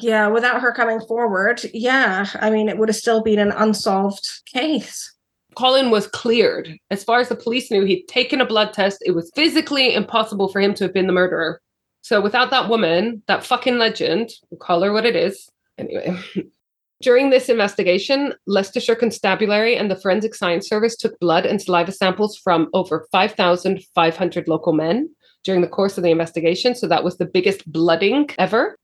Yeah, 0.00 0.28
without 0.28 0.60
her 0.60 0.72
coming 0.72 1.00
forward, 1.00 1.62
yeah, 1.72 2.26
I 2.40 2.50
mean, 2.50 2.68
it 2.68 2.78
would 2.78 2.88
have 2.88 2.96
still 2.96 3.22
been 3.22 3.38
an 3.38 3.52
unsolved 3.52 4.26
case. 4.46 5.14
Colin 5.54 5.90
was 5.90 6.06
cleared. 6.06 6.76
As 6.90 7.04
far 7.04 7.20
as 7.20 7.28
the 7.28 7.36
police 7.36 7.70
knew, 7.70 7.84
he'd 7.84 8.06
taken 8.06 8.40
a 8.40 8.46
blood 8.46 8.72
test. 8.72 9.02
It 9.04 9.12
was 9.12 9.30
physically 9.34 9.94
impossible 9.94 10.48
for 10.48 10.60
him 10.60 10.72
to 10.74 10.84
have 10.84 10.94
been 10.94 11.06
the 11.06 11.12
murderer. 11.12 11.60
So 12.00 12.20
without 12.20 12.50
that 12.50 12.68
woman, 12.68 13.22
that 13.28 13.44
fucking 13.44 13.78
legend, 13.78 14.30
we'll 14.50 14.58
call 14.58 14.82
her 14.82 14.92
what 14.92 15.06
it 15.06 15.14
is. 15.14 15.48
Anyway. 15.78 16.18
During 17.02 17.30
this 17.30 17.48
investigation, 17.48 18.32
Leicestershire 18.46 18.94
Constabulary 18.94 19.76
and 19.76 19.90
the 19.90 19.96
Forensic 19.96 20.36
Science 20.36 20.68
Service 20.68 20.96
took 20.96 21.18
blood 21.18 21.44
and 21.44 21.60
saliva 21.60 21.90
samples 21.90 22.36
from 22.36 22.68
over 22.74 23.08
5,500 23.10 24.46
local 24.46 24.72
men 24.72 25.10
during 25.42 25.62
the 25.62 25.68
course 25.68 25.98
of 25.98 26.04
the 26.04 26.12
investigation. 26.12 26.76
So 26.76 26.86
that 26.86 27.02
was 27.02 27.18
the 27.18 27.26
biggest 27.26 27.70
blooding 27.70 28.30
ever. 28.38 28.76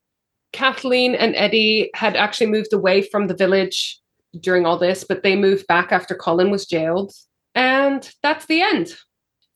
Kathleen 0.53 1.15
and 1.15 1.36
Eddie 1.36 1.90
had 1.95 2.16
actually 2.16 2.49
moved 2.49 2.73
away 2.73 3.03
from 3.03 3.28
the 3.28 3.36
village 3.36 4.01
during 4.40 4.66
all 4.66 4.78
this, 4.78 5.05
but 5.05 5.23
they 5.23 5.36
moved 5.36 5.69
back 5.69 5.93
after 5.93 6.16
Colin 6.16 6.51
was 6.51 6.66
jailed. 6.66 7.12
And 7.55 8.11
that's 8.24 8.47
the 8.47 8.62
end. 8.62 8.95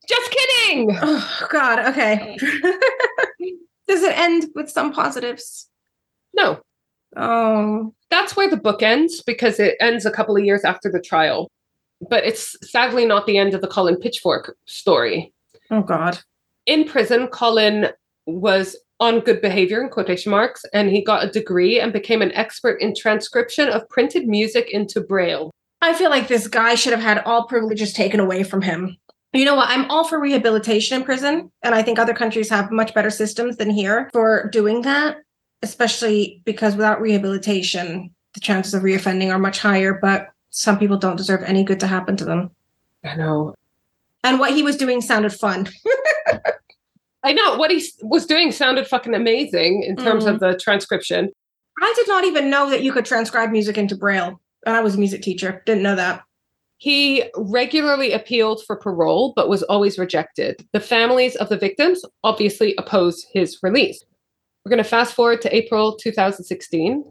Just 0.09 0.31
kidding. 0.31 0.97
Oh, 1.03 1.47
God. 1.51 1.81
Okay. 1.81 2.37
Does 3.89 4.05
it 4.05 4.17
end 4.17 4.47
with 4.55 4.71
some 4.71 4.93
positives? 4.93 5.69
No. 6.33 6.61
Oh, 7.17 7.93
That's 8.11 8.37
where 8.37 8.49
the 8.49 8.57
book 8.57 8.83
ends 8.83 9.23
because 9.23 9.59
it 9.61 9.77
ends 9.81 10.07
a 10.07 10.11
couple 10.11 10.37
of 10.37 10.45
years 10.45 10.65
after 10.65 10.91
the 10.91 11.01
trial. 11.01 11.51
But 12.09 12.25
it's 12.25 12.57
sadly 12.69 13.07
not 13.07 13.27
the 13.27 13.39
end 13.39 13.55
of 13.55 13.61
the 13.61 13.69
Colin 13.69 13.97
Pitchfork 13.97 14.57
story. 14.67 15.33
oh 15.71 15.83
God. 15.83 16.19
In 16.67 16.85
prison, 16.85 17.27
Colin 17.29 17.89
was 18.27 18.77
on 19.01 19.19
good 19.21 19.41
behavior 19.41 19.83
in 19.83 19.89
quotation 19.89 20.31
marks, 20.31 20.65
and 20.73 20.89
he 20.91 21.03
got 21.03 21.25
a 21.25 21.31
degree 21.31 21.81
and 21.81 21.93
became 21.93 22.23
an 22.23 22.33
expert 22.33 22.81
in 22.81 22.95
transcription 22.95 23.69
of 23.69 23.89
printed 23.89 24.29
music 24.29 24.71
into 24.71 25.01
Braille. 25.01 25.51
I 25.81 25.93
feel 25.95 26.11
like 26.11 26.29
this 26.29 26.47
guy 26.47 26.77
should 26.77 26.93
have 26.93 27.03
had 27.03 27.19
all 27.25 27.47
privileges 27.49 27.93
taken 27.93 28.21
away 28.21 28.45
from 28.45 28.63
him. 28.63 28.97
You 29.33 29.45
know 29.45 29.57
what? 29.57 29.69
I'm 29.71 29.91
all 29.91 30.05
for 30.05 30.21
rehabilitation 30.21 30.97
in 30.99 31.05
prison, 31.05 31.51
and 31.65 31.75
I 31.75 31.83
think 31.83 31.99
other 31.99 32.15
countries 32.15 32.49
have 32.51 32.71
much 32.71 32.95
better 32.95 33.11
systems 33.11 33.57
than 33.57 33.71
here 33.71 34.09
for 34.13 34.49
doing 34.53 34.83
that, 34.83 35.17
especially 35.63 36.43
because 36.45 36.77
without 36.77 37.01
rehabilitation, 37.01 38.11
the 38.35 38.41
chances 38.41 38.75
of 38.75 38.83
reoffending 38.83 39.33
are 39.33 39.39
much 39.39 39.59
higher, 39.59 39.99
but 40.01 40.29
some 40.51 40.79
people 40.79 40.97
don't 40.97 41.17
deserve 41.17 41.43
any 41.45 41.65
good 41.65 41.81
to 41.81 41.87
happen 41.87 42.17
to 42.17 42.25
them. 42.25 42.51
I 43.05 43.17
know. 43.17 43.55
And 44.25 44.39
what 44.39 44.53
he 44.53 44.63
was 44.63 44.77
doing 44.77 45.01
sounded 45.01 45.33
fun. 45.33 45.69
I 47.25 47.33
know 47.33 47.57
what 47.57 47.71
he 47.71 47.85
was 48.03 48.27
doing 48.27 48.53
sounded 48.53 48.87
fucking 48.87 49.15
amazing 49.15 49.85
in 49.85 49.97
terms 49.97 50.27
of 50.27 50.37
mm-hmm. 50.37 50.53
the 50.53 50.59
transcription. 50.59 51.31
I 51.81 51.93
did 51.97 52.09
not 52.09 52.25
even 52.25 52.51
know 52.51 52.69
that 52.71 52.83
you 52.83 52.93
could 52.93 53.05
transcribe 53.05 53.51
music 53.51 53.79
into 53.79 53.97
Braille. 53.97 54.41
And 54.67 54.77
I 54.77 54.81
was 54.81 54.95
a 54.95 54.99
music 54.99 55.23
teacher. 55.23 55.63
Didn't 55.67 55.83
know 55.83 55.97
that. 55.97 56.23
He 56.79 57.25
regularly 57.37 58.13
appealed 58.13 58.65
for 58.65 58.77
parole, 58.77 59.33
but 59.37 59.49
was 59.49 59.63
always 59.65 59.99
rejected. 59.99 60.67
The 60.73 60.81
families 60.81 61.37
of 61.37 61.49
the 61.49 61.57
victims 61.57 62.05
obviously 62.25 62.75
oppose 62.77 63.25
his 63.33 63.59
release. 63.63 64.05
We're 64.65 64.71
going 64.71 64.83
to 64.83 64.89
fast 64.89 65.15
forward 65.15 65.43
to 65.43 65.55
April 65.55 65.97
2016, 65.97 67.05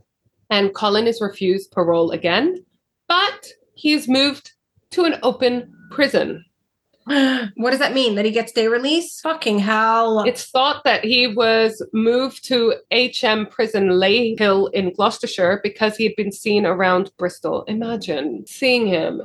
and 0.49 0.73
Colin 0.73 1.05
is 1.05 1.19
refused 1.19 1.71
parole 1.71 2.11
again, 2.11 2.63
but 3.09 3.47
he 3.75 3.91
is 3.91 4.07
moved 4.07 4.51
to 4.91 5.03
an 5.03 5.15
open 5.21 5.73
prison. 5.91 6.45
what 7.05 7.71
does 7.71 7.79
that 7.79 7.93
mean? 7.93 8.15
That 8.15 8.23
he 8.23 8.31
gets 8.31 8.53
day 8.53 8.67
release? 8.67 9.19
Fucking 9.19 9.59
hell. 9.59 10.23
It's 10.23 10.49
thought 10.49 10.85
that 10.85 11.03
he 11.03 11.27
was 11.27 11.85
moved 11.91 12.45
to 12.45 12.75
HM 12.93 13.47
Prison 13.47 13.89
Leyhill 13.89 14.71
in 14.71 14.93
Gloucestershire 14.93 15.59
because 15.61 15.97
he 15.97 16.05
had 16.05 16.15
been 16.15 16.31
seen 16.31 16.65
around 16.65 17.11
Bristol. 17.17 17.63
Imagine 17.63 18.45
seeing 18.47 18.87
him. 18.87 19.21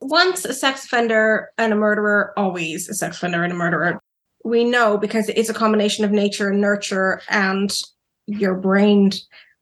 once 0.00 0.44
a 0.44 0.54
sex 0.54 0.86
offender 0.86 1.50
and 1.56 1.72
a 1.72 1.76
murderer, 1.76 2.32
always 2.36 2.88
a 2.88 2.94
sex 2.94 3.18
offender 3.18 3.44
and 3.44 3.52
a 3.52 3.56
murderer. 3.56 4.00
We 4.44 4.64
know 4.64 4.96
because 4.96 5.28
it's 5.28 5.48
a 5.48 5.54
combination 5.54 6.04
of 6.04 6.10
nature 6.10 6.48
and 6.48 6.60
nurture 6.60 7.20
and 7.28 7.72
your 8.26 8.54
brain, 8.54 9.10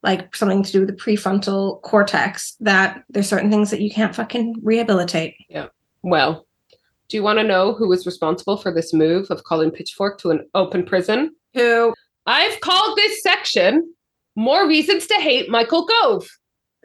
like 0.03 0.35
something 0.35 0.63
to 0.63 0.71
do 0.71 0.79
with 0.79 0.89
the 0.89 0.95
prefrontal 0.95 1.81
cortex, 1.81 2.55
that 2.61 3.03
there's 3.09 3.27
certain 3.27 3.51
things 3.51 3.71
that 3.71 3.81
you 3.81 3.91
can't 3.91 4.15
fucking 4.15 4.55
rehabilitate. 4.63 5.35
Yeah. 5.49 5.67
Well, 6.01 6.45
do 7.09 7.17
you 7.17 7.23
want 7.23 7.39
to 7.39 7.43
know 7.43 7.73
who 7.73 7.89
was 7.89 8.05
responsible 8.05 8.57
for 8.57 8.73
this 8.73 8.93
move 8.93 9.29
of 9.31 9.43
Colin 9.43 9.71
Pitchfork 9.71 10.19
to 10.19 10.31
an 10.31 10.47
open 10.55 10.85
prison? 10.85 11.35
Who, 11.55 11.93
I've 12.25 12.59
called 12.61 12.97
this 12.97 13.21
section 13.23 13.93
More 14.35 14.67
Reasons 14.67 15.07
to 15.07 15.15
Hate 15.15 15.49
Michael 15.49 15.85
Gove. 15.85 16.29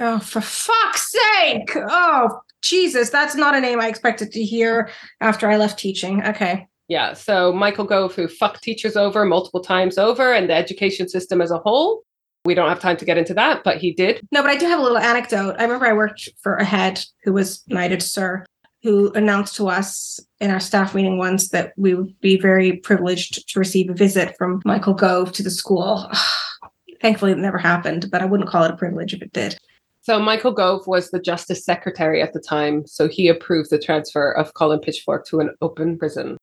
oh, 0.01 0.19
for 0.19 0.41
fuck's 0.41 1.13
sake. 1.13 1.77
Oh, 1.77 2.41
Jesus, 2.63 3.11
that's 3.11 3.35
not 3.35 3.55
a 3.55 3.61
name 3.61 3.79
I 3.81 3.89
expected 3.89 4.33
to 4.33 4.43
hear 4.43 4.91
after 5.21 5.49
I 5.49 5.59
left 5.59 5.79
teaching. 5.79 6.25
Okay. 6.25 6.67
Yeah, 6.89 7.15
so 7.15 7.53
Michael 7.53 7.85
Gove, 7.85 8.15
who 8.15 8.29
fucked 8.29 8.63
teachers 8.63 8.97
over 8.97 9.25
multiple 9.25 9.61
times 9.61 9.97
over 9.97 10.33
and 10.33 10.49
the 10.49 10.55
education 10.55 11.09
system 11.09 11.41
as 11.41 11.51
a 11.51 11.59
whole. 11.59 12.03
We 12.45 12.55
don't 12.55 12.69
have 12.69 12.81
time 12.81 12.99
to 12.99 13.07
get 13.07 13.17
into 13.17 13.33
that, 13.35 13.65
but 13.65 13.79
he 13.79 13.93
did. 13.93 14.21
No, 14.31 14.43
but 14.43 14.51
I 14.51 14.57
do 14.57 14.67
have 14.67 14.79
a 14.79 14.83
little 14.83 14.99
anecdote. 14.99 15.57
I 15.59 15.63
remember 15.63 15.87
I 15.87 15.95
worked 15.95 16.29
for 16.43 16.57
a 16.57 16.65
head 16.65 17.03
who 17.23 17.33
was 17.33 17.63
knighted 17.69 18.03
sir, 18.03 18.45
who 18.83 19.11
announced 19.13 19.57
to 19.57 19.69
us 19.69 20.21
in 20.41 20.51
our 20.51 20.61
staff 20.61 20.95
meeting 20.95 21.17
once 21.17 21.49
that 21.49 21.73
we 21.79 21.95
would 21.95 22.21
be 22.21 22.39
very 22.39 22.77
privileged 22.77 23.49
to 23.49 23.59
receive 23.59 23.89
a 23.89 23.95
visit 23.95 24.37
from 24.37 24.61
Michael 24.67 24.93
Gove 24.93 25.33
to 25.33 25.43
the 25.43 25.51
school. 25.51 26.11
Thankfully, 27.01 27.33
it 27.33 27.39
never 27.39 27.59
happened, 27.59 28.11
but 28.11 28.21
I 28.21 28.27
wouldn't 28.27 28.51
call 28.51 28.65
it 28.65 28.71
a 28.71 28.77
privilege 28.77 29.15
if 29.15 29.23
it 29.23 29.33
did. 29.33 29.57
So 30.03 30.21
Michael 30.21 30.53
Gove 30.53 30.87
was 30.87 31.11
the 31.11 31.19
justice 31.19 31.65
secretary 31.65 32.21
at 32.21 32.35
the 32.35 32.41
time, 32.41 32.87
so 32.87 33.09
he 33.09 33.29
approved 33.29 33.71
the 33.71 33.79
transfer 33.79 34.31
of 34.33 34.53
Colin 34.53 34.81
Pitchfork 34.81 35.25
to 35.29 35.41
an 35.41 35.55
open 35.63 35.99
prison. 35.99 36.37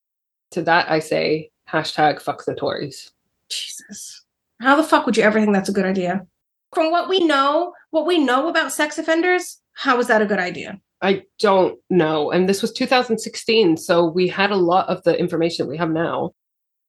To 0.52 0.61
that 0.64 0.91
I 0.91 0.99
say 0.99 1.52
hashtag 1.69 2.22
fuck 2.22 2.45
the 2.45 2.56
Tories. 2.56 3.11
Jesus. 3.49 4.23
How 4.60 4.76
the 4.76 4.84
fuck 4.84 5.06
would 5.06 5.18
you 5.18 5.23
ever 5.23 5.40
think 5.40 5.53
that's 5.53 5.69
a 5.69 5.73
good 5.73 5.86
idea? 5.86 6.26
From 6.73 6.91
what 6.91 7.10
we 7.10 7.19
know, 7.26 7.73
what 7.90 8.06
we 8.06 8.18
know 8.18 8.48
about 8.48 8.72
sex 8.72 8.98
offenders, 8.98 9.60
how 9.73 9.99
is 9.99 10.07
that 10.07 10.22
a 10.22 10.26
good 10.26 10.40
idea? 10.40 10.80
I 11.02 11.23
don't 11.40 11.80
know. 11.90 12.32
And 12.32 12.48
this 12.48 12.61
was 12.61 12.72
2016, 12.72 13.78
so 13.78 14.06
we 14.06 14.28
had 14.28 14.52
a 14.52 14.56
lot 14.56 14.88
of 14.88 15.03
the 15.03 15.18
information 15.18 15.68
we 15.68 15.78
have 15.78 15.90
now. 15.90 16.32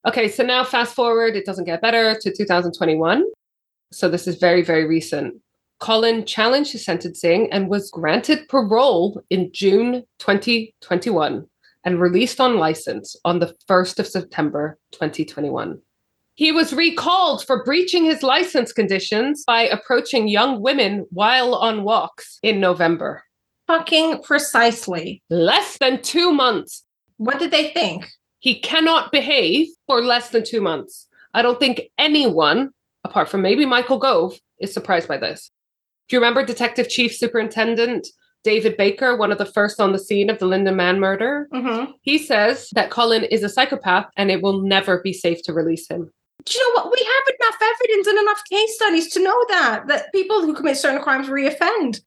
Okay, 0.07 0.29
so 0.29 0.43
now 0.43 0.65
fast 0.65 0.95
forward, 0.95 1.37
it 1.37 1.47
doesn't 1.47 1.65
get 1.65 1.81
better 1.81 2.15
to 2.21 2.33
2021. 2.33 3.25
So 3.93 4.09
this 4.09 4.27
is 4.27 4.37
very, 4.37 4.63
very 4.63 4.85
recent. 4.85 5.35
Colin 5.81 6.27
challenged 6.27 6.73
his 6.73 6.85
sentencing 6.85 7.51
and 7.53 7.69
was 7.69 7.91
granted 7.91 8.49
parole 8.49 9.23
in 9.31 9.51
June 9.53 10.05
2021 10.19 11.47
and 11.85 12.01
released 12.01 12.41
on 12.41 12.59
license 12.59 13.17
on 13.25 13.39
the 13.39 13.55
1st 13.69 13.99
of 13.99 14.07
September 14.07 14.79
2021. 14.93 15.81
He 16.35 16.51
was 16.51 16.73
recalled 16.73 17.47
for 17.47 17.63
breaching 17.65 18.05
his 18.05 18.23
license 18.23 18.73
conditions 18.73 19.45
by 19.47 19.63
approaching 19.63 20.29
young 20.29 20.63
women 20.63 21.07
while 21.11 21.55
on 21.55 21.85
walks 21.85 22.39
in 22.43 22.59
November. 22.59 23.23
Fucking 23.67 24.23
precisely. 24.23 25.23
Less 25.29 25.79
than 25.79 26.03
two 26.03 26.33
months. 26.33 26.85
What 27.19 27.39
did 27.39 27.51
they 27.51 27.69
think? 27.69 28.09
He 28.39 28.59
cannot 28.61 29.13
behave 29.13 29.69
for 29.87 30.03
less 30.03 30.31
than 30.31 30.43
two 30.45 30.61
months. 30.61 31.07
I 31.35 31.43
don't 31.43 31.61
think 31.61 31.83
anyone, 31.99 32.71
apart 33.05 33.29
from 33.29 33.43
maybe 33.43 33.67
Michael 33.67 33.99
Gove, 33.99 34.39
is 34.59 34.73
surprised 34.73 35.09
by 35.09 35.19
this. 35.19 35.51
Do 36.09 36.17
you 36.17 36.21
remember 36.21 36.45
Detective 36.45 36.89
Chief 36.89 37.15
Superintendent 37.15 38.09
David 38.45 38.77
Baker, 38.77 39.17
one 39.17 39.33
of 39.33 39.39
the 39.39 39.47
first 39.47 39.81
on 39.81 39.93
the 39.93 39.99
scene 39.99 40.31
of 40.31 40.39
the 40.39 40.47
Lynda 40.47 40.75
Mann 40.75 40.99
murder? 41.01 41.49
Mm-hmm. 41.53 41.93
He 42.03 42.19
says 42.19 42.69
that 42.75 42.91
Colin 42.91 43.25
is 43.25 43.43
a 43.43 43.49
psychopath 43.49 44.07
and 44.17 44.31
it 44.31 44.43
will 44.43 44.63
never 44.63 45.01
be 45.01 45.13
safe 45.13 45.43
to 45.45 45.53
release 45.53 45.89
him. 45.89 46.11
Do 46.45 46.59
you 46.59 46.75
know 46.75 46.83
what? 46.83 46.93
We 46.93 47.05
have 47.05 47.35
enough 47.41 47.61
evidence 47.63 48.07
and 48.09 48.19
enough 48.19 48.43
case 48.51 48.75
studies 48.75 49.09
to 49.13 49.23
know 49.23 49.45
that 49.49 49.87
that 49.87 50.13
people 50.13 50.43
who 50.43 50.55
commit 50.55 50.77
certain 50.77 51.01
crimes 51.01 51.29
reoffend. 51.29 52.01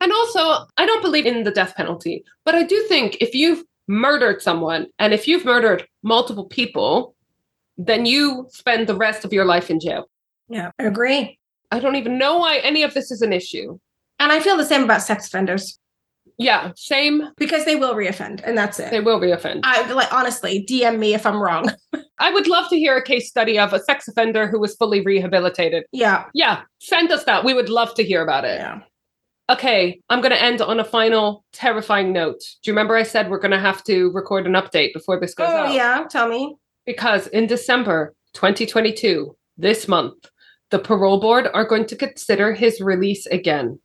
And 0.00 0.12
also, 0.12 0.66
I 0.76 0.86
don't 0.86 1.02
believe 1.02 1.26
in 1.26 1.44
the 1.44 1.50
death 1.50 1.74
penalty, 1.74 2.22
but 2.44 2.54
I 2.54 2.62
do 2.62 2.82
think 2.88 3.16
if 3.20 3.34
you've 3.34 3.64
murdered 3.88 4.42
someone 4.42 4.86
and 4.98 5.12
if 5.14 5.26
you've 5.26 5.44
murdered 5.44 5.86
multiple 6.02 6.44
people, 6.44 7.14
then 7.78 8.06
you 8.06 8.46
spend 8.50 8.86
the 8.86 8.94
rest 8.94 9.24
of 9.24 9.32
your 9.32 9.44
life 9.44 9.70
in 9.70 9.80
jail. 9.80 10.08
Yeah, 10.48 10.70
I 10.78 10.84
agree. 10.84 11.38
I 11.70 11.80
don't 11.80 11.96
even 11.96 12.18
know 12.18 12.38
why 12.38 12.58
any 12.58 12.82
of 12.82 12.94
this 12.94 13.10
is 13.10 13.22
an 13.22 13.32
issue. 13.32 13.78
And 14.18 14.32
I 14.32 14.40
feel 14.40 14.56
the 14.56 14.64
same 14.64 14.82
about 14.82 15.02
sex 15.02 15.26
offenders 15.28 15.78
Yeah, 16.38 16.72
same. 16.76 17.28
because 17.36 17.64
they 17.64 17.76
will 17.76 17.94
reoffend, 17.94 18.40
and 18.44 18.56
that's 18.58 18.78
it. 18.80 18.90
They 18.90 19.00
will 19.00 19.20
reoffend. 19.20 19.60
I 19.64 19.90
like 19.92 20.12
honestly, 20.12 20.64
DM 20.68 20.98
me 20.98 21.14
if 21.14 21.24
I'm 21.26 21.40
wrong. 21.40 21.70
I 22.20 22.32
would 22.32 22.48
love 22.48 22.68
to 22.70 22.76
hear 22.76 22.96
a 22.96 23.02
case 23.04 23.28
study 23.28 23.58
of 23.58 23.72
a 23.72 23.80
sex 23.80 24.08
offender 24.08 24.48
who 24.48 24.58
was 24.58 24.74
fully 24.74 25.00
rehabilitated. 25.02 25.84
yeah, 25.92 26.24
Yeah, 26.34 26.62
send 26.80 27.12
us 27.12 27.24
that. 27.24 27.44
We 27.44 27.54
would 27.54 27.68
love 27.68 27.94
to 27.94 28.02
hear 28.04 28.22
about 28.22 28.44
it. 28.44 28.58
yeah. 28.58 28.80
Okay, 29.50 30.00
I'm 30.10 30.20
going 30.20 30.32
to 30.32 30.42
end 30.42 30.60
on 30.60 30.78
a 30.78 30.84
final 30.84 31.42
terrifying 31.54 32.12
note. 32.12 32.40
Do 32.62 32.70
you 32.70 32.72
remember 32.74 32.96
I 32.96 33.02
said 33.04 33.30
we're 33.30 33.38
going 33.38 33.52
to 33.52 33.58
have 33.58 33.82
to 33.84 34.10
record 34.10 34.46
an 34.46 34.52
update 34.52 34.92
before 34.92 35.18
this 35.18 35.32
goes 35.34 35.48
Oh 35.48 35.56
out? 35.66 35.74
yeah, 35.74 36.04
tell 36.10 36.28
me. 36.28 36.56
Because 36.84 37.28
in 37.28 37.46
December 37.46 38.14
2022, 38.34 39.34
this 39.56 39.88
month, 39.88 40.26
the 40.70 40.78
parole 40.78 41.18
board 41.20 41.48
are 41.54 41.64
going 41.64 41.86
to 41.86 41.96
consider 41.96 42.52
his 42.52 42.80
release 42.82 43.24
again. 43.26 43.78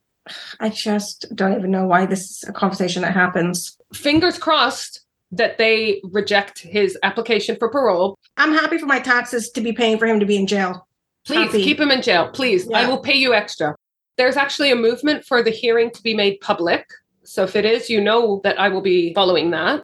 I 0.59 0.69
just 0.69 1.25
don't 1.35 1.57
even 1.57 1.71
know 1.71 1.85
why 1.85 2.05
this 2.05 2.31
is 2.31 2.43
a 2.47 2.53
conversation 2.53 3.01
that 3.01 3.13
happens. 3.13 3.77
Fingers 3.93 4.37
crossed 4.37 5.01
that 5.31 5.57
they 5.57 6.01
reject 6.11 6.59
his 6.59 6.97
application 7.03 7.55
for 7.57 7.69
parole. 7.69 8.17
I'm 8.37 8.53
happy 8.53 8.77
for 8.77 8.85
my 8.85 8.99
taxes 8.99 9.49
to 9.51 9.61
be 9.61 9.73
paying 9.73 9.97
for 9.97 10.05
him 10.05 10.19
to 10.19 10.25
be 10.25 10.37
in 10.37 10.47
jail. 10.47 10.87
Please 11.25 11.47
Happy. 11.47 11.63
keep 11.63 11.79
him 11.79 11.91
in 11.91 12.01
jail. 12.01 12.29
Please. 12.29 12.69
I 12.71 12.87
will 12.87 12.99
pay 12.99 13.15
you 13.15 13.33
extra. 13.33 13.75
There's 14.17 14.37
actually 14.37 14.71
a 14.71 14.75
movement 14.75 15.25
for 15.25 15.41
the 15.41 15.49
hearing 15.49 15.89
to 15.91 16.03
be 16.03 16.13
made 16.13 16.39
public. 16.41 16.85
So 17.23 17.43
if 17.43 17.55
it 17.55 17.65
is, 17.65 17.89
you 17.89 18.01
know 18.01 18.41
that 18.43 18.59
I 18.59 18.69
will 18.69 18.81
be 18.81 19.13
following 19.13 19.51
that. 19.51 19.83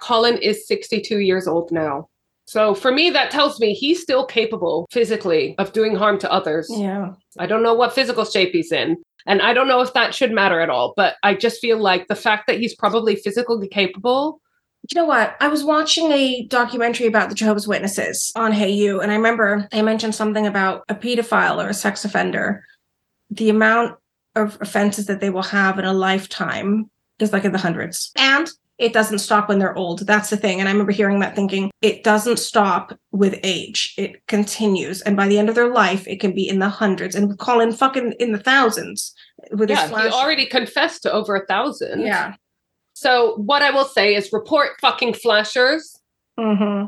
Colin 0.00 0.38
is 0.38 0.66
62 0.66 1.18
years 1.18 1.46
old 1.46 1.70
now. 1.70 2.08
So 2.46 2.74
for 2.74 2.90
me, 2.90 3.10
that 3.10 3.30
tells 3.30 3.60
me 3.60 3.74
he's 3.74 4.02
still 4.02 4.26
capable 4.26 4.86
physically 4.90 5.54
of 5.58 5.72
doing 5.72 5.94
harm 5.94 6.18
to 6.18 6.32
others. 6.32 6.68
Yeah. 6.70 7.12
I 7.38 7.46
don't 7.46 7.62
know 7.62 7.74
what 7.74 7.94
physical 7.94 8.24
shape 8.24 8.52
he's 8.52 8.72
in. 8.72 8.96
And 9.26 9.40
I 9.40 9.54
don't 9.54 9.68
know 9.68 9.80
if 9.80 9.94
that 9.94 10.14
should 10.14 10.32
matter 10.32 10.60
at 10.60 10.70
all. 10.70 10.92
But 10.96 11.16
I 11.22 11.34
just 11.34 11.60
feel 11.60 11.78
like 11.78 12.08
the 12.08 12.14
fact 12.14 12.46
that 12.46 12.58
he's 12.58 12.74
probably 12.74 13.16
physically 13.16 13.68
capable. 13.68 14.40
You 14.90 15.00
know 15.00 15.06
what? 15.06 15.34
I 15.40 15.48
was 15.48 15.64
watching 15.64 16.12
a 16.12 16.46
documentary 16.46 17.06
about 17.06 17.30
the 17.30 17.34
Jehovah's 17.34 17.66
Witnesses 17.66 18.30
on 18.36 18.52
Hey 18.52 18.70
You, 18.70 19.00
and 19.00 19.10
I 19.10 19.14
remember 19.14 19.66
they 19.72 19.80
mentioned 19.80 20.14
something 20.14 20.46
about 20.46 20.84
a 20.90 20.94
pedophile 20.94 21.64
or 21.64 21.70
a 21.70 21.74
sex 21.74 22.04
offender 22.04 22.62
the 23.30 23.50
amount 23.50 23.96
of 24.36 24.58
offenses 24.60 25.06
that 25.06 25.20
they 25.20 25.30
will 25.30 25.42
have 25.42 25.78
in 25.78 25.84
a 25.84 25.92
lifetime 25.92 26.90
is 27.18 27.32
like 27.32 27.44
in 27.44 27.52
the 27.52 27.58
hundreds. 27.58 28.10
And 28.16 28.48
it 28.78 28.92
doesn't 28.92 29.20
stop 29.20 29.48
when 29.48 29.60
they're 29.60 29.76
old. 29.76 30.00
That's 30.00 30.30
the 30.30 30.36
thing. 30.36 30.58
And 30.58 30.68
I 30.68 30.72
remember 30.72 30.90
hearing 30.90 31.20
that 31.20 31.36
thinking, 31.36 31.70
it 31.80 32.02
doesn't 32.02 32.38
stop 32.38 32.98
with 33.12 33.38
age. 33.44 33.94
It 33.96 34.26
continues. 34.26 35.00
And 35.02 35.16
by 35.16 35.28
the 35.28 35.38
end 35.38 35.48
of 35.48 35.54
their 35.54 35.72
life, 35.72 36.08
it 36.08 36.18
can 36.18 36.34
be 36.34 36.48
in 36.48 36.58
the 36.58 36.68
hundreds 36.68 37.14
and 37.14 37.38
Colin 37.38 37.72
fucking 37.72 38.14
in 38.18 38.32
the 38.32 38.38
thousands 38.38 39.13
with 39.52 39.70
yeah, 39.70 39.88
he 39.88 40.08
already 40.10 40.46
confessed 40.46 41.02
to 41.02 41.12
over 41.12 41.36
a 41.36 41.46
thousand. 41.46 42.00
yeah. 42.00 42.34
So 42.94 43.34
what 43.36 43.62
I 43.62 43.70
will 43.70 43.84
say 43.86 44.14
is 44.14 44.32
report 44.32 44.70
fucking 44.80 45.14
flashers 45.14 45.98
Mm-hmm. 46.38 46.86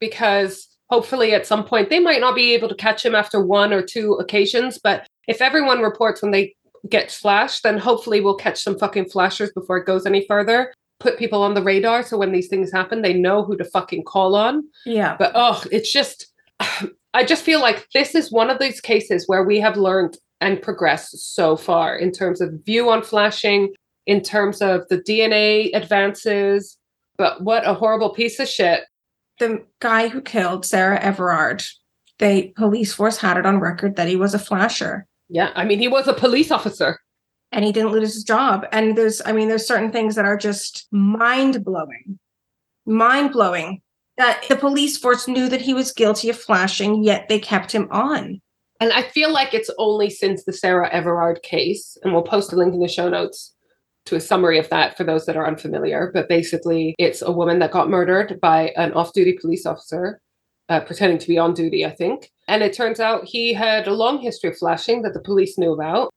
because 0.00 0.68
hopefully 0.90 1.32
at 1.32 1.46
some 1.46 1.64
point 1.64 1.88
they 1.88 1.98
might 1.98 2.20
not 2.20 2.34
be 2.34 2.52
able 2.52 2.68
to 2.68 2.74
catch 2.74 3.04
him 3.04 3.14
after 3.14 3.42
one 3.42 3.72
or 3.72 3.82
two 3.82 4.14
occasions. 4.14 4.78
But 4.82 5.06
if 5.28 5.40
everyone 5.40 5.80
reports 5.80 6.20
when 6.22 6.30
they 6.30 6.54
get 6.88 7.10
flashed, 7.10 7.62
then 7.62 7.78
hopefully 7.78 8.20
we'll 8.20 8.36
catch 8.36 8.62
some 8.62 8.78
fucking 8.78 9.08
flashers 9.08 9.50
before 9.52 9.78
it 9.78 9.86
goes 9.86 10.04
any 10.04 10.26
further. 10.26 10.74
Put 11.00 11.18
people 11.18 11.42
on 11.42 11.54
the 11.54 11.62
radar 11.62 12.02
so 12.02 12.18
when 12.18 12.32
these 12.32 12.48
things 12.48 12.70
happen, 12.70 13.02
they 13.02 13.14
know 13.14 13.42
who 13.44 13.56
to 13.56 13.64
fucking 13.64 14.04
call 14.04 14.34
on. 14.34 14.64
Yeah. 14.84 15.16
But 15.18 15.32
oh, 15.34 15.64
it's 15.72 15.90
just, 15.92 16.30
I 17.14 17.24
just 17.24 17.44
feel 17.44 17.60
like 17.60 17.88
this 17.94 18.14
is 18.14 18.30
one 18.32 18.50
of 18.50 18.58
these 18.58 18.80
cases 18.80 19.26
where 19.26 19.42
we 19.44 19.58
have 19.60 19.76
learned 19.76 20.16
and 20.42 20.60
progressed 20.60 21.34
so 21.34 21.56
far 21.56 21.96
in 21.96 22.10
terms 22.12 22.40
of 22.40 22.52
view 22.66 22.90
on 22.90 23.02
flashing, 23.02 23.72
in 24.06 24.20
terms 24.22 24.60
of 24.60 24.86
the 24.88 24.98
DNA 24.98 25.70
advances. 25.74 26.76
But 27.16 27.42
what 27.42 27.66
a 27.66 27.74
horrible 27.74 28.10
piece 28.10 28.38
of 28.40 28.48
shit. 28.48 28.82
the 29.38 29.64
guy 29.80 30.08
who 30.08 30.20
killed 30.20 30.64
Sarah 30.66 31.00
Everard, 31.00 31.62
the 32.18 32.52
police 32.56 32.92
force 32.92 33.16
had 33.18 33.36
it 33.36 33.46
on 33.46 33.58
record 33.60 33.96
that 33.96 34.08
he 34.08 34.16
was 34.16 34.34
a 34.34 34.38
flasher 34.38 35.06
Yeah, 35.28 35.50
I 35.54 35.64
mean, 35.64 35.78
he 35.78 35.88
was 35.88 36.06
a 36.08 36.12
police 36.14 36.50
officer. 36.50 36.98
and 37.50 37.64
he 37.64 37.72
didn't 37.72 37.92
lose 37.92 38.14
his 38.14 38.24
job. 38.24 38.66
And 38.72 38.96
there's, 38.98 39.22
I 39.24 39.32
mean, 39.32 39.48
there's 39.48 39.66
certain 39.66 39.90
things 39.92 40.14
that 40.16 40.24
are 40.24 40.36
just 40.36 40.86
mind 40.90 41.64
blowing, 41.64 42.18
mind 42.86 43.32
blowing 43.32 43.80
that 44.18 44.42
the 44.48 44.56
police 44.56 44.98
force 44.98 45.26
knew 45.26 45.48
that 45.48 45.62
he 45.62 45.72
was 45.74 45.92
guilty 45.92 46.28
of 46.30 46.36
flashing, 46.38 47.02
yet 47.02 47.28
they 47.28 47.38
kept 47.38 47.72
him 47.72 47.88
on. 47.90 48.41
And 48.82 48.92
I 48.92 49.02
feel 49.02 49.32
like 49.32 49.54
it's 49.54 49.70
only 49.78 50.10
since 50.10 50.42
the 50.42 50.52
Sarah 50.52 50.92
Everard 50.92 51.40
case, 51.44 51.96
and 52.02 52.12
we'll 52.12 52.24
post 52.24 52.52
a 52.52 52.56
link 52.56 52.74
in 52.74 52.80
the 52.80 52.88
show 52.88 53.08
notes 53.08 53.54
to 54.06 54.16
a 54.16 54.20
summary 54.20 54.58
of 54.58 54.68
that 54.70 54.96
for 54.96 55.04
those 55.04 55.24
that 55.26 55.36
are 55.36 55.46
unfamiliar. 55.46 56.10
But 56.12 56.28
basically, 56.28 56.96
it's 56.98 57.22
a 57.22 57.30
woman 57.30 57.60
that 57.60 57.70
got 57.70 57.88
murdered 57.88 58.40
by 58.40 58.72
an 58.76 58.92
off 58.94 59.12
duty 59.12 59.38
police 59.40 59.66
officer, 59.66 60.20
uh, 60.68 60.80
pretending 60.80 61.18
to 61.18 61.28
be 61.28 61.38
on 61.38 61.54
duty, 61.54 61.86
I 61.86 61.90
think. 61.90 62.32
And 62.48 62.64
it 62.64 62.72
turns 62.72 62.98
out 62.98 63.22
he 63.24 63.54
had 63.54 63.86
a 63.86 63.94
long 63.94 64.18
history 64.18 64.50
of 64.50 64.58
flashing 64.58 65.02
that 65.02 65.14
the 65.14 65.22
police 65.22 65.56
knew 65.56 65.72
about. 65.72 66.10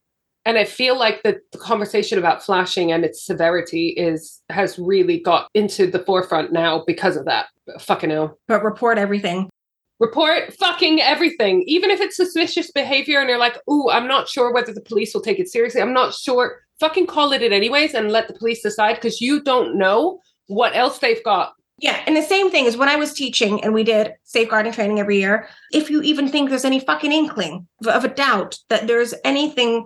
And 0.44 0.58
I 0.58 0.64
feel 0.64 0.98
like 0.98 1.22
the, 1.22 1.40
the 1.52 1.60
conversation 1.60 2.18
about 2.18 2.44
flashing 2.44 2.92
and 2.92 3.06
its 3.06 3.24
severity 3.24 3.90
is 3.90 4.42
has 4.50 4.80
really 4.80 5.20
got 5.20 5.50
into 5.54 5.86
the 5.86 6.00
forefront 6.00 6.52
now 6.52 6.84
because 6.88 7.16
of 7.16 7.26
that. 7.26 7.46
Fucking 7.80 8.10
hell 8.10 8.40
But 8.48 8.64
report 8.64 8.98
everything. 8.98 9.52
Report 10.00 10.54
fucking 10.54 11.02
everything, 11.02 11.64
even 11.68 11.90
if 11.90 12.02
it's 12.02 12.16
suspicious 12.16 12.72
behavior 12.72 13.20
and 13.20 13.30
you're 13.30 13.40
like, 13.40 13.58
ooh, 13.70 13.90
I'm 13.90 14.08
not 14.08 14.28
sure 14.28 14.54
whether 14.54 14.74
the 14.74 14.82
police 14.82 15.14
will 15.14 15.22
take 15.22 15.40
it 15.40 15.48
seriously. 15.48 15.82
I'm 15.82 15.94
not 15.94 16.14
sure. 16.14 16.62
Fucking 16.80 17.08
call 17.08 17.32
it 17.32 17.42
it 17.42 17.54
anyways 17.54 17.94
and 17.94 18.12
let 18.12 18.28
the 18.28 18.34
police 18.34 18.62
decide 18.62 18.96
because 18.96 19.22
you 19.22 19.42
don't 19.42 19.78
know 19.78 20.20
what 20.48 20.76
else 20.76 21.00
they've 21.00 21.24
got. 21.24 21.54
Yeah. 21.78 22.02
And 22.06 22.16
the 22.16 22.22
same 22.22 22.52
thing 22.52 22.66
is 22.66 22.78
when 22.78 22.90
I 22.90 22.96
was 22.96 23.14
teaching 23.14 23.64
and 23.64 23.74
we 23.74 23.84
did 23.84 24.14
safeguarding 24.24 24.72
training 24.72 25.00
every 25.00 25.20
year, 25.20 25.48
if 25.72 25.90
you 25.90 26.02
even 26.02 26.30
think 26.30 26.50
there's 26.50 26.66
any 26.66 26.80
fucking 26.80 27.12
inkling 27.12 27.68
of, 27.86 28.04
a 28.06 28.10
doubt 28.10 28.58
that 28.70 28.88
there's 28.88 29.14
anything 29.24 29.86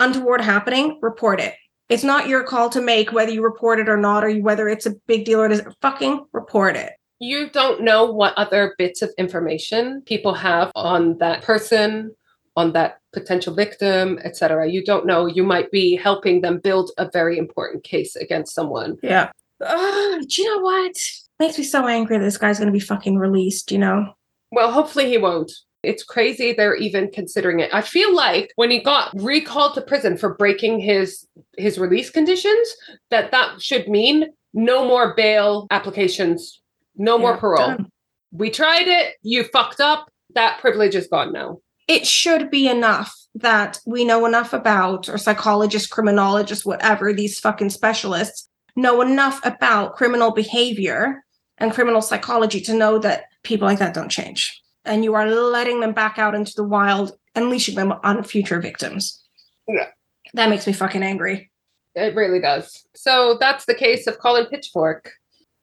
untoward 0.00 0.40
happening, 0.40 0.98
report 1.00 1.40
it. 1.40 1.54
It's 1.88 2.04
not 2.04 2.28
your 2.28 2.44
call 2.44 2.68
to 2.70 2.80
make 2.80 3.12
whether 3.12 3.32
you 3.32 3.42
report 3.42 3.80
it 3.80 3.88
or 3.88 3.96
not, 3.96 4.22
or 4.22 4.32
whether 4.34 4.68
it's 4.68 4.86
a 4.86 4.94
big 5.06 5.24
deal 5.24 5.40
or 5.40 5.46
it 5.46 5.52
is. 5.52 5.62
Fucking 5.80 6.24
report 6.32 6.76
it. 6.76 6.92
You 7.20 7.50
don't 7.50 7.82
know 7.82 8.10
what 8.10 8.34
other 8.36 8.74
bits 8.78 9.02
of 9.02 9.12
information 9.18 10.02
people 10.06 10.34
have 10.34 10.72
on 10.74 11.18
that 11.18 11.42
person, 11.42 12.14
on 12.56 12.72
that 12.72 12.98
potential 13.12 13.54
victim, 13.54 14.18
etc. 14.24 14.68
You 14.68 14.84
don't 14.84 15.06
know. 15.06 15.26
You 15.26 15.42
might 15.42 15.70
be 15.70 15.96
helping 15.96 16.40
them 16.40 16.58
build 16.58 16.90
a 16.98 17.08
very 17.12 17.38
important 17.38 17.84
case 17.84 18.16
against 18.16 18.54
someone. 18.54 18.96
Yeah. 19.02 19.30
Oh, 19.60 20.20
do 20.26 20.42
you 20.42 20.56
know 20.56 20.62
what? 20.62 20.96
Makes 21.38 21.58
me 21.58 21.64
so 21.64 21.86
angry 21.86 22.18
that 22.18 22.24
this 22.24 22.38
guy's 22.38 22.58
going 22.58 22.68
to 22.68 22.72
be 22.72 22.80
fucking 22.80 23.18
released, 23.18 23.70
you 23.70 23.78
know? 23.78 24.14
Well, 24.50 24.72
hopefully 24.72 25.08
he 25.08 25.18
won't. 25.18 25.52
It's 25.82 26.02
crazy 26.02 26.52
they're 26.52 26.74
even 26.74 27.10
considering 27.10 27.60
it. 27.60 27.70
I 27.72 27.80
feel 27.80 28.14
like 28.14 28.52
when 28.56 28.70
he 28.70 28.80
got 28.80 29.12
recalled 29.14 29.74
to 29.74 29.80
prison 29.80 30.16
for 30.16 30.34
breaking 30.34 30.80
his 30.80 31.26
his 31.56 31.78
release 31.78 32.10
conditions, 32.10 32.76
that 33.10 33.30
that 33.30 33.62
should 33.62 33.88
mean 33.88 34.26
no 34.52 34.86
more 34.86 35.14
bail 35.14 35.66
applications, 35.70 36.60
no 36.96 37.18
more 37.18 37.36
parole. 37.36 37.68
done. 37.68 37.90
We 38.32 38.50
tried 38.50 38.86
it, 38.88 39.16
you 39.22 39.44
fucked 39.44 39.80
up, 39.80 40.10
that 40.34 40.60
privilege 40.60 40.94
is 40.94 41.08
gone 41.08 41.32
now. 41.32 41.58
It 41.88 42.06
should 42.06 42.50
be 42.50 42.68
enough 42.68 43.14
that 43.34 43.80
we 43.86 44.04
know 44.04 44.26
enough 44.26 44.52
about, 44.52 45.08
or 45.08 45.18
psychologists, 45.18 45.88
criminologists, 45.88 46.64
whatever, 46.64 47.12
these 47.12 47.40
fucking 47.40 47.70
specialists 47.70 48.48
know 48.76 49.00
enough 49.00 49.40
about 49.44 49.96
criminal 49.96 50.30
behavior 50.30 51.24
and 51.58 51.72
criminal 51.72 52.00
psychology 52.00 52.60
to 52.60 52.74
know 52.74 52.98
that 52.98 53.24
people 53.42 53.66
like 53.66 53.78
that 53.78 53.94
don't 53.94 54.08
change. 54.08 54.60
And 54.84 55.04
you 55.04 55.14
are 55.14 55.28
letting 55.28 55.80
them 55.80 55.92
back 55.92 56.18
out 56.18 56.34
into 56.34 56.52
the 56.56 56.64
wild, 56.64 57.12
unleashing 57.34 57.74
them 57.74 57.92
on 58.04 58.22
future 58.22 58.60
victims. 58.60 59.22
Yeah. 59.68 59.88
That 60.34 60.48
makes 60.48 60.66
me 60.66 60.72
fucking 60.72 61.02
angry. 61.02 61.50
It 61.94 62.14
really 62.14 62.40
does. 62.40 62.86
So 62.94 63.36
that's 63.40 63.64
the 63.64 63.74
case 63.74 64.06
of 64.06 64.18
Colin 64.18 64.46
Pitchfork. 64.46 65.12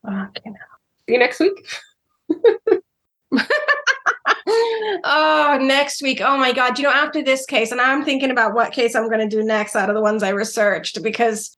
Fucking 0.05 0.55
See 1.07 1.13
you 1.13 1.19
next 1.19 1.39
week. 1.39 1.65
oh, 5.03 5.59
next 5.61 6.01
week. 6.01 6.19
Oh 6.21 6.37
my 6.37 6.51
God. 6.51 6.77
You 6.77 6.83
know, 6.83 6.91
after 6.91 7.23
this 7.23 7.45
case, 7.45 7.71
and 7.71 7.79
I'm 7.79 8.03
thinking 8.03 8.31
about 8.31 8.53
what 8.53 8.73
case 8.73 8.93
I'm 8.93 9.07
going 9.09 9.27
to 9.27 9.35
do 9.35 9.43
next 9.43 9.75
out 9.75 9.89
of 9.89 9.95
the 9.95 10.01
ones 10.01 10.21
I 10.21 10.29
researched 10.29 11.01
because 11.01 11.57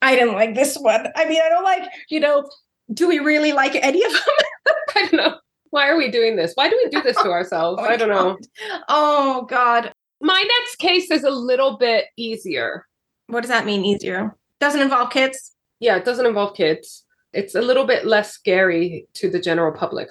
I 0.00 0.14
didn't 0.14 0.34
like 0.34 0.54
this 0.54 0.76
one. 0.76 1.08
I 1.14 1.26
mean, 1.26 1.42
I 1.42 1.48
don't 1.48 1.64
like, 1.64 1.82
you 2.08 2.20
know, 2.20 2.48
do 2.92 3.08
we 3.08 3.18
really 3.18 3.52
like 3.52 3.74
any 3.74 4.02
of 4.02 4.12
them? 4.12 4.22
I 4.94 5.02
don't 5.02 5.14
know. 5.14 5.38
Why 5.70 5.88
are 5.88 5.96
we 5.98 6.10
doing 6.10 6.36
this? 6.36 6.52
Why 6.54 6.70
do 6.70 6.80
we 6.82 6.88
do 6.88 7.02
this 7.02 7.16
to 7.16 7.22
oh 7.28 7.32
ourselves? 7.32 7.82
I 7.82 7.96
don't 7.96 8.08
know. 8.08 8.38
Oh 8.88 9.46
God. 9.48 9.92
My 10.22 10.42
next 10.60 10.76
case 10.76 11.10
is 11.10 11.24
a 11.24 11.30
little 11.30 11.76
bit 11.76 12.06
easier. 12.16 12.86
What 13.26 13.42
does 13.42 13.50
that 13.50 13.66
mean? 13.66 13.84
Easier? 13.84 14.34
Doesn't 14.60 14.80
involve 14.80 15.10
kids? 15.10 15.52
Yeah, 15.80 15.96
it 15.96 16.06
doesn't 16.06 16.24
involve 16.24 16.56
kids. 16.56 17.04
It's 17.36 17.54
a 17.54 17.60
little 17.60 17.84
bit 17.86 18.06
less 18.06 18.32
scary 18.32 19.06
to 19.14 19.28
the 19.30 19.38
general 19.38 19.72
public. 19.72 20.08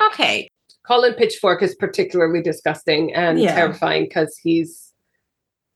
Okay. 0.00 0.48
Colin 0.86 1.14
Pitchfork 1.14 1.62
is 1.62 1.74
particularly 1.74 2.40
disgusting 2.40 3.12
and 3.14 3.40
Yeah. 3.40 3.54
terrifying 3.54 4.04
because 4.04 4.38
he's, 4.40 4.92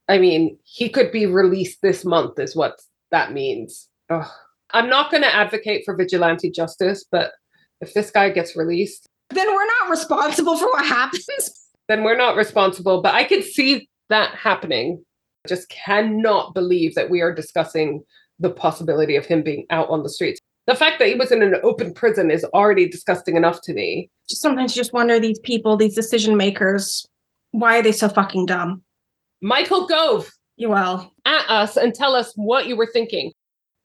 I 0.07 0.17
mean, 0.17 0.57
he 0.63 0.87
could 0.89 1.11
be 1.11 1.25
released 1.25 1.79
this 1.81 2.05
month, 2.05 2.39
is 2.39 2.55
what 2.55 2.79
that 3.11 3.33
means. 3.33 3.89
Ugh. 4.09 4.27
I'm 4.73 4.87
not 4.89 5.11
going 5.11 5.23
to 5.23 5.35
advocate 5.35 5.83
for 5.83 5.93
vigilante 5.95 6.49
justice, 6.49 7.03
but 7.11 7.33
if 7.81 7.93
this 7.93 8.09
guy 8.09 8.29
gets 8.29 8.55
released, 8.55 9.05
Then 9.31 9.47
we're 9.47 9.65
not 9.79 9.89
responsible 9.89 10.57
for 10.57 10.67
what 10.67 10.85
happens. 10.85 11.69
then 11.87 12.03
we're 12.03 12.17
not 12.17 12.35
responsible. 12.37 13.01
But 13.01 13.15
I 13.15 13.23
could 13.25 13.43
see 13.43 13.89
that 14.09 14.35
happening. 14.35 15.03
I 15.45 15.49
just 15.49 15.67
cannot 15.69 16.53
believe 16.53 16.95
that 16.95 17.09
we 17.09 17.21
are 17.21 17.33
discussing 17.33 18.03
the 18.39 18.49
possibility 18.49 19.15
of 19.15 19.25
him 19.25 19.41
being 19.41 19.65
out 19.69 19.89
on 19.89 20.03
the 20.03 20.09
streets. 20.09 20.39
The 20.67 20.75
fact 20.75 20.99
that 20.99 21.07
he 21.07 21.15
was 21.15 21.31
in 21.31 21.41
an 21.41 21.55
open 21.63 21.93
prison 21.93 22.29
is 22.29 22.43
already 22.45 22.87
disgusting 22.87 23.35
enough 23.35 23.61
to 23.63 23.73
me. 23.73 24.09
Just 24.29 24.41
sometimes 24.41 24.75
you 24.75 24.79
just 24.79 24.93
wonder 24.93 25.19
these 25.19 25.39
people, 25.39 25.75
these 25.75 25.95
decision 25.95 26.37
makers, 26.37 27.05
why 27.51 27.79
are 27.79 27.81
they 27.81 27.91
so 27.91 28.07
fucking 28.07 28.45
dumb? 28.45 28.83
Michael 29.41 29.87
Gove, 29.87 30.29
You 30.55 30.69
well, 30.69 31.11
at 31.25 31.49
us 31.49 31.77
and 31.77 31.93
tell 31.93 32.15
us 32.15 32.31
what 32.35 32.67
you 32.67 32.75
were 32.75 32.89
thinking. 32.91 33.33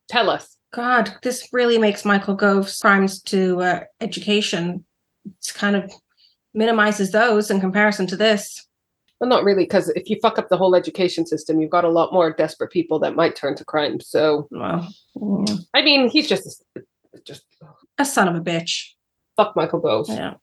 Tell 0.09 0.31
us. 0.31 0.57
God, 0.73 1.15
this 1.23 1.49
really 1.53 1.79
makes 1.79 2.05
Michael 2.05 2.35
Gove's 2.35 2.79
crimes 2.79 3.23
to 3.23 3.61
uh, 3.63 3.81
education. 4.01 4.85
It's 5.39 5.53
kind 5.53 5.75
of 5.75 5.91
minimizes 6.53 7.13
those 7.13 7.51
in 7.51 7.61
comparison 7.61 8.07
to 8.09 8.17
this. 8.17 8.67
Well, 9.21 9.31
not 9.31 9.45
really, 9.45 9.65
because 9.65 9.89
if 9.91 10.11
you 10.11 10.17
fuck 10.21 10.39
up 10.39 10.49
the 10.51 10.59
whole 10.59 10.75
education 10.75 11.25
system, 11.27 11.61
you've 11.61 11.71
got 11.71 11.85
a 11.85 11.89
lot 11.89 12.13
more 12.13 12.31
desperate 12.33 12.71
people 12.71 12.99
that 12.99 13.15
might 13.15 13.35
turn 13.35 13.57
to 13.57 13.65
crime. 13.65 13.99
So, 14.01 14.47
Well, 14.51 14.93
yeah. 15.49 15.57
I 15.73 15.83
mean, 15.83 16.11
he's 16.11 16.29
just, 16.29 16.63
just 17.25 17.43
a 17.99 18.05
son 18.05 18.29
of 18.29 18.35
a 18.35 18.41
bitch. 18.41 18.91
fuck 19.37 19.57
Michael 19.57 19.81
Gove. 19.81 20.07
Yeah. 20.09 20.35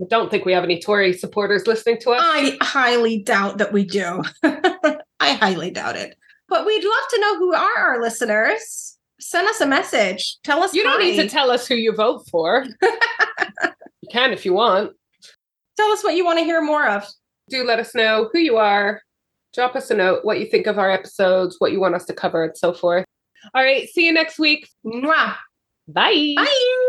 I 0.00 0.06
don't 0.08 0.30
think 0.30 0.46
we 0.46 0.54
have 0.54 0.64
any 0.64 0.80
Tory 0.80 1.12
supporters 1.12 1.66
listening 1.66 1.98
to 2.00 2.12
us. 2.12 2.22
I 2.24 2.56
highly 2.62 3.18
doubt 3.22 3.58
that 3.58 3.72
we 3.74 3.84
do. 3.84 4.22
I 4.42 4.98
highly 5.20 5.70
doubt 5.70 5.96
it. 5.96 6.16
But 6.48 6.64
we'd 6.64 6.82
love 6.84 7.04
to 7.10 7.20
know 7.20 7.38
who 7.38 7.54
are 7.54 7.76
our 7.78 8.00
listeners. 8.02 8.96
Send 9.20 9.46
us 9.48 9.60
a 9.60 9.66
message. 9.66 10.38
Tell 10.42 10.62
us 10.62 10.72
you 10.74 10.82
don't 10.82 11.00
need 11.00 11.16
to 11.16 11.28
tell 11.28 11.50
us 11.50 11.68
who 11.68 11.74
you 11.74 11.94
vote 11.94 12.26
for. 12.30 12.64
you 12.82 14.08
can 14.10 14.32
if 14.32 14.46
you 14.46 14.54
want. 14.54 14.92
Tell 15.76 15.90
us 15.92 16.02
what 16.02 16.16
you 16.16 16.24
want 16.24 16.38
to 16.38 16.44
hear 16.44 16.62
more 16.62 16.86
of. 16.88 17.06
Do 17.52 17.64
let 17.64 17.78
us 17.78 17.94
know 17.94 18.30
who 18.32 18.38
you 18.38 18.56
are, 18.56 19.02
Drop 19.52 19.76
us 19.76 19.90
a 19.90 19.94
note 19.94 20.24
what 20.24 20.40
you 20.40 20.46
think 20.46 20.66
of 20.66 20.78
our 20.78 20.90
episodes, 20.90 21.56
what 21.58 21.72
you 21.72 21.80
want 21.80 21.94
us 21.94 22.06
to 22.06 22.14
cover, 22.14 22.44
and 22.44 22.56
so 22.56 22.72
forth. 22.72 23.04
All 23.54 23.62
right. 23.62 23.88
See 23.88 24.06
you 24.06 24.12
next 24.12 24.38
week. 24.38 24.68
Mwah. 24.84 25.36
Bye. 25.88 26.34
Bye. 26.36 26.88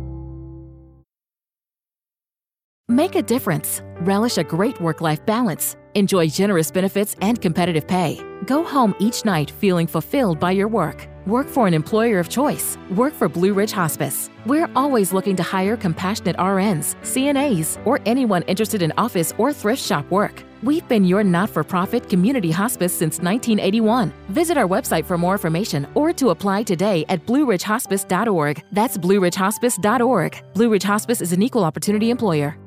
Make 2.91 3.15
a 3.15 3.21
difference. 3.21 3.81
Relish 4.01 4.37
a 4.37 4.43
great 4.43 4.79
work 4.81 4.99
life 4.99 5.25
balance. 5.25 5.77
Enjoy 5.95 6.27
generous 6.27 6.69
benefits 6.71 7.15
and 7.21 7.41
competitive 7.41 7.87
pay. 7.87 8.19
Go 8.45 8.65
home 8.65 8.93
each 8.99 9.23
night 9.23 9.49
feeling 9.49 9.87
fulfilled 9.87 10.41
by 10.41 10.51
your 10.51 10.67
work. 10.67 11.07
Work 11.25 11.47
for 11.47 11.67
an 11.67 11.73
employer 11.73 12.19
of 12.19 12.27
choice. 12.27 12.77
Work 12.95 13.13
for 13.13 13.29
Blue 13.29 13.53
Ridge 13.53 13.71
Hospice. 13.71 14.29
We're 14.45 14.69
always 14.75 15.13
looking 15.13 15.37
to 15.37 15.43
hire 15.43 15.77
compassionate 15.77 16.35
RNs, 16.35 16.95
CNAs, 17.03 17.77
or 17.85 17.99
anyone 18.05 18.41
interested 18.43 18.81
in 18.81 18.91
office 18.97 19.31
or 19.37 19.53
thrift 19.53 19.81
shop 19.81 20.09
work. 20.11 20.43
We've 20.61 20.87
been 20.87 21.05
your 21.05 21.23
not 21.23 21.49
for 21.49 21.63
profit 21.63 22.09
community 22.09 22.51
hospice 22.51 22.93
since 22.93 23.19
1981. 23.19 24.11
Visit 24.29 24.57
our 24.57 24.67
website 24.67 25.05
for 25.05 25.17
more 25.17 25.33
information 25.33 25.87
or 25.93 26.11
to 26.13 26.31
apply 26.31 26.63
today 26.63 27.05
at 27.07 27.25
blueridgehospice.org. 27.25 28.63
That's 28.71 28.97
blueridgehospice.org. 28.97 30.53
Blue 30.53 30.69
Ridge 30.69 30.83
Hospice 30.83 31.21
is 31.21 31.31
an 31.31 31.41
equal 31.41 31.63
opportunity 31.63 32.09
employer. 32.09 32.57